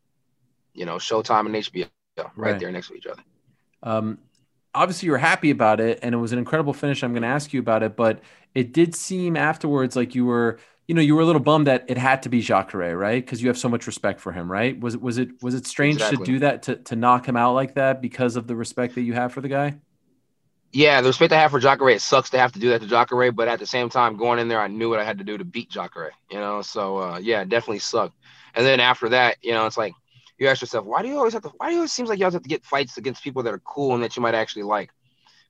you 0.74 0.86
know, 0.86 0.96
Showtime 0.96 1.46
and 1.46 1.54
HBO 1.56 1.88
right, 2.16 2.30
right. 2.36 2.60
there 2.60 2.70
next 2.70 2.88
to 2.88 2.94
each 2.94 3.06
other. 3.06 3.22
Um, 3.82 4.18
obviously, 4.74 5.06
you're 5.06 5.18
happy 5.18 5.50
about 5.50 5.80
it, 5.80 5.98
and 6.02 6.14
it 6.14 6.18
was 6.18 6.32
an 6.32 6.38
incredible 6.38 6.72
finish. 6.72 7.02
I'm 7.02 7.12
going 7.12 7.22
to 7.22 7.28
ask 7.28 7.52
you 7.52 7.60
about 7.60 7.82
it, 7.82 7.96
but 7.96 8.20
it 8.54 8.72
did 8.72 8.94
seem 8.94 9.36
afterwards 9.36 9.96
like 9.96 10.14
you 10.14 10.24
were 10.24 10.58
you 10.88 10.94
know, 10.94 11.00
you 11.00 11.14
were 11.14 11.22
a 11.22 11.24
little 11.24 11.40
bummed 11.40 11.68
that 11.68 11.84
it 11.88 11.96
had 11.96 12.22
to 12.24 12.28
be 12.28 12.40
Jacare, 12.40 12.96
right? 12.96 13.24
Because 13.24 13.40
you 13.40 13.48
have 13.48 13.58
so 13.58 13.68
much 13.68 13.86
respect 13.86 14.20
for 14.20 14.32
him, 14.32 14.50
right? 14.50 14.78
Was 14.78 14.94
it 14.94 15.00
was 15.00 15.18
it 15.18 15.42
was 15.42 15.54
it 15.54 15.66
strange 15.66 15.96
exactly. 15.96 16.18
to 16.18 16.24
do 16.24 16.38
that 16.40 16.62
to 16.64 16.76
to 16.76 16.96
knock 16.96 17.26
him 17.26 17.36
out 17.36 17.54
like 17.54 17.74
that 17.74 18.02
because 18.02 18.36
of 18.36 18.46
the 18.46 18.56
respect 18.56 18.94
that 18.96 19.02
you 19.02 19.12
have 19.12 19.32
for 19.32 19.40
the 19.40 19.48
guy? 19.48 19.78
Yeah, 20.72 21.02
the 21.02 21.08
respect 21.08 21.32
I 21.34 21.40
have 21.40 21.50
for 21.50 21.60
Jacare, 21.60 21.90
it 21.90 22.00
sucks 22.00 22.30
to 22.30 22.38
have 22.38 22.52
to 22.52 22.58
do 22.58 22.70
that 22.70 22.80
to 22.80 22.86
Jacare, 22.86 23.30
but 23.30 23.46
at 23.46 23.58
the 23.58 23.66
same 23.66 23.90
time, 23.90 24.16
going 24.16 24.38
in 24.38 24.48
there, 24.48 24.60
I 24.60 24.68
knew 24.68 24.88
what 24.88 25.00
I 25.00 25.04
had 25.04 25.18
to 25.18 25.24
do 25.24 25.36
to 25.36 25.44
beat 25.44 25.68
Jacare, 25.70 26.12
you 26.30 26.38
know. 26.38 26.62
So 26.62 26.96
uh, 26.98 27.18
yeah, 27.18 27.42
it 27.42 27.48
definitely 27.48 27.80
sucked. 27.80 28.16
And 28.54 28.66
then 28.66 28.80
after 28.80 29.10
that, 29.10 29.36
you 29.42 29.52
know, 29.52 29.66
it's 29.66 29.76
like 29.76 29.92
you 30.38 30.48
ask 30.48 30.60
yourself, 30.60 30.84
why 30.84 31.02
do 31.02 31.08
you 31.08 31.16
always 31.16 31.34
have 31.34 31.42
to? 31.42 31.52
Why 31.56 31.68
do 31.68 31.72
you 31.72 31.78
always 31.78 31.92
seems 31.92 32.08
like 32.08 32.18
you 32.18 32.24
always 32.24 32.34
have 32.34 32.42
to 32.42 32.48
get 32.48 32.64
fights 32.64 32.96
against 32.96 33.22
people 33.22 33.42
that 33.44 33.54
are 33.54 33.60
cool 33.60 33.94
and 33.94 34.02
that 34.02 34.16
you 34.16 34.22
might 34.22 34.34
actually 34.34 34.64
like? 34.64 34.90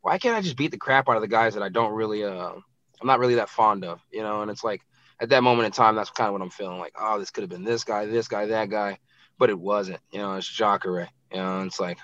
Why 0.02 0.18
can't 0.18 0.36
I 0.36 0.42
just 0.42 0.56
beat 0.56 0.72
the 0.72 0.76
crap 0.76 1.08
out 1.08 1.16
of 1.16 1.22
the 1.22 1.28
guys 1.28 1.54
that 1.54 1.62
I 1.62 1.68
don't 1.68 1.92
really, 1.92 2.24
uh, 2.24 2.52
I'm 3.00 3.06
not 3.06 3.20
really 3.20 3.36
that 3.36 3.48
fond 3.48 3.84
of, 3.84 4.00
you 4.10 4.22
know? 4.22 4.42
And 4.42 4.50
it's 4.50 4.64
like 4.64 4.82
at 5.22 5.28
that 5.28 5.44
moment 5.44 5.66
in 5.66 5.72
time, 5.72 5.94
that's 5.94 6.10
kind 6.10 6.26
of 6.26 6.32
what 6.32 6.42
I'm 6.42 6.50
feeling 6.50 6.80
like. 6.80 6.92
Oh, 7.00 7.18
this 7.18 7.30
could 7.30 7.42
have 7.42 7.48
been 7.48 7.62
this 7.62 7.84
guy, 7.84 8.06
this 8.06 8.26
guy, 8.26 8.46
that 8.46 8.68
guy, 8.68 8.98
but 9.38 9.50
it 9.50 9.58
wasn't. 9.58 10.00
You 10.10 10.18
know, 10.18 10.34
it's 10.34 10.48
Jacare. 10.48 11.08
You 11.30 11.38
know, 11.38 11.62
it's 11.62 11.78
like 11.78 11.98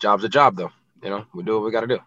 job's 0.00 0.24
a 0.24 0.28
job, 0.28 0.56
though. 0.56 0.72
You 1.00 1.10
know, 1.10 1.24
we 1.32 1.44
do 1.44 1.54
what 1.54 1.64
we 1.64 1.70
got 1.70 1.82
to 1.82 1.86
do. 1.86 2.00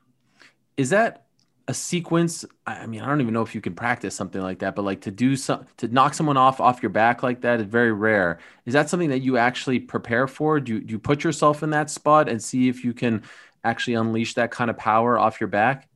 Is 0.75 0.89
that 0.89 1.27
a 1.69 1.73
sequence? 1.73 2.43
I 2.67 2.85
mean, 2.87 3.01
I 3.01 3.07
don't 3.07 3.21
even 3.21 3.33
know 3.33 3.41
if 3.41 3.55
you 3.55 3.61
can 3.61 3.73
practice 3.73 4.13
something 4.13 4.41
like 4.41 4.59
that, 4.59 4.75
but 4.75 4.83
like 4.83 4.99
to 5.01 5.11
do 5.11 5.37
some 5.37 5.65
to 5.77 5.87
knock 5.87 6.13
someone 6.13 6.35
off 6.35 6.59
off 6.59 6.83
your 6.83 6.89
back 6.89 7.23
like 7.23 7.39
that 7.41 7.61
is 7.61 7.65
very 7.65 7.93
rare. 7.93 8.39
Is 8.65 8.73
that 8.73 8.89
something 8.89 9.09
that 9.09 9.19
you 9.19 9.37
actually 9.37 9.79
prepare 9.79 10.27
for? 10.27 10.59
Do 10.59 10.73
you, 10.73 10.81
do 10.81 10.91
you 10.91 10.99
put 10.99 11.23
yourself 11.23 11.63
in 11.63 11.69
that 11.69 11.89
spot 11.89 12.27
and 12.27 12.43
see 12.43 12.67
if 12.67 12.83
you 12.83 12.93
can 12.93 13.23
actually 13.63 13.93
unleash 13.93 14.33
that 14.33 14.51
kind 14.51 14.69
of 14.69 14.77
power 14.77 15.17
off 15.17 15.39
your 15.39 15.47
back? 15.47 15.87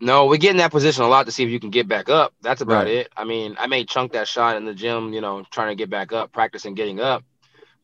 No, 0.00 0.26
we 0.26 0.38
get 0.38 0.52
in 0.52 0.58
that 0.58 0.70
position 0.70 1.02
a 1.02 1.08
lot 1.08 1.26
to 1.26 1.32
see 1.32 1.42
if 1.42 1.50
you 1.50 1.58
can 1.58 1.70
get 1.70 1.88
back 1.88 2.08
up. 2.08 2.32
That's 2.40 2.60
about 2.60 2.84
right. 2.84 2.88
it. 2.88 3.12
I 3.16 3.24
mean, 3.24 3.56
I 3.58 3.66
may 3.66 3.84
chunk 3.84 4.12
that 4.12 4.28
shot 4.28 4.56
in 4.56 4.64
the 4.64 4.74
gym, 4.74 5.12
you 5.12 5.20
know, 5.20 5.44
trying 5.50 5.70
to 5.70 5.74
get 5.74 5.90
back 5.90 6.12
up, 6.12 6.32
practicing 6.32 6.74
getting 6.74 7.00
up. 7.00 7.24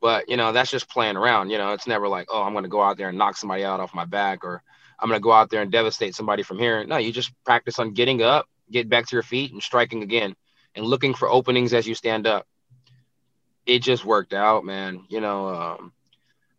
But, 0.01 0.29
you 0.29 0.37
know, 0.37 0.53
that's 0.53 0.71
just 0.71 0.89
playing 0.89 1.17
around. 1.17 1.51
You 1.51 1.59
know, 1.59 1.73
it's 1.73 1.87
never 1.87 2.09
like, 2.09 2.27
oh, 2.31 2.43
I'm 2.43 2.53
going 2.53 2.65
to 2.65 2.69
go 2.69 2.83
out 2.83 2.99
there 2.99 3.09
and 3.09 3.19
knock 3.19 3.37
somebody 3.37 3.65
out 3.65 3.81
off 3.81 3.95
my 3.95 4.05
back 4.05 4.45
or 4.45 4.63
I'm 4.99 5.09
gonna 5.09 5.21
go 5.21 5.33
out 5.33 5.51
there 5.51 5.63
and 5.63 5.71
devastate 5.71 6.15
somebody 6.15 6.43
from 6.43 6.59
here. 6.59 6.85
No, 6.85 6.97
you 6.97 7.13
just 7.13 7.33
practice 7.45 7.79
on 7.79 7.93
getting 7.93 8.23
up, 8.23 8.49
get 8.71 8.89
back 8.89 9.07
to 9.07 9.17
your 9.17 9.23
feet, 9.23 9.53
and 9.53 9.63
striking 9.63 10.03
again, 10.03 10.35
and 10.75 10.87
looking 10.87 11.15
for 11.15 11.29
openings 11.29 11.75
as 11.75 11.87
you 11.87 11.95
stand 11.95 12.27
up. 12.27 12.47
It 13.67 13.81
just 13.81 14.05
worked 14.05 14.35
out, 14.35 14.65
man. 14.65 15.05
You 15.09 15.21
know, 15.21 15.49
um, 15.49 15.93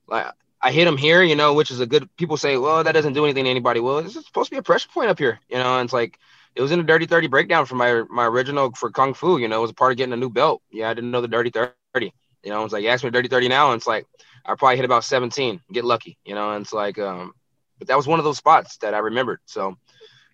like 0.08 0.28
I 0.66 0.72
hit 0.72 0.88
him 0.88 0.97
here, 0.97 1.22
you 1.22 1.36
know, 1.36 1.53
which 1.53 1.70
is 1.70 1.80
a 1.80 1.86
good. 1.86 2.09
People 2.18 2.38
say, 2.38 2.57
well, 2.57 2.84
that 2.84 2.93
doesn't 2.93 3.13
do 3.13 3.24
anything 3.24 3.43
to 3.43 3.51
anybody. 3.51 3.80
Well, 3.80 4.01
this 4.01 4.16
is 4.16 4.26
supposed 4.26 4.49
to 4.49 4.55
be 4.55 4.57
a 4.57 4.63
pressure 4.63 4.89
point 4.91 5.11
up 5.11 5.20
here, 5.20 5.39
you 5.47 5.57
know. 5.57 5.78
And 5.78 5.86
it's 5.86 5.93
like 5.93 6.18
it 6.55 6.61
was 6.63 6.72
in 6.72 6.80
a 6.80 6.84
dirty 6.84 7.05
thirty 7.05 7.28
breakdown 7.28 7.68
for 7.68 7.76
my 7.76 8.01
my 8.09 8.26
original 8.26 8.72
for 8.72 8.89
kung 8.89 9.13
fu. 9.13 9.38
You 9.38 9.47
know, 9.47 9.59
it 9.59 9.61
was 9.61 9.70
a 9.70 9.76
part 9.76 9.91
of 9.91 9.97
getting 9.97 10.13
a 10.13 10.18
new 10.18 10.32
belt. 10.32 10.63
Yeah, 10.72 10.89
I 10.89 10.95
didn't 10.95 11.11
know 11.11 11.22
the 11.22 11.28
dirty 11.28 11.51
thirty. 11.51 12.13
You 12.41 12.49
know, 12.49 12.63
it's 12.63 12.74
like 12.74 12.82
you 12.82 12.89
asked 12.89 13.03
me 13.03 13.11
dirty 13.11 13.28
thirty 13.28 13.47
now, 13.47 13.72
and 13.72 13.80
it's 13.80 13.86
like 13.86 14.07
I 14.43 14.55
probably 14.55 14.78
hit 14.78 14.86
about 14.86 15.03
seventeen. 15.03 15.61
Get 15.72 15.86
lucky, 15.86 16.18
you 16.26 16.34
know. 16.34 16.53
And 16.53 16.63
it's 16.63 16.74
like, 16.74 16.97
um, 16.97 17.36
but 17.78 17.88
that 17.89 17.97
was 17.97 18.07
one 18.07 18.18
of 18.18 18.26
those 18.26 18.38
spots 18.38 18.78
that 18.78 18.95
I 18.95 18.97
remembered. 18.97 19.41
So 19.45 19.78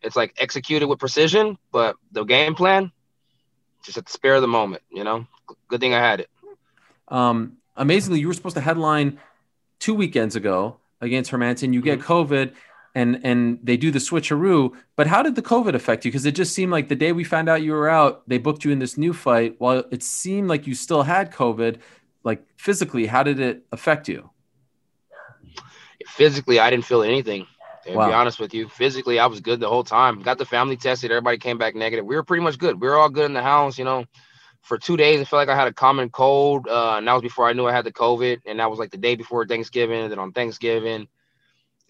it's 0.02 0.16
like 0.16 0.34
executed 0.40 0.88
with 0.88 1.00
precision, 1.00 1.58
but 1.74 1.98
the 2.14 2.24
game 2.24 2.56
plan 2.56 2.94
just 3.84 3.98
at 3.98 4.06
the 4.06 4.12
spare 4.14 4.36
of 4.36 4.42
the 4.42 4.48
moment. 4.48 4.84
You 4.90 5.04
know, 5.04 5.28
good 5.68 5.82
thing 5.82 5.94
I 5.94 6.00
had 6.00 6.22
it. 6.22 6.30
Um, 7.10 7.58
amazingly, 7.76 8.22
you 8.22 8.30
were 8.30 8.34
supposed 8.34 8.56
to 8.56 8.62
headline 8.62 9.20
two 9.82 9.94
weekends 9.94 10.38
ago 10.38 10.78
against 11.02 11.32
Hermansson. 11.32 11.74
You 11.74 11.82
get 11.82 12.00
mm-hmm. 12.00 12.12
COVID 12.12 12.54
and 12.96 13.20
and 13.24 13.60
they 13.62 13.76
do 13.76 13.92
the 13.92 14.00
switcheroo. 14.00 14.72
But 14.96 15.08
how 15.08 15.22
did 15.24 15.36
the 15.36 15.42
COVID 15.42 15.74
affect 15.74 16.06
you? 16.06 16.12
Because 16.12 16.26
it 16.26 16.36
just 16.36 16.54
seemed 16.54 16.72
like 16.72 16.88
the 16.88 16.96
day 16.96 17.12
we 17.12 17.26
found 17.26 17.50
out 17.50 17.62
you 17.62 17.74
were 17.74 17.90
out, 17.90 18.24
they 18.30 18.38
booked 18.38 18.64
you 18.64 18.72
in 18.72 18.80
this 18.80 18.98
new 18.98 19.12
fight. 19.12 19.56
While 19.58 19.84
it 19.92 20.04
seemed 20.04 20.48
like 20.48 20.68
you 20.68 20.76
still 20.76 21.04
had 21.04 21.34
COVID, 21.34 21.80
like 22.24 22.46
physically, 22.56 23.08
how 23.08 23.24
did 23.24 23.40
it 23.40 23.66
affect 23.74 24.08
you? 24.08 24.30
Physically, 26.08 26.60
I 26.60 26.70
didn't 26.70 26.86
feel 26.86 27.04
anything. 27.04 27.48
To 27.86 27.96
wow. 27.96 28.08
be 28.08 28.14
honest 28.14 28.40
with 28.40 28.54
you, 28.54 28.70
physically, 28.70 29.18
I 29.18 29.26
was 29.26 29.40
good 29.40 29.60
the 29.60 29.68
whole 29.68 29.84
time. 29.84 30.22
Got 30.22 30.38
the 30.38 30.46
family 30.46 30.78
tested. 30.78 31.10
Everybody 31.10 31.40
came 31.40 31.58
back 31.58 31.74
negative. 31.74 32.06
We 32.06 32.16
were 32.16 32.24
pretty 32.24 32.44
much 32.44 32.60
good. 32.60 32.80
We 32.80 32.88
were 32.88 32.96
all 32.96 33.10
good 33.10 33.26
in 33.26 33.34
the 33.34 33.42
house. 33.42 33.80
You 33.80 33.86
know, 33.86 34.06
for 34.62 34.78
two 34.78 34.98
days, 34.98 35.20
I 35.20 35.26
felt 35.26 35.40
like 35.40 35.50
I 35.50 35.60
had 35.60 35.68
a 35.68 35.74
common 35.74 36.10
cold. 36.10 36.68
Uh, 36.68 36.96
and 36.98 37.08
that 37.08 37.14
was 37.14 37.22
before 37.22 37.48
I 37.48 37.54
knew 37.54 37.68
I 37.68 37.74
had 37.74 37.86
the 37.86 37.92
COVID. 37.92 38.42
And 38.46 38.60
that 38.60 38.70
was 38.70 38.80
like 38.80 38.92
the 38.92 38.98
day 38.98 39.16
before 39.16 39.46
Thanksgiving. 39.46 40.02
And 40.02 40.12
then 40.12 40.20
on 40.20 40.32
Thanksgiving, 40.32 41.08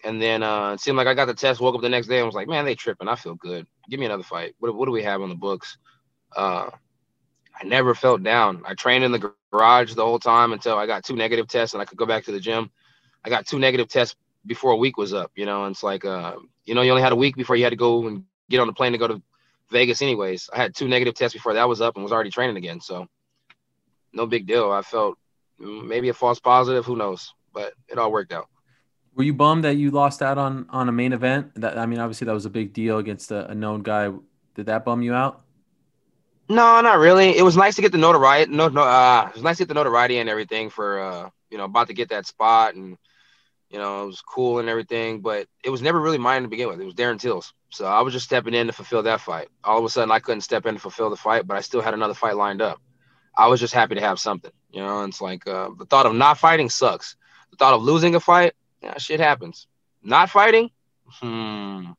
and 0.04 0.20
then 0.20 0.42
uh, 0.42 0.72
it 0.72 0.80
seemed 0.80 0.96
like 0.96 1.06
I 1.06 1.14
got 1.14 1.26
the 1.26 1.34
test, 1.34 1.60
woke 1.60 1.76
up 1.76 1.80
the 1.80 1.88
next 1.88 2.08
day 2.08 2.18
and 2.18 2.26
was 2.26 2.34
like, 2.34 2.48
man, 2.48 2.64
they 2.64 2.74
tripping. 2.74 3.08
I 3.08 3.14
feel 3.14 3.36
good. 3.36 3.66
Give 3.88 4.00
me 4.00 4.06
another 4.06 4.24
fight. 4.24 4.54
What, 4.58 4.74
what 4.74 4.86
do 4.86 4.92
we 4.92 5.02
have 5.04 5.22
on 5.22 5.28
the 5.28 5.36
books? 5.36 5.78
Uh, 6.34 6.70
I 7.60 7.64
never 7.64 7.94
felt 7.94 8.22
down. 8.22 8.62
I 8.66 8.74
trained 8.74 9.04
in 9.04 9.12
the 9.12 9.32
garage 9.52 9.94
the 9.94 10.04
whole 10.04 10.18
time 10.18 10.52
until 10.52 10.76
I 10.76 10.86
got 10.86 11.04
two 11.04 11.14
negative 11.14 11.46
tests 11.46 11.74
and 11.74 11.82
I 11.82 11.84
could 11.84 11.98
go 11.98 12.06
back 12.06 12.24
to 12.24 12.32
the 12.32 12.40
gym. 12.40 12.70
I 13.24 13.28
got 13.28 13.46
two 13.46 13.58
negative 13.58 13.88
tests 13.88 14.16
before 14.44 14.72
a 14.72 14.76
week 14.76 14.96
was 14.96 15.14
up, 15.14 15.30
you 15.36 15.46
know, 15.46 15.64
and 15.64 15.72
it's 15.72 15.84
like, 15.84 16.04
uh, 16.04 16.34
you 16.64 16.74
know, 16.74 16.82
you 16.82 16.90
only 16.90 17.02
had 17.02 17.12
a 17.12 17.16
week 17.16 17.36
before 17.36 17.54
you 17.54 17.62
had 17.62 17.70
to 17.70 17.76
go 17.76 18.06
and 18.08 18.24
get 18.50 18.58
on 18.58 18.66
the 18.66 18.72
plane 18.72 18.92
to 18.92 18.98
go 18.98 19.06
to 19.06 19.22
Vegas 19.72 20.02
anyways. 20.02 20.48
I 20.52 20.58
had 20.58 20.74
two 20.74 20.88
negative 20.88 21.14
tests 21.14 21.34
before 21.34 21.54
that 21.54 21.68
was 21.68 21.80
up 21.80 21.96
and 21.96 22.04
was 22.04 22.12
already 22.12 22.30
training 22.30 22.56
again. 22.56 22.80
So 22.80 23.06
no 24.12 24.26
big 24.26 24.46
deal. 24.46 24.70
I 24.70 24.82
felt 24.82 25.18
maybe 25.58 26.08
a 26.08 26.14
false 26.14 26.38
positive, 26.38 26.84
who 26.84 26.96
knows, 26.96 27.32
but 27.52 27.72
it 27.88 27.98
all 27.98 28.12
worked 28.12 28.32
out. 28.32 28.48
Were 29.14 29.24
you 29.24 29.34
bummed 29.34 29.64
that 29.64 29.74
you 29.74 29.90
lost 29.90 30.22
out 30.22 30.38
on 30.38 30.66
on 30.70 30.88
a 30.88 30.92
main 30.92 31.12
event? 31.12 31.52
That 31.56 31.78
I 31.78 31.86
mean, 31.86 31.98
obviously 31.98 32.26
that 32.26 32.32
was 32.32 32.46
a 32.46 32.50
big 32.50 32.72
deal 32.72 32.98
against 32.98 33.30
a, 33.30 33.50
a 33.50 33.54
known 33.54 33.82
guy. 33.82 34.10
Did 34.54 34.66
that 34.66 34.84
bum 34.84 35.02
you 35.02 35.14
out? 35.14 35.42
No, 36.48 36.80
not 36.80 36.98
really. 36.98 37.36
It 37.36 37.42
was 37.42 37.56
nice 37.56 37.76
to 37.76 37.82
get 37.82 37.92
the 37.92 37.98
notoriety. 37.98 38.52
No, 38.52 38.68
no, 38.68 38.82
uh, 38.82 39.26
it 39.28 39.34
was 39.34 39.42
nice 39.42 39.56
to 39.58 39.62
get 39.62 39.68
the 39.68 39.74
notoriety 39.74 40.18
and 40.18 40.28
everything 40.28 40.70
for 40.70 41.00
uh, 41.00 41.30
you 41.52 41.58
know, 41.58 41.64
about 41.64 41.88
to 41.88 41.94
get 41.94 42.08
that 42.08 42.26
spot 42.26 42.74
and 42.74 42.96
you 43.72 43.78
know, 43.78 44.04
it 44.04 44.06
was 44.06 44.20
cool 44.20 44.58
and 44.58 44.68
everything, 44.68 45.20
but 45.22 45.48
it 45.64 45.70
was 45.70 45.80
never 45.80 45.98
really 45.98 46.18
mine 46.18 46.42
to 46.42 46.48
begin 46.48 46.68
with. 46.68 46.80
It 46.80 46.84
was 46.84 46.94
Darren 46.94 47.18
Till's. 47.18 47.54
So 47.70 47.86
I 47.86 48.02
was 48.02 48.12
just 48.12 48.26
stepping 48.26 48.52
in 48.52 48.66
to 48.66 48.72
fulfill 48.72 49.02
that 49.04 49.22
fight. 49.22 49.48
All 49.64 49.78
of 49.78 49.84
a 49.84 49.88
sudden 49.88 50.10
I 50.10 50.18
couldn't 50.18 50.42
step 50.42 50.66
in 50.66 50.74
to 50.74 50.80
fulfill 50.80 51.08
the 51.08 51.16
fight, 51.16 51.46
but 51.46 51.56
I 51.56 51.62
still 51.62 51.80
had 51.80 51.94
another 51.94 52.12
fight 52.12 52.36
lined 52.36 52.60
up. 52.60 52.80
I 53.34 53.48
was 53.48 53.60
just 53.60 53.72
happy 53.72 53.94
to 53.94 54.02
have 54.02 54.20
something, 54.20 54.52
you 54.70 54.82
know, 54.82 55.04
it's 55.04 55.22
like 55.22 55.46
uh, 55.46 55.70
the 55.78 55.86
thought 55.86 56.04
of 56.04 56.14
not 56.14 56.36
fighting 56.36 56.68
sucks. 56.68 57.16
The 57.50 57.56
thought 57.56 57.72
of 57.72 57.82
losing 57.82 58.14
a 58.14 58.20
fight, 58.20 58.52
yeah, 58.82 58.98
shit 58.98 59.20
happens. 59.20 59.66
Not 60.02 60.28
fighting, 60.28 60.70
hmm, 61.06 61.92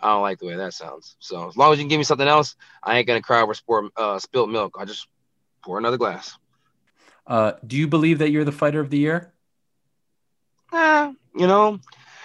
I 0.00 0.08
don't 0.08 0.22
like 0.22 0.40
the 0.40 0.46
way 0.46 0.56
that 0.56 0.74
sounds. 0.74 1.14
So 1.20 1.48
as 1.48 1.56
long 1.56 1.72
as 1.72 1.78
you 1.78 1.84
can 1.84 1.90
give 1.90 1.98
me 1.98 2.04
something 2.04 2.26
else, 2.26 2.56
I 2.82 2.98
ain't 2.98 3.06
gonna 3.06 3.22
cry 3.22 3.40
over 3.40 3.54
sport, 3.54 3.92
uh, 3.96 4.18
spilt 4.18 4.50
milk. 4.50 4.74
I 4.80 4.84
just 4.84 5.06
pour 5.62 5.78
another 5.78 5.96
glass. 5.96 6.36
Uh, 7.24 7.52
do 7.64 7.76
you 7.76 7.86
believe 7.86 8.18
that 8.18 8.30
you're 8.30 8.44
the 8.44 8.50
fighter 8.50 8.80
of 8.80 8.90
the 8.90 8.98
year? 8.98 9.32
Uh, 10.72 11.12
you 11.34 11.46
know, 11.46 11.80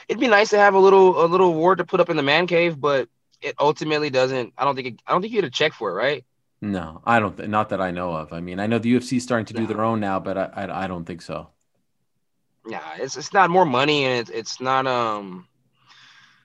it'd 0.08 0.20
be 0.20 0.28
nice 0.28 0.50
to 0.52 0.58
have 0.58 0.74
a 0.74 0.80
little 0.80 1.24
a 1.24 1.28
little 1.28 1.48
award 1.50 1.80
to 1.80 1.86
put 1.86 2.00
up 2.00 2.10
in 2.10 2.18
the 2.18 2.24
man 2.24 2.48
cave, 2.48 2.80
but 2.80 3.10
it 3.42 3.56
ultimately 3.60 4.10
doesn't. 4.10 4.54
I 4.58 4.66
don't 4.66 4.76
think 4.76 4.88
it, 4.88 5.02
I 5.08 5.12
don't 5.12 5.22
think 5.22 5.34
you 5.34 5.42
get 5.42 5.48
a 5.48 5.52
check 5.52 5.74
for 5.74 5.92
it, 5.92 5.94
right? 5.94 6.26
No, 6.62 7.02
I 7.06 7.20
don't. 7.20 7.36
Th- 7.38 7.50
not 7.50 7.70
that 7.70 7.82
I 7.82 7.92
know 7.92 8.14
of. 8.14 8.34
I 8.34 8.40
mean, 8.40 8.60
I 8.60 8.68
know 8.68 8.80
the 8.80 8.90
UFC 8.90 9.18
is 9.18 9.24
starting 9.24 9.46
to 9.48 9.54
do 9.54 9.68
their 9.68 9.82
own 9.82 10.00
now, 10.00 10.20
but 10.20 10.38
I, 10.38 10.50
I, 10.56 10.84
I 10.84 10.88
don't 10.88 11.06
think 11.06 11.22
so 11.22 11.50
yeah, 12.68 12.96
it's 12.98 13.18
it's 13.18 13.34
not 13.34 13.50
more 13.50 13.66
money 13.66 14.06
and 14.06 14.20
it's 14.20 14.30
it's 14.30 14.62
not 14.62 14.88
um 14.88 15.48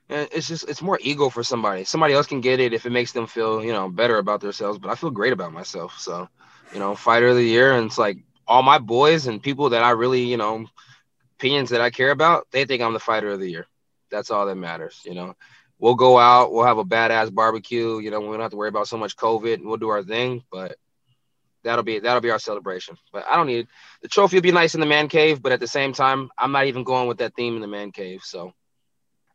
it's 0.09 0.49
just 0.49 0.69
it's 0.69 0.83
more 0.83 0.99
ego 1.01 1.29
for 1.29 1.45
somebody. 1.45 1.85
Somebody 1.85 2.15
else 2.15 2.27
can 2.27 2.41
get 2.41 2.59
it 2.59 2.73
if 2.73 2.85
it 2.85 2.91
makes 2.91 3.13
them 3.13 3.29
feel, 3.29 3.65
you 3.65 3.73
know, 3.73 3.89
better 3.89 4.19
about 4.19 4.41
themselves. 4.41 4.79
But 4.79 4.91
I 4.91 4.97
feel 4.97 5.11
great 5.11 5.33
about 5.33 5.53
myself. 5.53 6.01
So, 6.01 6.29
you 6.73 6.81
know, 6.81 6.97
fighter 6.97 7.29
of 7.29 7.37
the 7.37 7.45
year, 7.45 7.75
and 7.75 7.87
it's 7.87 7.97
like 7.99 8.19
all 8.47 8.65
my 8.65 8.79
boys 8.79 9.29
and 9.29 9.41
people 9.41 9.71
that 9.71 9.85
I 9.85 9.91
really, 9.91 10.23
you 10.23 10.37
know, 10.37 10.67
opinions 11.41 11.71
that 11.71 11.81
I 11.81 11.89
care 11.89 12.11
about, 12.11 12.47
they 12.51 12.67
think 12.67 12.83
I'm 12.83 12.93
the 12.93 13.01
fighter 13.01 13.31
of 13.31 13.41
the 13.41 13.49
year. 13.49 13.67
That's 14.11 14.31
all 14.31 14.45
that 14.47 14.57
matters, 14.57 15.01
you 15.05 15.15
know. 15.15 15.35
We'll 15.79 15.95
go 15.95 16.19
out, 16.19 16.53
we'll 16.53 16.67
have 16.67 16.77
a 16.77 16.85
badass 16.85 17.35
barbecue, 17.35 17.99
you 17.99 18.11
know, 18.11 18.21
we 18.21 18.27
don't 18.27 18.41
have 18.41 18.51
to 18.51 18.57
worry 18.59 18.69
about 18.69 18.89
so 18.89 18.99
much 18.99 19.17
COVID 19.17 19.55
and 19.55 19.65
we'll 19.65 19.79
do 19.79 19.89
our 19.89 20.03
thing. 20.03 20.45
But 20.53 20.77
that'll 21.65 21.83
be 21.83 21.99
that'll 21.99 22.21
be 22.21 22.31
our 22.31 22.39
celebration. 22.39 22.99
But 23.11 23.25
I 23.27 23.37
don't 23.37 23.47
need 23.47 23.69
the 24.03 24.09
trophy. 24.09 24.37
Will 24.37 24.43
be 24.43 24.53
nice 24.53 24.75
in 24.75 24.81
the 24.81 24.87
man 24.87 25.09
cave, 25.09 25.41
but 25.41 25.53
at 25.53 25.61
the 25.61 25.67
same 25.67 25.95
time, 25.95 26.29
I'm 26.37 26.53
not 26.53 26.67
even 26.67 26.85
going 26.85 27.09
with 27.09 27.19
that 27.19 27.35
theme 27.35 27.55
in 27.55 27.63
the 27.63 27.67
man 27.67 27.93
cave. 27.93 28.21
So, 28.23 28.53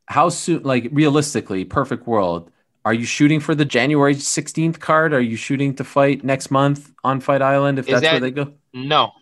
how 0.06 0.30
soon? 0.30 0.62
Like 0.62 0.90
realistically, 0.92 1.66
perfect 1.66 2.06
world. 2.06 2.52
Are 2.84 2.94
you 2.94 3.06
shooting 3.06 3.40
for 3.40 3.56
the 3.56 3.66
January 3.66 4.14
16th 4.14 4.80
card? 4.80 5.12
Are 5.16 5.20
you 5.20 5.38
shooting 5.38 5.74
to 5.78 5.84
fight 5.84 6.24
next 6.24 6.52
month 6.52 6.92
on 7.04 7.20
Fight 7.20 7.42
Island 7.42 7.80
if 7.80 7.88
Is 7.88 7.94
that's 7.94 8.04
that, 8.04 8.12
where 8.12 8.20
they 8.22 8.30
go? 8.30 8.54
No, 8.76 9.14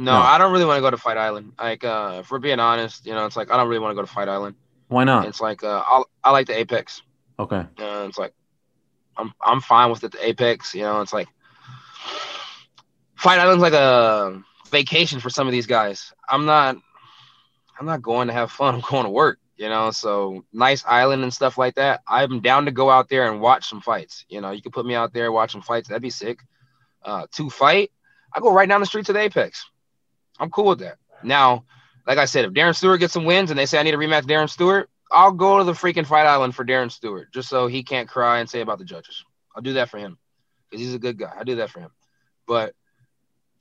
no, 0.00 0.12
no, 0.12 0.18
I 0.18 0.38
don't 0.38 0.50
really 0.50 0.64
want 0.64 0.78
to 0.78 0.80
go 0.80 0.90
to 0.90 0.96
Fight 0.96 1.18
Island. 1.18 1.52
Like, 1.58 1.84
uh, 1.84 2.20
if 2.20 2.30
we're 2.30 2.38
being 2.38 2.58
honest, 2.58 3.04
you 3.04 3.12
know, 3.12 3.26
it's 3.26 3.36
like 3.36 3.50
I 3.50 3.58
don't 3.58 3.68
really 3.68 3.80
want 3.80 3.92
to 3.92 3.94
go 3.94 4.00
to 4.00 4.10
Fight 4.10 4.28
Island. 4.28 4.56
Why 4.88 5.04
not? 5.04 5.28
It's 5.28 5.42
like 5.42 5.62
uh, 5.62 5.82
I 5.86 6.02
I 6.24 6.30
like 6.30 6.46
the 6.46 6.58
Apex. 6.58 7.02
Okay. 7.38 7.66
Uh, 7.78 8.06
it's 8.08 8.16
like 8.16 8.32
I'm 9.18 9.34
I'm 9.44 9.60
fine 9.60 9.90
with 9.90 10.02
it, 10.02 10.12
the 10.12 10.26
Apex. 10.26 10.74
You 10.74 10.82
know, 10.82 11.02
it's 11.02 11.12
like 11.12 11.28
Fight 13.14 13.38
Island's 13.40 13.60
like 13.60 13.74
a 13.74 14.42
vacation 14.70 15.20
for 15.20 15.28
some 15.28 15.46
of 15.46 15.52
these 15.52 15.66
guys. 15.66 16.14
I'm 16.26 16.46
not 16.46 16.78
I'm 17.78 17.84
not 17.84 18.00
going 18.00 18.28
to 18.28 18.32
have 18.32 18.50
fun. 18.50 18.74
I'm 18.76 18.80
going 18.80 19.04
to 19.04 19.10
work, 19.10 19.38
you 19.58 19.68
know. 19.68 19.90
So 19.90 20.46
nice 20.50 20.82
island 20.86 21.24
and 21.24 21.32
stuff 21.32 21.58
like 21.58 21.74
that. 21.74 22.00
I'm 22.08 22.40
down 22.40 22.64
to 22.64 22.72
go 22.72 22.88
out 22.88 23.10
there 23.10 23.30
and 23.30 23.42
watch 23.42 23.68
some 23.68 23.82
fights. 23.82 24.24
You 24.30 24.40
know, 24.40 24.50
you 24.50 24.62
could 24.62 24.72
put 24.72 24.86
me 24.86 24.94
out 24.94 25.12
there 25.12 25.30
watch 25.30 25.52
some 25.52 25.62
fights. 25.62 25.88
That'd 25.88 26.00
be 26.00 26.08
sick. 26.08 26.38
Uh, 27.02 27.26
to 27.32 27.50
fight, 27.50 27.90
I 28.34 28.40
go 28.40 28.52
right 28.52 28.68
down 28.68 28.80
the 28.80 28.86
street 28.86 29.04
to 29.06 29.12
the 29.12 29.20
Apex. 29.20 29.66
I'm 30.40 30.50
cool 30.50 30.66
with 30.66 30.80
that. 30.80 30.98
Now, 31.22 31.64
like 32.06 32.18
I 32.18 32.24
said, 32.24 32.46
if 32.46 32.52
Darren 32.52 32.74
Stewart 32.74 32.98
gets 32.98 33.12
some 33.12 33.24
wins 33.24 33.50
and 33.50 33.58
they 33.58 33.66
say 33.66 33.78
I 33.78 33.82
need 33.82 33.92
to 33.92 33.98
rematch 33.98 34.22
Darren 34.22 34.48
Stewart, 34.48 34.88
I'll 35.12 35.32
go 35.32 35.58
to 35.58 35.64
the 35.64 35.72
freaking 35.72 36.06
Fight 36.06 36.26
Island 36.26 36.54
for 36.54 36.64
Darren 36.64 36.90
Stewart 36.90 37.32
just 37.32 37.48
so 37.48 37.66
he 37.66 37.82
can't 37.82 38.08
cry 38.08 38.40
and 38.40 38.48
say 38.48 38.60
about 38.60 38.78
the 38.78 38.84
judges. 38.84 39.24
I'll 39.54 39.62
do 39.62 39.74
that 39.74 39.90
for 39.90 39.98
him 39.98 40.18
because 40.68 40.84
he's 40.84 40.94
a 40.94 40.98
good 40.98 41.18
guy. 41.18 41.32
I 41.38 41.44
do 41.44 41.56
that 41.56 41.70
for 41.70 41.80
him. 41.80 41.90
But 42.46 42.74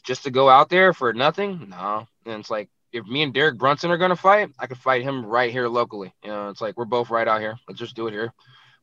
just 0.04 0.24
to 0.24 0.32
go 0.32 0.50
out 0.50 0.70
there 0.70 0.94
for 0.94 1.14
nothing, 1.14 1.68
no. 1.70 2.08
And 2.26 2.40
it's 2.40 2.50
like 2.50 2.70
if 2.94 3.06
me 3.06 3.24
and 3.24 3.34
Derek 3.34 3.58
Brunson 3.58 3.92
are 3.92 3.98
gonna 3.98 4.16
fight, 4.16 4.50
I 4.58 4.68
could 4.68 4.78
fight 4.78 5.04
him 5.04 5.26
right 5.26 5.52
here 5.52 5.68
locally. 5.68 6.14
You 6.24 6.30
know, 6.30 6.50
it's 6.50 6.62
like 6.62 6.78
we're 6.78 6.86
both 6.86 7.10
right 7.10 7.28
out 7.28 7.42
here. 7.42 7.58
Let's 7.68 7.80
just 7.80 7.96
do 7.96 8.08
it 8.08 8.14
here. 8.14 8.34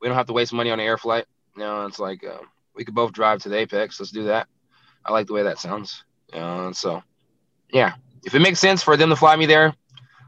We 0.00 0.08
don't 0.08 0.16
have 0.16 0.26
to 0.26 0.32
waste 0.32 0.52
money 0.52 0.70
on 0.70 0.80
an 0.80 0.86
air 0.86 0.98
flight. 0.98 1.26
You 1.56 1.62
know, 1.62 1.86
it's 1.86 1.98
like 1.98 2.24
uh, 2.24 2.42
we 2.74 2.84
could 2.84 2.94
both 2.94 3.12
drive 3.12 3.42
to 3.42 3.48
the 3.48 3.56
Apex. 3.56 3.98
Let's 3.98 4.12
do 4.12 4.24
that. 4.24 4.48
I 5.04 5.12
like 5.12 5.26
the 5.26 5.32
way 5.32 5.44
that 5.44 5.58
sounds. 5.58 6.04
You 6.32 6.40
know, 6.40 6.66
and 6.66 6.76
so 6.76 7.02
yeah, 7.70 7.94
if 8.24 8.34
it 8.34 8.40
makes 8.40 8.60
sense 8.60 8.82
for 8.82 8.96
them 8.96 9.10
to 9.10 9.16
fly 9.16 9.36
me 9.36 9.46
there, 9.46 9.74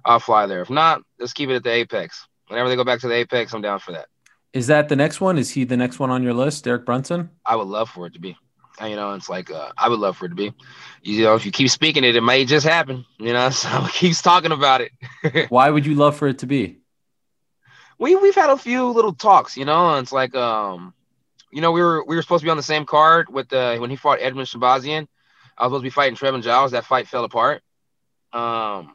I'll 0.04 0.20
fly 0.20 0.46
there. 0.46 0.62
If 0.62 0.70
not, 0.70 1.02
let's 1.18 1.32
keep 1.32 1.50
it 1.50 1.56
at 1.56 1.64
the 1.64 1.70
Apex. 1.70 2.26
Whenever 2.48 2.68
they 2.68 2.76
go 2.76 2.84
back 2.84 3.00
to 3.00 3.08
the 3.08 3.14
Apex, 3.14 3.52
I'm 3.52 3.62
down 3.62 3.78
for 3.78 3.92
that. 3.92 4.06
Is 4.52 4.68
that 4.68 4.88
the 4.88 4.96
next 4.96 5.20
one? 5.20 5.36
Is 5.38 5.50
he 5.50 5.64
the 5.64 5.76
next 5.76 5.98
one 5.98 6.10
on 6.10 6.22
your 6.22 6.32
list, 6.32 6.64
Derek 6.64 6.86
Brunson? 6.86 7.30
I 7.44 7.56
would 7.56 7.68
love 7.68 7.90
for 7.90 8.06
it 8.06 8.14
to 8.14 8.20
be. 8.20 8.36
You 8.80 8.96
know, 8.96 9.14
it's 9.14 9.28
like 9.28 9.50
uh, 9.50 9.72
I 9.76 9.88
would 9.88 9.98
love 9.98 10.16
for 10.16 10.26
it 10.26 10.30
to 10.30 10.34
be. 10.34 10.54
You 11.02 11.24
know, 11.24 11.34
if 11.34 11.44
you 11.44 11.52
keep 11.52 11.68
speaking 11.68 12.04
it, 12.04 12.16
it 12.16 12.20
may 12.20 12.44
just 12.44 12.66
happen. 12.66 13.04
You 13.18 13.32
know, 13.32 13.50
so 13.50 13.86
keeps 13.90 14.22
talking 14.22 14.52
about 14.52 14.80
it. 14.80 15.50
Why 15.50 15.68
would 15.68 15.84
you 15.84 15.94
love 15.94 16.16
for 16.16 16.28
it 16.28 16.38
to 16.38 16.46
be? 16.46 16.78
We 17.98 18.14
we've 18.14 18.34
had 18.34 18.50
a 18.50 18.56
few 18.56 18.88
little 18.90 19.12
talks. 19.12 19.56
You 19.56 19.64
know, 19.64 19.90
and 19.90 20.02
it's 20.02 20.12
like 20.12 20.34
um, 20.34 20.94
you 21.52 21.60
know, 21.60 21.72
we 21.72 21.82
were 21.82 22.04
we 22.04 22.16
were 22.16 22.22
supposed 22.22 22.42
to 22.42 22.46
be 22.46 22.50
on 22.50 22.56
the 22.56 22.62
same 22.62 22.86
card 22.86 23.28
with 23.28 23.52
uh 23.52 23.76
when 23.78 23.90
he 23.90 23.96
fought 23.96 24.20
Edmen 24.20 24.46
Shahbazyan. 24.46 25.08
I 25.58 25.64
was 25.64 25.70
supposed 25.70 25.82
to 25.82 25.86
be 25.86 25.90
fighting 25.90 26.16
Trevin 26.16 26.42
Giles. 26.42 26.72
That 26.72 26.84
fight 26.84 27.08
fell 27.08 27.24
apart. 27.24 27.62
Um, 28.32 28.94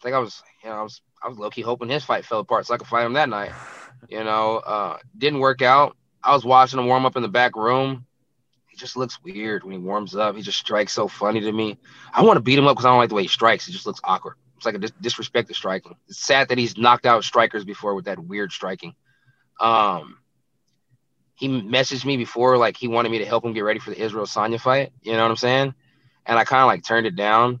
I 0.00 0.02
think 0.02 0.14
I 0.14 0.18
was, 0.18 0.42
you 0.64 0.70
know, 0.70 0.76
I 0.76 0.82
was 0.82 1.00
I 1.22 1.28
was 1.28 1.38
low 1.38 1.50
key 1.50 1.62
hoping 1.62 1.88
his 1.88 2.04
fight 2.04 2.24
fell 2.24 2.40
apart 2.40 2.66
so 2.66 2.74
I 2.74 2.78
could 2.78 2.88
fight 2.88 3.06
him 3.06 3.14
that 3.14 3.28
night. 3.28 3.52
You 4.08 4.24
know, 4.24 4.56
uh, 4.56 4.98
didn't 5.16 5.38
work 5.38 5.62
out. 5.62 5.96
I 6.24 6.34
was 6.34 6.44
watching 6.44 6.80
him 6.80 6.86
warm 6.86 7.06
up 7.06 7.14
in 7.14 7.22
the 7.22 7.28
back 7.28 7.54
room. 7.54 8.04
He 8.66 8.76
just 8.76 8.96
looks 8.96 9.22
weird 9.22 9.62
when 9.62 9.72
he 9.74 9.78
warms 9.78 10.16
up. 10.16 10.34
He 10.34 10.42
just 10.42 10.58
strikes 10.58 10.92
so 10.92 11.06
funny 11.06 11.38
to 11.40 11.52
me. 11.52 11.78
I 12.12 12.22
want 12.22 12.36
to 12.36 12.40
beat 12.42 12.58
him 12.58 12.66
up 12.66 12.74
because 12.74 12.84
I 12.84 12.88
don't 12.88 12.98
like 12.98 13.10
the 13.10 13.14
way 13.14 13.22
he 13.22 13.28
strikes. 13.28 13.64
He 13.64 13.72
just 13.72 13.86
looks 13.86 14.00
awkward. 14.02 14.34
It's 14.56 14.66
like 14.66 14.74
a 14.74 14.78
dis- 14.78 14.92
disrespect 15.00 15.48
to 15.48 15.54
striking. 15.54 15.94
It's 16.08 16.18
sad 16.18 16.48
that 16.48 16.58
he's 16.58 16.76
knocked 16.76 17.06
out 17.06 17.22
strikers 17.22 17.64
before 17.64 17.94
with 17.94 18.06
that 18.06 18.18
weird 18.18 18.50
striking. 18.50 18.94
Um, 19.60 20.18
he 21.34 21.48
messaged 21.48 22.04
me 22.04 22.16
before, 22.16 22.56
like 22.56 22.76
he 22.76 22.88
wanted 22.88 23.10
me 23.10 23.18
to 23.18 23.26
help 23.26 23.44
him 23.44 23.52
get 23.52 23.60
ready 23.62 23.80
for 23.80 23.90
the 23.90 24.00
Israel 24.00 24.26
Sonya 24.26 24.58
fight. 24.58 24.92
You 25.02 25.12
know 25.12 25.22
what 25.22 25.30
I'm 25.30 25.36
saying? 25.36 25.74
And 26.26 26.38
I 26.38 26.44
kind 26.44 26.62
of 26.62 26.66
like 26.66 26.84
turned 26.84 27.06
it 27.06 27.16
down, 27.16 27.60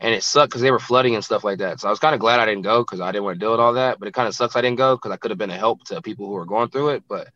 and 0.00 0.14
it 0.14 0.22
sucked 0.22 0.50
because 0.50 0.62
they 0.62 0.70
were 0.70 0.78
flooding 0.78 1.14
and 1.14 1.24
stuff 1.24 1.44
like 1.44 1.58
that. 1.58 1.80
So 1.80 1.88
I 1.88 1.90
was 1.90 2.00
kind 2.00 2.14
of 2.14 2.20
glad 2.20 2.40
I 2.40 2.44
didn't 2.44 2.62
go 2.62 2.82
because 2.82 3.00
I 3.00 3.12
didn't 3.12 3.24
want 3.24 3.36
to 3.36 3.40
deal 3.40 3.52
with 3.52 3.60
all 3.60 3.74
that. 3.74 3.98
But 3.98 4.08
it 4.08 4.14
kind 4.14 4.28
of 4.28 4.34
sucks 4.34 4.56
I 4.56 4.60
didn't 4.60 4.78
go 4.78 4.96
because 4.96 5.12
I 5.12 5.16
could 5.16 5.30
have 5.30 5.38
been 5.38 5.50
a 5.50 5.56
help 5.56 5.84
to 5.84 6.02
people 6.02 6.26
who 6.26 6.36
are 6.36 6.44
going 6.44 6.68
through 6.68 6.90
it. 6.90 7.04
But 7.08 7.28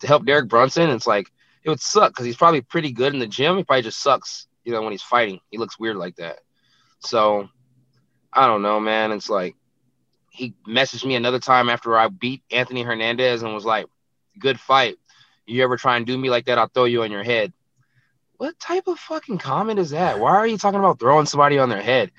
to 0.00 0.06
help 0.06 0.24
Derek 0.24 0.48
Brunson, 0.48 0.90
it's 0.90 1.06
like 1.06 1.30
it 1.62 1.68
would 1.68 1.80
suck 1.80 2.12
because 2.12 2.26
he's 2.26 2.36
probably 2.36 2.60
pretty 2.60 2.92
good 2.92 3.12
in 3.12 3.18
the 3.18 3.26
gym. 3.26 3.56
He 3.56 3.64
probably 3.64 3.82
just 3.82 4.00
sucks, 4.00 4.46
you 4.64 4.72
know, 4.72 4.82
when 4.82 4.92
he's 4.92 5.02
fighting. 5.02 5.40
He 5.50 5.58
looks 5.58 5.78
weird 5.78 5.96
like 5.96 6.16
that. 6.16 6.40
So 7.00 7.48
I 8.32 8.46
don't 8.46 8.62
know, 8.62 8.80
man. 8.80 9.12
It's 9.12 9.28
like 9.30 9.56
he 10.30 10.54
messaged 10.66 11.04
me 11.04 11.14
another 11.14 11.38
time 11.38 11.68
after 11.68 11.96
I 11.96 12.08
beat 12.08 12.42
Anthony 12.50 12.82
Hernandez 12.82 13.42
and 13.42 13.54
was 13.54 13.64
like, 13.64 13.86
"Good 14.38 14.58
fight. 14.58 14.96
You 15.46 15.62
ever 15.62 15.76
try 15.76 15.96
and 15.96 16.06
do 16.06 16.16
me 16.16 16.30
like 16.30 16.46
that? 16.46 16.58
I'll 16.58 16.68
throw 16.68 16.84
you 16.84 17.02
on 17.02 17.10
your 17.10 17.22
head." 17.22 17.52
What 18.36 18.58
type 18.58 18.88
of 18.88 18.98
fucking 18.98 19.38
comment 19.38 19.78
is 19.78 19.90
that? 19.90 20.18
Why 20.18 20.32
are 20.32 20.46
you 20.46 20.58
talking 20.58 20.80
about 20.80 20.98
throwing 20.98 21.26
somebody 21.26 21.58
on 21.58 21.68
their 21.68 21.82
head? 21.82 22.10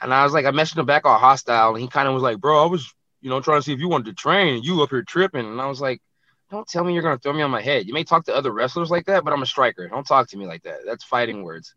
And 0.00 0.12
I 0.12 0.24
was 0.24 0.32
like, 0.32 0.44
I 0.44 0.50
mentioned 0.50 0.80
him 0.80 0.86
back 0.86 1.04
all 1.04 1.18
hostile, 1.18 1.74
and 1.74 1.80
he 1.80 1.88
kind 1.88 2.08
of 2.08 2.14
was 2.14 2.22
like, 2.22 2.40
"Bro, 2.40 2.64
I 2.64 2.66
was, 2.66 2.92
you 3.20 3.30
know, 3.30 3.40
trying 3.40 3.58
to 3.58 3.62
see 3.62 3.72
if 3.72 3.78
you 3.78 3.88
wanted 3.88 4.06
to 4.06 4.14
train, 4.14 4.54
and 4.54 4.64
you 4.64 4.82
up 4.82 4.90
here 4.90 5.02
tripping." 5.02 5.46
And 5.46 5.60
I 5.60 5.66
was 5.66 5.80
like, 5.80 6.02
"Don't 6.50 6.66
tell 6.66 6.82
me 6.82 6.92
you're 6.92 7.02
gonna 7.02 7.18
throw 7.18 7.32
me 7.32 7.42
on 7.42 7.50
my 7.50 7.62
head. 7.62 7.86
You 7.86 7.94
may 7.94 8.02
talk 8.04 8.24
to 8.24 8.34
other 8.34 8.50
wrestlers 8.50 8.90
like 8.90 9.06
that, 9.06 9.22
but 9.24 9.32
I'm 9.32 9.42
a 9.42 9.46
striker. 9.46 9.86
Don't 9.88 10.06
talk 10.06 10.28
to 10.28 10.36
me 10.36 10.46
like 10.46 10.64
that. 10.64 10.80
That's 10.84 11.04
fighting 11.04 11.44
words." 11.44 11.74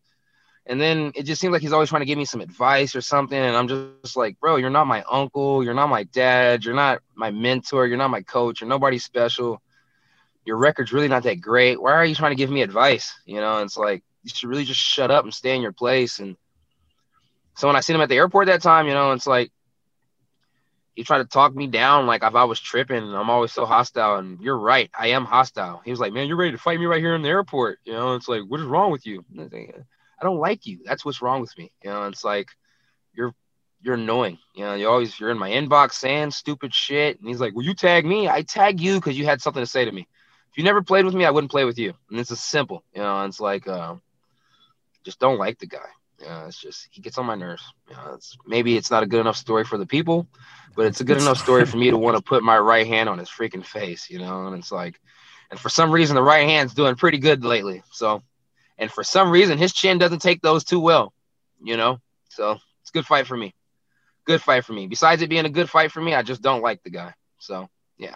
And 0.65 0.81
then 0.81 1.11
it 1.13 1.23
just 1.23 1.39
seems 1.39 1.51
like 1.53 1.61
he's 1.61 1.73
always 1.73 1.89
trying 1.89 2.01
to 2.01 2.07
give 2.07 2.17
me 2.17 2.25
some 2.25 2.41
advice 2.41 2.95
or 2.95 3.01
something. 3.01 3.37
And 3.37 3.55
I'm 3.55 3.67
just 3.67 4.17
like, 4.17 4.39
bro, 4.39 4.55
you're 4.55 4.71
not 4.71 4.87
my 4.87 5.03
uncle. 5.09 5.63
You're 5.63 5.75
not 5.75 5.87
my 5.87 6.05
dad. 6.05 6.65
You're 6.65 6.73
not 6.73 7.03
my 7.13 7.29
mentor. 7.29 7.85
You're 7.85 7.99
not 7.99 8.09
my 8.09 8.23
coach. 8.23 8.61
You're 8.61 8.69
nobody 8.69 8.97
special. 8.97 9.61
Your 10.45 10.57
record's 10.57 10.93
really 10.93 11.07
not 11.07 11.23
that 11.23 11.41
great. 11.41 11.81
Why 11.81 11.93
are 11.93 12.05
you 12.05 12.15
trying 12.15 12.31
to 12.31 12.35
give 12.35 12.49
me 12.49 12.61
advice? 12.61 13.13
You 13.25 13.41
know, 13.41 13.59
it's 13.59 13.77
like, 13.77 14.03
you 14.23 14.29
should 14.33 14.49
really 14.49 14.65
just 14.65 14.79
shut 14.79 15.11
up 15.11 15.23
and 15.23 15.33
stay 15.33 15.55
in 15.55 15.61
your 15.61 15.71
place. 15.71 16.19
And 16.19 16.37
so 17.55 17.67
when 17.67 17.75
I 17.75 17.79
seen 17.79 17.95
him 17.95 18.01
at 18.01 18.09
the 18.09 18.15
airport 18.15 18.47
that 18.47 18.61
time, 18.61 18.87
you 18.87 18.93
know, 18.93 19.11
it's 19.11 19.27
like, 19.27 19.51
he 20.95 21.03
tried 21.03 21.19
to 21.19 21.25
talk 21.25 21.53
me 21.53 21.67
down 21.67 22.07
like 22.07 22.23
if 22.23 22.35
I 22.35 22.45
was 22.45 22.59
tripping 22.59 23.03
I'm 23.03 23.29
always 23.29 23.51
so 23.51 23.65
hostile. 23.65 24.15
And 24.15 24.39
you're 24.39 24.57
right, 24.57 24.89
I 24.97 25.07
am 25.07 25.25
hostile. 25.25 25.81
He 25.83 25.91
was 25.91 25.99
like, 25.99 26.13
Man, 26.13 26.27
you're 26.27 26.37
ready 26.37 26.53
to 26.53 26.57
fight 26.57 26.79
me 26.79 26.85
right 26.85 27.01
here 27.01 27.15
in 27.15 27.21
the 27.21 27.29
airport. 27.29 27.79
You 27.83 27.93
know, 27.93 28.15
it's 28.15 28.27
like, 28.27 28.43
what 28.47 28.61
is 28.61 28.65
wrong 28.65 28.91
with 28.91 29.05
you? 29.05 29.23
I 29.37 30.23
don't 30.23 30.39
like 30.39 30.65
you. 30.65 30.79
That's 30.85 31.03
what's 31.03 31.21
wrong 31.21 31.41
with 31.41 31.55
me. 31.57 31.71
You 31.83 31.89
know, 31.89 32.05
it's 32.05 32.23
like 32.23 32.47
you're 33.13 33.33
you're 33.81 33.95
annoying. 33.95 34.37
You 34.55 34.63
know, 34.63 34.73
you 34.75 34.87
always 34.87 35.19
you're 35.19 35.31
in 35.31 35.37
my 35.37 35.51
inbox 35.51 35.93
saying 35.93 36.31
stupid 36.31 36.73
shit. 36.73 37.19
And 37.19 37.27
he's 37.27 37.41
like, 37.41 37.53
Will 37.53 37.63
you 37.63 37.73
tag 37.73 38.05
me? 38.05 38.29
I 38.29 38.41
tag 38.41 38.79
you 38.79 38.95
because 38.95 39.17
you 39.17 39.25
had 39.25 39.41
something 39.41 39.61
to 39.61 39.67
say 39.67 39.83
to 39.83 39.91
me. 39.91 40.07
If 40.55 40.59
you 40.59 40.63
never 40.63 40.81
played 40.81 41.03
with 41.03 41.13
me, 41.13 41.25
I 41.25 41.31
wouldn't 41.31 41.51
play 41.51 41.65
with 41.65 41.77
you. 41.77 41.93
And 42.09 42.17
it's 42.17 42.31
as 42.31 42.39
simple. 42.39 42.85
You 42.95 43.01
know, 43.01 43.25
it's 43.25 43.41
like 43.41 43.67
uh, 43.67 43.95
just 45.03 45.19
don't 45.19 45.37
like 45.37 45.59
the 45.59 45.67
guy. 45.67 45.89
You 46.21 46.27
know, 46.27 46.45
it's 46.47 46.57
just 46.57 46.87
he 46.91 47.01
gets 47.01 47.17
on 47.17 47.25
my 47.25 47.35
nerves. 47.35 47.63
You 47.89 47.95
know, 47.95 48.13
it's 48.13 48.37
maybe 48.47 48.77
it's 48.77 48.89
not 48.89 49.03
a 49.03 49.05
good 49.05 49.19
enough 49.19 49.35
story 49.35 49.65
for 49.65 49.77
the 49.77 49.85
people, 49.85 50.27
but 50.73 50.85
it's 50.85 51.01
a 51.01 51.03
good 51.03 51.17
enough 51.17 51.39
story 51.39 51.65
for 51.65 51.75
me 51.75 51.89
to 51.89 51.97
want 51.97 52.15
to 52.15 52.23
put 52.23 52.41
my 52.41 52.57
right 52.57 52.87
hand 52.87 53.09
on 53.09 53.17
his 53.17 53.29
freaking 53.29 53.65
face, 53.65 54.09
you 54.09 54.17
know, 54.17 54.47
and 54.47 54.57
it's 54.57 54.71
like 54.71 55.01
and 55.51 55.59
for 55.59 55.67
some 55.67 55.91
reason 55.91 56.15
the 56.15 56.23
right 56.23 56.47
hand's 56.47 56.73
doing 56.73 56.95
pretty 56.95 57.17
good 57.17 57.43
lately. 57.43 57.83
So 57.91 58.23
and 58.77 58.89
for 58.89 59.03
some 59.03 59.31
reason, 59.31 59.57
his 59.57 59.73
chin 59.73 59.97
doesn't 59.97 60.21
take 60.21 60.41
those 60.41 60.63
too 60.63 60.79
well, 60.79 61.13
you 61.61 61.75
know? 61.75 61.99
So 62.29 62.51
it's 62.81 62.91
a 62.91 62.93
good 62.93 63.05
fight 63.05 63.27
for 63.27 63.37
me. 63.37 63.53
Good 64.25 64.41
fight 64.41 64.65
for 64.65 64.73
me. 64.73 64.87
Besides 64.87 65.21
it 65.21 65.29
being 65.29 65.45
a 65.45 65.49
good 65.49 65.69
fight 65.69 65.91
for 65.91 66.01
me, 66.01 66.13
I 66.13 66.23
just 66.23 66.41
don't 66.41 66.61
like 66.61 66.83
the 66.83 66.89
guy. 66.89 67.13
So, 67.39 67.69
yeah. 67.97 68.15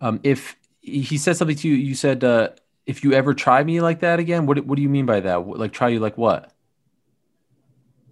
Um, 0.00 0.20
if 0.22 0.56
he 0.80 1.18
said 1.18 1.36
something 1.36 1.56
to 1.56 1.68
you, 1.68 1.74
you 1.74 1.94
said, 1.94 2.24
uh, 2.24 2.50
if 2.86 3.04
you 3.04 3.12
ever 3.12 3.34
try 3.34 3.62
me 3.62 3.80
like 3.80 4.00
that 4.00 4.18
again, 4.18 4.46
what, 4.46 4.64
what 4.64 4.76
do 4.76 4.82
you 4.82 4.88
mean 4.88 5.06
by 5.06 5.20
that? 5.20 5.46
Like, 5.46 5.72
try 5.72 5.88
you 5.88 6.00
like 6.00 6.18
what? 6.18 6.52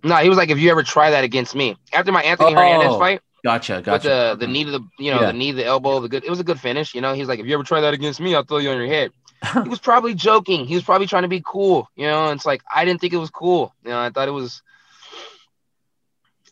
No, 0.04 0.16
he 0.16 0.28
was 0.28 0.38
like, 0.38 0.50
if 0.50 0.58
you 0.58 0.70
ever 0.70 0.82
try 0.82 1.10
that 1.10 1.24
against 1.24 1.54
me 1.54 1.76
after 1.92 2.12
my 2.12 2.22
Anthony 2.22 2.54
oh, 2.54 2.54
Hernandez 2.54 2.96
fight. 2.98 3.20
Gotcha, 3.44 3.82
gotcha. 3.82 4.08
The 4.08 4.46
the 4.46 4.46
knee 4.46 4.64
to 4.64 4.70
the 4.70 4.80
you 4.98 5.12
know 5.12 5.20
yeah. 5.20 5.26
the 5.28 5.32
knee, 5.32 5.52
the 5.52 5.64
elbow, 5.64 6.00
the 6.00 6.08
good. 6.08 6.24
It 6.24 6.30
was 6.30 6.40
a 6.40 6.44
good 6.44 6.58
finish. 6.58 6.94
You 6.94 7.00
know, 7.00 7.14
he's 7.14 7.28
like, 7.28 7.38
if 7.38 7.46
you 7.46 7.54
ever 7.54 7.62
try 7.62 7.80
that 7.80 7.94
against 7.94 8.20
me, 8.20 8.34
I'll 8.34 8.44
throw 8.44 8.58
you 8.58 8.70
on 8.70 8.76
your 8.76 8.88
head. 8.88 9.12
he 9.62 9.68
was 9.68 9.78
probably 9.78 10.14
joking. 10.14 10.66
He 10.66 10.74
was 10.74 10.82
probably 10.82 11.06
trying 11.06 11.22
to 11.22 11.28
be 11.28 11.42
cool. 11.44 11.88
You 11.94 12.06
know, 12.06 12.30
it's 12.32 12.44
like 12.44 12.62
I 12.72 12.84
didn't 12.84 13.00
think 13.00 13.12
it 13.12 13.18
was 13.18 13.30
cool. 13.30 13.72
You 13.84 13.90
know, 13.90 14.00
I 14.00 14.10
thought 14.10 14.28
it 14.28 14.32
was. 14.32 14.62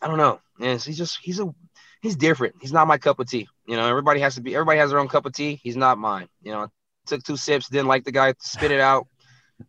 I 0.01 0.07
don't 0.07 0.17
know. 0.17 0.39
Yes, 0.59 0.85
he's 0.85 0.97
just 0.97 1.19
he's 1.21 1.39
a 1.39 1.53
he's 2.07 2.15
different. 2.15 2.55
He's 2.61 2.71
not 2.71 2.87
my 2.87 2.97
cup 2.97 3.19
of 3.19 3.29
tea. 3.29 3.49
You 3.65 3.75
know, 3.75 3.85
everybody 3.85 4.21
has 4.21 4.35
to 4.35 4.41
be. 4.41 4.55
Everybody 4.55 4.79
has 4.79 4.91
their 4.91 4.99
own 4.99 5.09
cup 5.09 5.25
of 5.25 5.33
tea. 5.33 5.59
He's 5.61 5.75
not 5.75 5.97
mine. 5.97 6.29
You 6.41 6.53
know, 6.53 6.67
took 7.05 7.21
two 7.21 7.35
sips, 7.35 7.67
didn't 7.67 7.87
like 7.87 8.05
the 8.05 8.13
guy, 8.13 8.33
spit 8.39 8.71
it 8.71 8.79
out. 8.79 9.07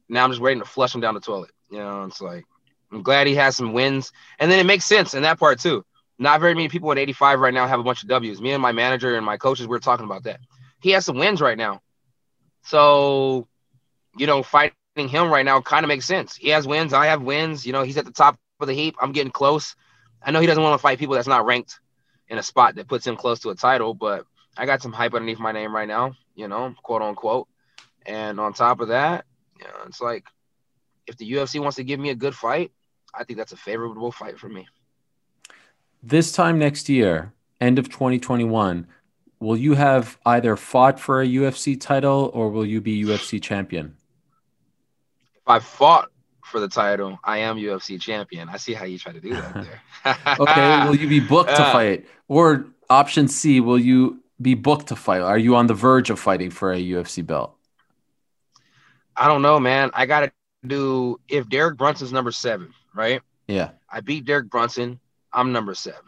Now 0.08 0.24
I'm 0.24 0.30
just 0.30 0.40
waiting 0.40 0.62
to 0.62 0.68
flush 0.68 0.94
him 0.94 1.00
down 1.00 1.14
the 1.14 1.20
toilet. 1.20 1.50
You 1.70 1.78
know, 1.78 2.04
it's 2.04 2.20
like 2.20 2.44
I'm 2.92 3.02
glad 3.02 3.26
he 3.26 3.34
has 3.34 3.56
some 3.56 3.72
wins, 3.72 4.12
and 4.38 4.50
then 4.50 4.60
it 4.60 4.66
makes 4.66 4.84
sense 4.84 5.14
in 5.14 5.22
that 5.22 5.38
part 5.38 5.58
too. 5.58 5.84
Not 6.20 6.40
very 6.40 6.54
many 6.54 6.68
people 6.68 6.90
at 6.92 6.98
85 6.98 7.40
right 7.40 7.54
now 7.54 7.66
have 7.66 7.80
a 7.80 7.84
bunch 7.84 8.02
of 8.02 8.08
W's. 8.08 8.40
Me 8.40 8.52
and 8.52 8.62
my 8.62 8.72
manager 8.72 9.16
and 9.16 9.26
my 9.26 9.36
coaches, 9.36 9.66
we 9.66 9.70
we're 9.70 9.78
talking 9.78 10.06
about 10.06 10.24
that. 10.24 10.40
He 10.80 10.90
has 10.90 11.04
some 11.04 11.18
wins 11.18 11.40
right 11.40 11.58
now. 11.58 11.80
So, 12.62 13.46
you 14.16 14.26
know, 14.26 14.42
fighting 14.42 14.74
him 14.96 15.30
right 15.30 15.44
now 15.44 15.60
kind 15.60 15.84
of 15.84 15.88
makes 15.88 16.06
sense. 16.06 16.36
He 16.36 16.48
has 16.50 16.66
wins. 16.66 16.92
I 16.92 17.06
have 17.06 17.22
wins. 17.22 17.64
You 17.64 17.72
know, 17.72 17.82
he's 17.82 17.96
at 17.96 18.04
the 18.04 18.12
top 18.12 18.36
of 18.60 18.66
the 18.66 18.74
heap. 18.74 18.96
I'm 19.00 19.12
getting 19.12 19.30
close. 19.30 19.76
I 20.20 20.32
know 20.32 20.40
he 20.40 20.46
doesn't 20.48 20.62
want 20.62 20.74
to 20.74 20.82
fight 20.82 20.98
people 20.98 21.14
that's 21.14 21.28
not 21.28 21.46
ranked 21.46 21.78
in 22.28 22.38
a 22.38 22.42
spot 22.42 22.74
that 22.76 22.88
puts 22.88 23.06
him 23.06 23.16
close 23.16 23.40
to 23.40 23.50
a 23.50 23.54
title, 23.54 23.94
but 23.94 24.26
I 24.56 24.66
got 24.66 24.82
some 24.82 24.92
hype 24.92 25.14
underneath 25.14 25.38
my 25.38 25.52
name 25.52 25.74
right 25.74 25.88
now, 25.88 26.14
you 26.34 26.48
know, 26.48 26.74
quote 26.82 27.02
unquote. 27.02 27.48
And 28.06 28.40
on 28.40 28.52
top 28.52 28.80
of 28.80 28.88
that, 28.88 29.24
you 29.58 29.64
know, 29.64 29.74
it's 29.86 30.00
like 30.00 30.24
if 31.06 31.16
the 31.16 31.30
UFC 31.30 31.60
wants 31.60 31.76
to 31.76 31.84
give 31.84 32.00
me 32.00 32.10
a 32.10 32.14
good 32.14 32.34
fight, 32.34 32.72
I 33.14 33.24
think 33.24 33.38
that's 33.38 33.52
a 33.52 33.56
favorable 33.56 34.12
fight 34.12 34.38
for 34.38 34.48
me. 34.48 34.68
This 36.02 36.32
time 36.32 36.58
next 36.58 36.88
year, 36.88 37.32
end 37.60 37.78
of 37.78 37.88
2021, 37.88 38.86
will 39.40 39.56
you 39.56 39.74
have 39.74 40.18
either 40.26 40.56
fought 40.56 41.00
for 41.00 41.22
a 41.22 41.26
UFC 41.26 41.80
title 41.80 42.30
or 42.34 42.50
will 42.50 42.66
you 42.66 42.80
be 42.80 43.04
UFC 43.04 43.42
champion? 43.42 43.96
If 45.34 45.48
I 45.48 45.58
fought 45.58 46.10
for 46.48 46.60
the 46.60 46.68
title, 46.68 47.18
I 47.24 47.38
am 47.38 47.56
UFC 47.56 48.00
champion. 48.00 48.48
I 48.48 48.56
see 48.56 48.74
how 48.74 48.84
you 48.84 48.98
try 48.98 49.12
to 49.12 49.20
do 49.20 49.34
that 49.34 49.54
there. 49.54 50.16
okay, 50.40 50.86
will 50.86 50.96
you 50.96 51.08
be 51.08 51.20
booked 51.20 51.50
to 51.50 51.62
uh, 51.66 51.72
fight? 51.72 52.06
Or 52.28 52.66
option 52.90 53.28
C, 53.28 53.60
will 53.60 53.78
you 53.78 54.22
be 54.40 54.54
booked 54.54 54.88
to 54.88 54.96
fight? 54.96 55.20
Are 55.20 55.38
you 55.38 55.56
on 55.56 55.66
the 55.66 55.74
verge 55.74 56.10
of 56.10 56.18
fighting 56.18 56.50
for 56.50 56.72
a 56.72 56.78
UFC 56.78 57.24
belt? 57.24 57.54
I 59.16 59.28
don't 59.28 59.42
know, 59.42 59.58
man. 59.58 59.90
I 59.94 60.06
got 60.06 60.20
to 60.20 60.32
do 60.66 61.20
if 61.28 61.48
Derek 61.48 61.76
Brunson's 61.76 62.12
number 62.12 62.30
7, 62.30 62.72
right? 62.94 63.20
Yeah. 63.46 63.70
I 63.90 64.00
beat 64.00 64.24
Derek 64.24 64.48
Brunson, 64.50 65.00
I'm 65.32 65.52
number 65.52 65.74
7. 65.74 65.98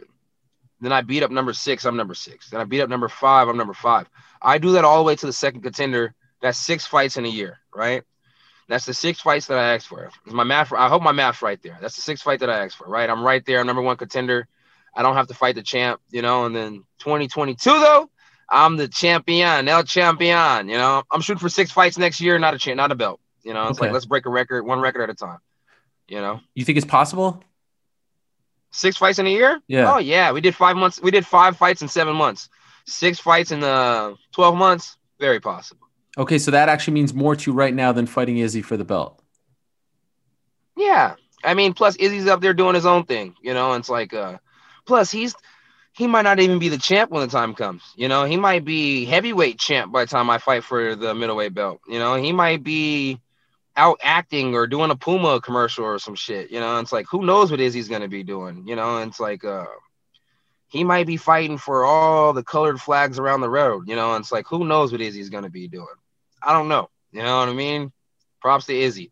Then 0.81 0.93
I 0.93 1.03
beat 1.03 1.23
up 1.23 1.31
number 1.31 1.53
six. 1.53 1.85
I'm 1.85 1.97
number 1.97 2.15
six. 2.15 2.51
Then 2.51 2.61
I 2.61 2.65
beat 2.65 2.81
up 2.81 2.89
number 2.89 3.09
five. 3.09 3.49
I'm 3.49 3.57
number 3.57 3.75
five. 3.75 4.09
I 4.41 4.59
do 4.59 4.73
that 4.73 4.85
all 4.85 4.97
the 4.97 5.05
way 5.05 5.15
to 5.15 5.27
the 5.27 5.33
second 5.33 5.61
contender. 5.61 6.15
That's 6.41 6.59
six 6.59 6.87
fights 6.87 7.19
in 7.19 7.27
a 7.27 7.29
year, 7.29 7.59
right? 7.75 8.03
That's 8.71 8.87
the 8.87 8.95
six 8.95 9.21
fights 9.21 9.47
that 9.47 9.59
I 9.59 9.75
asked 9.75 9.89
for. 9.89 10.13
My 10.25 10.45
math? 10.45 10.73
I 10.73 10.89
hope 10.89 11.03
my 11.03 11.11
math's 11.11 11.43
right 11.43 11.61
there. 11.61 11.77
That's 11.81 11.97
the 11.97 12.03
six 12.03 12.23
fight 12.23 12.39
that 12.39 12.49
I 12.49 12.65
asked 12.65 12.77
for, 12.77 12.87
right? 12.87 13.11
I'm 13.11 13.25
right 13.25 13.45
there. 13.45 13.59
I'm 13.59 13.67
number 13.67 13.83
one 13.83 13.97
contender. 13.97 14.47
I 14.95 15.03
don't 15.03 15.17
have 15.17 15.27
to 15.27 15.35
fight 15.35 15.57
the 15.57 15.63
champ, 15.63 16.01
you 16.11 16.23
know. 16.23 16.45
And 16.45 16.55
then 16.55 16.85
2022 17.01 17.69
though, 17.69 18.09
I'm 18.49 18.77
the 18.77 18.87
champion, 18.87 19.67
El 19.67 19.83
Champion. 19.83 20.69
You 20.69 20.79
know, 20.79 21.03
I'm 21.11 21.21
shooting 21.21 21.41
for 21.41 21.49
six 21.49 21.73
fights 21.73 21.99
next 21.99 22.21
year, 22.21 22.39
not 22.39 22.55
a 22.55 22.59
champ, 22.59 22.77
not 22.77 22.93
a 22.93 22.95
belt. 22.95 23.19
You 23.43 23.55
know, 23.55 23.67
it's 23.67 23.81
okay. 23.81 23.89
like 23.89 23.93
let's 23.93 24.07
break 24.07 24.27
a 24.27 24.31
record, 24.31 24.65
one 24.65 24.79
record 24.79 25.03
at 25.03 25.11
a 25.11 25.15
time. 25.15 25.39
You 26.07 26.21
know. 26.21 26.41
You 26.55 26.65
think 26.65 26.79
it's 26.79 26.87
possible? 26.87 27.43
Six 28.71 28.97
fights 28.97 29.19
in 29.19 29.27
a 29.27 29.31
year? 29.31 29.61
Yeah. 29.67 29.95
Oh 29.95 29.99
yeah, 29.99 30.31
we 30.31 30.41
did 30.41 30.55
five 30.55 30.77
months. 30.77 31.03
We 31.03 31.11
did 31.11 31.27
five 31.27 31.57
fights 31.57 31.83
in 31.83 31.89
seven 31.89 32.15
months. 32.15 32.49
Six 32.87 33.19
fights 33.19 33.51
in 33.51 33.59
the 33.59 33.69
uh, 33.69 34.15
twelve 34.31 34.55
months. 34.55 34.97
Very 35.19 35.41
possible. 35.41 35.90
Okay, 36.19 36.39
so 36.39 36.51
that 36.51 36.69
actually 36.69 36.95
means 36.95 37.15
more 37.15 37.37
to 37.37 37.51
you 37.51 37.57
right 37.57 37.75
now 37.75 37.93
than 37.93 38.07
fighting 38.07 38.39
Izzy 38.39 38.63
for 38.63 38.77
the 38.77 38.85
belt. 38.85 39.23
Yeah, 40.77 41.15
I 41.45 41.55
mean, 41.55 41.73
plus 41.73 41.97
Izzy's 41.97 42.27
up 42.27 42.41
there 42.41 42.55
doing 42.55 42.75
his 42.75 42.87
own 42.87 43.05
thing. 43.05 43.35
You 43.43 43.55
know, 43.55 43.75
it's 43.75 43.89
like, 43.89 44.13
uh, 44.13 44.39
plus 44.87 45.11
he's 45.11 45.35
he 45.93 46.07
might 46.07 46.23
not 46.23 46.41
even 46.41 46.59
be 46.59 46.69
the 46.69 46.79
champ 46.79 47.11
when 47.11 47.23
the 47.23 47.29
time 47.29 47.55
comes. 47.55 47.83
You 47.97 48.09
know, 48.09 48.25
he 48.25 48.37
might 48.37 48.65
be 48.65 49.05
heavyweight 49.05 49.59
champ 49.59 49.93
by 49.93 50.05
the 50.05 50.11
time 50.11 50.31
I 50.31 50.39
fight 50.39 50.65
for 50.65 50.95
the 50.95 51.15
middleweight 51.15 51.55
belt. 51.55 51.81
You 51.89 51.99
know, 51.99 52.15
he 52.15 52.33
might 52.33 52.63
be 52.63 53.21
out 53.77 53.99
acting 54.03 54.55
or 54.55 54.67
doing 54.67 54.91
a 54.91 54.97
Puma 54.97 55.41
commercial 55.41 55.85
or 55.85 55.99
some 55.99 56.15
shit. 56.15 56.51
You 56.51 56.61
know, 56.61 56.79
it's 56.79 56.93
like 56.93 57.07
who 57.11 57.25
knows 57.25 57.51
what 57.51 57.61
Izzy's 57.61 57.89
gonna 57.89 58.09
be 58.09 58.23
doing. 58.23 58.67
You 58.67 58.77
know, 58.77 58.99
and 58.99 59.11
it's 59.11 59.21
like 59.21 59.45
uh, 59.45 59.67
he 60.71 60.85
might 60.85 61.07
be 61.07 61.17
fighting 61.17 61.59
for 61.59 61.85
all 61.85 62.33
the 62.33 62.45
colored 62.45 62.81
flags 62.81 63.19
around 63.19 63.41
the 63.41 63.51
road, 63.51 63.89
you 63.89 63.97
know. 63.97 64.15
And 64.15 64.23
it's 64.23 64.33
like, 64.33 64.47
who 64.47 64.65
knows 64.65 64.93
what 64.93 65.01
Izzy's 65.01 65.29
gonna 65.29 65.51
be 65.51 65.69
doing? 65.69 65.87
I 66.43 66.53
don't 66.53 66.69
know. 66.69 66.89
You 67.13 67.23
know 67.23 67.41
what 67.41 67.49
I 67.49 67.53
mean? 67.53 67.93
Props 68.41 68.67
to 68.67 68.79
Izzy. 68.79 69.11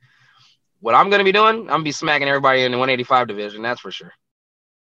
What 0.80 0.94
I'm 0.94 1.10
gonna 1.10 1.24
be 1.24 1.32
doing, 1.32 1.62
I'm 1.62 1.66
gonna 1.66 1.82
be 1.82 1.92
smacking 1.92 2.28
everybody 2.28 2.62
in 2.62 2.70
the 2.70 2.78
185 2.78 3.26
division. 3.26 3.62
That's 3.62 3.80
for 3.80 3.90
sure. 3.90 4.12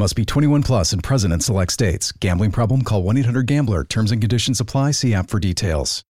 Must 0.00 0.16
be 0.16 0.24
21 0.24 0.62
plus 0.62 0.94
and 0.94 1.02
present 1.02 1.30
in 1.30 1.40
select 1.40 1.72
states. 1.72 2.10
Gambling 2.10 2.52
problem? 2.52 2.80
Call 2.80 3.02
1 3.02 3.18
800 3.18 3.46
GAMBLER. 3.46 3.84
Terms 3.84 4.10
and 4.10 4.18
conditions 4.18 4.58
apply. 4.58 4.92
See 4.92 5.12
app 5.12 5.28
for 5.28 5.38
details. 5.38 6.04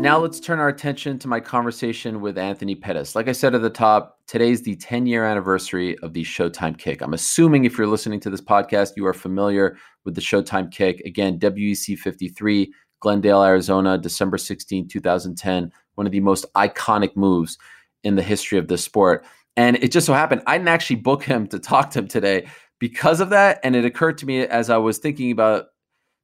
Now 0.00 0.18
let's 0.18 0.40
turn 0.40 0.58
our 0.58 0.66
attention 0.66 1.16
to 1.20 1.28
my 1.28 1.38
conversation 1.38 2.20
with 2.20 2.38
Anthony 2.38 2.74
Pettis. 2.74 3.14
Like 3.14 3.28
I 3.28 3.32
said 3.32 3.54
at 3.54 3.62
the 3.62 3.70
top, 3.70 4.18
today's 4.26 4.62
the 4.62 4.74
10 4.74 5.06
year 5.06 5.24
anniversary 5.24 5.96
of 5.98 6.12
the 6.12 6.24
Showtime 6.24 6.76
Kick. 6.76 7.00
I'm 7.00 7.14
assuming 7.14 7.64
if 7.64 7.78
you're 7.78 7.86
listening 7.86 8.18
to 8.20 8.30
this 8.30 8.40
podcast, 8.40 8.94
you 8.96 9.06
are 9.06 9.14
familiar 9.14 9.76
with 10.04 10.16
the 10.16 10.20
Showtime 10.20 10.72
Kick. 10.72 11.02
Again, 11.06 11.38
WEC 11.38 11.96
53, 11.96 12.74
Glendale, 12.98 13.44
Arizona, 13.44 13.96
December 13.96 14.38
16, 14.38 14.88
2010. 14.88 15.70
One 15.94 16.06
of 16.06 16.12
the 16.12 16.18
most 16.18 16.52
iconic 16.54 17.14
moves 17.14 17.58
in 18.04 18.16
the 18.16 18.22
history 18.22 18.58
of 18.58 18.68
this 18.68 18.84
sport. 18.84 19.24
And 19.56 19.76
it 19.76 19.92
just 19.92 20.06
so 20.06 20.14
happened 20.14 20.42
I 20.46 20.56
didn't 20.56 20.68
actually 20.68 20.96
book 20.96 21.22
him 21.22 21.46
to 21.48 21.58
talk 21.58 21.90
to 21.90 21.98
him 21.98 22.08
today 22.08 22.46
because 22.78 23.20
of 23.20 23.30
that. 23.30 23.60
And 23.62 23.76
it 23.76 23.84
occurred 23.84 24.18
to 24.18 24.26
me 24.26 24.40
as 24.40 24.70
I 24.70 24.78
was 24.78 24.98
thinking 24.98 25.30
about 25.30 25.66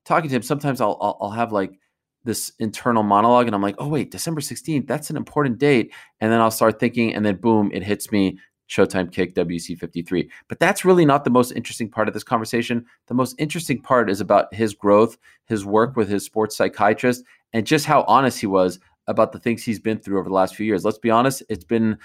talking 0.04 0.30
to 0.30 0.36
him. 0.36 0.42
Sometimes 0.42 0.80
I'll 0.80 0.98
I'll, 1.00 1.18
I'll 1.20 1.30
have 1.30 1.52
like 1.52 1.78
this 2.24 2.52
internal 2.58 3.02
monologue, 3.02 3.46
and 3.46 3.54
I'm 3.54 3.62
like, 3.62 3.76
oh 3.78 3.88
wait, 3.88 4.10
December 4.10 4.40
16th, 4.40 4.86
that's 4.86 5.10
an 5.10 5.16
important 5.16 5.58
date. 5.58 5.92
And 6.20 6.32
then 6.32 6.40
I'll 6.40 6.50
start 6.50 6.80
thinking, 6.80 7.14
and 7.14 7.24
then 7.24 7.36
boom, 7.36 7.70
it 7.72 7.82
hits 7.82 8.10
me. 8.12 8.38
Showtime 8.68 9.12
kick 9.12 9.36
WEC 9.36 9.78
53. 9.78 10.28
But 10.48 10.58
that's 10.58 10.84
really 10.84 11.04
not 11.04 11.22
the 11.22 11.30
most 11.30 11.52
interesting 11.52 11.88
part 11.88 12.08
of 12.08 12.14
this 12.14 12.24
conversation. 12.24 12.84
The 13.06 13.14
most 13.14 13.36
interesting 13.38 13.80
part 13.80 14.10
is 14.10 14.20
about 14.20 14.52
his 14.52 14.74
growth, 14.74 15.16
his 15.44 15.64
work 15.64 15.94
with 15.94 16.08
his 16.08 16.24
sports 16.24 16.56
psychiatrist, 16.56 17.22
and 17.52 17.64
just 17.64 17.86
how 17.86 18.02
honest 18.08 18.40
he 18.40 18.48
was 18.48 18.80
about 19.06 19.32
the 19.32 19.38
things 19.38 19.62
he's 19.62 19.80
been 19.80 19.98
through 19.98 20.18
over 20.18 20.28
the 20.28 20.34
last 20.34 20.54
few 20.54 20.66
years. 20.66 20.84
Let's 20.84 20.98
be 20.98 21.10
honest, 21.10 21.42
it's 21.48 21.64
been 21.64 21.98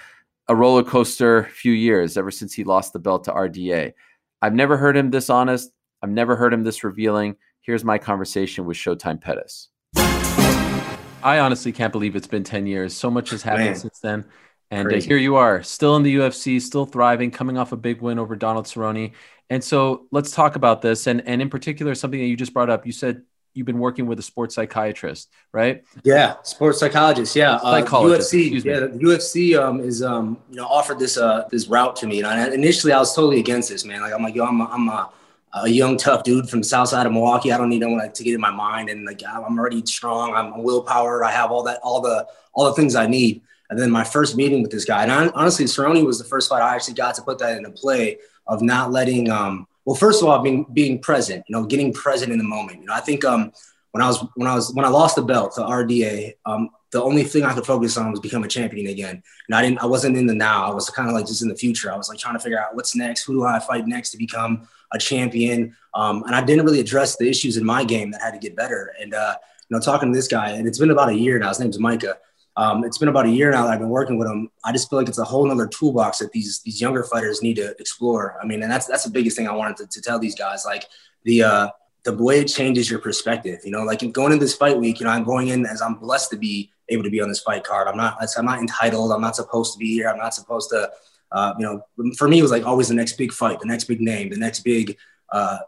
a 0.48 0.54
roller 0.54 0.82
coaster 0.82 1.44
few 1.44 1.72
years 1.72 2.16
ever 2.16 2.30
since 2.30 2.52
he 2.52 2.64
lost 2.64 2.92
the 2.92 2.98
belt 2.98 3.24
to 3.24 3.32
RDA. 3.32 3.92
I've 4.40 4.54
never 4.54 4.76
heard 4.76 4.96
him 4.96 5.10
this 5.10 5.30
honest. 5.30 5.70
I've 6.02 6.10
never 6.10 6.36
heard 6.36 6.52
him 6.52 6.64
this 6.64 6.82
revealing. 6.82 7.36
Here's 7.60 7.84
my 7.84 7.98
conversation 7.98 8.64
with 8.64 8.76
Showtime 8.76 9.20
Pettis. 9.20 9.68
I 9.94 11.38
honestly 11.38 11.70
can't 11.70 11.92
believe 11.92 12.16
it's 12.16 12.26
been 12.26 12.42
10 12.42 12.66
years. 12.66 12.94
So 12.94 13.10
much 13.10 13.30
has 13.30 13.42
happened 13.42 13.66
Man. 13.66 13.74
since 13.76 14.00
then. 14.00 14.24
And 14.72 14.92
uh, 14.92 14.96
here 14.96 15.18
you 15.18 15.36
are, 15.36 15.62
still 15.62 15.96
in 15.96 16.02
the 16.02 16.16
UFC, 16.16 16.60
still 16.60 16.86
thriving, 16.86 17.30
coming 17.30 17.58
off 17.58 17.72
a 17.72 17.76
big 17.76 18.00
win 18.00 18.18
over 18.18 18.34
Donald 18.34 18.64
Cerrone. 18.64 19.12
And 19.50 19.62
so 19.62 20.06
let's 20.10 20.30
talk 20.30 20.56
about 20.56 20.80
this. 20.82 21.06
And, 21.06 21.20
and 21.26 21.42
in 21.42 21.50
particular, 21.50 21.94
something 21.94 22.18
that 22.18 22.26
you 22.26 22.36
just 22.36 22.54
brought 22.54 22.70
up. 22.70 22.86
You 22.86 22.92
said 22.92 23.22
you've 23.54 23.66
been 23.66 23.78
working 23.78 24.06
with 24.06 24.18
a 24.18 24.22
sports 24.22 24.54
psychiatrist, 24.54 25.30
right? 25.52 25.84
Yeah, 26.02 26.36
sports 26.42 26.78
psychologist. 26.80 27.36
Yeah, 27.36 27.58
psychologist. 27.58 28.32
Uh, 28.32 28.36
UFC. 28.36 28.64
Yeah, 28.64 28.80
the 28.80 28.88
UFC 28.88 29.58
um, 29.58 29.80
is 29.80 30.02
um, 30.02 30.38
you 30.50 30.56
know 30.56 30.66
offered 30.66 30.98
this 30.98 31.16
uh, 31.16 31.46
this 31.50 31.66
route 31.68 31.96
to 31.96 32.06
me, 32.06 32.18
and 32.18 32.26
I, 32.26 32.52
initially 32.52 32.92
I 32.92 32.98
was 32.98 33.14
totally 33.14 33.40
against 33.40 33.68
this, 33.68 33.84
man. 33.84 34.00
Like 34.00 34.12
I'm 34.12 34.22
like, 34.22 34.34
yo, 34.34 34.44
I'm 34.44 34.60
a, 34.60 34.64
I'm 34.64 34.88
a, 34.88 35.10
a 35.54 35.68
young 35.68 35.96
tough 35.96 36.24
dude 36.24 36.48
from 36.48 36.60
the 36.60 36.66
south 36.66 36.88
side 36.88 37.06
of 37.06 37.12
Milwaukee. 37.12 37.52
I 37.52 37.58
don't 37.58 37.68
need 37.68 37.80
no 37.80 37.90
one 37.90 37.98
like, 37.98 38.14
to 38.14 38.24
get 38.24 38.34
in 38.34 38.40
my 38.40 38.50
mind, 38.50 38.88
and 38.88 39.04
like 39.04 39.22
I'm 39.26 39.58
already 39.58 39.84
strong. 39.86 40.34
I'm 40.34 40.62
willpower. 40.62 41.24
I 41.24 41.30
have 41.30 41.50
all 41.50 41.62
that, 41.64 41.80
all 41.82 42.00
the 42.00 42.26
all 42.52 42.66
the 42.66 42.74
things 42.74 42.94
I 42.94 43.06
need. 43.06 43.42
And 43.70 43.80
then 43.80 43.90
my 43.90 44.04
first 44.04 44.36
meeting 44.36 44.60
with 44.60 44.70
this 44.70 44.84
guy, 44.84 45.02
and 45.02 45.10
I, 45.10 45.28
honestly, 45.28 45.64
Cerrone 45.64 46.04
was 46.04 46.18
the 46.18 46.24
first 46.24 46.50
fight 46.50 46.60
I 46.60 46.74
actually 46.74 46.92
got 46.92 47.14
to 47.14 47.22
put 47.22 47.38
that 47.38 47.56
into 47.56 47.70
play 47.70 48.18
of 48.46 48.60
not 48.60 48.92
letting 48.92 49.30
um, 49.30 49.66
well, 49.84 49.96
first 49.96 50.22
of 50.22 50.28
all, 50.28 50.40
being 50.42 50.66
being 50.72 50.98
present, 50.98 51.44
you 51.48 51.56
know, 51.56 51.64
getting 51.66 51.92
present 51.92 52.32
in 52.32 52.38
the 52.38 52.44
moment. 52.44 52.80
You 52.80 52.86
know, 52.86 52.94
I 52.94 53.00
think 53.00 53.24
um, 53.24 53.52
when 53.92 54.02
I 54.02 54.06
was 54.06 54.24
when 54.34 54.48
I 54.48 54.54
was 54.54 54.72
when 54.72 54.84
I 54.84 54.88
lost 54.88 55.16
the 55.16 55.22
belt 55.22 55.54
to 55.54 55.60
RDA, 55.60 56.34
um, 56.46 56.70
the 56.92 57.02
only 57.02 57.24
thing 57.24 57.44
I 57.44 57.54
could 57.54 57.66
focus 57.66 57.96
on 57.96 58.10
was 58.10 58.20
become 58.20 58.44
a 58.44 58.48
champion 58.48 58.86
again. 58.86 59.22
And 59.48 59.54
I 59.54 59.62
didn't 59.62 59.82
I 59.82 59.86
wasn't 59.86 60.16
in 60.16 60.26
the 60.26 60.34
now. 60.34 60.64
I 60.64 60.74
was 60.74 60.88
kind 60.90 61.08
of 61.08 61.14
like 61.14 61.26
just 61.26 61.42
in 61.42 61.48
the 61.48 61.56
future. 61.56 61.92
I 61.92 61.96
was 61.96 62.08
like 62.08 62.18
trying 62.18 62.34
to 62.34 62.40
figure 62.40 62.60
out 62.60 62.74
what's 62.74 62.94
next. 62.94 63.24
Who 63.24 63.34
do 63.34 63.44
I 63.44 63.58
fight 63.58 63.86
next 63.86 64.10
to 64.10 64.18
become 64.18 64.68
a 64.92 64.98
champion? 64.98 65.76
Um, 65.94 66.22
and 66.24 66.34
I 66.34 66.42
didn't 66.42 66.64
really 66.64 66.80
address 66.80 67.16
the 67.16 67.28
issues 67.28 67.56
in 67.56 67.64
my 67.64 67.84
game 67.84 68.10
that 68.12 68.22
had 68.22 68.32
to 68.32 68.38
get 68.38 68.56
better. 68.56 68.94
And 69.00 69.14
uh, 69.14 69.34
you 69.68 69.76
know, 69.76 69.80
talking 69.80 70.12
to 70.12 70.16
this 70.16 70.28
guy, 70.28 70.50
and 70.50 70.66
it's 70.66 70.78
been 70.78 70.90
about 70.90 71.08
a 71.08 71.14
year 71.14 71.38
now. 71.38 71.48
His 71.48 71.60
name's 71.60 71.78
Micah. 71.78 72.18
Um, 72.56 72.84
it's 72.84 72.98
been 72.98 73.08
about 73.08 73.26
a 73.26 73.30
year 73.30 73.50
now 73.50 73.64
that 73.64 73.72
I've 73.72 73.78
been 73.78 73.88
working 73.88 74.18
with 74.18 74.28
them. 74.28 74.50
I 74.64 74.72
just 74.72 74.90
feel 74.90 74.98
like 74.98 75.08
it's 75.08 75.18
a 75.18 75.24
whole 75.24 75.46
nother 75.46 75.66
toolbox 75.66 76.18
that 76.18 76.32
these 76.32 76.60
these 76.60 76.80
younger 76.80 77.02
fighters 77.04 77.42
need 77.42 77.56
to 77.56 77.74
explore. 77.78 78.36
I 78.42 78.46
mean, 78.46 78.62
and 78.62 78.70
that's 78.70 78.86
that's 78.86 79.04
the 79.04 79.10
biggest 79.10 79.36
thing 79.36 79.48
I 79.48 79.52
wanted 79.52 79.76
to, 79.78 79.86
to 79.86 80.02
tell 80.02 80.18
these 80.18 80.34
guys. 80.34 80.64
Like 80.66 80.84
the 81.24 81.42
uh, 81.42 81.68
the 82.04 82.12
way 82.12 82.40
it 82.40 82.46
changes 82.46 82.90
your 82.90 83.00
perspective. 83.00 83.60
You 83.64 83.70
know, 83.70 83.84
like 83.84 84.00
going 84.12 84.32
into 84.32 84.44
this 84.44 84.54
fight 84.54 84.78
week, 84.78 85.00
you 85.00 85.06
know, 85.06 85.12
I'm 85.12 85.24
going 85.24 85.48
in 85.48 85.64
as 85.64 85.80
I'm 85.80 85.94
blessed 85.94 86.30
to 86.30 86.36
be 86.36 86.70
able 86.88 87.04
to 87.04 87.10
be 87.10 87.20
on 87.20 87.28
this 87.28 87.40
fight 87.40 87.64
card. 87.64 87.88
I'm 87.88 87.96
not 87.96 88.18
I'm 88.36 88.44
not 88.44 88.58
entitled. 88.58 89.12
I'm 89.12 89.22
not 89.22 89.36
supposed 89.36 89.72
to 89.72 89.78
be 89.78 89.94
here. 89.94 90.08
I'm 90.08 90.18
not 90.18 90.34
supposed 90.34 90.70
to. 90.70 90.90
Uh, 91.30 91.54
you 91.58 91.64
know, 91.64 92.12
for 92.18 92.28
me, 92.28 92.38
it 92.38 92.42
was 92.42 92.50
like 92.50 92.66
always 92.66 92.88
the 92.88 92.94
next 92.94 93.14
big 93.14 93.32
fight, 93.32 93.58
the 93.58 93.66
next 93.66 93.84
big 93.84 94.02
name, 94.02 94.28
the 94.28 94.36
next 94.36 94.60
big 94.60 94.98
uh, 95.32 95.60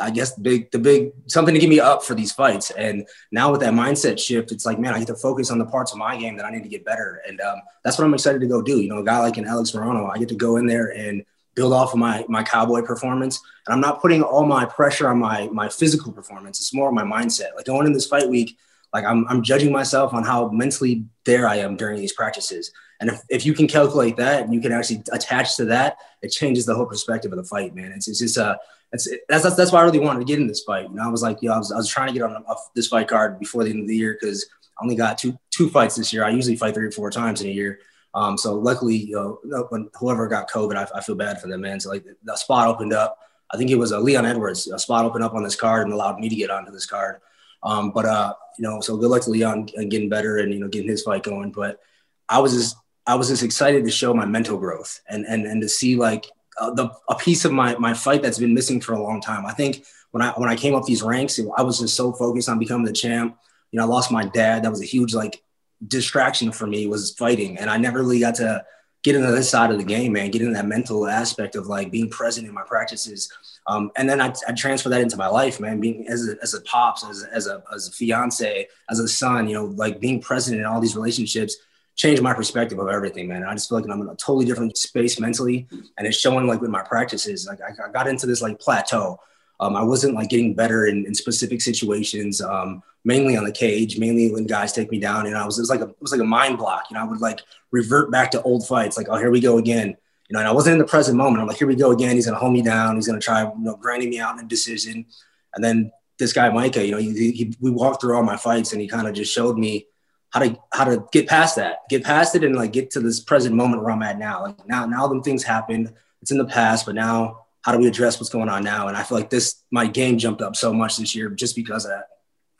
I 0.00 0.10
guess 0.10 0.34
the 0.34 0.40
big 0.40 0.70
the 0.70 0.78
big 0.78 1.12
something 1.26 1.54
to 1.54 1.60
get 1.60 1.70
me 1.70 1.80
up 1.80 2.02
for 2.04 2.14
these 2.14 2.32
fights. 2.32 2.70
And 2.70 3.06
now 3.32 3.50
with 3.50 3.60
that 3.60 3.72
mindset 3.72 4.18
shift, 4.18 4.52
it's 4.52 4.66
like, 4.66 4.78
man, 4.78 4.94
I 4.94 4.98
get 4.98 5.08
to 5.08 5.16
focus 5.16 5.50
on 5.50 5.58
the 5.58 5.66
parts 5.66 5.92
of 5.92 5.98
my 5.98 6.16
game 6.16 6.36
that 6.36 6.44
I 6.44 6.50
need 6.50 6.62
to 6.62 6.68
get 6.68 6.84
better. 6.84 7.22
And 7.26 7.40
um, 7.40 7.60
that's 7.82 7.98
what 7.98 8.04
I'm 8.04 8.14
excited 8.14 8.40
to 8.40 8.46
go 8.46 8.62
do. 8.62 8.80
You 8.80 8.88
know, 8.88 8.98
a 8.98 9.04
guy 9.04 9.18
like 9.18 9.36
an 9.36 9.46
Alex 9.46 9.70
Morono, 9.72 10.10
I 10.10 10.18
get 10.18 10.28
to 10.28 10.34
go 10.34 10.56
in 10.56 10.66
there 10.66 10.88
and 10.88 11.24
build 11.54 11.72
off 11.72 11.92
of 11.92 11.98
my 11.98 12.24
my 12.28 12.42
cowboy 12.42 12.82
performance. 12.82 13.40
And 13.66 13.74
I'm 13.74 13.80
not 13.80 14.00
putting 14.00 14.22
all 14.22 14.44
my 14.44 14.64
pressure 14.64 15.08
on 15.08 15.18
my 15.18 15.48
my 15.52 15.68
physical 15.68 16.12
performance. 16.12 16.60
It's 16.60 16.74
more 16.74 16.92
my 16.92 17.04
mindset. 17.04 17.54
Like 17.56 17.66
going 17.66 17.86
in 17.86 17.92
this 17.92 18.06
fight 18.06 18.28
week, 18.28 18.56
like 18.92 19.04
I'm 19.04 19.26
I'm 19.28 19.42
judging 19.42 19.72
myself 19.72 20.12
on 20.14 20.24
how 20.24 20.48
mentally 20.50 21.04
there 21.24 21.48
I 21.48 21.56
am 21.56 21.76
during 21.76 21.98
these 21.98 22.12
practices. 22.12 22.72
And 23.00 23.10
if, 23.10 23.20
if 23.28 23.46
you 23.46 23.52
can 23.52 23.66
calculate 23.66 24.16
that 24.16 24.42
and 24.42 24.54
you 24.54 24.60
can 24.60 24.72
actually 24.72 25.02
attach 25.12 25.56
to 25.56 25.66
that, 25.66 25.98
it 26.22 26.28
changes 26.28 26.64
the 26.66 26.74
whole 26.74 26.86
perspective 26.86 27.32
of 27.32 27.36
the 27.36 27.44
fight, 27.44 27.74
man. 27.74 27.92
It's, 27.92 28.08
it's 28.08 28.20
just 28.20 28.38
a, 28.38 28.58
that's, 28.92 29.08
that's 29.28 29.56
that's 29.56 29.72
why 29.72 29.80
I 29.80 29.84
really 29.84 29.98
wanted 29.98 30.20
to 30.20 30.24
get 30.24 30.38
in 30.38 30.46
this 30.46 30.62
fight. 30.62 30.88
You 30.88 30.94
know, 30.94 31.02
I 31.02 31.08
was 31.08 31.22
like, 31.22 31.42
yo, 31.42 31.52
I 31.52 31.58
was, 31.58 31.72
I 31.72 31.76
was 31.76 31.88
trying 31.88 32.08
to 32.08 32.12
get 32.12 32.22
on 32.22 32.44
this 32.74 32.88
fight 32.88 33.08
card 33.08 33.38
before 33.38 33.64
the 33.64 33.70
end 33.70 33.82
of 33.82 33.88
the 33.88 33.96
year 33.96 34.16
because 34.18 34.46
I 34.78 34.82
only 34.82 34.96
got 34.96 35.18
two 35.18 35.38
two 35.50 35.68
fights 35.68 35.96
this 35.96 36.12
year. 36.12 36.24
I 36.24 36.30
usually 36.30 36.56
fight 36.56 36.74
three 36.74 36.86
or 36.86 36.92
four 36.92 37.10
times 37.10 37.42
in 37.42 37.48
a 37.48 37.52
year. 37.52 37.80
Um, 38.14 38.38
so 38.38 38.54
luckily, 38.54 38.96
you 38.96 39.40
know, 39.44 39.66
when 39.68 39.90
whoever 39.98 40.26
got 40.26 40.50
COVID, 40.50 40.76
I, 40.76 40.98
I, 40.98 41.02
feel 41.02 41.16
bad 41.16 41.38
for 41.38 41.48
them, 41.48 41.60
man. 41.60 41.78
So 41.80 41.90
like 41.90 42.04
the 42.24 42.36
spot 42.36 42.66
opened 42.66 42.94
up. 42.94 43.18
I 43.50 43.58
think 43.58 43.70
it 43.70 43.76
was 43.76 43.92
a 43.92 43.98
uh, 43.98 44.00
Leon 44.00 44.24
Edwards. 44.24 44.66
A 44.68 44.78
spot 44.78 45.04
opened 45.04 45.22
up 45.22 45.34
on 45.34 45.42
this 45.42 45.54
card 45.54 45.84
and 45.84 45.92
allowed 45.92 46.18
me 46.18 46.30
to 46.30 46.34
get 46.34 46.50
onto 46.50 46.72
this 46.72 46.86
card. 46.86 47.20
Um, 47.62 47.90
but 47.90 48.06
uh, 48.06 48.32
you 48.58 48.62
know, 48.62 48.80
so 48.80 48.96
good 48.96 49.10
luck 49.10 49.22
to 49.22 49.30
Leon 49.30 49.68
and 49.74 49.90
getting 49.90 50.08
better 50.08 50.38
and 50.38 50.52
you 50.52 50.60
know 50.60 50.68
getting 50.68 50.88
his 50.88 51.02
fight 51.02 51.24
going. 51.24 51.52
But 51.52 51.80
I 52.28 52.38
was 52.38 52.54
just 52.54 52.76
I 53.06 53.16
was 53.16 53.28
just 53.28 53.42
excited 53.42 53.84
to 53.84 53.90
show 53.90 54.14
my 54.14 54.24
mental 54.24 54.56
growth 54.58 55.00
and 55.08 55.26
and 55.26 55.46
and 55.46 55.60
to 55.60 55.68
see 55.68 55.96
like 55.96 56.26
uh, 56.58 56.70
the 56.72 56.90
a 57.08 57.14
piece 57.14 57.44
of 57.44 57.52
my 57.52 57.76
my 57.76 57.94
fight 57.94 58.22
that's 58.22 58.38
been 58.38 58.54
missing 58.54 58.80
for 58.80 58.94
a 58.94 59.02
long 59.02 59.20
time. 59.20 59.46
I 59.46 59.52
think 59.52 59.84
when 60.10 60.22
I 60.22 60.30
when 60.32 60.48
I 60.48 60.56
came 60.56 60.74
up 60.74 60.84
these 60.84 61.02
ranks, 61.02 61.38
I 61.56 61.62
was 61.62 61.78
just 61.78 61.94
so 61.94 62.12
focused 62.12 62.48
on 62.48 62.58
becoming 62.58 62.86
the 62.86 62.92
champ. 62.92 63.36
You 63.70 63.78
know, 63.78 63.84
I 63.84 63.88
lost 63.88 64.10
my 64.10 64.24
dad. 64.26 64.62
That 64.62 64.70
was 64.70 64.82
a 64.82 64.86
huge 64.86 65.14
like 65.14 65.42
distraction 65.86 66.52
for 66.52 66.66
me 66.66 66.86
was 66.86 67.12
fighting, 67.12 67.58
and 67.58 67.68
I 67.68 67.76
never 67.76 67.98
really 67.98 68.20
got 68.20 68.36
to 68.36 68.64
get 69.02 69.14
into 69.14 69.30
this 69.30 69.50
side 69.50 69.70
of 69.70 69.78
the 69.78 69.84
game, 69.84 70.12
man. 70.12 70.30
Get 70.30 70.42
into 70.42 70.54
that 70.54 70.66
mental 70.66 71.06
aspect 71.06 71.54
of 71.54 71.66
like 71.66 71.90
being 71.90 72.10
present 72.10 72.46
in 72.46 72.54
my 72.54 72.62
practices. 72.62 73.30
Um, 73.68 73.90
and 73.96 74.08
then 74.08 74.20
I, 74.20 74.32
I 74.48 74.52
transfer 74.52 74.88
that 74.88 75.00
into 75.00 75.16
my 75.16 75.28
life, 75.28 75.60
man. 75.60 75.80
Being 75.80 76.08
as 76.08 76.28
a, 76.28 76.36
as 76.42 76.54
a 76.54 76.60
pops, 76.62 77.04
as, 77.04 77.24
as 77.24 77.46
a 77.46 77.62
as 77.74 77.88
a 77.88 77.92
fiance, 77.92 78.68
as 78.90 78.98
a 78.98 79.08
son, 79.08 79.48
you 79.48 79.54
know, 79.54 79.66
like 79.66 80.00
being 80.00 80.20
present 80.20 80.58
in 80.58 80.64
all 80.64 80.80
these 80.80 80.96
relationships 80.96 81.56
changed 81.96 82.22
my 82.22 82.34
perspective 82.34 82.78
of 82.78 82.88
everything, 82.88 83.26
man. 83.26 83.42
I 83.42 83.54
just 83.54 83.68
feel 83.68 83.80
like 83.80 83.90
I'm 83.90 84.02
in 84.02 84.08
a 84.08 84.14
totally 84.16 84.44
different 84.44 84.76
space 84.76 85.18
mentally, 85.18 85.66
and 85.96 86.06
it's 86.06 86.18
showing 86.18 86.46
like 86.46 86.60
with 86.60 86.70
my 86.70 86.82
practices. 86.82 87.46
Like 87.46 87.58
I, 87.60 87.88
I 87.88 87.90
got 87.90 88.06
into 88.06 88.26
this 88.26 88.42
like 88.42 88.60
plateau. 88.60 89.18
Um, 89.58 89.74
I 89.74 89.82
wasn't 89.82 90.14
like 90.14 90.28
getting 90.28 90.52
better 90.52 90.86
in, 90.86 91.06
in 91.06 91.14
specific 91.14 91.62
situations, 91.62 92.42
um, 92.42 92.82
mainly 93.04 93.38
on 93.38 93.44
the 93.44 93.52
cage, 93.52 93.98
mainly 93.98 94.30
when 94.30 94.46
guys 94.46 94.74
take 94.74 94.90
me 94.90 95.00
down. 95.00 95.26
And 95.26 95.34
I 95.34 95.46
was, 95.46 95.58
it 95.58 95.62
was 95.62 95.70
like 95.70 95.80
a, 95.80 95.88
it 95.88 96.02
was 96.02 96.12
like 96.12 96.20
a 96.20 96.24
mind 96.24 96.58
block. 96.58 96.84
You 96.90 96.96
know, 96.96 97.00
I 97.00 97.06
would 97.06 97.22
like 97.22 97.40
revert 97.70 98.10
back 98.10 98.30
to 98.32 98.42
old 98.42 98.66
fights. 98.66 98.98
Like, 98.98 99.08
oh, 99.08 99.16
here 99.16 99.30
we 99.30 99.40
go 99.40 99.56
again. 99.56 99.96
You 100.28 100.34
know, 100.34 100.40
and 100.40 100.48
I 100.48 100.52
wasn't 100.52 100.74
in 100.74 100.78
the 100.78 100.84
present 100.84 101.16
moment. 101.16 101.40
I'm 101.40 101.48
like, 101.48 101.56
here 101.56 101.68
we 101.68 101.76
go 101.76 101.92
again. 101.92 102.16
He's 102.16 102.26
gonna 102.26 102.38
hold 102.38 102.52
me 102.52 102.60
down. 102.60 102.96
He's 102.96 103.06
gonna 103.06 103.20
try, 103.20 103.44
you 103.44 103.54
know, 103.56 103.76
grinding 103.76 104.10
me 104.10 104.18
out 104.20 104.38
in 104.38 104.44
a 104.44 104.48
decision. 104.48 105.06
And 105.54 105.64
then 105.64 105.90
this 106.18 106.34
guy 106.34 106.50
Micah, 106.50 106.84
you 106.84 106.92
know, 106.92 106.98
he, 106.98 107.30
he, 107.30 107.54
we 107.60 107.70
walked 107.70 108.02
through 108.02 108.14
all 108.14 108.22
my 108.22 108.36
fights, 108.36 108.72
and 108.72 108.82
he 108.82 108.88
kind 108.88 109.08
of 109.08 109.14
just 109.14 109.32
showed 109.32 109.56
me 109.56 109.86
how 110.30 110.40
to 110.40 110.58
how 110.72 110.84
to 110.84 111.06
get 111.12 111.28
past 111.28 111.56
that, 111.56 111.80
get 111.88 112.04
past 112.04 112.34
it, 112.34 112.44
and 112.44 112.54
like 112.54 112.72
get 112.72 112.90
to 112.90 113.00
this 113.00 113.20
present 113.20 113.54
moment 113.54 113.82
where 113.82 113.92
I'm 113.92 114.02
at 114.02 114.18
now. 114.18 114.42
Like 114.42 114.66
now, 114.68 114.86
now 114.86 115.06
them 115.06 115.22
things 115.22 115.42
happened. 115.42 115.92
It's 116.22 116.30
in 116.30 116.38
the 116.38 116.44
past, 116.44 116.86
but 116.86 116.94
now 116.94 117.46
how 117.62 117.72
do 117.72 117.78
we 117.78 117.86
address 117.86 118.18
what's 118.18 118.30
going 118.30 118.48
on 118.48 118.62
now? 118.64 118.88
And 118.88 118.96
I 118.96 119.02
feel 119.02 119.18
like 119.18 119.30
this 119.30 119.62
my 119.70 119.86
game 119.86 120.18
jumped 120.18 120.42
up 120.42 120.56
so 120.56 120.72
much 120.72 120.96
this 120.96 121.14
year 121.14 121.30
just 121.30 121.56
because 121.56 121.84
of 121.84 121.92
that. 121.92 122.08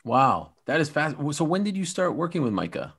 Wow, 0.03 0.51
that 0.65 0.79
is 0.79 0.89
fast. 0.89 1.17
So 1.31 1.43
when 1.43 1.63
did 1.63 1.77
you 1.77 1.85
start 1.85 2.15
working 2.15 2.41
with 2.41 2.53
Micah? 2.53 2.93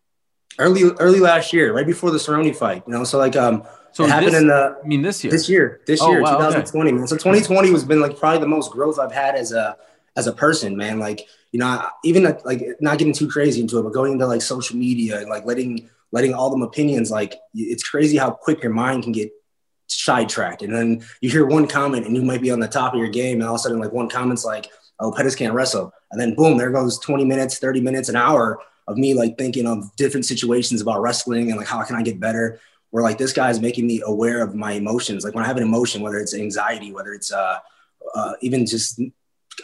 Early, 0.59 0.83
early 0.99 1.21
last 1.21 1.53
year, 1.53 1.73
right 1.73 1.87
before 1.87 2.11
the 2.11 2.19
Cerrone 2.19 2.55
fight. 2.55 2.83
You 2.87 2.93
know, 2.93 3.05
so 3.05 3.19
like 3.19 3.37
um, 3.37 3.63
so 3.93 4.05
it 4.05 4.11
happened 4.11 4.35
this, 4.35 4.43
in 4.43 4.49
the. 4.49 4.79
I 4.83 4.87
mean, 4.87 5.03
this 5.03 5.23
year. 5.25 5.31
This 5.31 5.49
year, 5.49 5.81
this 5.87 6.03
oh, 6.03 6.11
year, 6.11 6.23
wow, 6.23 6.37
2020, 6.37 6.91
okay. 6.91 6.99
man. 6.99 7.07
So 7.07 7.17
2020 7.17 7.71
was 7.71 7.85
been 7.85 8.01
like 8.01 8.19
probably 8.19 8.41
the 8.41 8.47
most 8.47 8.71
growth 8.71 8.99
I've 8.99 9.13
had 9.13 9.35
as 9.35 9.53
a 9.53 9.77
as 10.17 10.27
a 10.27 10.33
person, 10.33 10.77
man. 10.77 10.99
Like 10.99 11.27
you 11.53 11.61
know, 11.61 11.87
even 12.05 12.25
like 12.45 12.63
not 12.81 12.99
getting 12.99 13.15
too 13.15 13.29
crazy 13.29 13.61
into 13.61 13.79
it, 13.79 13.83
but 13.83 13.93
going 13.93 14.13
into 14.13 14.27
like 14.27 14.43
social 14.43 14.77
media 14.77 15.21
and 15.21 15.29
like 15.29 15.47
letting 15.47 15.89
letting 16.13 16.35
all 16.35 16.51
them 16.51 16.63
opinions, 16.63 17.11
like 17.11 17.39
it's 17.55 17.87
crazy 17.89 18.17
how 18.17 18.31
quick 18.31 18.63
your 18.63 18.73
mind 18.73 19.03
can 19.03 19.13
get 19.13 19.31
sidetracked. 19.89 20.63
And 20.63 20.75
then 20.75 21.05
you 21.21 21.31
hear 21.31 21.47
one 21.47 21.67
comment 21.67 22.07
and 22.07 22.17
you 22.17 22.23
might 22.23 22.43
be 22.43 22.51
on 22.51 22.61
the 22.61 22.69
top 22.69 22.95
of 22.95 22.99
your 22.99 23.09
game, 23.09 23.41
and 23.41 23.49
all 23.49 23.55
of 23.55 23.61
a 23.61 23.63
sudden, 23.63 23.79
like 23.79 23.93
one 23.93 24.09
comment's 24.09 24.45
like, 24.45 24.71
"Oh, 25.01 25.13
Pettis 25.13 25.35
can't 25.35 25.55
wrestle," 25.55 25.93
and 26.11 26.21
then 26.21 26.35
boom, 26.35 26.59
there 26.59 26.71
goes 26.71 26.99
20 26.99 27.25
minutes, 27.25 27.59
30 27.59 27.81
minutes, 27.81 28.09
an 28.09 28.17
hour 28.17 28.59
of 28.87 28.97
me 28.97 29.15
like 29.15 29.37
thinking 29.37 29.67
of 29.67 29.95
different 29.97 30.25
situations 30.25 30.81
about 30.81 31.03
wrestling 31.03 31.51
and 31.51 31.59
like 31.59 31.69
how 31.69 31.83
can 31.85 31.97
I 31.97 32.03
get 32.03 32.21
better. 32.21 32.61
Where 32.91 33.03
like 33.03 33.19
this 33.19 33.35
guy 33.35 33.51
is 33.51 33.61
making 33.61 33.87
me 33.87 34.01
aware 34.05 34.43
of 34.43 34.55
my 34.55 34.73
emotions. 34.73 35.23
Like 35.23 35.35
when 35.35 35.45
I 35.45 35.47
have 35.47 35.59
an 35.59 35.63
emotion, 35.63 36.01
whether 36.01 36.17
it's 36.19 36.35
anxiety, 36.35 36.91
whether 36.91 37.13
it's 37.13 37.31
uh, 37.31 37.59
uh 38.15 38.33
even 38.41 38.65
just 38.65 38.99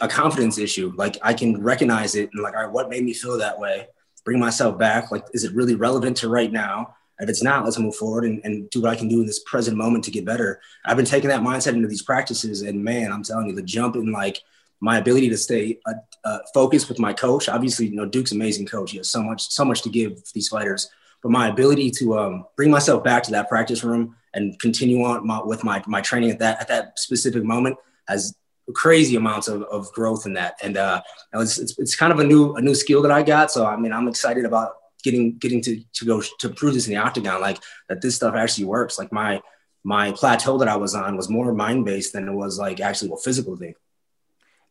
a 0.01 0.07
confidence 0.07 0.57
issue. 0.57 0.93
Like 0.95 1.17
I 1.21 1.33
can 1.33 1.61
recognize 1.61 2.15
it 2.15 2.29
and 2.33 2.43
like, 2.43 2.55
all 2.55 2.63
right, 2.63 2.71
what 2.71 2.89
made 2.89 3.03
me 3.03 3.13
feel 3.13 3.37
that 3.37 3.59
way? 3.59 3.87
Bring 4.23 4.39
myself 4.39 4.77
back. 4.77 5.11
Like, 5.11 5.25
is 5.33 5.43
it 5.43 5.53
really 5.53 5.75
relevant 5.75 6.17
to 6.17 6.29
right 6.29 6.51
now? 6.51 6.95
If 7.19 7.29
it's 7.29 7.43
not, 7.43 7.63
let's 7.63 7.79
move 7.79 7.95
forward 7.95 8.25
and, 8.25 8.41
and 8.43 8.69
do 8.71 8.81
what 8.81 8.91
I 8.91 8.95
can 8.95 9.07
do 9.07 9.21
in 9.21 9.25
this 9.25 9.39
present 9.43 9.77
moment 9.77 10.03
to 10.05 10.11
get 10.11 10.25
better. 10.25 10.59
I've 10.83 10.97
been 10.97 11.05
taking 11.05 11.29
that 11.29 11.41
mindset 11.41 11.73
into 11.73 11.87
these 11.87 12.01
practices, 12.01 12.61
and 12.61 12.83
man, 12.83 13.13
I'm 13.13 13.23
telling 13.23 13.47
you, 13.47 13.55
the 13.55 13.61
jump 13.61 13.95
in 13.95 14.11
like 14.11 14.41
my 14.81 14.97
ability 14.97 15.29
to 15.29 15.37
stay 15.37 15.79
uh, 15.85 15.93
uh, 16.25 16.39
focused 16.53 16.89
with 16.89 16.99
my 16.99 17.13
coach. 17.13 17.47
Obviously, 17.47 17.87
you 17.87 17.95
know, 17.95 18.05
Duke's 18.05 18.33
amazing 18.33 18.65
coach. 18.65 18.91
He 18.91 18.97
has 18.97 19.09
so 19.09 19.23
much, 19.23 19.49
so 19.49 19.63
much 19.63 19.81
to 19.83 19.89
give 19.89 20.21
these 20.33 20.49
fighters. 20.49 20.89
But 21.23 21.31
my 21.31 21.47
ability 21.47 21.89
to 21.91 22.19
um, 22.19 22.45
bring 22.57 22.69
myself 22.69 23.03
back 23.03 23.23
to 23.23 23.31
that 23.31 23.47
practice 23.47 23.83
room 23.83 24.15
and 24.33 24.59
continue 24.59 25.03
on 25.03 25.25
my, 25.25 25.41
with 25.41 25.63
my 25.63 25.81
my 25.87 26.01
training 26.01 26.31
at 26.31 26.39
that 26.39 26.59
at 26.59 26.67
that 26.67 26.99
specific 26.99 27.43
moment 27.43 27.77
has 28.07 28.35
crazy 28.73 29.15
amounts 29.15 29.47
of, 29.47 29.63
of 29.63 29.91
growth 29.93 30.25
in 30.25 30.33
that. 30.33 30.55
And 30.63 30.77
uh, 30.77 31.01
it's, 31.33 31.57
it's, 31.59 31.77
it's 31.77 31.95
kind 31.95 32.11
of 32.11 32.19
a 32.19 32.23
new, 32.23 32.55
a 32.55 32.61
new 32.61 32.75
skill 32.75 33.01
that 33.03 33.11
I 33.11 33.23
got. 33.23 33.51
So, 33.51 33.65
I 33.65 33.77
mean, 33.77 33.93
I'm 33.93 34.07
excited 34.07 34.45
about 34.45 34.73
getting, 35.03 35.37
getting 35.37 35.61
to, 35.63 35.81
to 35.93 36.05
go 36.05 36.21
to 36.39 36.49
prove 36.49 36.73
this 36.73 36.87
in 36.87 36.93
the 36.93 36.99
octagon, 36.99 37.41
like 37.41 37.59
that 37.89 38.01
this 38.01 38.15
stuff 38.15 38.35
actually 38.35 38.65
works. 38.65 38.97
Like 38.97 39.11
my, 39.11 39.41
my 39.83 40.11
plateau 40.11 40.57
that 40.57 40.67
I 40.67 40.77
was 40.77 40.95
on 40.95 41.15
was 41.15 41.29
more 41.29 41.53
mind-based 41.53 42.13
than 42.13 42.27
it 42.27 42.33
was 42.33 42.57
like 42.57 42.79
actually 42.79 43.11
a 43.11 43.17
physical 43.17 43.55
thing. 43.55 43.75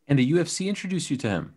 And 0.08 0.18
the 0.18 0.32
UFC 0.32 0.66
introduced 0.66 1.10
you 1.10 1.16
to 1.18 1.28
him. 1.28 1.54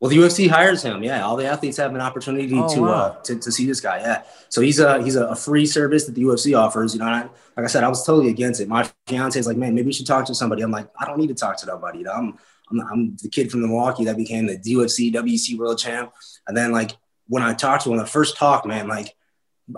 Well, 0.00 0.08
the 0.08 0.16
UFC 0.16 0.48
hires 0.48 0.82
him. 0.82 1.02
Yeah, 1.02 1.24
all 1.26 1.36
the 1.36 1.46
athletes 1.46 1.76
have 1.76 1.94
an 1.94 2.00
opportunity 2.00 2.58
oh, 2.58 2.74
to, 2.74 2.80
wow. 2.80 2.88
uh, 2.88 3.22
to 3.22 3.38
to 3.38 3.52
see 3.52 3.66
this 3.66 3.82
guy. 3.82 3.98
Yeah, 4.00 4.22
so 4.48 4.62
he's 4.62 4.80
a 4.80 5.02
he's 5.02 5.14
a 5.14 5.36
free 5.36 5.66
service 5.66 6.06
that 6.06 6.14
the 6.14 6.22
UFC 6.22 6.58
offers. 6.58 6.94
You 6.94 7.00
know, 7.00 7.06
I, 7.06 7.20
like 7.20 7.64
I 7.64 7.66
said, 7.66 7.84
I 7.84 7.88
was 7.88 8.04
totally 8.04 8.30
against 8.30 8.62
it. 8.62 8.68
My 8.68 8.90
fiance 9.06 9.38
is 9.38 9.46
like, 9.46 9.58
man, 9.58 9.74
maybe 9.74 9.88
you 9.88 9.92
should 9.92 10.06
talk 10.06 10.24
to 10.26 10.34
somebody. 10.34 10.62
I'm 10.62 10.70
like, 10.70 10.88
I 10.98 11.04
don't 11.04 11.18
need 11.18 11.28
to 11.28 11.34
talk 11.34 11.58
to 11.58 11.66
nobody. 11.66 11.98
You 11.98 12.04
know, 12.04 12.12
I'm 12.12 12.38
I'm, 12.70 12.80
I'm 12.80 13.16
the 13.22 13.28
kid 13.28 13.50
from 13.50 13.60
Milwaukee 13.60 14.04
that 14.06 14.16
became 14.16 14.46
the 14.46 14.56
UFC 14.58 15.12
WEC 15.12 15.58
world 15.58 15.78
champ. 15.78 16.12
And 16.46 16.56
then 16.56 16.72
like 16.72 16.92
when 17.28 17.42
I 17.42 17.52
talked 17.52 17.84
to 17.84 17.92
him, 17.92 17.98
the 17.98 18.06
first 18.06 18.38
talk, 18.38 18.64
man, 18.64 18.88
like 18.88 19.14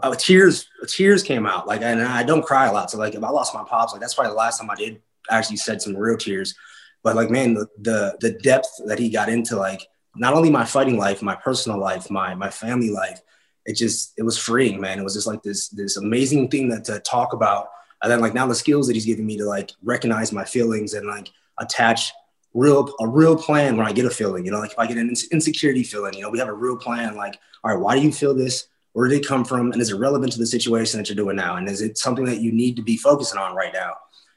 uh, 0.03 0.15
tears 0.15 0.69
tears 0.87 1.23
came 1.23 1.47
out. 1.47 1.67
Like, 1.67 1.83
and 1.83 2.01
I 2.01 2.23
don't 2.23 2.45
cry 2.45 2.67
a 2.67 2.73
lot. 2.73 2.91
So 2.91 2.99
like, 2.99 3.15
if 3.15 3.25
I 3.25 3.31
lost 3.31 3.55
my 3.55 3.65
pops, 3.65 3.93
like 3.93 4.01
that's 4.01 4.15
probably 4.15 4.31
the 4.31 4.37
last 4.37 4.61
time 4.61 4.71
I 4.71 4.77
did 4.77 5.03
actually 5.31 5.57
said 5.57 5.83
some 5.83 5.97
real 5.97 6.17
tears. 6.17 6.55
But 7.03 7.17
like, 7.17 7.31
man, 7.31 7.55
the 7.55 7.67
the, 7.81 8.17
the 8.21 8.31
depth 8.31 8.69
that 8.87 8.99
he 8.99 9.11
got 9.11 9.29
into, 9.29 9.57
like 9.57 9.83
not 10.17 10.35
only 10.35 10.51
my 10.51 10.65
fighting 10.65 10.99
life, 10.99 11.23
my 11.23 11.35
personal 11.35 11.79
life, 11.79 12.11
my 12.11 12.35
my 12.35 12.51
family 12.51 12.91
life. 12.91 13.21
It 13.65 13.77
just 13.77 14.15
it 14.19 14.23
was 14.23 14.39
freeing, 14.39 14.81
man. 14.81 14.99
It 14.99 15.05
was 15.05 15.15
just 15.15 15.27
like 15.27 15.43
this 15.43 15.69
this 15.69 15.97
amazing 15.97 16.49
thing 16.49 16.69
that 16.71 16.85
to 16.87 17.01
talk 17.01 17.33
about. 17.33 17.69
And 18.03 18.11
then 18.11 18.21
like 18.21 18.35
now 18.35 18.47
the 18.47 18.55
skills 18.55 18.87
that 18.89 18.95
he's 18.95 19.07
giving 19.07 19.27
me 19.27 19.37
to 19.39 19.45
like 19.45 19.71
recognize 19.83 20.33
my 20.33 20.45
feelings 20.45 20.95
and 20.95 21.07
like 21.07 21.29
attach 21.59 22.13
real 22.55 22.93
a 23.01 23.09
real 23.09 23.37
plan 23.37 23.77
when 23.77 23.87
I 23.87 23.93
get 23.93 24.05
a 24.05 24.11
feeling. 24.11 24.45
You 24.45 24.51
know, 24.51 24.59
like 24.59 24.73
if 24.73 24.79
I 24.79 24.87
get 24.87 24.99
an 24.99 25.15
insecurity 25.31 25.83
feeling, 25.83 26.15
you 26.15 26.23
know, 26.23 26.31
we 26.31 26.39
have 26.39 26.49
a 26.49 26.55
real 26.55 26.77
plan. 26.77 27.17
Like, 27.17 27.39
all 27.63 27.73
right, 27.73 27.81
why 27.81 27.97
do 27.97 28.03
you 28.03 28.13
feel 28.13 28.35
this? 28.35 28.67
Where 28.93 29.09
did 29.09 29.21
it 29.21 29.27
come 29.27 29.45
from? 29.45 29.73
And 29.73 29.81
is 29.81 29.91
it 29.91 29.97
relevant 29.97 30.33
to 30.33 30.39
the 30.39 30.47
situation 30.47 30.99
that 30.99 31.09
you're 31.09 31.17
doing 31.17 31.37
now? 31.37 31.57
And 31.57 31.69
is 31.69 31.81
it 31.81 31.97
something 31.97 32.27
that 32.27 32.41
you 32.41 32.53
need 32.53 32.77
to 32.77 32.83
be 32.83 32.97
focusing 32.97 33.39
on 33.39 33.57
right 33.57 33.73
now? 33.73 33.95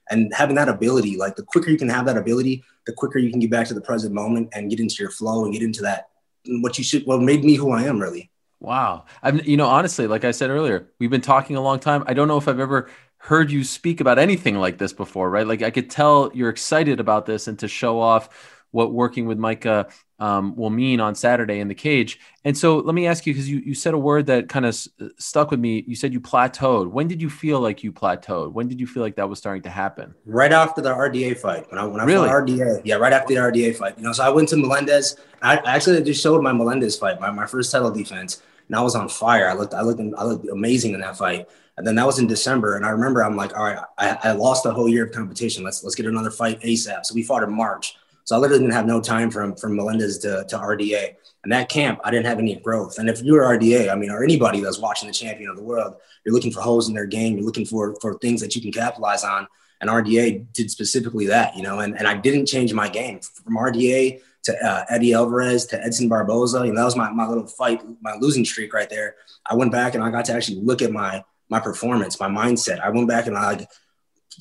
And 0.10 0.34
having 0.34 0.56
that 0.56 0.70
ability, 0.70 1.18
like 1.18 1.36
the 1.36 1.43
quicker 1.43 1.70
you 1.70 1.78
can 1.78 1.89
have 1.89 2.06
that 2.06 2.18
ability, 2.18 2.64
the 2.86 2.93
quicker 2.93 3.20
you 3.20 3.32
can 3.32 3.39
get 3.39 3.49
back 3.49 3.68
to 3.68 3.74
the 3.74 3.82
present 3.82 4.14
moment 4.14 4.49
and 4.53 4.70
get 4.70 4.80
into 4.80 4.95
your 4.99 5.12
flow 5.12 5.45
and 5.45 5.53
get 5.53 5.64
into 5.64 5.82
that 5.82 6.10
what 6.47 6.78
you 6.78 6.84
should 6.84 7.06
what 7.06 7.22
made 7.22 7.43
me 7.43 7.56
who 7.56 7.72
I 7.72 7.84
am 7.84 7.99
really. 7.99 8.32
Wow. 8.60 9.06
I'm 9.22 9.39
you 9.41 9.58
know 9.58 9.68
honestly 9.68 10.08
like 10.08 10.24
I 10.24 10.32
said 10.32 10.49
earlier, 10.49 10.89
we've 10.99 11.10
been 11.10 11.22
talking 11.22 11.56
a 11.56 11.62
long 11.62 11.80
time. 11.80 12.03
I 12.08 12.14
don't 12.14 12.28
know 12.28 12.38
if 12.38 12.47
I've 12.47 12.60
ever 12.60 12.89
heard 13.18 13.51
you 13.51 13.64
speak 13.64 14.01
about 14.01 14.20
anything 14.20 14.56
like 14.56 14.78
this 14.78 14.93
before, 14.93 15.30
right? 15.30 15.47
Like 15.47 15.62
I 15.62 15.72
could 15.72 15.89
tell 15.89 16.32
you're 16.34 16.49
excited 16.49 16.99
about 16.99 17.26
this 17.26 17.47
and 17.47 17.58
to 17.60 17.68
show 17.68 17.99
off 17.99 18.30
what 18.72 18.93
working 18.93 19.26
with 19.26 19.39
Micah 19.39 19.88
um, 20.20 20.55
will 20.55 20.70
mean 20.70 20.99
on 20.99 21.16
Saturday 21.16 21.59
in 21.59 21.68
the 21.68 21.76
cage. 21.76 22.20
And 22.43 22.57
so 22.57 22.78
let 22.78 22.95
me 22.95 23.07
ask 23.07 23.26
you, 23.26 23.34
because 23.34 23.49
you, 23.49 23.59
you 23.59 23.74
said 23.74 23.93
a 23.93 23.97
word 23.97 24.28
that 24.28 24.47
kind 24.47 24.66
of 24.66 24.70
s- 24.70 24.88
stuck 25.18 25.51
with 25.51 25.59
me. 25.59 25.84
You 25.88 25.95
said 25.95 26.13
you 26.13 26.22
plateaued. 26.22 26.89
When 26.89 27.07
did 27.07 27.22
you 27.22 27.30
feel 27.30 27.59
like 27.59 27.84
you 27.84 27.91
plateaued? 27.91 28.53
When 28.53 28.68
did 28.68 28.80
you 28.80 28.88
feel 28.88 29.03
like 29.03 29.16
that 29.16 29.28
was 29.28 29.39
starting 29.39 29.63
to 29.63 29.70
happen? 29.70 30.16
Right 30.26 30.53
after 30.53 30.82
the 30.82 30.93
RDA 30.93 31.38
fight. 31.38 31.70
When 31.70 31.80
I, 31.80 31.86
when 31.86 31.99
I 31.99 32.05
really? 32.05 32.28
fought 32.28 32.47
RDA. 32.47 32.82
Yeah, 32.86 32.95
right 32.95 33.13
after 33.13 33.34
the 33.34 33.39
RDA 33.39 33.76
fight. 33.76 33.97
You 33.97 34.03
know, 34.03 34.13
so 34.13 34.24
I 34.24 34.30
went 34.30 34.49
to 34.49 34.57
Melendez. 34.57 35.18
I 35.41 35.57
actually 35.57 36.01
just 36.03 36.22
showed 36.22 36.41
my 36.41 36.53
Melendez 36.53 36.97
fight, 36.97 37.20
my, 37.20 37.30
my 37.32 37.45
first 37.45 37.72
title 37.72 37.91
defense. 37.91 38.41
And 38.68 38.76
I 38.76 38.82
was 38.82 38.95
on 38.95 39.09
fire. 39.09 39.49
I 39.49 39.53
looked, 39.53 39.74
I 39.74 39.82
looked, 39.82 40.01
I 40.18 40.24
looked 40.24 40.47
amazing 40.49 40.93
in 40.93 41.01
that 41.01 41.18
fight. 41.18 41.47
And 41.78 41.86
then 41.86 41.95
that 41.95 42.05
was 42.05 42.20
in 42.20 42.28
December. 42.28 42.78
And 42.78 42.86
I 42.86 42.89
remember 42.89 43.24
I'm 43.24 43.36
like, 43.36 43.55
all 43.55 43.66
right, 43.66 43.80
I, 43.97 44.18
I 44.24 44.32
lost 44.32 44.63
the 44.63 44.74
whole 44.74 44.88
year 44.88 45.05
of 45.05 45.11
competition. 45.11 45.63
Let's 45.63 45.84
let's 45.84 45.95
get 45.95 46.05
another 46.05 46.32
fight 46.32 46.61
ASAP. 46.61 47.05
So 47.05 47.13
we 47.13 47.24
fought 47.24 47.43
in 47.43 47.51
March. 47.51 47.97
So 48.26 48.36
I 48.36 48.39
literally 48.39 48.63
didn't 48.63 48.73
have 48.73 48.88
no 48.88 48.99
time 48.99 49.32
from 49.32 49.55
from 49.55 49.76
Melendez 49.76 50.17
to, 50.19 50.45
to 50.49 50.57
RDA. 50.57 51.15
And 51.43 51.51
that 51.53 51.69
camp, 51.69 51.99
I 52.03 52.09
didn't 52.09 52.26
have 52.26 52.39
any 52.39 52.55
growth. 52.55 52.97
And 52.97 53.07
if 53.07 53.21
you're 53.21 53.43
RDA, 53.43 53.91
I 53.91 53.95
mean, 53.95 54.09
or 54.09 54.23
anybody 54.23 54.61
that's 54.61 54.80
watching 54.80 55.07
the 55.07 55.13
champion 55.13 55.49
of 55.49 55.55
the 55.55 55.63
world, 55.63 55.95
you're 56.26 56.34
looking 56.34 56.51
for 56.51 56.61
holes 56.61 56.88
in 56.88 56.95
their 56.95 57.05
game. 57.05 57.38
You're 57.38 57.45
looking 57.45 57.65
for 57.65 57.95
for 58.01 58.17
things 58.17 58.41
that 58.41 58.55
you 58.55 58.61
can 58.61 58.71
capitalize 58.71 59.23
on. 59.23 59.47
And 59.80 59.89
RDA 59.89 60.51
did 60.53 60.71
specifically 60.71 61.28
that, 61.28 61.55
you 61.55 61.61
know. 61.61 61.80
And 61.80 61.97
and 61.97 62.07
I 62.07 62.15
didn't 62.15 62.47
change 62.47 62.73
my 62.73 62.89
game 62.89 63.19
from 63.19 63.57
RDA 63.57 64.21
to 64.45 64.65
uh, 64.65 64.86
Eddie 64.89 65.13
Alvarez 65.13 65.65
to 65.67 65.84
Edson 65.84 66.09
Barboza. 66.09 66.65
You 66.65 66.73
know, 66.73 66.80
that 66.80 66.86
was 66.86 66.95
my 66.95 67.11
my 67.11 67.28
little 67.28 67.45
fight, 67.45 67.84
my 68.01 68.15
losing 68.15 68.45
streak 68.45 68.73
right 68.73 68.89
there. 68.89 69.15
I 69.47 69.53
went 69.53 69.71
back 69.71 69.93
and 69.93 70.03
I 70.03 70.09
got 70.09 70.26
to 70.26 70.34
actually 70.34 70.61
look 70.61 70.82
at 70.82 70.91
my 70.91 71.23
my 71.49 71.59
performance, 71.59 72.19
my 72.19 72.30
mindset. 72.30 72.80
I 72.80 72.89
went 72.89 73.07
back 73.07 73.28
and 73.28 73.38
I 73.38 73.67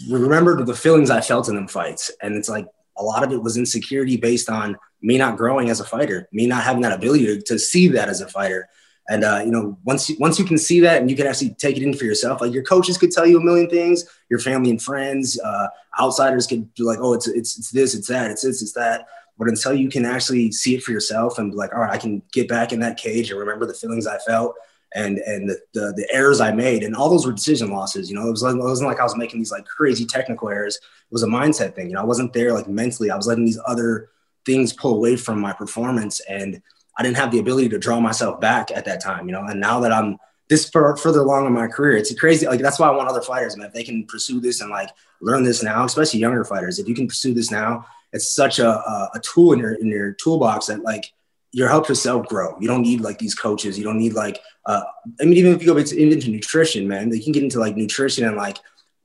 remembered 0.08 0.64
the 0.64 0.74
feelings 0.74 1.10
I 1.10 1.20
felt 1.20 1.50
in 1.50 1.54
them 1.54 1.68
fights, 1.68 2.10
and 2.22 2.34
it's 2.34 2.48
like 2.48 2.66
a 2.96 3.02
lot 3.02 3.22
of 3.22 3.32
it 3.32 3.42
was 3.42 3.56
insecurity 3.56 4.16
based 4.16 4.48
on 4.48 4.76
me 5.02 5.18
not 5.18 5.36
growing 5.36 5.68
as 5.70 5.80
a 5.80 5.84
fighter, 5.84 6.28
me 6.32 6.46
not 6.46 6.62
having 6.62 6.82
that 6.82 6.92
ability 6.92 7.26
to, 7.26 7.42
to 7.42 7.58
see 7.58 7.88
that 7.88 8.08
as 8.08 8.20
a 8.20 8.28
fighter. 8.28 8.68
And 9.08 9.22
uh, 9.22 9.42
you 9.44 9.50
know, 9.50 9.78
once 9.84 10.08
you, 10.08 10.16
once 10.18 10.38
you 10.38 10.44
can 10.46 10.56
see 10.56 10.80
that 10.80 11.00
and 11.00 11.10
you 11.10 11.16
can 11.16 11.26
actually 11.26 11.50
take 11.54 11.76
it 11.76 11.82
in 11.82 11.92
for 11.92 12.04
yourself, 12.04 12.40
like 12.40 12.54
your 12.54 12.62
coaches 12.62 12.96
could 12.96 13.10
tell 13.10 13.26
you 13.26 13.38
a 13.38 13.44
million 13.44 13.68
things, 13.68 14.04
your 14.30 14.38
family 14.38 14.70
and 14.70 14.80
friends, 14.80 15.38
uh, 15.40 15.66
outsiders 16.00 16.46
could 16.46 16.72
be 16.74 16.82
like, 16.84 16.98
oh, 17.00 17.12
it's 17.12 17.28
it's 17.28 17.58
it's 17.58 17.70
this, 17.70 17.94
it's 17.94 18.08
that, 18.08 18.30
it's 18.30 18.42
this, 18.42 18.62
it's 18.62 18.72
that. 18.72 19.06
But 19.36 19.48
until 19.48 19.74
you 19.74 19.90
can 19.90 20.06
actually 20.06 20.52
see 20.52 20.74
it 20.74 20.82
for 20.82 20.92
yourself 20.92 21.38
and 21.38 21.50
be 21.50 21.56
like, 21.56 21.74
all 21.74 21.80
right, 21.80 21.92
I 21.92 21.98
can 21.98 22.22
get 22.32 22.48
back 22.48 22.72
in 22.72 22.80
that 22.80 22.96
cage 22.96 23.30
and 23.30 23.38
remember 23.38 23.66
the 23.66 23.74
feelings 23.74 24.06
I 24.06 24.18
felt 24.18 24.54
and 24.94 25.18
and 25.18 25.48
the, 25.48 25.58
the, 25.72 25.92
the 25.96 26.08
errors 26.12 26.40
I 26.40 26.52
made, 26.52 26.82
and 26.82 26.94
all 26.94 27.10
those 27.10 27.26
were 27.26 27.32
decision 27.32 27.70
losses. 27.70 28.08
You 28.08 28.16
know, 28.16 28.26
it 28.26 28.30
was 28.30 28.42
like, 28.42 28.54
it 28.54 28.58
wasn't 28.58 28.88
like 28.88 29.00
I 29.00 29.04
was 29.04 29.16
making 29.16 29.40
these 29.40 29.50
like 29.50 29.64
crazy 29.64 30.06
technical 30.06 30.48
errors. 30.48 30.76
It 30.76 31.12
was 31.12 31.22
a 31.22 31.28
mindset 31.28 31.74
thing. 31.74 31.88
You 31.88 31.94
know, 31.94 32.00
I 32.00 32.04
wasn't 32.04 32.32
there 32.32 32.52
like 32.52 32.68
mentally. 32.68 33.10
I 33.10 33.16
was 33.16 33.26
letting 33.26 33.44
these 33.44 33.60
other 33.66 34.10
things 34.46 34.72
pull 34.72 34.94
away 34.94 35.16
from 35.16 35.40
my 35.40 35.52
performance, 35.52 36.20
and 36.20 36.62
I 36.96 37.02
didn't 37.02 37.16
have 37.16 37.30
the 37.30 37.40
ability 37.40 37.68
to 37.70 37.78
draw 37.78 38.00
myself 38.00 38.40
back 38.40 38.70
at 38.70 38.84
that 38.84 39.02
time. 39.02 39.26
You 39.26 39.32
know, 39.32 39.44
and 39.44 39.60
now 39.60 39.80
that 39.80 39.92
I'm 39.92 40.18
this 40.48 40.68
far, 40.68 40.96
further 40.96 41.20
along 41.20 41.46
in 41.46 41.52
my 41.52 41.66
career, 41.66 41.96
it's 41.96 42.14
crazy. 42.18 42.46
Like 42.46 42.60
that's 42.60 42.78
why 42.78 42.88
I 42.88 42.96
want 42.96 43.08
other 43.08 43.22
fighters, 43.22 43.56
man. 43.56 43.66
If 43.66 43.72
they 43.72 43.84
can 43.84 44.06
pursue 44.06 44.40
this 44.40 44.60
and 44.60 44.70
like 44.70 44.90
learn 45.20 45.42
this 45.42 45.62
now, 45.62 45.84
especially 45.84 46.20
younger 46.20 46.44
fighters, 46.44 46.78
if 46.78 46.88
you 46.88 46.94
can 46.94 47.08
pursue 47.08 47.34
this 47.34 47.50
now, 47.50 47.86
it's 48.12 48.30
such 48.30 48.60
a, 48.60 48.68
a, 48.68 49.10
a 49.14 49.20
tool 49.20 49.52
in 49.52 49.58
your 49.58 49.74
in 49.74 49.88
your 49.88 50.12
toolbox 50.12 50.66
that 50.66 50.82
like 50.82 51.12
you 51.54 51.66
help 51.68 51.88
yourself 51.88 52.26
grow. 52.26 52.56
You 52.60 52.66
don't 52.66 52.82
need 52.82 53.00
like 53.00 53.18
these 53.18 53.34
coaches. 53.34 53.78
You 53.78 53.84
don't 53.84 53.98
need 53.98 54.12
like, 54.12 54.40
uh, 54.66 54.82
I 55.20 55.24
mean, 55.24 55.34
even 55.34 55.52
if 55.52 55.62
you 55.62 55.72
go 55.72 55.76
into, 55.76 55.96
into 55.96 56.30
nutrition, 56.30 56.88
man, 56.88 57.12
you 57.12 57.22
can 57.22 57.32
get 57.32 57.42
into 57.42 57.60
like 57.60 57.76
nutrition 57.76 58.24
and 58.26 58.36
like 58.36 58.58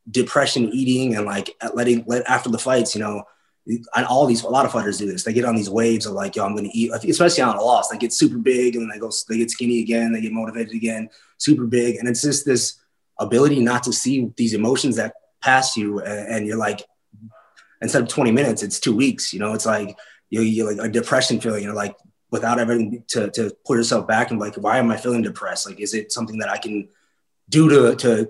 depression 0.10 0.70
eating 0.74 1.16
and 1.16 1.26
like 1.26 1.56
letting 1.74 2.04
let 2.08 2.26
after 2.28 2.50
the 2.50 2.58
fights, 2.58 2.96
you 2.96 3.02
know, 3.02 3.24
and 3.68 4.06
all 4.06 4.26
these 4.26 4.44
a 4.44 4.50
lot 4.50 4.66
of 4.66 4.72
fighters 4.72 4.98
do 4.98 5.06
this. 5.06 5.24
They 5.24 5.34
get 5.34 5.46
on 5.46 5.56
these 5.56 5.70
waves 5.70 6.06
of 6.06 6.14
like, 6.14 6.36
yo, 6.36 6.46
I'm 6.46 6.56
gonna 6.56 6.70
eat, 6.74 6.92
especially 6.92 7.44
on 7.44 7.56
a 7.56 7.62
loss. 7.62 7.90
They 7.90 7.98
get 7.98 8.14
super 8.14 8.38
big 8.38 8.76
and 8.76 8.84
then 8.84 8.90
they 8.90 9.00
go, 9.00 9.12
they 9.28 9.38
get 9.38 9.52
skinny 9.52 9.82
again, 9.82 10.12
they 10.12 10.22
get 10.22 10.32
motivated 10.32 10.74
again, 10.74 11.10
super 11.38 11.66
big, 11.66 11.98
and 11.98 12.08
it's 12.08 12.22
just 12.22 12.46
this 12.46 12.80
ability 13.20 13.60
not 13.60 13.84
to 13.84 13.94
see 13.94 14.32
these 14.38 14.54
emotions 14.54 14.96
that 14.96 15.14
pass 15.42 15.78
you, 15.78 16.00
and, 16.02 16.46
you're 16.48 16.58
like, 16.58 16.82
instead 17.82 18.02
of 18.02 18.08
20 18.08 18.32
minutes, 18.32 18.64
it's 18.64 18.80
two 18.80 18.96
weeks. 18.96 19.34
You 19.34 19.40
know, 19.40 19.54
it's 19.54 19.66
like 19.66 19.98
you 20.30 20.42
you're 20.42 20.74
like 20.74 20.90
a 20.90 20.92
depression 20.92 21.40
feeling. 21.40 21.64
You're 21.64 21.74
like 21.74 21.96
without 22.32 22.60
everything 22.60 23.04
to 23.10 23.30
to 23.32 23.52
pull 23.66 23.76
yourself 23.76 24.08
back 24.08 24.32
and 24.32 24.40
like, 24.40 24.56
why 24.56 24.78
am 24.78 24.92
I 24.92 24.98
feeling 24.98 25.22
depressed? 25.22 25.68
Like, 25.68 25.80
is 25.80 25.94
it 25.94 26.12
something 26.12 26.38
that 26.40 26.50
I 26.50 26.58
can 26.58 26.90
do 27.50 27.68
to 27.70 27.96
to 27.96 28.30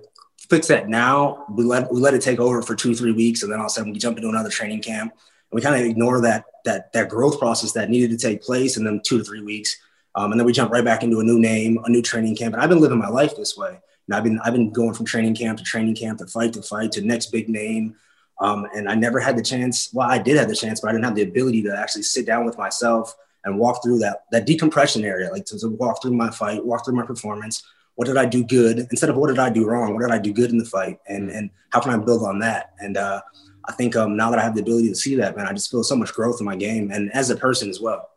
fix 0.50 0.68
that 0.68 0.89
now. 0.89 1.45
We 1.50 1.64
let 1.64 1.91
we 1.91 2.00
let 2.00 2.14
it 2.14 2.22
take 2.22 2.39
over 2.39 2.62
for 2.62 2.76
two 2.76 2.95
three 2.95 3.12
weeks, 3.12 3.43
and 3.43 3.52
then 3.52 3.60
all 3.60 3.66
of 3.66 3.72
a 3.72 3.74
sudden 3.74 3.91
we 3.91 4.00
jump 4.00 4.18
into 4.18 4.30
another 4.30 4.50
training 4.50 4.82
camp. 4.82 5.12
And 5.12 5.58
we 5.58 5.62
kind 5.62 5.76
of 5.76 5.89
ignore 5.89 6.22
that 6.22 6.45
that 6.66 6.91
that 6.93 7.10
growth 7.10 7.39
process 7.39 7.74
that 7.74 7.89
needed 7.89 8.12
to 8.12 8.18
take 8.18 8.41
place 8.41 8.78
in 8.78 8.84
them 8.84 9.02
two 9.04 9.20
to 9.20 9.24
three 9.24 9.41
weeks, 9.41 9.78
um, 10.16 10.32
and 10.32 10.39
then 10.39 10.45
we 10.45 10.54
jump 10.54 10.72
right 10.72 10.86
back 10.86 11.04
into 11.04 11.20
a 11.20 11.24
new 11.24 11.39
name, 11.39 11.80
a 11.86 11.89
new 11.89 12.02
training 12.02 12.36
camp. 12.36 12.54
And 12.54 12.64
I've 12.64 12.70
been 12.70 12.82
living 12.82 12.97
my 12.97 13.10
life 13.10 13.36
this 13.36 13.58
way. 13.58 13.80
And 14.08 14.16
I've 14.16 14.24
been 14.24 14.39
I've 14.39 14.54
been 14.54 14.72
going 14.72 14.93
from 14.93 15.06
training 15.06 15.36
camp 15.36 15.60
to 15.60 15.64
training 15.64 15.95
camp 15.95 16.20
to 16.20 16.28
fight 16.28 16.54
to 16.54 16.62
fight 16.62 16.91
to 16.93 17.02
next 17.02 17.28
big 17.28 17.50
name. 17.50 17.95
Um, 18.41 18.68
and 18.74 18.89
I 18.89 18.95
never 18.95 19.20
had 19.20 19.38
the 19.38 19.43
chance. 19.43 19.93
Well, 19.93 20.10
I 20.10 20.18
did 20.18 20.38
have 20.38 20.47
the 20.47 20.56
chance, 20.56 20.80
but 20.80 20.88
I 20.88 20.91
didn't 20.93 21.04
have 21.04 21.16
the 21.16 21.24
ability 21.24 21.62
to 21.64 21.78
actually 21.78 22.04
sit 22.04 22.26
down 22.26 22.45
with 22.45 22.58
myself 22.58 23.16
and 23.46 23.58
walk 23.58 23.84
through 23.84 24.00
that 24.00 24.26
that 24.32 24.46
decompression 24.46 25.04
area, 25.04 25.32
like 25.32 25.46
to, 25.46 25.60
to 25.60 25.70
walk 25.70 26.02
through 26.02 26.14
my 26.14 26.30
fight, 26.30 26.66
walk 26.66 26.86
through 26.86 26.96
my 26.96 27.06
performance, 27.06 27.64
what 27.96 28.08
did 28.08 28.18
I 28.18 28.26
do 28.26 28.46
good 28.46 28.80
instead 28.92 29.10
of 29.10 29.18
what 29.18 29.28
did 29.28 29.40
I 29.40 29.50
do 29.50 29.66
wrong? 29.66 29.94
What 29.94 30.02
did 30.02 30.12
I 30.12 30.20
do 30.20 30.32
good 30.32 30.52
in 30.52 30.58
the 30.58 30.66
fight? 30.66 31.00
And 31.08 31.30
mm. 31.30 31.38
and 31.38 31.50
how 31.72 31.82
can 31.82 31.92
I 31.92 31.98
build 31.98 32.24
on 32.24 32.40
that? 32.40 32.74
And 32.80 32.96
uh, 32.96 33.22
I 33.66 33.74
think 33.74 33.96
um, 33.96 34.16
now 34.16 34.30
that 34.32 34.40
I 34.40 34.44
have 34.44 34.56
the 34.56 34.62
ability 34.62 34.88
to 34.88 34.96
see 34.96 35.16
that, 35.16 35.36
man, 35.36 35.48
I 35.48 35.54
just 35.54 35.70
feel 35.70 35.84
so 35.84 35.98
much 35.98 36.14
growth 36.14 36.38
in 36.40 36.46
my 36.46 36.56
game 36.56 36.92
and 36.92 37.12
as 37.14 37.30
a 37.30 37.36
person 37.36 37.70
as 37.70 37.82
well. 37.82 38.10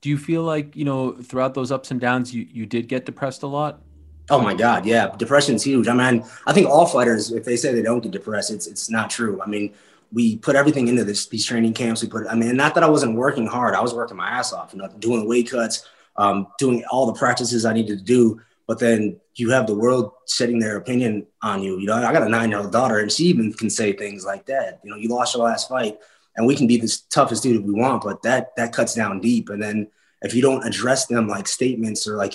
Do 0.00 0.08
you 0.08 0.16
feel 0.16 0.44
like 0.44 0.76
you 0.76 0.84
know 0.84 1.12
throughout 1.12 1.54
those 1.54 1.72
ups 1.72 1.90
and 1.90 2.00
downs, 2.00 2.32
you 2.32 2.46
you 2.48 2.64
did 2.64 2.86
get 2.86 3.06
depressed 3.06 3.42
a 3.42 3.48
lot? 3.48 3.82
Oh 4.30 4.40
my 4.40 4.54
God, 4.54 4.86
yeah, 4.86 5.08
depression 5.16 5.56
is 5.56 5.64
huge. 5.64 5.88
I 5.88 5.94
mean, 5.94 6.24
I 6.46 6.52
think 6.52 6.68
all 6.68 6.86
fighters, 6.86 7.32
if 7.32 7.44
they 7.44 7.56
say 7.56 7.74
they 7.74 7.82
don't 7.82 8.00
get 8.00 8.12
depressed, 8.12 8.52
it's 8.52 8.68
it's 8.68 8.88
not 8.88 9.10
true. 9.10 9.40
I 9.42 9.46
mean, 9.48 9.74
we 10.12 10.36
put 10.36 10.56
everything 10.56 10.88
into 10.88 11.04
this 11.04 11.26
these 11.26 11.44
training 11.44 11.74
camps. 11.74 12.02
We 12.02 12.08
put, 12.08 12.26
I 12.26 12.34
mean, 12.34 12.56
not 12.56 12.74
that 12.74 12.84
I 12.84 12.88
wasn't 12.88 13.16
working 13.16 13.46
hard, 13.46 13.74
I 13.74 13.80
was 13.80 13.94
working 13.94 14.16
my 14.16 14.28
ass 14.28 14.52
off, 14.52 14.72
you 14.72 14.78
know, 14.78 14.88
doing 14.98 15.28
weight 15.28 15.50
cuts, 15.50 15.86
um, 16.16 16.48
doing 16.58 16.84
all 16.90 17.06
the 17.06 17.18
practices 17.18 17.64
I 17.64 17.72
needed 17.72 17.98
to 17.98 18.04
do 18.04 18.40
but 18.68 18.78
then 18.78 19.18
you 19.34 19.50
have 19.50 19.66
the 19.66 19.74
world 19.74 20.12
setting 20.26 20.58
their 20.58 20.76
opinion 20.76 21.26
on 21.42 21.62
you. 21.62 21.78
You 21.78 21.86
know, 21.86 21.94
I 21.94 22.12
got 22.12 22.22
a 22.22 22.28
nine 22.28 22.50
year 22.50 22.60
old 22.60 22.70
daughter, 22.70 22.98
and 22.98 23.10
she 23.10 23.24
even 23.24 23.52
can 23.52 23.70
say 23.70 23.94
things 23.94 24.26
like 24.26 24.44
that. 24.46 24.80
You 24.84 24.90
know, 24.90 24.96
you 24.96 25.08
lost 25.08 25.34
your 25.34 25.44
last 25.44 25.70
fight, 25.70 25.98
and 26.36 26.46
we 26.46 26.54
can 26.54 26.66
be 26.66 26.76
the 26.76 26.96
toughest 27.10 27.42
dude 27.42 27.64
we 27.64 27.72
want, 27.72 28.04
but 28.04 28.22
that 28.22 28.54
that 28.56 28.74
cuts 28.74 28.94
down 28.94 29.20
deep. 29.20 29.48
And 29.48 29.60
then 29.60 29.88
if 30.20 30.34
you 30.34 30.42
don't 30.42 30.66
address 30.66 31.06
them 31.06 31.26
like 31.26 31.48
statements 31.48 32.06
or 32.06 32.16
like 32.16 32.34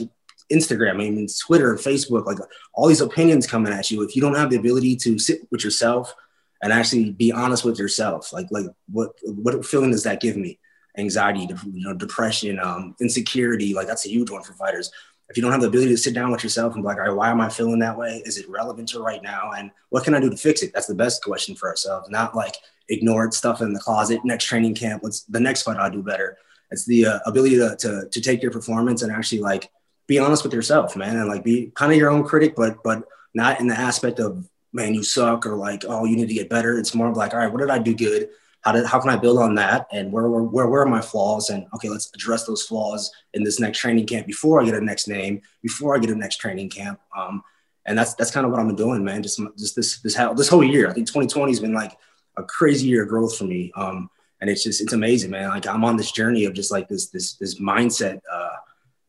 Instagram, 0.52 0.96
I 0.96 1.10
mean, 1.10 1.28
Twitter, 1.46 1.76
Facebook, 1.76 2.26
like 2.26 2.40
all 2.74 2.88
these 2.88 3.02
opinions 3.02 3.46
coming 3.46 3.72
at 3.72 3.92
you, 3.92 4.02
if 4.02 4.16
you 4.16 4.22
don't 4.22 4.36
have 4.36 4.50
the 4.50 4.58
ability 4.58 4.96
to 4.98 5.20
sit 5.20 5.42
with 5.52 5.64
yourself 5.64 6.16
and 6.64 6.74
actually 6.74 7.12
be 7.12 7.32
honest 7.32 7.64
with 7.64 7.78
yourself, 7.78 8.34
like 8.34 8.48
like 8.50 8.66
what 8.92 9.12
what 9.24 9.66
feeling 9.66 9.92
does 9.92 10.04
that 10.04 10.22
give 10.22 10.38
me? 10.38 10.60
Anxiety, 10.98 11.42
you 11.42 11.88
know, 11.88 11.94
depression, 11.94 12.60
um, 12.60 12.96
insecurity, 13.00 13.74
like 13.74 13.88
that's 13.88 14.06
a 14.06 14.10
huge 14.10 14.32
one 14.32 14.44
for 14.44 14.54
fighters 14.54 14.92
if 15.30 15.38
you 15.38 15.42
don't 15.42 15.52
have 15.52 15.62
the 15.62 15.68
ability 15.68 15.90
to 15.90 15.98
sit 15.98 16.14
down 16.14 16.32
with 16.32 16.44
yourself 16.44 16.76
and 16.76 16.84
be 16.84 16.88
like, 16.88 16.98
all 16.98 17.06
right, 17.06 17.16
why 17.16 17.32
am 17.32 17.42
I 17.42 17.50
feeling 17.50 17.80
that 17.80 17.98
way? 17.98 18.22
Is 18.26 18.38
it 18.38 18.50
relevant 18.50 18.90
to 18.90 19.02
right 19.02 19.24
now? 19.24 19.52
And 19.58 19.72
what 19.90 20.04
can 20.04 20.14
I 20.14 20.20
do 20.20 20.30
to 20.30 20.38
fix 20.38 20.62
it? 20.62 20.72
That's 20.74 20.86
the 20.86 20.96
best 20.96 21.24
question 21.24 21.56
for 21.56 21.70
ourselves, 21.70 22.10
not 22.10 22.36
like 22.36 22.56
ignored 22.90 23.34
stuff 23.34 23.62
in 23.62 23.74
the 23.74 23.80
closet. 23.80 24.24
Next 24.24 24.46
training 24.46 24.76
camp, 24.76 25.02
let's 25.04 25.24
the 25.24 25.40
next 25.40 25.64
fight 25.64 25.78
I'll 25.78 25.90
do 25.90 26.04
better. 26.04 26.38
It's 26.72 26.86
the 26.86 27.06
uh, 27.08 27.20
ability 27.26 27.58
to, 27.58 27.76
to, 27.80 28.10
to 28.12 28.22
take 28.22 28.42
your 28.42 28.52
performance 28.52 29.02
and 29.02 29.12
actually 29.12 29.42
like 29.42 29.72
be 30.06 30.20
honest 30.20 30.44
with 30.44 30.54
yourself, 30.54 30.96
man, 30.96 31.18
and 31.18 31.28
like 31.28 31.44
be 31.44 31.72
kind 31.74 31.92
of 31.92 31.98
your 31.98 32.10
own 32.12 32.24
critic, 32.24 32.56
but 32.56 32.84
but 32.84 33.04
not 33.34 33.60
in 33.60 33.68
the 33.68 33.80
aspect 33.80 34.20
of 34.20 34.48
man, 34.74 34.94
you 34.94 35.04
suck 35.04 35.46
or 35.46 35.56
like, 35.56 35.86
oh, 35.88 36.06
you 36.06 36.16
need 36.16 36.28
to 36.28 36.34
get 36.34 36.50
better. 36.50 36.78
It's 36.78 36.96
more 36.96 37.10
of 37.10 37.18
like, 37.18 37.34
all 37.34 37.40
right, 37.40 37.52
what 37.52 37.62
did 37.62 37.70
I 37.70 37.80
do 37.80 37.94
good? 37.94 38.30
how 38.64 38.72
did 38.72 38.86
how 38.86 39.00
can 39.00 39.10
I 39.10 39.18
build 39.18 39.38
on 39.40 39.56
that? 39.56 39.88
And 39.92 40.12
where 40.12 40.28
where 40.30 40.44
where, 40.44 40.68
where 40.68 40.82
are 40.82 40.90
my 40.90 41.02
flaws? 41.02 41.50
And 41.50 41.68
okay 41.76 41.90
let's 41.90 42.10
address 42.16 42.46
those 42.46 42.64
flaws 42.64 43.12
in 43.34 43.44
this 43.44 43.60
next 43.60 43.80
training 43.80 44.08
camp 44.08 44.26
before 44.26 44.62
I 44.62 44.66
get 44.66 44.74
a 44.74 44.82
next 44.82 45.08
name 45.08 45.42
before 45.62 45.96
I 45.96 46.00
get 46.00 46.10
a 46.10 46.16
next 46.16 46.38
training 46.38 46.70
camp. 46.70 47.00
Um, 47.16 47.44
and 47.86 47.98
that's 47.98 48.14
that's 48.16 48.32
kind 48.32 48.46
of 48.46 48.52
what 48.52 48.62
I'm 48.62 48.74
doing 48.76 49.04
man 49.04 49.22
just 49.22 49.40
just 49.58 49.76
this 49.76 50.00
this 50.00 50.16
how 50.16 50.34
this 50.34 50.48
whole 50.48 50.64
year. 50.64 50.90
I 50.90 50.94
think 50.94 51.08
2020 51.08 51.52
has 51.52 51.60
been 51.60 51.74
like 51.74 51.98
a 52.38 52.44
crazy 52.44 52.88
year 52.88 53.04
of 53.04 53.10
growth 53.10 53.38
for 53.38 53.44
me. 53.44 53.72
Um, 53.76 54.10
and 54.40 54.50
it's 54.50 54.64
just 54.64 54.82
it's 54.82 54.94
amazing 54.94 55.32
man. 55.32 55.50
Like 55.50 55.68
I'm 55.68 55.84
on 55.84 55.98
this 55.98 56.12
journey 56.12 56.46
of 56.46 56.54
just 56.54 56.72
like 56.72 56.88
this 56.88 57.08
this 57.08 57.34
this 57.36 57.60
mindset 57.60 58.22
uh, 58.32 58.56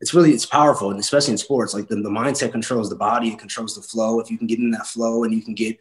it's 0.01 0.15
really 0.15 0.33
it's 0.33 0.47
powerful 0.47 0.91
and 0.91 1.01
especially 1.01 1.33
in 1.33 1.39
sports 1.39 1.73
like 1.73 1.89
the, 1.89 1.97
the 1.97 2.11
mindset 2.11 2.53
controls 2.53 2.91
the 2.91 2.97
body 2.97 3.29
it 3.29 3.39
controls 3.39 3.75
the 3.75 3.83
flow 3.83 4.21
if 4.21 4.31
you 4.31 4.37
can 4.37 4.47
get 4.47 4.59
in 4.59 4.71
that 4.71 4.87
flow 4.87 5.25
and 5.25 5.33
you 5.33 5.41
can 5.41 5.55
get 5.55 5.79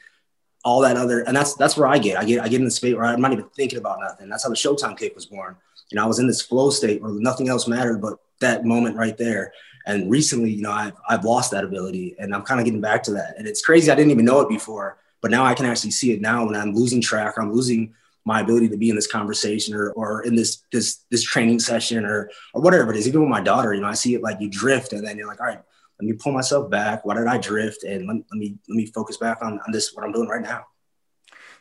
all 0.64 0.82
that 0.82 0.98
other, 0.98 1.22
and 1.22 1.36
that's 1.36 1.56
that's 1.56 1.76
where 1.76 1.88
I 1.88 1.98
get. 1.98 2.18
I 2.18 2.24
get 2.24 2.42
I 2.42 2.48
get 2.48 2.60
in 2.60 2.66
the 2.66 2.72
state 2.72 2.96
where 2.96 3.06
I'm 3.06 3.22
not 3.22 3.34
even 3.34 3.46
thinking 3.50 3.80
about 3.80 4.00
nothing. 4.00 4.30
That's 4.30 4.44
how 4.44 4.50
the 4.50 4.56
Showtime 4.56 4.98
kick 4.98 5.14
was 5.16 5.26
born. 5.26 5.58
You 5.90 5.98
know, 5.98 6.04
I 6.04 6.08
was 6.08 6.20
in 6.20 6.28
this 6.28 6.42
flow 6.42 6.70
state 6.70 7.02
where 7.02 7.12
nothing 7.12 7.50
else 7.50 7.68
mattered 7.68 8.02
but 8.02 8.18
that 8.40 8.66
moment 8.66 8.96
right 8.96 9.18
there. 9.18 9.54
And 9.86 10.10
recently, 10.10 10.52
you 10.52 10.62
know, 10.62 10.72
I've 10.72 10.94
I've 11.08 11.26
lost 11.26 11.52
that 11.52 11.66
ability, 11.66 12.16
and 12.18 12.34
I'm 12.34 12.44
kind 12.44 12.62
of 12.62 12.66
getting 12.66 12.82
back 12.82 13.04
to 13.04 13.12
that. 13.12 13.36
And 13.38 13.48
it's 13.48 13.62
crazy. 13.62 13.92
I 13.92 13.96
didn't 13.96 14.12
even 14.12 14.26
know 14.26 14.40
it 14.40 14.50
before, 14.50 14.98
but 15.22 15.32
now 15.32 15.44
I 15.44 15.54
can 15.54 15.66
actually 15.66 15.92
see 15.92 16.14
it 16.14 16.22
now 16.22 16.46
when 16.46 16.56
I'm 16.56 16.74
losing 16.74 17.02
track. 17.02 17.34
I'm 17.38 17.52
losing 17.52 17.94
my 18.26 18.42
ability 18.42 18.70
to 18.70 18.78
be 18.78 18.90
in 18.90 18.96
this 18.96 19.08
conversation 19.08 19.76
or, 19.76 19.92
or 19.92 20.22
in 20.24 20.36
this 20.36 20.64
this 20.72 21.06
this 21.12 21.24
training 21.24 21.60
session 21.60 22.06
or 22.06 22.30
or 22.54 22.62
whatever 22.62 22.92
it 22.92 22.98
is. 22.98 23.08
Even 23.08 23.22
with 23.22 23.30
my 23.30 23.42
daughter, 23.42 23.74
you 23.74 23.82
know, 23.82 23.88
I 23.88 23.94
see 23.94 24.16
it 24.16 24.22
like 24.22 24.40
you 24.40 24.50
drift, 24.50 24.94
and 24.94 25.06
then 25.06 25.18
you're 25.18 25.28
like, 25.28 25.42
all 25.42 25.48
right, 25.48 25.62
let 26.00 26.08
me 26.08 26.14
pull 26.14 26.32
myself 26.32 26.70
back. 26.70 27.06
Why 27.06 27.16
did 27.16 27.28
I 27.28 27.38
drift? 27.38 27.84
And 27.84 28.08
let, 28.08 28.16
let 28.16 28.38
me 28.38 28.58
let 28.68 28.76
me 28.76 28.86
focus 28.88 29.18
back 29.18 29.40
on, 29.42 29.60
on 29.60 29.72
this 29.72 29.94
what 29.94 30.06
I'm 30.06 30.12
doing 30.12 30.28
right 30.28 30.42
now. 30.42 30.66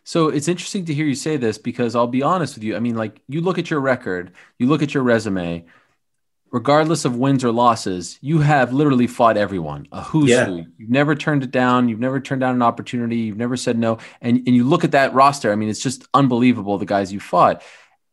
So 0.04 0.28
it's 0.28 0.48
interesting 0.48 0.84
to 0.86 0.94
hear 0.94 1.06
you 1.06 1.14
say 1.14 1.36
this 1.36 1.58
because 1.58 1.94
I'll 1.94 2.08
be 2.08 2.22
honest 2.22 2.56
with 2.56 2.64
you. 2.64 2.74
I 2.74 2.80
mean, 2.80 2.96
like 2.96 3.20
you 3.28 3.40
look 3.40 3.58
at 3.58 3.70
your 3.70 3.80
record, 3.80 4.32
you 4.58 4.66
look 4.66 4.82
at 4.82 4.94
your 4.94 5.04
resume, 5.04 5.64
regardless 6.52 7.06
of 7.06 7.16
wins 7.16 7.42
or 7.42 7.50
losses, 7.50 8.18
you 8.20 8.38
have 8.40 8.72
literally 8.72 9.06
fought 9.06 9.38
everyone, 9.38 9.88
a 9.90 10.02
who's 10.02 10.30
yeah. 10.30 10.44
who. 10.44 10.64
You've 10.76 10.90
never 10.90 11.14
turned 11.14 11.42
it 11.42 11.50
down. 11.50 11.88
You've 11.88 11.98
never 11.98 12.20
turned 12.20 12.42
down 12.42 12.54
an 12.54 12.62
opportunity. 12.62 13.16
You've 13.16 13.38
never 13.38 13.56
said 13.56 13.78
no. 13.78 13.98
And, 14.20 14.36
and 14.46 14.54
you 14.54 14.64
look 14.64 14.84
at 14.84 14.92
that 14.92 15.14
roster. 15.14 15.50
I 15.50 15.56
mean, 15.56 15.70
it's 15.70 15.82
just 15.82 16.06
unbelievable 16.12 16.76
the 16.76 16.86
guys 16.86 17.12
you 17.12 17.20
fought. 17.20 17.62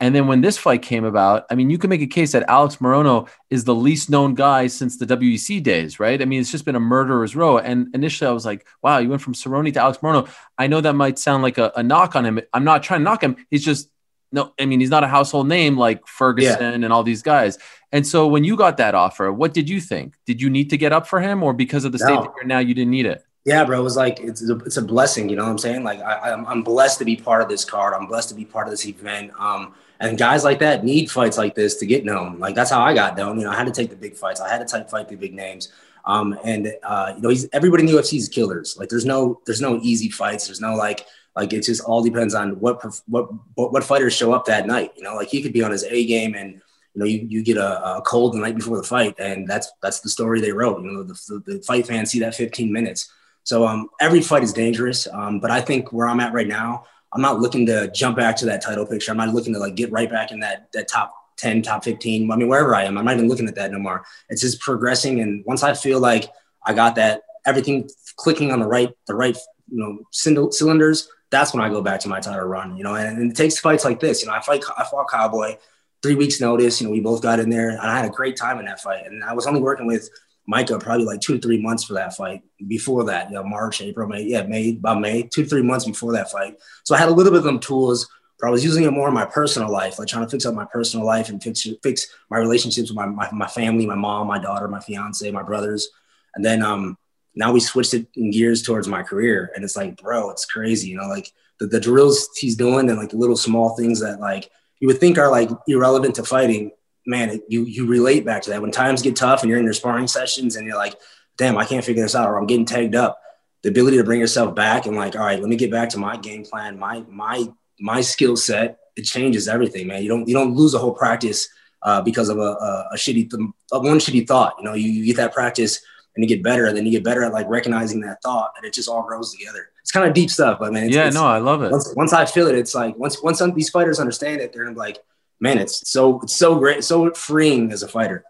And 0.01 0.15
then 0.15 0.27
when 0.27 0.39
this 0.39 0.57
fight 0.57 0.81
came 0.81 1.03
about, 1.03 1.45
I 1.51 1.55
mean, 1.55 1.69
you 1.69 1.77
can 1.77 1.89
make 1.89 2.01
a 2.01 2.07
case 2.07 2.31
that 2.31 2.45
Alex 2.47 2.77
Morono 2.77 3.27
is 3.49 3.65
the 3.65 3.75
least 3.75 4.09
known 4.09 4.33
guy 4.33 4.67
since 4.67 4.97
the 4.97 5.05
WEC 5.05 5.61
days, 5.61 5.99
right? 5.99 6.21
I 6.21 6.25
mean, 6.25 6.39
it's 6.39 6.51
just 6.51 6.63
been 6.63 6.77
a 6.77 6.79
murderer's 6.79 7.35
row. 7.35 7.57
And 7.57 7.93
initially 7.93 8.29
I 8.29 8.31
was 8.31 8.45
like, 8.45 8.65
wow, 8.81 8.99
you 8.99 9.09
went 9.09 9.21
from 9.21 9.33
Cerrone 9.33 9.73
to 9.73 9.81
Alex 9.81 9.97
Morono. 9.97 10.29
I 10.57 10.67
know 10.67 10.79
that 10.79 10.93
might 10.93 11.19
sound 11.19 11.43
like 11.43 11.57
a, 11.57 11.73
a, 11.75 11.83
knock 11.83 12.15
on 12.15 12.25
him. 12.25 12.39
I'm 12.53 12.63
not 12.63 12.81
trying 12.81 13.01
to 13.01 13.03
knock 13.03 13.21
him. 13.21 13.35
He's 13.51 13.65
just, 13.65 13.89
no, 14.32 14.53
I 14.59 14.65
mean, 14.65 14.80
he's 14.80 14.89
not 14.89 15.03
a 15.03 15.07
household 15.07 15.47
name 15.47 15.77
like 15.77 16.05
Ferguson 16.07 16.59
yeah. 16.82 16.86
and 16.86 16.93
all 16.93 17.03
these 17.03 17.21
guys. 17.21 17.57
And 17.91 18.05
so 18.05 18.27
when 18.27 18.43
you 18.43 18.55
got 18.55 18.77
that 18.77 18.93
offer, 18.93 19.32
what 19.32 19.53
did 19.53 19.69
you 19.69 19.82
think? 19.82 20.15
Did 20.25 20.41
you 20.41 20.49
need 20.49 20.69
to 20.69 20.77
get 20.77 20.93
up 20.93 21.07
for 21.07 21.19
him 21.19 21.41
or 21.41 21.53
because 21.53 21.86
of 21.86 21.91
the 21.91 21.97
no. 21.97 22.05
state 22.05 22.21
that 22.21 22.34
you're 22.36 22.45
now, 22.45 22.59
you 22.59 22.73
didn't 22.73 22.91
need 22.91 23.05
it? 23.05 23.23
Yeah, 23.45 23.63
bro. 23.63 23.80
It 23.80 23.84
was 23.84 23.97
like 23.97 24.19
it's 24.19 24.47
a, 24.47 24.57
it's 24.57 24.77
a 24.77 24.82
blessing. 24.82 25.30
You 25.30 25.38
know 25.38 25.43
what 25.43 25.51
I'm 25.51 25.57
saying? 25.57 25.84
Like 25.84 26.01
I, 26.01 26.32
I'm, 26.32 26.45
I'm 26.45 26.61
blessed 26.61 26.99
to 26.99 27.05
be 27.05 27.15
part 27.15 27.41
of 27.41 27.49
this 27.49 27.65
card. 27.65 27.93
I'm 27.93 28.05
blessed 28.05 28.30
to 28.30 28.36
be 28.36 28.45
part 28.45 28.67
of 28.67 28.71
this 28.71 28.86
event. 28.86 29.32
Um, 29.39 29.73
and 29.99 30.17
guys 30.17 30.43
like 30.43 30.59
that 30.59 30.84
need 30.84 31.09
fights 31.09 31.38
like 31.38 31.55
this 31.55 31.75
to 31.77 31.86
get 31.86 32.05
known. 32.05 32.38
Like 32.38 32.53
that's 32.53 32.69
how 32.69 32.82
I 32.82 32.93
got 32.93 33.17
known. 33.17 33.38
You 33.39 33.45
know, 33.45 33.51
I 33.51 33.55
had 33.55 33.65
to 33.65 33.71
take 33.71 33.89
the 33.89 33.95
big 33.95 34.15
fights. 34.15 34.39
I 34.39 34.49
had 34.49 34.59
to 34.59 34.65
type 34.65 34.89
fight 34.89 35.07
the 35.07 35.15
big 35.15 35.34
names. 35.34 35.71
Um, 36.05 36.38
and 36.43 36.73
uh, 36.84 37.13
you 37.15 37.21
know, 37.21 37.30
he's 37.30 37.47
everybody 37.51 37.84
in 37.84 37.88
the 37.88 37.93
UFC 37.93 38.17
is 38.17 38.30
killers. 38.30 38.77
Like 38.77 38.89
there's 38.89 39.05
no 39.05 39.41
there's 39.45 39.61
no 39.61 39.80
easy 39.82 40.09
fights. 40.09 40.47
There's 40.47 40.61
no 40.61 40.75
like 40.75 41.05
like 41.36 41.53
it 41.53 41.63
just 41.63 41.82
all 41.84 42.03
depends 42.03 42.34
on 42.34 42.59
what 42.59 42.84
what 43.07 43.30
what, 43.55 43.84
fighters 43.84 44.13
show 44.13 44.34
up 44.34 44.45
that 44.45 44.67
night. 44.67 44.93
You 44.95 45.03
know, 45.03 45.15
like 45.15 45.30
he 45.30 45.41
could 45.41 45.53
be 45.53 45.63
on 45.63 45.71
his 45.71 45.84
A 45.84 46.05
game 46.05 46.36
and 46.36 46.53
you 46.53 46.99
know 46.99 47.05
you, 47.05 47.25
you 47.27 47.43
get 47.43 47.57
a, 47.57 47.97
a 47.97 48.01
cold 48.01 48.34
the 48.34 48.39
night 48.39 48.55
before 48.55 48.77
the 48.77 48.84
fight, 48.84 49.15
and 49.19 49.47
that's 49.47 49.71
that's 49.82 50.01
the 50.01 50.09
story 50.09 50.41
they 50.41 50.51
wrote. 50.51 50.82
You 50.84 50.91
know, 50.91 51.03
the, 51.03 51.13
the, 51.27 51.53
the 51.53 51.61
fight 51.61 51.88
fans 51.88 52.11
see 52.11 52.19
that 52.19 52.36
15 52.36 52.71
minutes. 52.71 53.11
So 53.43 53.65
um, 53.65 53.89
every 53.99 54.21
fight 54.21 54.43
is 54.43 54.53
dangerous. 54.53 55.07
Um, 55.11 55.39
but 55.39 55.49
I 55.49 55.61
think 55.61 55.91
where 55.91 56.07
I'm 56.07 56.19
at 56.19 56.34
right 56.34 56.47
now, 56.47 56.84
I'm 57.13 57.21
not 57.21 57.39
looking 57.39 57.65
to 57.67 57.89
jump 57.91 58.17
back 58.17 58.36
to 58.38 58.45
that 58.45 58.61
title 58.61 58.86
picture. 58.86 59.11
I'm 59.11 59.17
not 59.17 59.34
looking 59.34 59.53
to 59.53 59.59
like 59.59 59.75
get 59.75 59.91
right 59.91 60.09
back 60.09 60.32
in 60.32 60.39
that 60.41 60.71
that 60.73 60.88
top 60.88 61.13
10, 61.38 61.61
top 61.61 61.84
15. 61.84 62.30
I 62.30 62.36
mean, 62.36 62.47
wherever 62.47 62.75
I 62.75 62.84
am, 62.84 62.97
I'm 62.97 63.05
not 63.05 63.15
even 63.15 63.30
looking 63.30 63.47
at 63.47 63.55
that 63.55 63.71
no 63.71 63.80
more. 63.80 64.05
It's 64.30 64.41
just 64.41 64.59
progressing. 64.59 65.21
And 65.21 65.43
once 65.45 65.63
I 65.63 65.73
feel 65.73 65.99
like 65.99 66.32
I 66.65 66.73
got 66.73 66.95
that 66.95 67.23
everything 67.50 67.89
clicking 68.16 68.52
on 68.52 68.60
the 68.60 68.68
right, 68.68 68.91
the 69.08 69.16
right, 69.16 69.38
you 69.70 69.78
know, 69.78 70.00
cylinders, 70.12 71.10
that's 71.30 71.54
when 71.54 71.64
I 71.64 71.70
go 71.70 71.82
back 71.82 72.00
to 72.02 72.10
my 72.10 72.20
title 72.20 72.45
run, 72.45 72.78
you 72.78 72.84
know, 72.84 72.95
and, 72.95 73.18
and 73.18 73.32
it 73.32 73.36
takes 73.36 73.60
fights 73.60 73.86
like 73.86 74.00
this. 74.00 74.22
You 74.22 74.28
know, 74.28 74.34
I 74.34 74.41
fight, 74.41 74.64
I 74.78 74.84
fought 74.84 75.10
Cowboy 75.10 75.58
three 76.02 76.16
weeks 76.16 76.39
notice, 76.41 76.80
you 76.80 76.88
know, 76.88 76.91
we 76.91 77.02
both 77.02 77.22
got 77.22 77.39
in 77.39 77.50
there 77.50 77.70
and 77.70 77.80
I 77.80 77.95
had 77.97 78.06
a 78.06 78.10
great 78.10 78.38
time 78.38 78.60
in 78.60 78.66
that 78.66 78.80
fight. 78.80 79.06
And 79.06 79.24
I 79.24 79.34
was 79.34 79.45
only 79.45 79.62
working 79.62 79.86
with 79.86 80.10
Micah 80.47 80.80
probably 80.80 81.06
like 81.06 81.22
two 81.22 81.36
to 81.36 81.41
three 81.41 81.62
months 81.62 81.84
for 81.84 81.93
that 81.93 82.16
fight. 82.16 82.41
Before 82.68 83.04
that, 83.06 83.30
you 83.30 83.36
know, 83.36 83.43
March, 83.43 83.82
April, 83.82 84.08
May, 84.08 84.24
yeah, 84.24 84.43
May, 84.43 84.72
about 84.72 85.02
May, 85.02 85.24
two 85.24 85.43
to 85.43 85.50
three 85.50 85.62
months 85.62 85.86
before 85.86 86.14
that 86.14 86.32
fight. 86.32 86.58
So 86.84 86.95
I 86.95 86.97
had 86.97 87.10
a 87.10 87.14
little 87.14 87.32
bit 87.32 87.39
of 87.39 87.43
them 87.43 87.60
tools, 87.60 88.10
but 88.39 88.47
I 88.47 88.50
was 88.50 88.64
using 88.64 88.86
it 88.86 88.91
more 88.91 89.08
in 89.08 89.14
my 89.14 89.26
personal 89.26 89.70
life, 89.70 90.00
like 90.00 90.08
trying 90.08 90.26
to 90.26 90.32
fix 90.32 90.45
up 90.45 90.56
my 90.56 90.66
personal 90.66 91.06
life 91.06 91.30
and 91.30 91.43
fix 91.43 91.68
fix 91.84 92.08
my 92.32 92.38
relationships 92.38 92.89
with 92.89 92.95
my, 92.95 93.06
my, 93.06 93.30
my 93.32 93.47
family, 93.47 93.86
my 93.86 93.95
mom, 93.95 94.28
my 94.28 94.39
daughter, 94.39 94.68
my 94.68 94.80
fiance, 94.80 95.30
my 95.30 95.43
brothers. 95.43 95.89
And 96.34 96.43
then 96.43 96.64
um 96.64 96.97
now 97.36 97.51
we 97.51 97.59
switched 97.59 97.93
it 97.93 98.07
in 98.15 98.32
gears 98.32 98.63
towards 98.63 98.88
my 98.88 99.03
career. 99.03 99.51
And 99.55 99.63
it's 99.63 99.75
like, 99.75 100.01
bro, 100.01 100.30
it's 100.30 100.45
crazy, 100.45 100.89
you 100.89 100.97
know, 100.97 101.07
like 101.07 101.32
the, 101.59 101.67
the 101.67 101.80
drills 101.80 102.30
he's 102.38 102.55
doing 102.55 102.89
and 102.89 102.97
like 102.97 103.09
the 103.09 103.17
little 103.17 103.38
small 103.38 103.75
things 103.75 103.99
that 104.01 104.19
like 104.19 104.49
you 104.80 104.88
would 104.88 104.99
think 104.99 105.17
are 105.17 105.30
like 105.30 105.49
irrelevant 105.67 106.15
to 106.15 106.23
fighting 106.23 106.71
man, 107.09 107.30
it, 107.30 107.43
you 107.47 107.65
you 107.65 107.88
relate 107.88 108.23
back 108.23 108.43
to 108.43 108.51
that 108.51 108.61
when 108.61 108.71
times 108.71 109.01
get 109.01 109.15
tough 109.15 109.41
and 109.41 109.49
you're 109.49 109.59
in 109.59 109.65
your 109.65 109.73
sparring 109.73 110.07
sessions 110.07 110.55
and 110.55 110.65
you're 110.65 110.77
like, 110.77 110.95
damn, 111.38 111.57
I 111.57 111.65
can't 111.65 111.84
figure 111.84 112.03
this 112.03 112.15
out, 112.15 112.30
or 112.30 112.38
I'm 112.38 112.45
getting 112.45 112.65
tagged 112.65 112.95
up. 112.95 113.19
The 113.63 113.69
ability 113.69 113.97
to 113.97 114.03
bring 114.03 114.19
yourself 114.19 114.55
back 114.55 114.86
and 114.86 114.95
like, 114.95 115.15
all 115.15 115.25
right, 115.25 115.39
let 115.39 115.49
me 115.49 115.57
get 115.57 115.71
back 115.71 115.89
to 115.89 115.97
my 115.97 116.15
game 116.15 116.45
plan, 116.45 116.77
my 116.77 117.03
my 117.09 117.47
my 117.80 118.01
skill 118.01 118.38
set. 118.38 118.80
It 118.95 119.03
changes 119.03 119.47
everything, 119.47 119.88
man. 119.88 120.03
You 120.03 120.09
don't 120.09 120.27
you 120.27 120.34
don't 120.34 120.53
lose 120.53 120.73
a 120.75 120.80
whole 120.80 120.93
practice 120.93 121.49
uh, 121.82 122.01
because 122.01 122.30
of 122.30 122.38
a, 122.38 122.41
a, 122.41 122.89
a 122.93 122.95
shitty 122.95 123.30
th- 123.30 123.49
one 123.71 123.99
shitty 123.99 124.27
thought. 124.27 124.55
You 124.59 124.65
know, 124.65 124.73
you, 124.75 124.89
you 124.89 125.05
get 125.05 125.17
that 125.17 125.34
practice 125.34 125.82
and 126.16 126.24
you 126.24 126.28
get 126.28 126.43
better, 126.43 126.66
and 126.66 126.76
then 126.76 126.86
you 126.86 126.91
get 126.91 127.03
better 127.03 127.24
at 127.24 127.34
like 127.34 127.47
recognizing 127.47 128.01
that 128.01 128.22
thought, 128.22 128.51
and 128.57 128.66
it 128.66 128.74
just 128.74 128.89
all 128.89 129.03
grows 129.03 129.34
together. 129.34 129.70
It's 129.82 129.91
kind 129.91 130.07
of 130.07 130.14
deep 130.14 130.30
stuff, 130.30 130.60
but 130.60 130.74
man, 130.74 130.86
it's, 130.86 130.95
yeah, 130.95 131.07
it's, 131.07 131.16
no, 131.16 131.26
I 131.26 131.39
love 131.39 131.64
it. 131.64 131.72
Once, 131.72 131.93
once 131.95 132.14
I 132.14 132.26
feel 132.26 132.47
it, 132.47 132.55
it's 132.55 132.76
like 132.76 132.97
once 132.97 133.22
once 133.24 133.39
some, 133.39 133.53
these 133.53 133.70
fighters 133.70 133.99
understand 133.99 134.41
it, 134.41 134.53
they're 134.53 134.72
like, 134.74 134.99
man, 135.39 135.57
it's 135.57 135.89
so 135.89 136.20
it's 136.22 136.36
so 136.36 136.55
great, 136.55 136.84
so 136.84 137.12
freeing 137.12 137.72
as 137.72 137.84
a 137.84 137.88
fighter. 137.88 138.24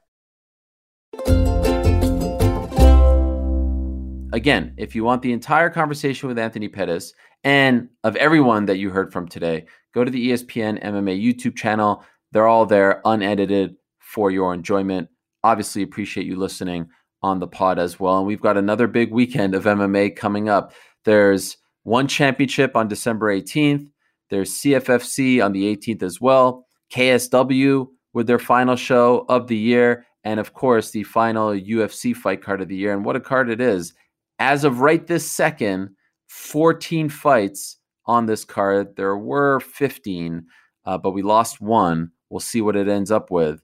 Again, 4.31 4.73
if 4.77 4.95
you 4.95 5.03
want 5.03 5.21
the 5.21 5.33
entire 5.33 5.69
conversation 5.69 6.29
with 6.29 6.37
Anthony 6.37 6.67
Pettis 6.67 7.13
and 7.43 7.89
of 8.03 8.15
everyone 8.15 8.65
that 8.67 8.77
you 8.77 8.91
heard 8.91 9.11
from 9.11 9.27
today, 9.27 9.65
go 9.93 10.03
to 10.03 10.11
the 10.11 10.29
ESPN 10.29 10.83
MMA 10.83 11.21
YouTube 11.21 11.55
channel. 11.55 12.05
They're 12.31 12.47
all 12.47 12.67
there, 12.67 13.01
unedited 13.05 13.75
for 13.99 14.29
your 14.29 14.53
enjoyment. 14.53 15.09
Obviously, 15.43 15.81
appreciate 15.81 16.27
you 16.27 16.35
listening 16.35 16.89
on 17.21 17.39
the 17.39 17.47
pod 17.47 17.79
as 17.79 17.99
well. 17.99 18.17
And 18.17 18.27
we've 18.27 18.41
got 18.41 18.57
another 18.57 18.87
big 18.87 19.11
weekend 19.11 19.55
of 19.55 19.65
MMA 19.65 20.15
coming 20.15 20.49
up. 20.49 20.73
There's 21.05 21.57
one 21.83 22.07
championship 22.07 22.75
on 22.75 22.87
December 22.87 23.33
18th. 23.33 23.87
There's 24.29 24.51
CFFC 24.59 25.43
on 25.43 25.53
the 25.53 25.75
18th 25.75 26.03
as 26.03 26.21
well. 26.21 26.65
KSW 26.93 27.87
with 28.13 28.27
their 28.27 28.39
final 28.39 28.75
show 28.75 29.25
of 29.29 29.47
the 29.47 29.57
year, 29.57 30.05
and 30.23 30.39
of 30.39 30.53
course, 30.53 30.91
the 30.91 31.03
final 31.03 31.49
UFC 31.49 32.15
fight 32.15 32.41
card 32.43 32.61
of 32.61 32.67
the 32.67 32.75
year. 32.75 32.93
And 32.93 33.05
what 33.05 33.15
a 33.15 33.19
card 33.19 33.49
it 33.49 33.61
is. 33.61 33.93
As 34.39 34.63
of 34.63 34.79
right 34.79 35.05
this 35.05 35.29
second, 35.29 35.89
14 36.27 37.09
fights 37.09 37.77
on 38.05 38.25
this 38.25 38.45
card. 38.45 38.95
There 38.95 39.17
were 39.17 39.59
15, 39.59 40.45
uh, 40.85 40.97
but 40.97 41.11
we 41.11 41.21
lost 41.21 41.61
one. 41.61 42.11
We'll 42.29 42.39
see 42.39 42.61
what 42.61 42.75
it 42.75 42.87
ends 42.87 43.11
up 43.11 43.31
with. 43.31 43.61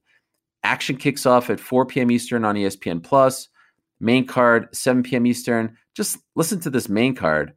Action 0.66 0.98
kicks 0.98 1.28
off 1.28 1.52
at 1.52 1.60
4 1.60 1.86
p.m. 1.86 2.10
Eastern 2.10 2.44
on 2.44 2.56
ESPN 2.56 3.04
Plus. 3.04 3.50
Main 4.00 4.26
card, 4.26 4.68
7 4.76 5.04
p.m. 5.04 5.28
Eastern. 5.28 5.78
Just 5.96 6.18
listen 6.36 6.60
to 6.62 6.72
this 6.72 6.90
main 6.90 7.14
card. 7.14 7.54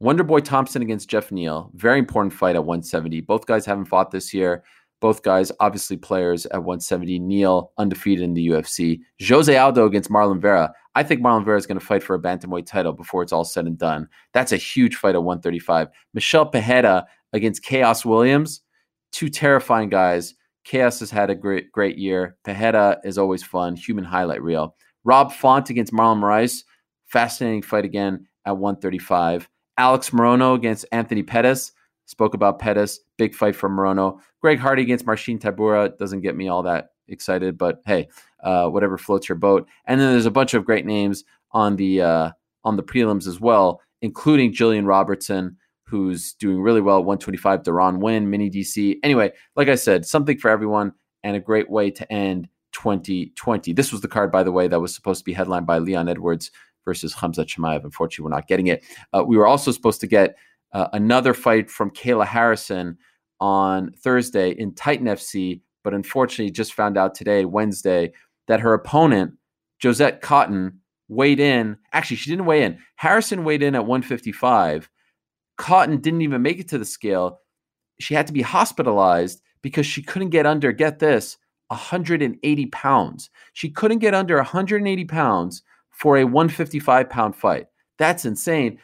Wonderboy 0.00 0.44
Thompson 0.44 0.80
against 0.80 1.10
Geoff 1.10 1.32
Neal. 1.32 1.72
Very 1.74 1.98
important 1.98 2.32
fight 2.32 2.54
at 2.54 2.64
170. 2.64 3.20
Both 3.22 3.46
guys 3.46 3.66
haven't 3.66 3.86
fought 3.86 4.12
this 4.12 4.32
year. 4.32 4.62
Both 5.00 5.22
guys, 5.22 5.50
obviously 5.58 5.96
players 5.96 6.46
at 6.46 6.62
170. 6.62 7.18
Neal 7.18 7.72
undefeated 7.78 8.22
in 8.22 8.34
the 8.34 8.46
UFC. 8.48 9.00
Jose 9.26 9.54
Aldo 9.54 9.84
against 9.84 10.08
Marlon 10.08 10.40
Vera. 10.40 10.72
I 10.94 11.02
think 11.02 11.20
Marlon 11.20 11.44
Vera 11.44 11.58
is 11.58 11.66
going 11.66 11.80
to 11.80 11.84
fight 11.84 12.02
for 12.02 12.14
a 12.14 12.22
bantamweight 12.22 12.66
title 12.66 12.92
before 12.92 13.22
it's 13.22 13.32
all 13.32 13.44
said 13.44 13.66
and 13.66 13.76
done. 13.76 14.08
That's 14.32 14.52
a 14.52 14.56
huge 14.56 14.94
fight 14.94 15.16
at 15.16 15.24
135. 15.24 15.88
Michel 16.14 16.46
Pereira 16.46 17.06
against 17.32 17.64
Khaos 17.64 18.04
Williams. 18.04 18.62
Two 19.10 19.28
terrifying 19.28 19.88
guys. 19.88 20.34
Khaos 20.66 21.00
has 21.00 21.10
had 21.10 21.30
a 21.30 21.34
great 21.34 21.70
great 21.72 21.96
year. 21.96 22.36
Pereira 22.44 22.98
is 23.04 23.18
always 23.18 23.42
fun. 23.42 23.76
Human 23.76 24.04
highlight 24.04 24.42
reel. 24.42 24.74
Rob 25.04 25.32
Font 25.32 25.70
against 25.70 25.92
Marlon 25.92 26.18
Moraes. 26.18 26.64
Fascinating 27.06 27.62
fight 27.62 27.84
again 27.84 28.26
at 28.44 28.56
135. 28.56 29.48
Alex 29.78 30.10
Morono 30.10 30.54
against 30.54 30.86
Anthony 30.90 31.22
Pettis. 31.22 31.72
Spoke 32.06 32.34
about 32.34 32.58
Pettis. 32.58 33.00
Big 33.16 33.34
fight 33.34 33.54
for 33.54 33.68
Morono. 33.68 34.18
Greg 34.40 34.58
Hardy 34.58 34.82
against 34.82 35.06
Marcin 35.06 35.38
Tybura 35.38 35.96
doesn't 35.98 36.20
get 36.20 36.36
me 36.36 36.48
all 36.48 36.62
that 36.62 36.90
excited, 37.08 37.56
but 37.56 37.82
hey, 37.86 38.08
uh, 38.42 38.68
whatever 38.68 38.98
floats 38.98 39.28
your 39.28 39.36
boat. 39.36 39.68
And 39.86 40.00
then 40.00 40.12
there's 40.12 40.26
a 40.26 40.30
bunch 40.30 40.54
of 40.54 40.64
great 40.64 40.86
names 40.86 41.24
on 41.52 41.76
the 41.76 42.02
uh, 42.02 42.30
on 42.64 42.76
the 42.76 42.82
prelims 42.82 43.26
as 43.26 43.40
well, 43.40 43.80
including 44.02 44.52
Jillian 44.52 44.86
Robertson, 44.86 45.56
who's 45.88 46.34
doing 46.34 46.60
really 46.60 46.80
well 46.80 46.98
at 46.98 47.04
125. 47.04 47.62
Deron 47.62 48.00
Winn, 48.00 48.28
Mini 48.28 48.50
DC. 48.50 48.96
Anyway, 49.02 49.32
like 49.54 49.68
I 49.68 49.76
said, 49.76 50.04
something 50.04 50.38
for 50.38 50.50
everyone 50.50 50.92
and 51.22 51.36
a 51.36 51.40
great 51.40 51.70
way 51.70 51.90
to 51.90 52.12
end 52.12 52.48
2020. 52.72 53.72
This 53.72 53.92
was 53.92 54.00
the 54.00 54.08
card, 54.08 54.30
by 54.30 54.42
the 54.42 54.52
way, 54.52 54.68
that 54.68 54.80
was 54.80 54.94
supposed 54.94 55.20
to 55.20 55.24
be 55.24 55.32
headlined 55.32 55.66
by 55.66 55.78
Leon 55.78 56.08
Edwards 56.08 56.50
versus 56.84 57.14
Khamzat 57.14 57.46
Chimaev. 57.46 57.84
Unfortunately, 57.84 58.24
we're 58.24 58.36
not 58.36 58.48
getting 58.48 58.66
it. 58.66 58.84
Uh, 59.12 59.24
we 59.26 59.36
were 59.36 59.46
also 59.46 59.70
supposed 59.70 60.00
to 60.00 60.06
get 60.06 60.36
uh, 60.72 60.88
another 60.92 61.34
fight 61.34 61.70
from 61.70 61.90
Kayla 61.90 62.26
Harrison 62.26 62.98
on 63.40 63.92
Thursday 63.92 64.50
in 64.50 64.74
Titan 64.74 65.06
FC, 65.06 65.60
but 65.84 65.94
unfortunately 65.94 66.50
just 66.50 66.74
found 66.74 66.98
out 66.98 67.14
today, 67.14 67.44
Wednesday, 67.44 68.12
that 68.48 68.60
her 68.60 68.74
opponent, 68.74 69.34
Josette 69.82 70.20
Cotton, 70.20 70.80
weighed 71.08 71.40
in. 71.40 71.76
Actually, 71.92 72.16
she 72.16 72.30
didn't 72.30 72.46
weigh 72.46 72.62
in. 72.62 72.78
Harrison 72.96 73.44
weighed 73.44 73.62
in 73.62 73.74
at 73.74 73.86
155. 73.86 74.88
Cotton 75.56 75.98
didn't 76.00 76.22
even 76.22 76.42
make 76.42 76.58
it 76.58 76.68
to 76.68 76.78
the 76.78 76.84
scale. 76.84 77.40
She 77.98 78.14
had 78.14 78.26
to 78.26 78.32
be 78.32 78.42
hospitalized 78.42 79.40
because 79.62 79.86
she 79.86 80.02
couldn't 80.02 80.30
get 80.30 80.46
under, 80.46 80.72
get 80.72 80.98
this, 80.98 81.38
180 81.68 82.66
pounds. 82.66 83.30
She 83.52 83.70
couldn't 83.70 83.98
get 83.98 84.14
under 84.14 84.36
180 84.36 85.04
pounds 85.06 85.62
for 85.90 86.18
a 86.18 86.24
155 86.24 87.08
pound 87.08 87.34
fight. 87.34 87.66
That's 87.98 88.24
insane. 88.24 88.78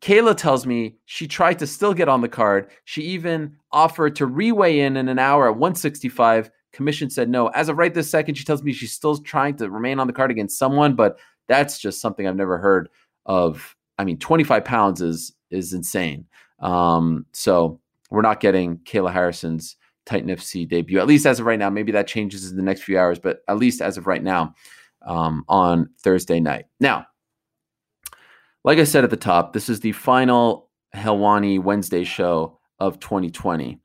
Kayla 0.00 0.36
tells 0.36 0.66
me 0.66 0.96
she 1.04 1.26
tried 1.26 1.58
to 1.58 1.66
still 1.66 1.92
get 1.92 2.08
on 2.08 2.20
the 2.20 2.28
card. 2.28 2.70
She 2.84 3.02
even 3.02 3.56
offered 3.72 4.16
to 4.16 4.26
reweigh 4.26 4.78
in 4.78 4.96
in 4.96 5.08
an 5.08 5.18
hour 5.18 5.46
at 5.46 5.56
165. 5.56 6.50
Commission 6.72 7.10
said 7.10 7.28
no. 7.28 7.48
As 7.48 7.68
of 7.68 7.76
right 7.76 7.92
this 7.92 8.10
second, 8.10 8.36
she 8.36 8.44
tells 8.44 8.62
me 8.62 8.72
she's 8.72 8.92
still 8.92 9.16
trying 9.18 9.56
to 9.56 9.68
remain 9.68 9.98
on 9.98 10.06
the 10.06 10.12
card 10.12 10.30
against 10.30 10.58
someone, 10.58 10.94
but 10.94 11.18
that's 11.48 11.78
just 11.78 12.00
something 12.00 12.26
I've 12.26 12.36
never 12.36 12.58
heard 12.58 12.88
of. 13.26 13.76
I 13.98 14.04
mean, 14.04 14.18
25 14.18 14.64
pounds 14.64 15.02
is 15.02 15.32
is 15.50 15.72
insane. 15.72 16.26
Um, 16.60 17.26
so 17.32 17.80
we're 18.10 18.22
not 18.22 18.40
getting 18.40 18.78
Kayla 18.78 19.12
Harrison's 19.12 19.76
Titan 20.06 20.28
FC 20.28 20.68
debut, 20.68 20.98
at 20.98 21.06
least 21.06 21.26
as 21.26 21.40
of 21.40 21.46
right 21.46 21.58
now. 21.58 21.70
Maybe 21.70 21.92
that 21.92 22.06
changes 22.06 22.50
in 22.50 22.56
the 22.56 22.62
next 22.62 22.82
few 22.82 22.98
hours, 22.98 23.18
but 23.18 23.40
at 23.48 23.58
least 23.58 23.80
as 23.80 23.96
of 23.96 24.06
right 24.06 24.22
now, 24.22 24.54
um, 25.06 25.44
on 25.48 25.88
Thursday 26.02 26.40
night. 26.40 26.66
Now, 26.80 27.06
like 28.64 28.78
I 28.78 28.84
said 28.84 29.04
at 29.04 29.10
the 29.10 29.16
top, 29.16 29.52
this 29.52 29.68
is 29.68 29.80
the 29.80 29.92
final 29.92 30.68
Helwani 30.94 31.62
Wednesday 31.62 32.04
show 32.04 32.58
of 32.78 32.98
2020. 33.00 33.80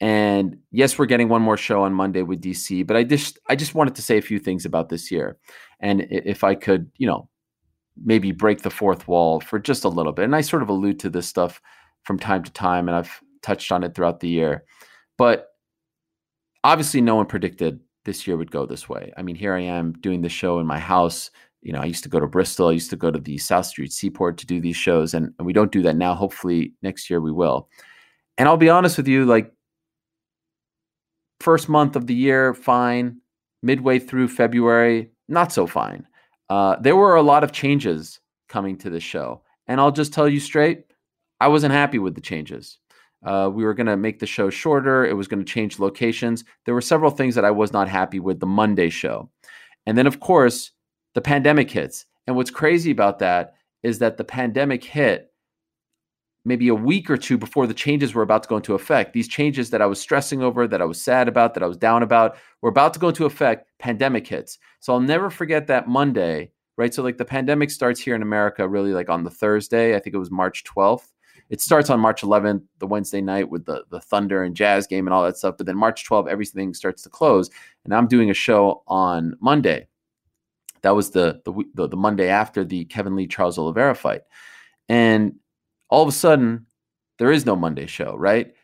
And 0.00 0.58
yes, 0.72 0.98
we're 0.98 1.06
getting 1.06 1.28
one 1.28 1.42
more 1.42 1.56
show 1.56 1.82
on 1.82 1.94
Monday 1.94 2.22
with 2.22 2.42
DC, 2.42 2.86
but 2.86 2.96
I 2.96 3.04
just 3.04 3.38
I 3.48 3.54
just 3.54 3.74
wanted 3.74 3.94
to 3.94 4.02
say 4.02 4.18
a 4.18 4.22
few 4.22 4.40
things 4.40 4.64
about 4.64 4.88
this 4.88 5.10
year. 5.12 5.38
And 5.78 6.06
if 6.10 6.42
I 6.42 6.56
could, 6.56 6.90
you 6.96 7.06
know, 7.06 7.28
maybe 8.02 8.32
break 8.32 8.62
the 8.62 8.70
fourth 8.70 9.06
wall 9.08 9.40
for 9.40 9.58
just 9.58 9.84
a 9.84 9.88
little 9.88 10.12
bit. 10.12 10.24
And 10.24 10.36
I 10.36 10.40
sort 10.40 10.62
of 10.62 10.68
allude 10.68 11.00
to 11.00 11.10
this 11.10 11.28
stuff 11.28 11.60
from 12.04 12.18
time 12.18 12.42
to 12.44 12.52
time 12.52 12.88
and 12.88 12.96
I've 12.96 13.20
touched 13.42 13.70
on 13.72 13.84
it 13.84 13.94
throughout 13.94 14.20
the 14.20 14.28
year. 14.28 14.64
But 15.18 15.48
obviously 16.64 17.00
no 17.00 17.16
one 17.16 17.26
predicted 17.26 17.80
this 18.04 18.26
year 18.26 18.36
would 18.36 18.50
go 18.50 18.66
this 18.66 18.88
way. 18.88 19.12
I 19.16 19.22
mean, 19.22 19.36
here 19.36 19.54
I 19.54 19.60
am 19.60 19.92
doing 19.92 20.22
the 20.22 20.28
show 20.28 20.58
in 20.58 20.66
my 20.66 20.78
house 20.78 21.30
you 21.62 21.72
know, 21.72 21.80
I 21.80 21.84
used 21.84 22.02
to 22.02 22.08
go 22.08 22.20
to 22.20 22.26
Bristol. 22.26 22.68
I 22.68 22.72
used 22.72 22.90
to 22.90 22.96
go 22.96 23.10
to 23.10 23.20
the 23.20 23.38
South 23.38 23.66
Street 23.66 23.92
Seaport 23.92 24.36
to 24.38 24.46
do 24.46 24.60
these 24.60 24.76
shows, 24.76 25.14
and, 25.14 25.32
and 25.38 25.46
we 25.46 25.52
don't 25.52 25.70
do 25.70 25.82
that 25.82 25.96
now. 25.96 26.14
Hopefully, 26.14 26.74
next 26.82 27.08
year 27.08 27.20
we 27.20 27.30
will. 27.30 27.68
And 28.36 28.48
I'll 28.48 28.56
be 28.56 28.68
honest 28.68 28.96
with 28.96 29.06
you, 29.06 29.24
like, 29.24 29.52
first 31.40 31.68
month 31.68 31.94
of 31.94 32.06
the 32.08 32.14
year, 32.14 32.52
fine. 32.52 33.18
Midway 33.62 34.00
through 34.00 34.26
February, 34.26 35.12
not 35.28 35.52
so 35.52 35.68
fine. 35.68 36.04
Uh, 36.52 36.76
there 36.80 36.96
were 36.96 37.16
a 37.16 37.22
lot 37.22 37.42
of 37.42 37.50
changes 37.50 38.20
coming 38.50 38.76
to 38.76 38.90
the 38.90 39.00
show. 39.00 39.40
And 39.68 39.80
I'll 39.80 39.90
just 39.90 40.12
tell 40.12 40.28
you 40.28 40.38
straight, 40.38 40.84
I 41.40 41.48
wasn't 41.48 41.72
happy 41.72 41.98
with 41.98 42.14
the 42.14 42.20
changes. 42.20 42.76
Uh, 43.24 43.48
we 43.50 43.64
were 43.64 43.72
going 43.72 43.86
to 43.86 43.96
make 43.96 44.18
the 44.18 44.26
show 44.26 44.50
shorter. 44.50 45.06
It 45.06 45.16
was 45.16 45.28
going 45.28 45.42
to 45.42 45.50
change 45.50 45.78
locations. 45.78 46.44
There 46.66 46.74
were 46.74 46.82
several 46.82 47.10
things 47.10 47.36
that 47.36 47.46
I 47.46 47.50
was 47.50 47.72
not 47.72 47.88
happy 47.88 48.20
with 48.20 48.38
the 48.38 48.44
Monday 48.44 48.90
show. 48.90 49.30
And 49.86 49.96
then, 49.96 50.06
of 50.06 50.20
course, 50.20 50.72
the 51.14 51.22
pandemic 51.22 51.70
hits. 51.70 52.04
And 52.26 52.36
what's 52.36 52.50
crazy 52.50 52.90
about 52.90 53.18
that 53.20 53.54
is 53.82 54.00
that 54.00 54.18
the 54.18 54.24
pandemic 54.24 54.84
hit 54.84 55.31
maybe 56.44 56.68
a 56.68 56.74
week 56.74 57.08
or 57.08 57.16
two 57.16 57.38
before 57.38 57.66
the 57.66 57.74
changes 57.74 58.14
were 58.14 58.22
about 58.22 58.42
to 58.42 58.48
go 58.48 58.56
into 58.56 58.74
effect. 58.74 59.12
These 59.12 59.28
changes 59.28 59.70
that 59.70 59.82
I 59.82 59.86
was 59.86 60.00
stressing 60.00 60.42
over, 60.42 60.66
that 60.66 60.82
I 60.82 60.84
was 60.84 61.00
sad 61.00 61.28
about, 61.28 61.54
that 61.54 61.62
I 61.62 61.66
was 61.66 61.76
down 61.76 62.02
about, 62.02 62.36
were 62.60 62.70
about 62.70 62.92
to 62.94 63.00
go 63.00 63.08
into 63.08 63.26
effect. 63.26 63.68
Pandemic 63.78 64.26
hits. 64.26 64.58
So 64.80 64.92
I'll 64.92 65.00
never 65.00 65.30
forget 65.30 65.66
that 65.68 65.88
Monday, 65.88 66.50
right? 66.76 66.92
So 66.92 67.02
like 67.02 67.18
the 67.18 67.24
pandemic 67.24 67.70
starts 67.70 68.00
here 68.00 68.14
in 68.14 68.22
America 68.22 68.66
really 68.66 68.92
like 68.92 69.08
on 69.08 69.24
the 69.24 69.30
Thursday. 69.30 69.94
I 69.94 70.00
think 70.00 70.14
it 70.14 70.18
was 70.18 70.30
March 70.30 70.64
12th. 70.64 71.08
It 71.48 71.60
starts 71.60 71.90
on 71.90 72.00
March 72.00 72.22
11th, 72.22 72.62
the 72.78 72.86
Wednesday 72.86 73.20
night 73.20 73.50
with 73.50 73.66
the 73.66 73.84
the 73.90 74.00
Thunder 74.00 74.42
and 74.42 74.56
Jazz 74.56 74.86
game 74.86 75.06
and 75.06 75.12
all 75.12 75.22
that 75.24 75.36
stuff. 75.36 75.56
But 75.58 75.66
then 75.66 75.76
March 75.76 76.08
12th, 76.08 76.28
everything 76.28 76.72
starts 76.72 77.02
to 77.02 77.10
close, 77.10 77.50
and 77.84 77.94
I'm 77.94 78.08
doing 78.08 78.30
a 78.30 78.34
show 78.34 78.82
on 78.86 79.36
Monday. 79.38 79.86
That 80.80 80.96
was 80.96 81.10
the 81.10 81.42
the 81.44 81.88
the, 81.88 81.96
Monday 81.96 82.28
after 82.28 82.64
the 82.64 82.86
Kevin 82.86 83.16
Lee 83.16 83.26
Charles 83.26 83.58
Oliveira 83.58 83.94
fight, 83.94 84.22
and 84.88 85.34
all 85.92 86.02
of 86.02 86.08
a 86.08 86.12
sudden, 86.12 86.64
there 87.18 87.30
is 87.30 87.44
no 87.44 87.54
Monday 87.54 87.86
show, 87.86 88.16
right? 88.16 88.54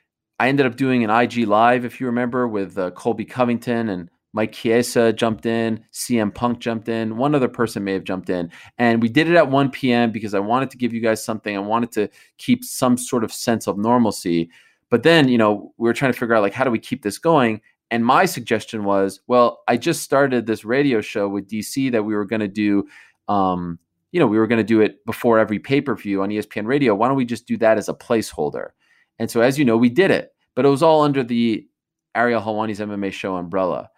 I 0.40 0.48
ended 0.48 0.64
up 0.64 0.76
doing 0.76 1.04
an 1.04 1.10
IG 1.10 1.46
live, 1.46 1.84
if 1.84 2.00
you 2.00 2.06
remember, 2.06 2.48
with 2.48 2.78
uh, 2.78 2.90
Colby 2.92 3.26
Covington 3.26 3.90
and 3.90 4.08
Mike 4.32 4.52
Chiesa 4.52 5.12
jumped 5.12 5.44
in, 5.44 5.84
CM 5.92 6.34
Punk 6.34 6.58
jumped 6.58 6.88
in, 6.88 7.18
one 7.18 7.34
other 7.34 7.48
person 7.48 7.84
may 7.84 7.92
have 7.92 8.04
jumped 8.04 8.30
in. 8.30 8.50
And 8.78 9.02
we 9.02 9.10
did 9.10 9.28
it 9.28 9.36
at 9.36 9.50
1 9.50 9.70
p.m. 9.72 10.10
because 10.10 10.32
I 10.32 10.38
wanted 10.38 10.70
to 10.70 10.78
give 10.78 10.94
you 10.94 11.02
guys 11.02 11.22
something. 11.22 11.54
I 11.54 11.60
wanted 11.60 11.92
to 11.92 12.08
keep 12.38 12.64
some 12.64 12.96
sort 12.96 13.24
of 13.24 13.32
sense 13.32 13.66
of 13.66 13.76
normalcy. 13.76 14.48
But 14.88 15.02
then, 15.02 15.28
you 15.28 15.36
know, 15.36 15.74
we 15.76 15.86
were 15.86 15.92
trying 15.92 16.14
to 16.14 16.18
figure 16.18 16.34
out 16.34 16.40
like 16.40 16.54
how 16.54 16.64
do 16.64 16.70
we 16.70 16.78
keep 16.78 17.02
this 17.02 17.18
going? 17.18 17.60
And 17.90 18.06
my 18.06 18.24
suggestion 18.24 18.84
was, 18.84 19.20
well, 19.26 19.60
I 19.68 19.76
just 19.76 20.02
started 20.02 20.46
this 20.46 20.64
radio 20.64 21.02
show 21.02 21.28
with 21.28 21.46
DC 21.46 21.92
that 21.92 22.04
we 22.04 22.14
were 22.14 22.24
going 22.24 22.40
to 22.40 22.48
do 22.48 22.88
um, 23.28 23.78
you 24.12 24.20
know, 24.20 24.26
we 24.26 24.38
were 24.38 24.46
going 24.46 24.58
to 24.58 24.64
do 24.64 24.80
it 24.80 25.04
before 25.04 25.38
every 25.38 25.58
pay 25.58 25.80
per 25.80 25.94
view 25.94 26.22
on 26.22 26.30
ESPN 26.30 26.66
radio. 26.66 26.94
Why 26.94 27.08
don't 27.08 27.16
we 27.16 27.24
just 27.24 27.46
do 27.46 27.56
that 27.58 27.78
as 27.78 27.88
a 27.88 27.94
placeholder? 27.94 28.70
And 29.18 29.30
so, 29.30 29.40
as 29.40 29.58
you 29.58 29.64
know, 29.64 29.76
we 29.76 29.88
did 29.88 30.10
it, 30.10 30.32
but 30.54 30.64
it 30.64 30.68
was 30.68 30.82
all 30.82 31.02
under 31.02 31.22
the 31.22 31.66
Ariel 32.14 32.40
Helwani's 32.40 32.80
MMA 32.80 33.12
show 33.12 33.36
umbrella. 33.36 33.90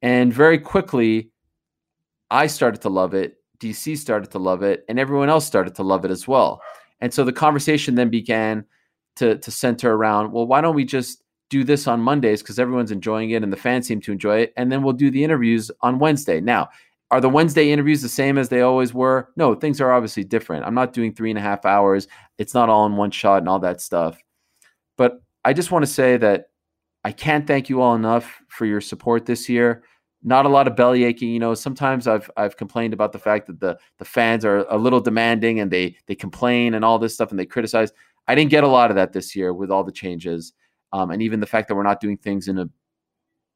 And 0.00 0.32
very 0.32 0.58
quickly, 0.58 1.30
I 2.30 2.46
started 2.46 2.80
to 2.82 2.88
love 2.88 3.14
it. 3.14 3.36
DC 3.60 3.96
started 3.96 4.30
to 4.32 4.38
love 4.38 4.62
it, 4.62 4.84
and 4.88 4.98
everyone 4.98 5.28
else 5.28 5.46
started 5.46 5.74
to 5.76 5.84
love 5.84 6.04
it 6.04 6.10
as 6.10 6.26
well. 6.26 6.60
And 7.00 7.14
so 7.14 7.24
the 7.24 7.32
conversation 7.32 7.94
then 7.94 8.10
began 8.10 8.64
to, 9.16 9.38
to 9.38 9.50
center 9.50 9.92
around 9.92 10.32
well, 10.32 10.46
why 10.46 10.60
don't 10.60 10.74
we 10.74 10.84
just 10.84 11.22
do 11.50 11.64
this 11.64 11.86
on 11.86 12.00
Mondays 12.00 12.42
because 12.42 12.58
everyone's 12.58 12.90
enjoying 12.90 13.30
it 13.30 13.42
and 13.42 13.52
the 13.52 13.58
fans 13.58 13.86
seem 13.86 14.00
to 14.00 14.10
enjoy 14.10 14.38
it. 14.38 14.54
And 14.56 14.72
then 14.72 14.82
we'll 14.82 14.94
do 14.94 15.10
the 15.10 15.22
interviews 15.22 15.70
on 15.82 15.98
Wednesday. 15.98 16.40
Now, 16.40 16.70
are 17.12 17.20
the 17.20 17.28
Wednesday 17.28 17.70
interviews 17.70 18.00
the 18.00 18.08
same 18.08 18.38
as 18.38 18.48
they 18.48 18.62
always 18.62 18.94
were? 18.94 19.28
No, 19.36 19.54
things 19.54 19.82
are 19.82 19.92
obviously 19.92 20.24
different. 20.24 20.64
I'm 20.64 20.74
not 20.74 20.94
doing 20.94 21.12
three 21.12 21.28
and 21.28 21.38
a 21.38 21.42
half 21.42 21.66
hours. 21.66 22.08
It's 22.38 22.54
not 22.54 22.70
all 22.70 22.86
in 22.86 22.96
one 22.96 23.10
shot 23.10 23.42
and 23.42 23.50
all 23.50 23.58
that 23.58 23.82
stuff. 23.82 24.18
But 24.96 25.22
I 25.44 25.52
just 25.52 25.70
want 25.70 25.84
to 25.84 25.90
say 25.90 26.16
that 26.16 26.46
I 27.04 27.12
can't 27.12 27.46
thank 27.46 27.68
you 27.68 27.82
all 27.82 27.94
enough 27.94 28.40
for 28.48 28.64
your 28.64 28.80
support 28.80 29.26
this 29.26 29.46
year. 29.46 29.84
Not 30.22 30.46
a 30.46 30.48
lot 30.48 30.66
of 30.66 30.74
belly 30.74 31.04
aching. 31.04 31.28
You 31.28 31.38
know, 31.38 31.52
sometimes 31.52 32.06
I've 32.08 32.30
I've 32.38 32.56
complained 32.56 32.94
about 32.94 33.12
the 33.12 33.18
fact 33.18 33.46
that 33.48 33.60
the 33.60 33.76
the 33.98 34.06
fans 34.06 34.42
are 34.46 34.64
a 34.70 34.78
little 34.78 35.00
demanding 35.00 35.60
and 35.60 35.70
they 35.70 35.96
they 36.06 36.14
complain 36.14 36.72
and 36.72 36.82
all 36.82 36.98
this 36.98 37.12
stuff 37.12 37.30
and 37.30 37.38
they 37.38 37.44
criticize. 37.44 37.92
I 38.26 38.34
didn't 38.34 38.50
get 38.50 38.64
a 38.64 38.68
lot 38.68 38.90
of 38.90 38.96
that 38.96 39.12
this 39.12 39.36
year 39.36 39.52
with 39.52 39.70
all 39.70 39.84
the 39.84 39.92
changes, 39.92 40.54
um, 40.94 41.10
and 41.10 41.20
even 41.20 41.40
the 41.40 41.46
fact 41.46 41.68
that 41.68 41.74
we're 41.74 41.82
not 41.82 42.00
doing 42.00 42.16
things 42.16 42.48
in 42.48 42.58
a, 42.58 42.70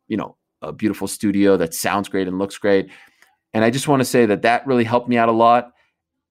you 0.09 0.19
know, 0.19 0.37
a 0.61 0.73
beautiful 0.73 1.07
studio 1.09 1.57
that 1.57 1.73
sounds 1.73 2.09
great 2.09 2.29
and 2.29 2.39
looks 2.39 2.59
great. 2.59 2.91
And 3.55 3.64
I 3.64 3.70
just 3.70 3.88
want 3.88 4.01
to 4.01 4.05
say 4.05 4.26
that 4.26 4.42
that 4.42 4.66
really 4.66 4.84
helped 4.84 5.09
me 5.09 5.16
out 5.16 5.28
a 5.28 5.32
lot. 5.32 5.72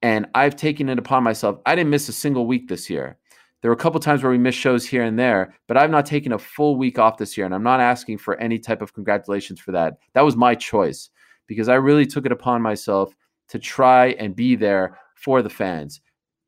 And 0.02 0.28
I've 0.36 0.56
taken 0.56 0.90
it 0.90 1.00
upon 1.00 1.24
myself. 1.24 1.60
I 1.66 1.76
didn't 1.76 1.90
miss 1.90 2.10
a 2.10 2.14
single 2.14 2.46
week 2.46 2.68
this 2.68 2.90
year. 2.90 3.18
There 3.62 3.72
were 3.72 3.76
a 3.76 3.78
couple 3.78 4.00
times 4.00 4.22
where 4.22 4.32
we 4.32 4.38
missed 4.38 4.60
shows 4.60 4.86
here 4.86 5.02
and 5.02 5.18
there, 5.18 5.56
but 5.68 5.78
I've 5.78 5.90
not 5.90 6.06
taken 6.06 6.34
a 6.34 6.38
full 6.38 6.76
week 6.76 7.00
off 7.00 7.18
this 7.18 7.36
year. 7.36 7.46
And 7.46 7.56
I'm 7.56 7.64
not 7.64 7.80
asking 7.80 8.20
for 8.20 8.36
any 8.36 8.60
type 8.60 8.82
of 8.82 8.94
congratulations 8.94 9.60
for 9.60 9.72
that. 9.72 9.98
That 10.14 10.22
was 10.22 10.36
my 10.36 10.54
choice 10.54 11.10
because 11.48 11.68
I 11.68 11.76
really 11.76 12.06
took 12.06 12.26
it 12.26 12.32
upon 12.32 12.62
myself 12.62 13.16
to 13.50 13.60
try 13.60 14.10
and 14.20 14.36
be 14.36 14.56
there 14.56 15.00
for 15.16 15.42
the 15.42 15.50
fans. 15.50 16.02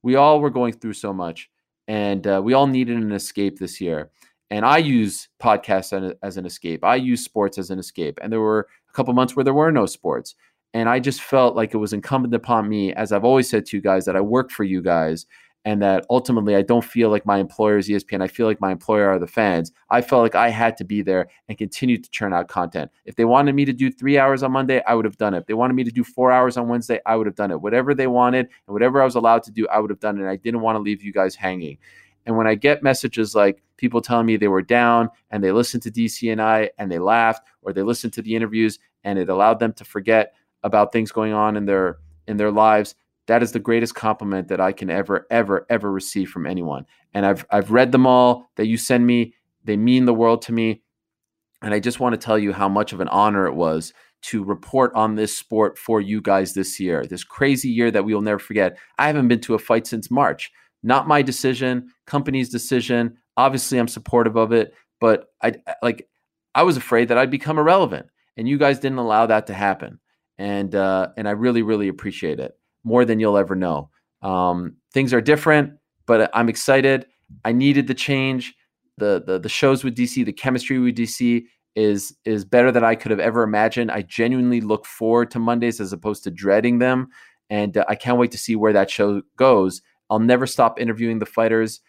We 0.03 0.15
all 0.15 0.39
were 0.39 0.49
going 0.49 0.73
through 0.73 0.93
so 0.93 1.11
much, 1.11 1.49
and 1.87 2.25
uh, 2.27 2.41
we 2.43 2.53
all 2.53 2.67
needed 2.67 2.97
an 2.97 3.11
escape 3.11 3.57
this 3.57 3.81
year. 3.81 4.11
And 4.49 4.65
I 4.65 4.77
use 4.77 5.27
podcasts 5.41 6.15
as 6.21 6.37
an 6.37 6.45
escape. 6.45 6.83
I 6.83 6.95
use 6.95 7.23
sports 7.23 7.57
as 7.57 7.69
an 7.69 7.79
escape. 7.79 8.17
And 8.21 8.31
there 8.31 8.39
were 8.39 8.67
a 8.89 8.93
couple 8.93 9.13
months 9.13 9.35
where 9.35 9.43
there 9.43 9.53
were 9.53 9.71
no 9.71 9.85
sports. 9.85 10.35
And 10.73 10.89
I 10.89 10.99
just 10.99 11.21
felt 11.21 11.55
like 11.55 11.73
it 11.73 11.77
was 11.77 11.93
incumbent 11.93 12.33
upon 12.33 12.69
me, 12.69 12.93
as 12.93 13.11
I've 13.11 13.23
always 13.23 13.49
said 13.49 13.65
to 13.67 13.77
you 13.77 13.81
guys, 13.81 14.05
that 14.05 14.15
I 14.15 14.21
work 14.21 14.51
for 14.51 14.63
you 14.63 14.81
guys 14.81 15.25
and 15.67 15.81
that 15.81 16.05
ultimately 16.09 16.55
I 16.55 16.61
don't 16.61 16.83
feel 16.83 17.09
like 17.09 17.25
my 17.25 17.39
employer 17.39 17.77
is 17.77 17.89
ESPN. 17.89 18.21
I 18.21 18.29
feel 18.29 18.47
like 18.47 18.61
my 18.61 18.71
employer 18.71 19.09
are 19.09 19.19
the 19.19 19.27
fans. 19.27 19.73
I 19.89 19.99
felt 19.99 20.21
like 20.21 20.33
I 20.33 20.47
had 20.47 20.77
to 20.77 20.85
be 20.85 21.01
there 21.01 21.27
and 21.49 21.57
continue 21.57 21.97
to 21.97 22.09
churn 22.09 22.31
out 22.31 22.47
content. 22.47 22.89
If 23.03 23.17
they 23.17 23.25
wanted 23.25 23.53
me 23.53 23.65
to 23.65 23.73
do 23.73 23.91
three 23.91 24.17
hours 24.17 24.43
on 24.43 24.53
Monday, 24.53 24.81
I 24.87 24.95
would 24.95 25.03
have 25.03 25.17
done 25.17 25.33
it. 25.33 25.39
If 25.39 25.45
they 25.47 25.55
wanted 25.55 25.73
me 25.73 25.83
to 25.83 25.91
do 25.91 26.05
four 26.05 26.31
hours 26.31 26.55
on 26.55 26.69
Wednesday, 26.69 27.01
I 27.05 27.17
would 27.17 27.27
have 27.27 27.35
done 27.35 27.51
it. 27.51 27.59
Whatever 27.59 27.93
they 27.93 28.07
wanted 28.07 28.45
and 28.45 28.73
whatever 28.73 29.01
I 29.01 29.05
was 29.05 29.15
allowed 29.15 29.43
to 29.43 29.51
do, 29.51 29.67
I 29.67 29.79
would 29.79 29.89
have 29.89 29.99
done 29.99 30.17
it. 30.17 30.21
And 30.21 30.29
I 30.29 30.37
didn't 30.37 30.61
want 30.61 30.77
to 30.77 30.81
leave 30.81 31.03
you 31.03 31.11
guys 31.11 31.35
hanging. 31.35 31.77
And 32.25 32.37
when 32.37 32.47
I 32.47 32.55
get 32.55 32.81
messages 32.81 33.35
like 33.35 33.61
people 33.75 33.99
telling 33.99 34.25
me 34.25 34.37
they 34.37 34.47
were 34.47 34.61
down 34.61 35.09
and 35.31 35.43
they 35.43 35.51
listened 35.51 35.83
to 35.83 35.91
DC 35.91 36.31
and 36.31 36.41
I 36.41 36.69
and 36.77 36.89
they 36.89 36.99
laughed, 36.99 37.45
or 37.61 37.73
they 37.73 37.83
listened 37.83 38.13
to 38.13 38.21
the 38.21 38.35
interviews 38.37 38.79
and 39.03 39.19
it 39.19 39.27
allowed 39.27 39.59
them 39.59 39.73
to 39.73 39.83
forget 39.83 40.33
about 40.67 40.93
things 40.93 41.11
going 41.11 41.33
on 41.33 41.57
in 41.57 41.65
their 41.65 41.97
in 42.27 42.37
their 42.37 42.51
lives 42.51 42.93
that 43.27 43.43
is 43.43 43.51
the 43.51 43.59
greatest 43.59 43.93
compliment 43.93 44.47
that 44.47 44.59
I 44.59 44.71
can 44.71 44.89
ever 44.89 45.27
ever 45.29 45.65
ever 45.69 45.91
receive 45.91 46.29
from 46.29 46.47
anyone. 46.47 46.85
And 47.13 47.25
I've 47.25 47.45
I've 47.51 47.71
read 47.71 47.91
them 47.91 48.07
all 48.07 48.49
that 48.55 48.67
you 48.67 48.77
send 48.77 49.05
me. 49.05 49.33
They 49.63 49.77
mean 49.77 50.05
the 50.05 50.13
world 50.13 50.41
to 50.43 50.53
me. 50.53 50.81
And 51.61 51.73
I 51.73 51.79
just 51.79 51.99
want 51.99 52.13
to 52.13 52.25
tell 52.25 52.39
you 52.39 52.53
how 52.53 52.69
much 52.69 52.93
of 52.93 52.99
an 52.99 53.07
honor 53.09 53.45
it 53.47 53.53
was 53.53 53.93
to 54.23 54.43
report 54.43 54.93
on 54.95 55.15
this 55.15 55.37
sport 55.37 55.77
for 55.77 56.01
you 56.01 56.21
guys 56.21 56.53
this 56.53 56.79
year 56.79 57.05
this 57.05 57.23
crazy 57.23 57.69
year 57.69 57.91
that 57.91 58.03
we 58.03 58.13
will 58.13 58.21
never 58.21 58.39
forget. 58.39 58.77
I 58.97 59.07
haven't 59.07 59.27
been 59.27 59.41
to 59.41 59.53
a 59.53 59.59
fight 59.59 59.85
since 59.85 60.09
March. 60.09 60.51
Not 60.81 61.07
my 61.07 61.21
decision 61.21 61.89
company's 62.05 62.49
decision. 62.49 63.17
Obviously 63.35 63.77
I'm 63.77 63.87
supportive 63.87 64.37
of 64.37 64.53
it 64.53 64.73
but 64.99 65.25
I 65.43 65.55
like 65.83 66.07
I 66.55 66.63
was 66.63 66.77
afraid 66.77 67.09
that 67.09 67.17
I'd 67.17 67.29
become 67.29 67.59
irrelevant 67.59 68.07
and 68.37 68.47
you 68.47 68.57
guys 68.57 68.79
didn't 68.79 68.97
allow 68.99 69.25
that 69.25 69.47
to 69.47 69.53
happen 69.53 69.99
and 70.37 70.75
uh, 70.75 71.09
and 71.17 71.27
I 71.27 71.31
really 71.31 71.61
really 71.61 71.87
appreciate 71.87 72.39
it 72.39 72.57
more 72.83 73.05
than 73.05 73.19
you'll 73.19 73.37
ever 73.37 73.55
know. 73.55 73.89
Um, 74.21 74.77
things 74.93 75.13
are 75.13 75.21
different, 75.21 75.73
but 76.05 76.29
I'm 76.33 76.49
excited. 76.49 77.05
I 77.45 77.51
needed 77.51 77.87
the 77.87 77.93
change. 77.93 78.55
The, 78.97 79.23
the 79.25 79.39
the 79.39 79.49
shows 79.49 79.83
with 79.83 79.95
DC, 79.95 80.25
the 80.25 80.33
chemistry 80.33 80.79
with 80.79 80.95
DC 80.95 81.43
is 81.75 82.15
is 82.25 82.45
better 82.45 82.71
than 82.71 82.83
I 82.83 82.95
could 82.95 83.11
have 83.11 83.19
ever 83.19 83.43
imagined. 83.43 83.91
I 83.91 84.01
genuinely 84.01 84.61
look 84.61 84.85
forward 84.85 85.29
to 85.31 85.39
Mondays 85.39 85.79
as 85.79 85.93
opposed 85.93 86.23
to 86.23 86.31
dreading 86.31 86.79
them, 86.79 87.09
and 87.49 87.77
uh, 87.77 87.85
I 87.87 87.95
can't 87.95 88.17
wait 88.17 88.31
to 88.31 88.37
see 88.37 88.55
where 88.55 88.73
that 88.73 88.89
show 88.89 89.21
goes. 89.37 89.81
I'll 90.09 90.19
never 90.19 90.47
stop 90.47 90.79
interviewing 90.79 91.19
the 91.19 91.25
fighters. 91.25 91.81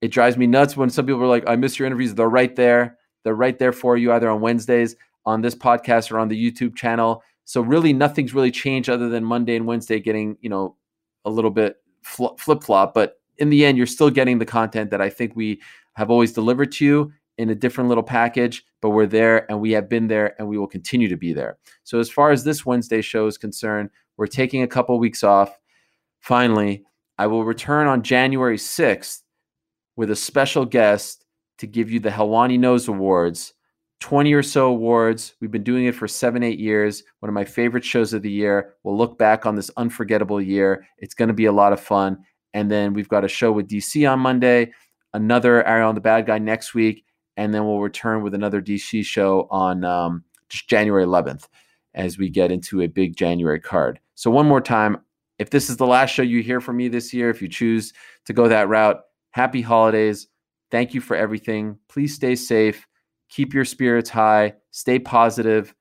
It 0.00 0.08
drives 0.08 0.36
me 0.36 0.46
nuts 0.46 0.76
when 0.76 0.90
some 0.90 1.06
people 1.06 1.22
are 1.22 1.26
like, 1.26 1.44
"I 1.46 1.56
miss 1.56 1.78
your 1.78 1.86
interviews." 1.86 2.14
They're 2.14 2.28
right 2.28 2.54
there. 2.56 2.98
They're 3.24 3.34
right 3.34 3.58
there 3.58 3.72
for 3.72 3.96
you, 3.96 4.12
either 4.12 4.30
on 4.30 4.40
Wednesdays 4.40 4.96
on 5.26 5.40
this 5.40 5.54
podcast 5.54 6.10
or 6.10 6.18
on 6.18 6.28
the 6.28 6.50
YouTube 6.50 6.76
channel. 6.76 7.22
So 7.44 7.60
really, 7.60 7.92
nothing's 7.92 8.34
really 8.34 8.50
changed 8.50 8.88
other 8.88 9.08
than 9.08 9.24
Monday 9.24 9.56
and 9.56 9.66
Wednesday 9.66 10.00
getting 10.00 10.36
you 10.40 10.48
know 10.48 10.76
a 11.24 11.30
little 11.30 11.50
bit 11.50 11.76
fl- 12.02 12.34
flip 12.38 12.62
flop. 12.62 12.94
But 12.94 13.18
in 13.38 13.50
the 13.50 13.64
end, 13.64 13.76
you're 13.76 13.86
still 13.86 14.10
getting 14.10 14.38
the 14.38 14.46
content 14.46 14.90
that 14.90 15.00
I 15.00 15.10
think 15.10 15.34
we 15.34 15.60
have 15.94 16.10
always 16.10 16.32
delivered 16.32 16.72
to 16.72 16.84
you 16.84 17.12
in 17.36 17.50
a 17.50 17.54
different 17.54 17.88
little 17.88 18.04
package. 18.04 18.64
But 18.80 18.90
we're 18.90 19.06
there, 19.06 19.50
and 19.50 19.60
we 19.60 19.72
have 19.72 19.88
been 19.88 20.08
there, 20.08 20.34
and 20.38 20.48
we 20.48 20.58
will 20.58 20.66
continue 20.66 21.08
to 21.08 21.16
be 21.16 21.32
there. 21.32 21.58
So 21.84 21.98
as 21.98 22.10
far 22.10 22.30
as 22.30 22.44
this 22.44 22.64
Wednesday 22.64 23.00
show 23.00 23.26
is 23.26 23.38
concerned, 23.38 23.90
we're 24.16 24.26
taking 24.26 24.62
a 24.62 24.68
couple 24.68 24.98
weeks 24.98 25.24
off. 25.24 25.58
Finally, 26.20 26.84
I 27.18 27.26
will 27.26 27.44
return 27.44 27.86
on 27.86 28.02
January 28.02 28.56
6th 28.56 29.22
with 29.96 30.10
a 30.10 30.16
special 30.16 30.64
guest 30.64 31.24
to 31.58 31.66
give 31.66 31.90
you 31.90 32.00
the 32.00 32.10
Helwani 32.10 32.58
Knows 32.58 32.88
Awards 32.88 33.54
20 34.00 34.32
or 34.34 34.42
so 34.42 34.66
awards. 34.68 35.34
We've 35.40 35.50
been 35.50 35.62
doing 35.62 35.86
it 35.86 35.94
for 35.94 36.06
seven, 36.06 36.42
eight 36.42 36.58
years. 36.58 37.02
One 37.20 37.28
of 37.28 37.34
my 37.34 37.44
favorite 37.44 37.84
shows 37.84 38.12
of 38.12 38.22
the 38.22 38.30
year. 38.30 38.74
We'll 38.82 38.96
look 38.96 39.18
back 39.18 39.46
on 39.46 39.54
this 39.54 39.70
unforgettable 39.76 40.40
year. 40.40 40.86
It's 40.98 41.14
going 41.14 41.28
to 41.28 41.34
be 41.34 41.46
a 41.46 41.52
lot 41.52 41.72
of 41.72 41.80
fun. 41.80 42.18
And 42.52 42.70
then 42.70 42.92
we've 42.92 43.08
got 43.08 43.24
a 43.24 43.28
show 43.28 43.50
with 43.50 43.68
DC 43.68 44.10
on 44.10 44.20
Monday, 44.20 44.72
another 45.12 45.66
Ariel 45.66 45.88
and 45.88 45.96
the 45.96 46.02
Bad 46.02 46.26
Guy 46.26 46.38
next 46.38 46.74
week, 46.74 47.04
and 47.36 47.52
then 47.52 47.64
we'll 47.64 47.80
return 47.80 48.22
with 48.22 48.34
another 48.34 48.62
DC 48.62 49.04
show 49.04 49.48
on 49.50 49.84
um, 49.84 50.22
just 50.48 50.68
January 50.68 51.04
11th 51.04 51.48
as 51.94 52.18
we 52.18 52.28
get 52.28 52.52
into 52.52 52.82
a 52.82 52.86
big 52.86 53.16
January 53.16 53.60
card. 53.60 53.98
So, 54.14 54.30
one 54.30 54.46
more 54.46 54.60
time, 54.60 54.98
if 55.38 55.50
this 55.50 55.68
is 55.68 55.78
the 55.78 55.86
last 55.86 56.10
show 56.10 56.22
you 56.22 56.42
hear 56.42 56.60
from 56.60 56.76
me 56.76 56.86
this 56.86 57.12
year, 57.12 57.28
if 57.30 57.42
you 57.42 57.48
choose 57.48 57.92
to 58.26 58.32
go 58.32 58.46
that 58.46 58.68
route, 58.68 59.00
happy 59.32 59.62
holidays. 59.62 60.28
Thank 60.70 60.94
you 60.94 61.00
for 61.00 61.16
everything. 61.16 61.78
Please 61.88 62.14
stay 62.14 62.36
safe 62.36 62.86
keep 63.34 63.52
your 63.52 63.64
spirits 63.64 64.10
high, 64.10 64.54
stay 64.70 64.96
positive. 64.96 65.74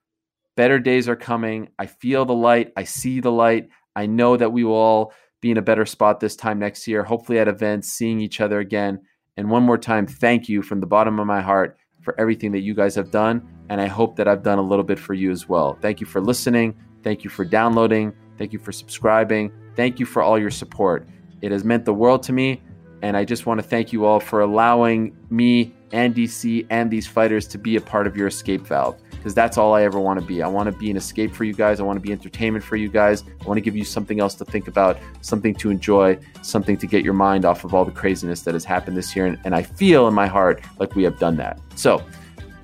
Better 0.56 0.80
days 0.80 1.08
are 1.08 1.16
coming. 1.16 1.70
I 1.78 1.86
feel 1.86 2.26
the 2.26 2.34
light. 2.34 2.74
I 2.76 2.84
see 2.84 3.20
the 3.20 3.32
light. 3.32 3.70
I 3.96 4.08
know 4.08 4.36
that 4.38 4.52
we 4.52 4.64
will 4.64 4.74
all 4.74 5.14
be 5.40 5.52
in 5.52 5.58
a 5.58 5.62
better 5.62 5.86
spot 5.86 6.20
this 6.20 6.36
time 6.36 6.58
next 6.58 6.88
year, 6.88 7.04
hopefully 7.04 7.38
at 7.38 7.48
events, 7.48 7.90
seeing 7.90 8.20
each 8.20 8.42
other 8.42 8.60
again. 8.60 9.02
And 9.38 9.52
one 9.52 9.62
more 9.62 9.78
time, 9.78 10.08
thank 10.08 10.50
you 10.50 10.64
from 10.64 10.80
the 10.80 10.88
bottom 10.88 11.20
of 11.20 11.28
my 11.28 11.42
heart 11.42 11.78
for 12.02 12.20
everything 12.20 12.52
that 12.54 12.62
you 12.62 12.74
guys 12.74 12.96
have 12.96 13.12
done. 13.12 13.48
And 13.70 13.80
I 13.80 13.88
hope 13.88 14.16
that 14.16 14.28
I've 14.28 14.42
done 14.42 14.58
a 14.58 14.64
little 14.64 14.86
bit 14.86 14.98
for 14.98 15.14
you 15.14 15.30
as 15.30 15.48
well. 15.48 15.78
Thank 15.80 16.02
you 16.02 16.08
for 16.08 16.22
listening. 16.22 16.76
Thank 17.04 17.24
you 17.24 17.30
for 17.30 17.46
downloading. 17.46 18.14
Thank 18.40 18.54
you 18.54 18.60
for 18.60 18.72
subscribing. 18.72 19.52
Thank 19.76 20.00
you 20.00 20.08
for 20.08 20.24
all 20.24 20.40
your 20.40 20.52
support. 20.52 21.08
It 21.42 21.52
has 21.52 21.64
meant 21.64 21.86
the 21.86 21.94
world 21.94 22.24
to 22.24 22.34
me. 22.34 22.64
And 23.04 23.16
I 23.16 23.26
just 23.26 23.46
want 23.46 23.60
to 23.60 23.68
thank 23.68 23.94
you 23.94 24.06
all 24.06 24.20
for 24.20 24.42
allowing 24.42 25.16
me 25.30 25.76
and 25.94 26.14
DC 26.14 26.66
and 26.70 26.92
these 26.92 27.08
fighters 27.08 27.48
to 27.48 27.58
be 27.58 27.78
a 27.78 27.82
part 27.82 28.08
of 28.08 28.18
your 28.18 28.28
escape 28.28 28.68
valve 28.68 29.00
because 29.12 29.34
that's 29.34 29.58
all 29.58 29.74
I 29.74 29.84
ever 29.84 30.00
want 30.00 30.20
to 30.20 30.26
be. 30.26 30.42
I 30.42 30.48
want 30.48 30.70
to 30.70 30.78
be 30.78 30.92
an 30.92 30.98
escape 30.98 31.34
for 31.34 31.46
you 31.46 31.54
guys. 31.54 31.80
I 31.80 31.84
want 31.84 31.96
to 31.96 32.02
be 32.02 32.12
entertainment 32.12 32.66
for 32.66 32.76
you 32.76 32.90
guys. 32.90 33.24
I 33.40 33.46
want 33.46 33.58
to 33.58 33.62
give 33.62 33.74
you 33.74 33.86
something 33.86 34.20
else 34.20 34.36
to 34.36 34.44
think 34.44 34.68
about, 34.68 34.98
something 35.22 35.56
to 35.56 35.70
enjoy, 35.70 36.20
something 36.42 36.76
to 36.76 36.88
get 36.88 37.06
your 37.06 37.14
mind 37.14 37.46
off 37.46 37.64
of 37.64 37.74
all 37.74 37.86
the 37.86 37.92
craziness 37.92 38.42
that 38.42 38.54
has 38.54 38.66
happened 38.66 38.98
this 38.98 39.16
year. 39.16 39.28
And, 39.28 39.40
and 39.46 39.56
I 39.56 39.64
feel 39.64 40.10
in 40.10 40.14
my 40.14 40.28
heart 40.28 40.62
like 40.78 40.96
we 40.96 41.04
have 41.04 41.20
done 41.20 41.38
that. 41.38 41.58
So 41.76 42.06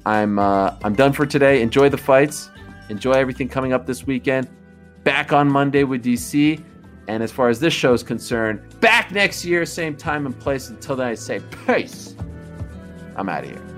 I'm 0.06 0.38
uh, 0.38 0.76
I'm 0.84 0.96
done 0.96 1.14
for 1.14 1.26
today. 1.26 1.62
Enjoy 1.62 1.88
the 1.88 1.98
fights. 1.98 2.50
Enjoy 2.90 3.14
everything 3.14 3.48
coming 3.48 3.72
up 3.72 3.86
this 3.86 4.06
weekend. 4.06 4.50
Back 5.04 5.32
on 5.32 5.50
Monday 5.50 5.86
with 5.86 6.04
DC. 6.04 6.62
And 7.08 7.24
as 7.24 7.32
far 7.32 7.50
as 7.50 7.60
this 7.60 7.74
show 7.74 7.94
is 7.94 8.04
concerned, 8.04 8.62
back 8.82 9.12
next 9.12 9.44
year, 9.44 9.66
same 9.66 9.96
time 9.96 10.26
and 10.26 10.38
place. 10.38 10.70
Until 10.70 10.96
then, 10.96 11.08
I 11.08 11.16
say 11.16 11.42
peace. 11.66 12.16
I'm 13.20 13.28
out 13.28 13.44
of 13.44 13.50
here. 13.50 13.69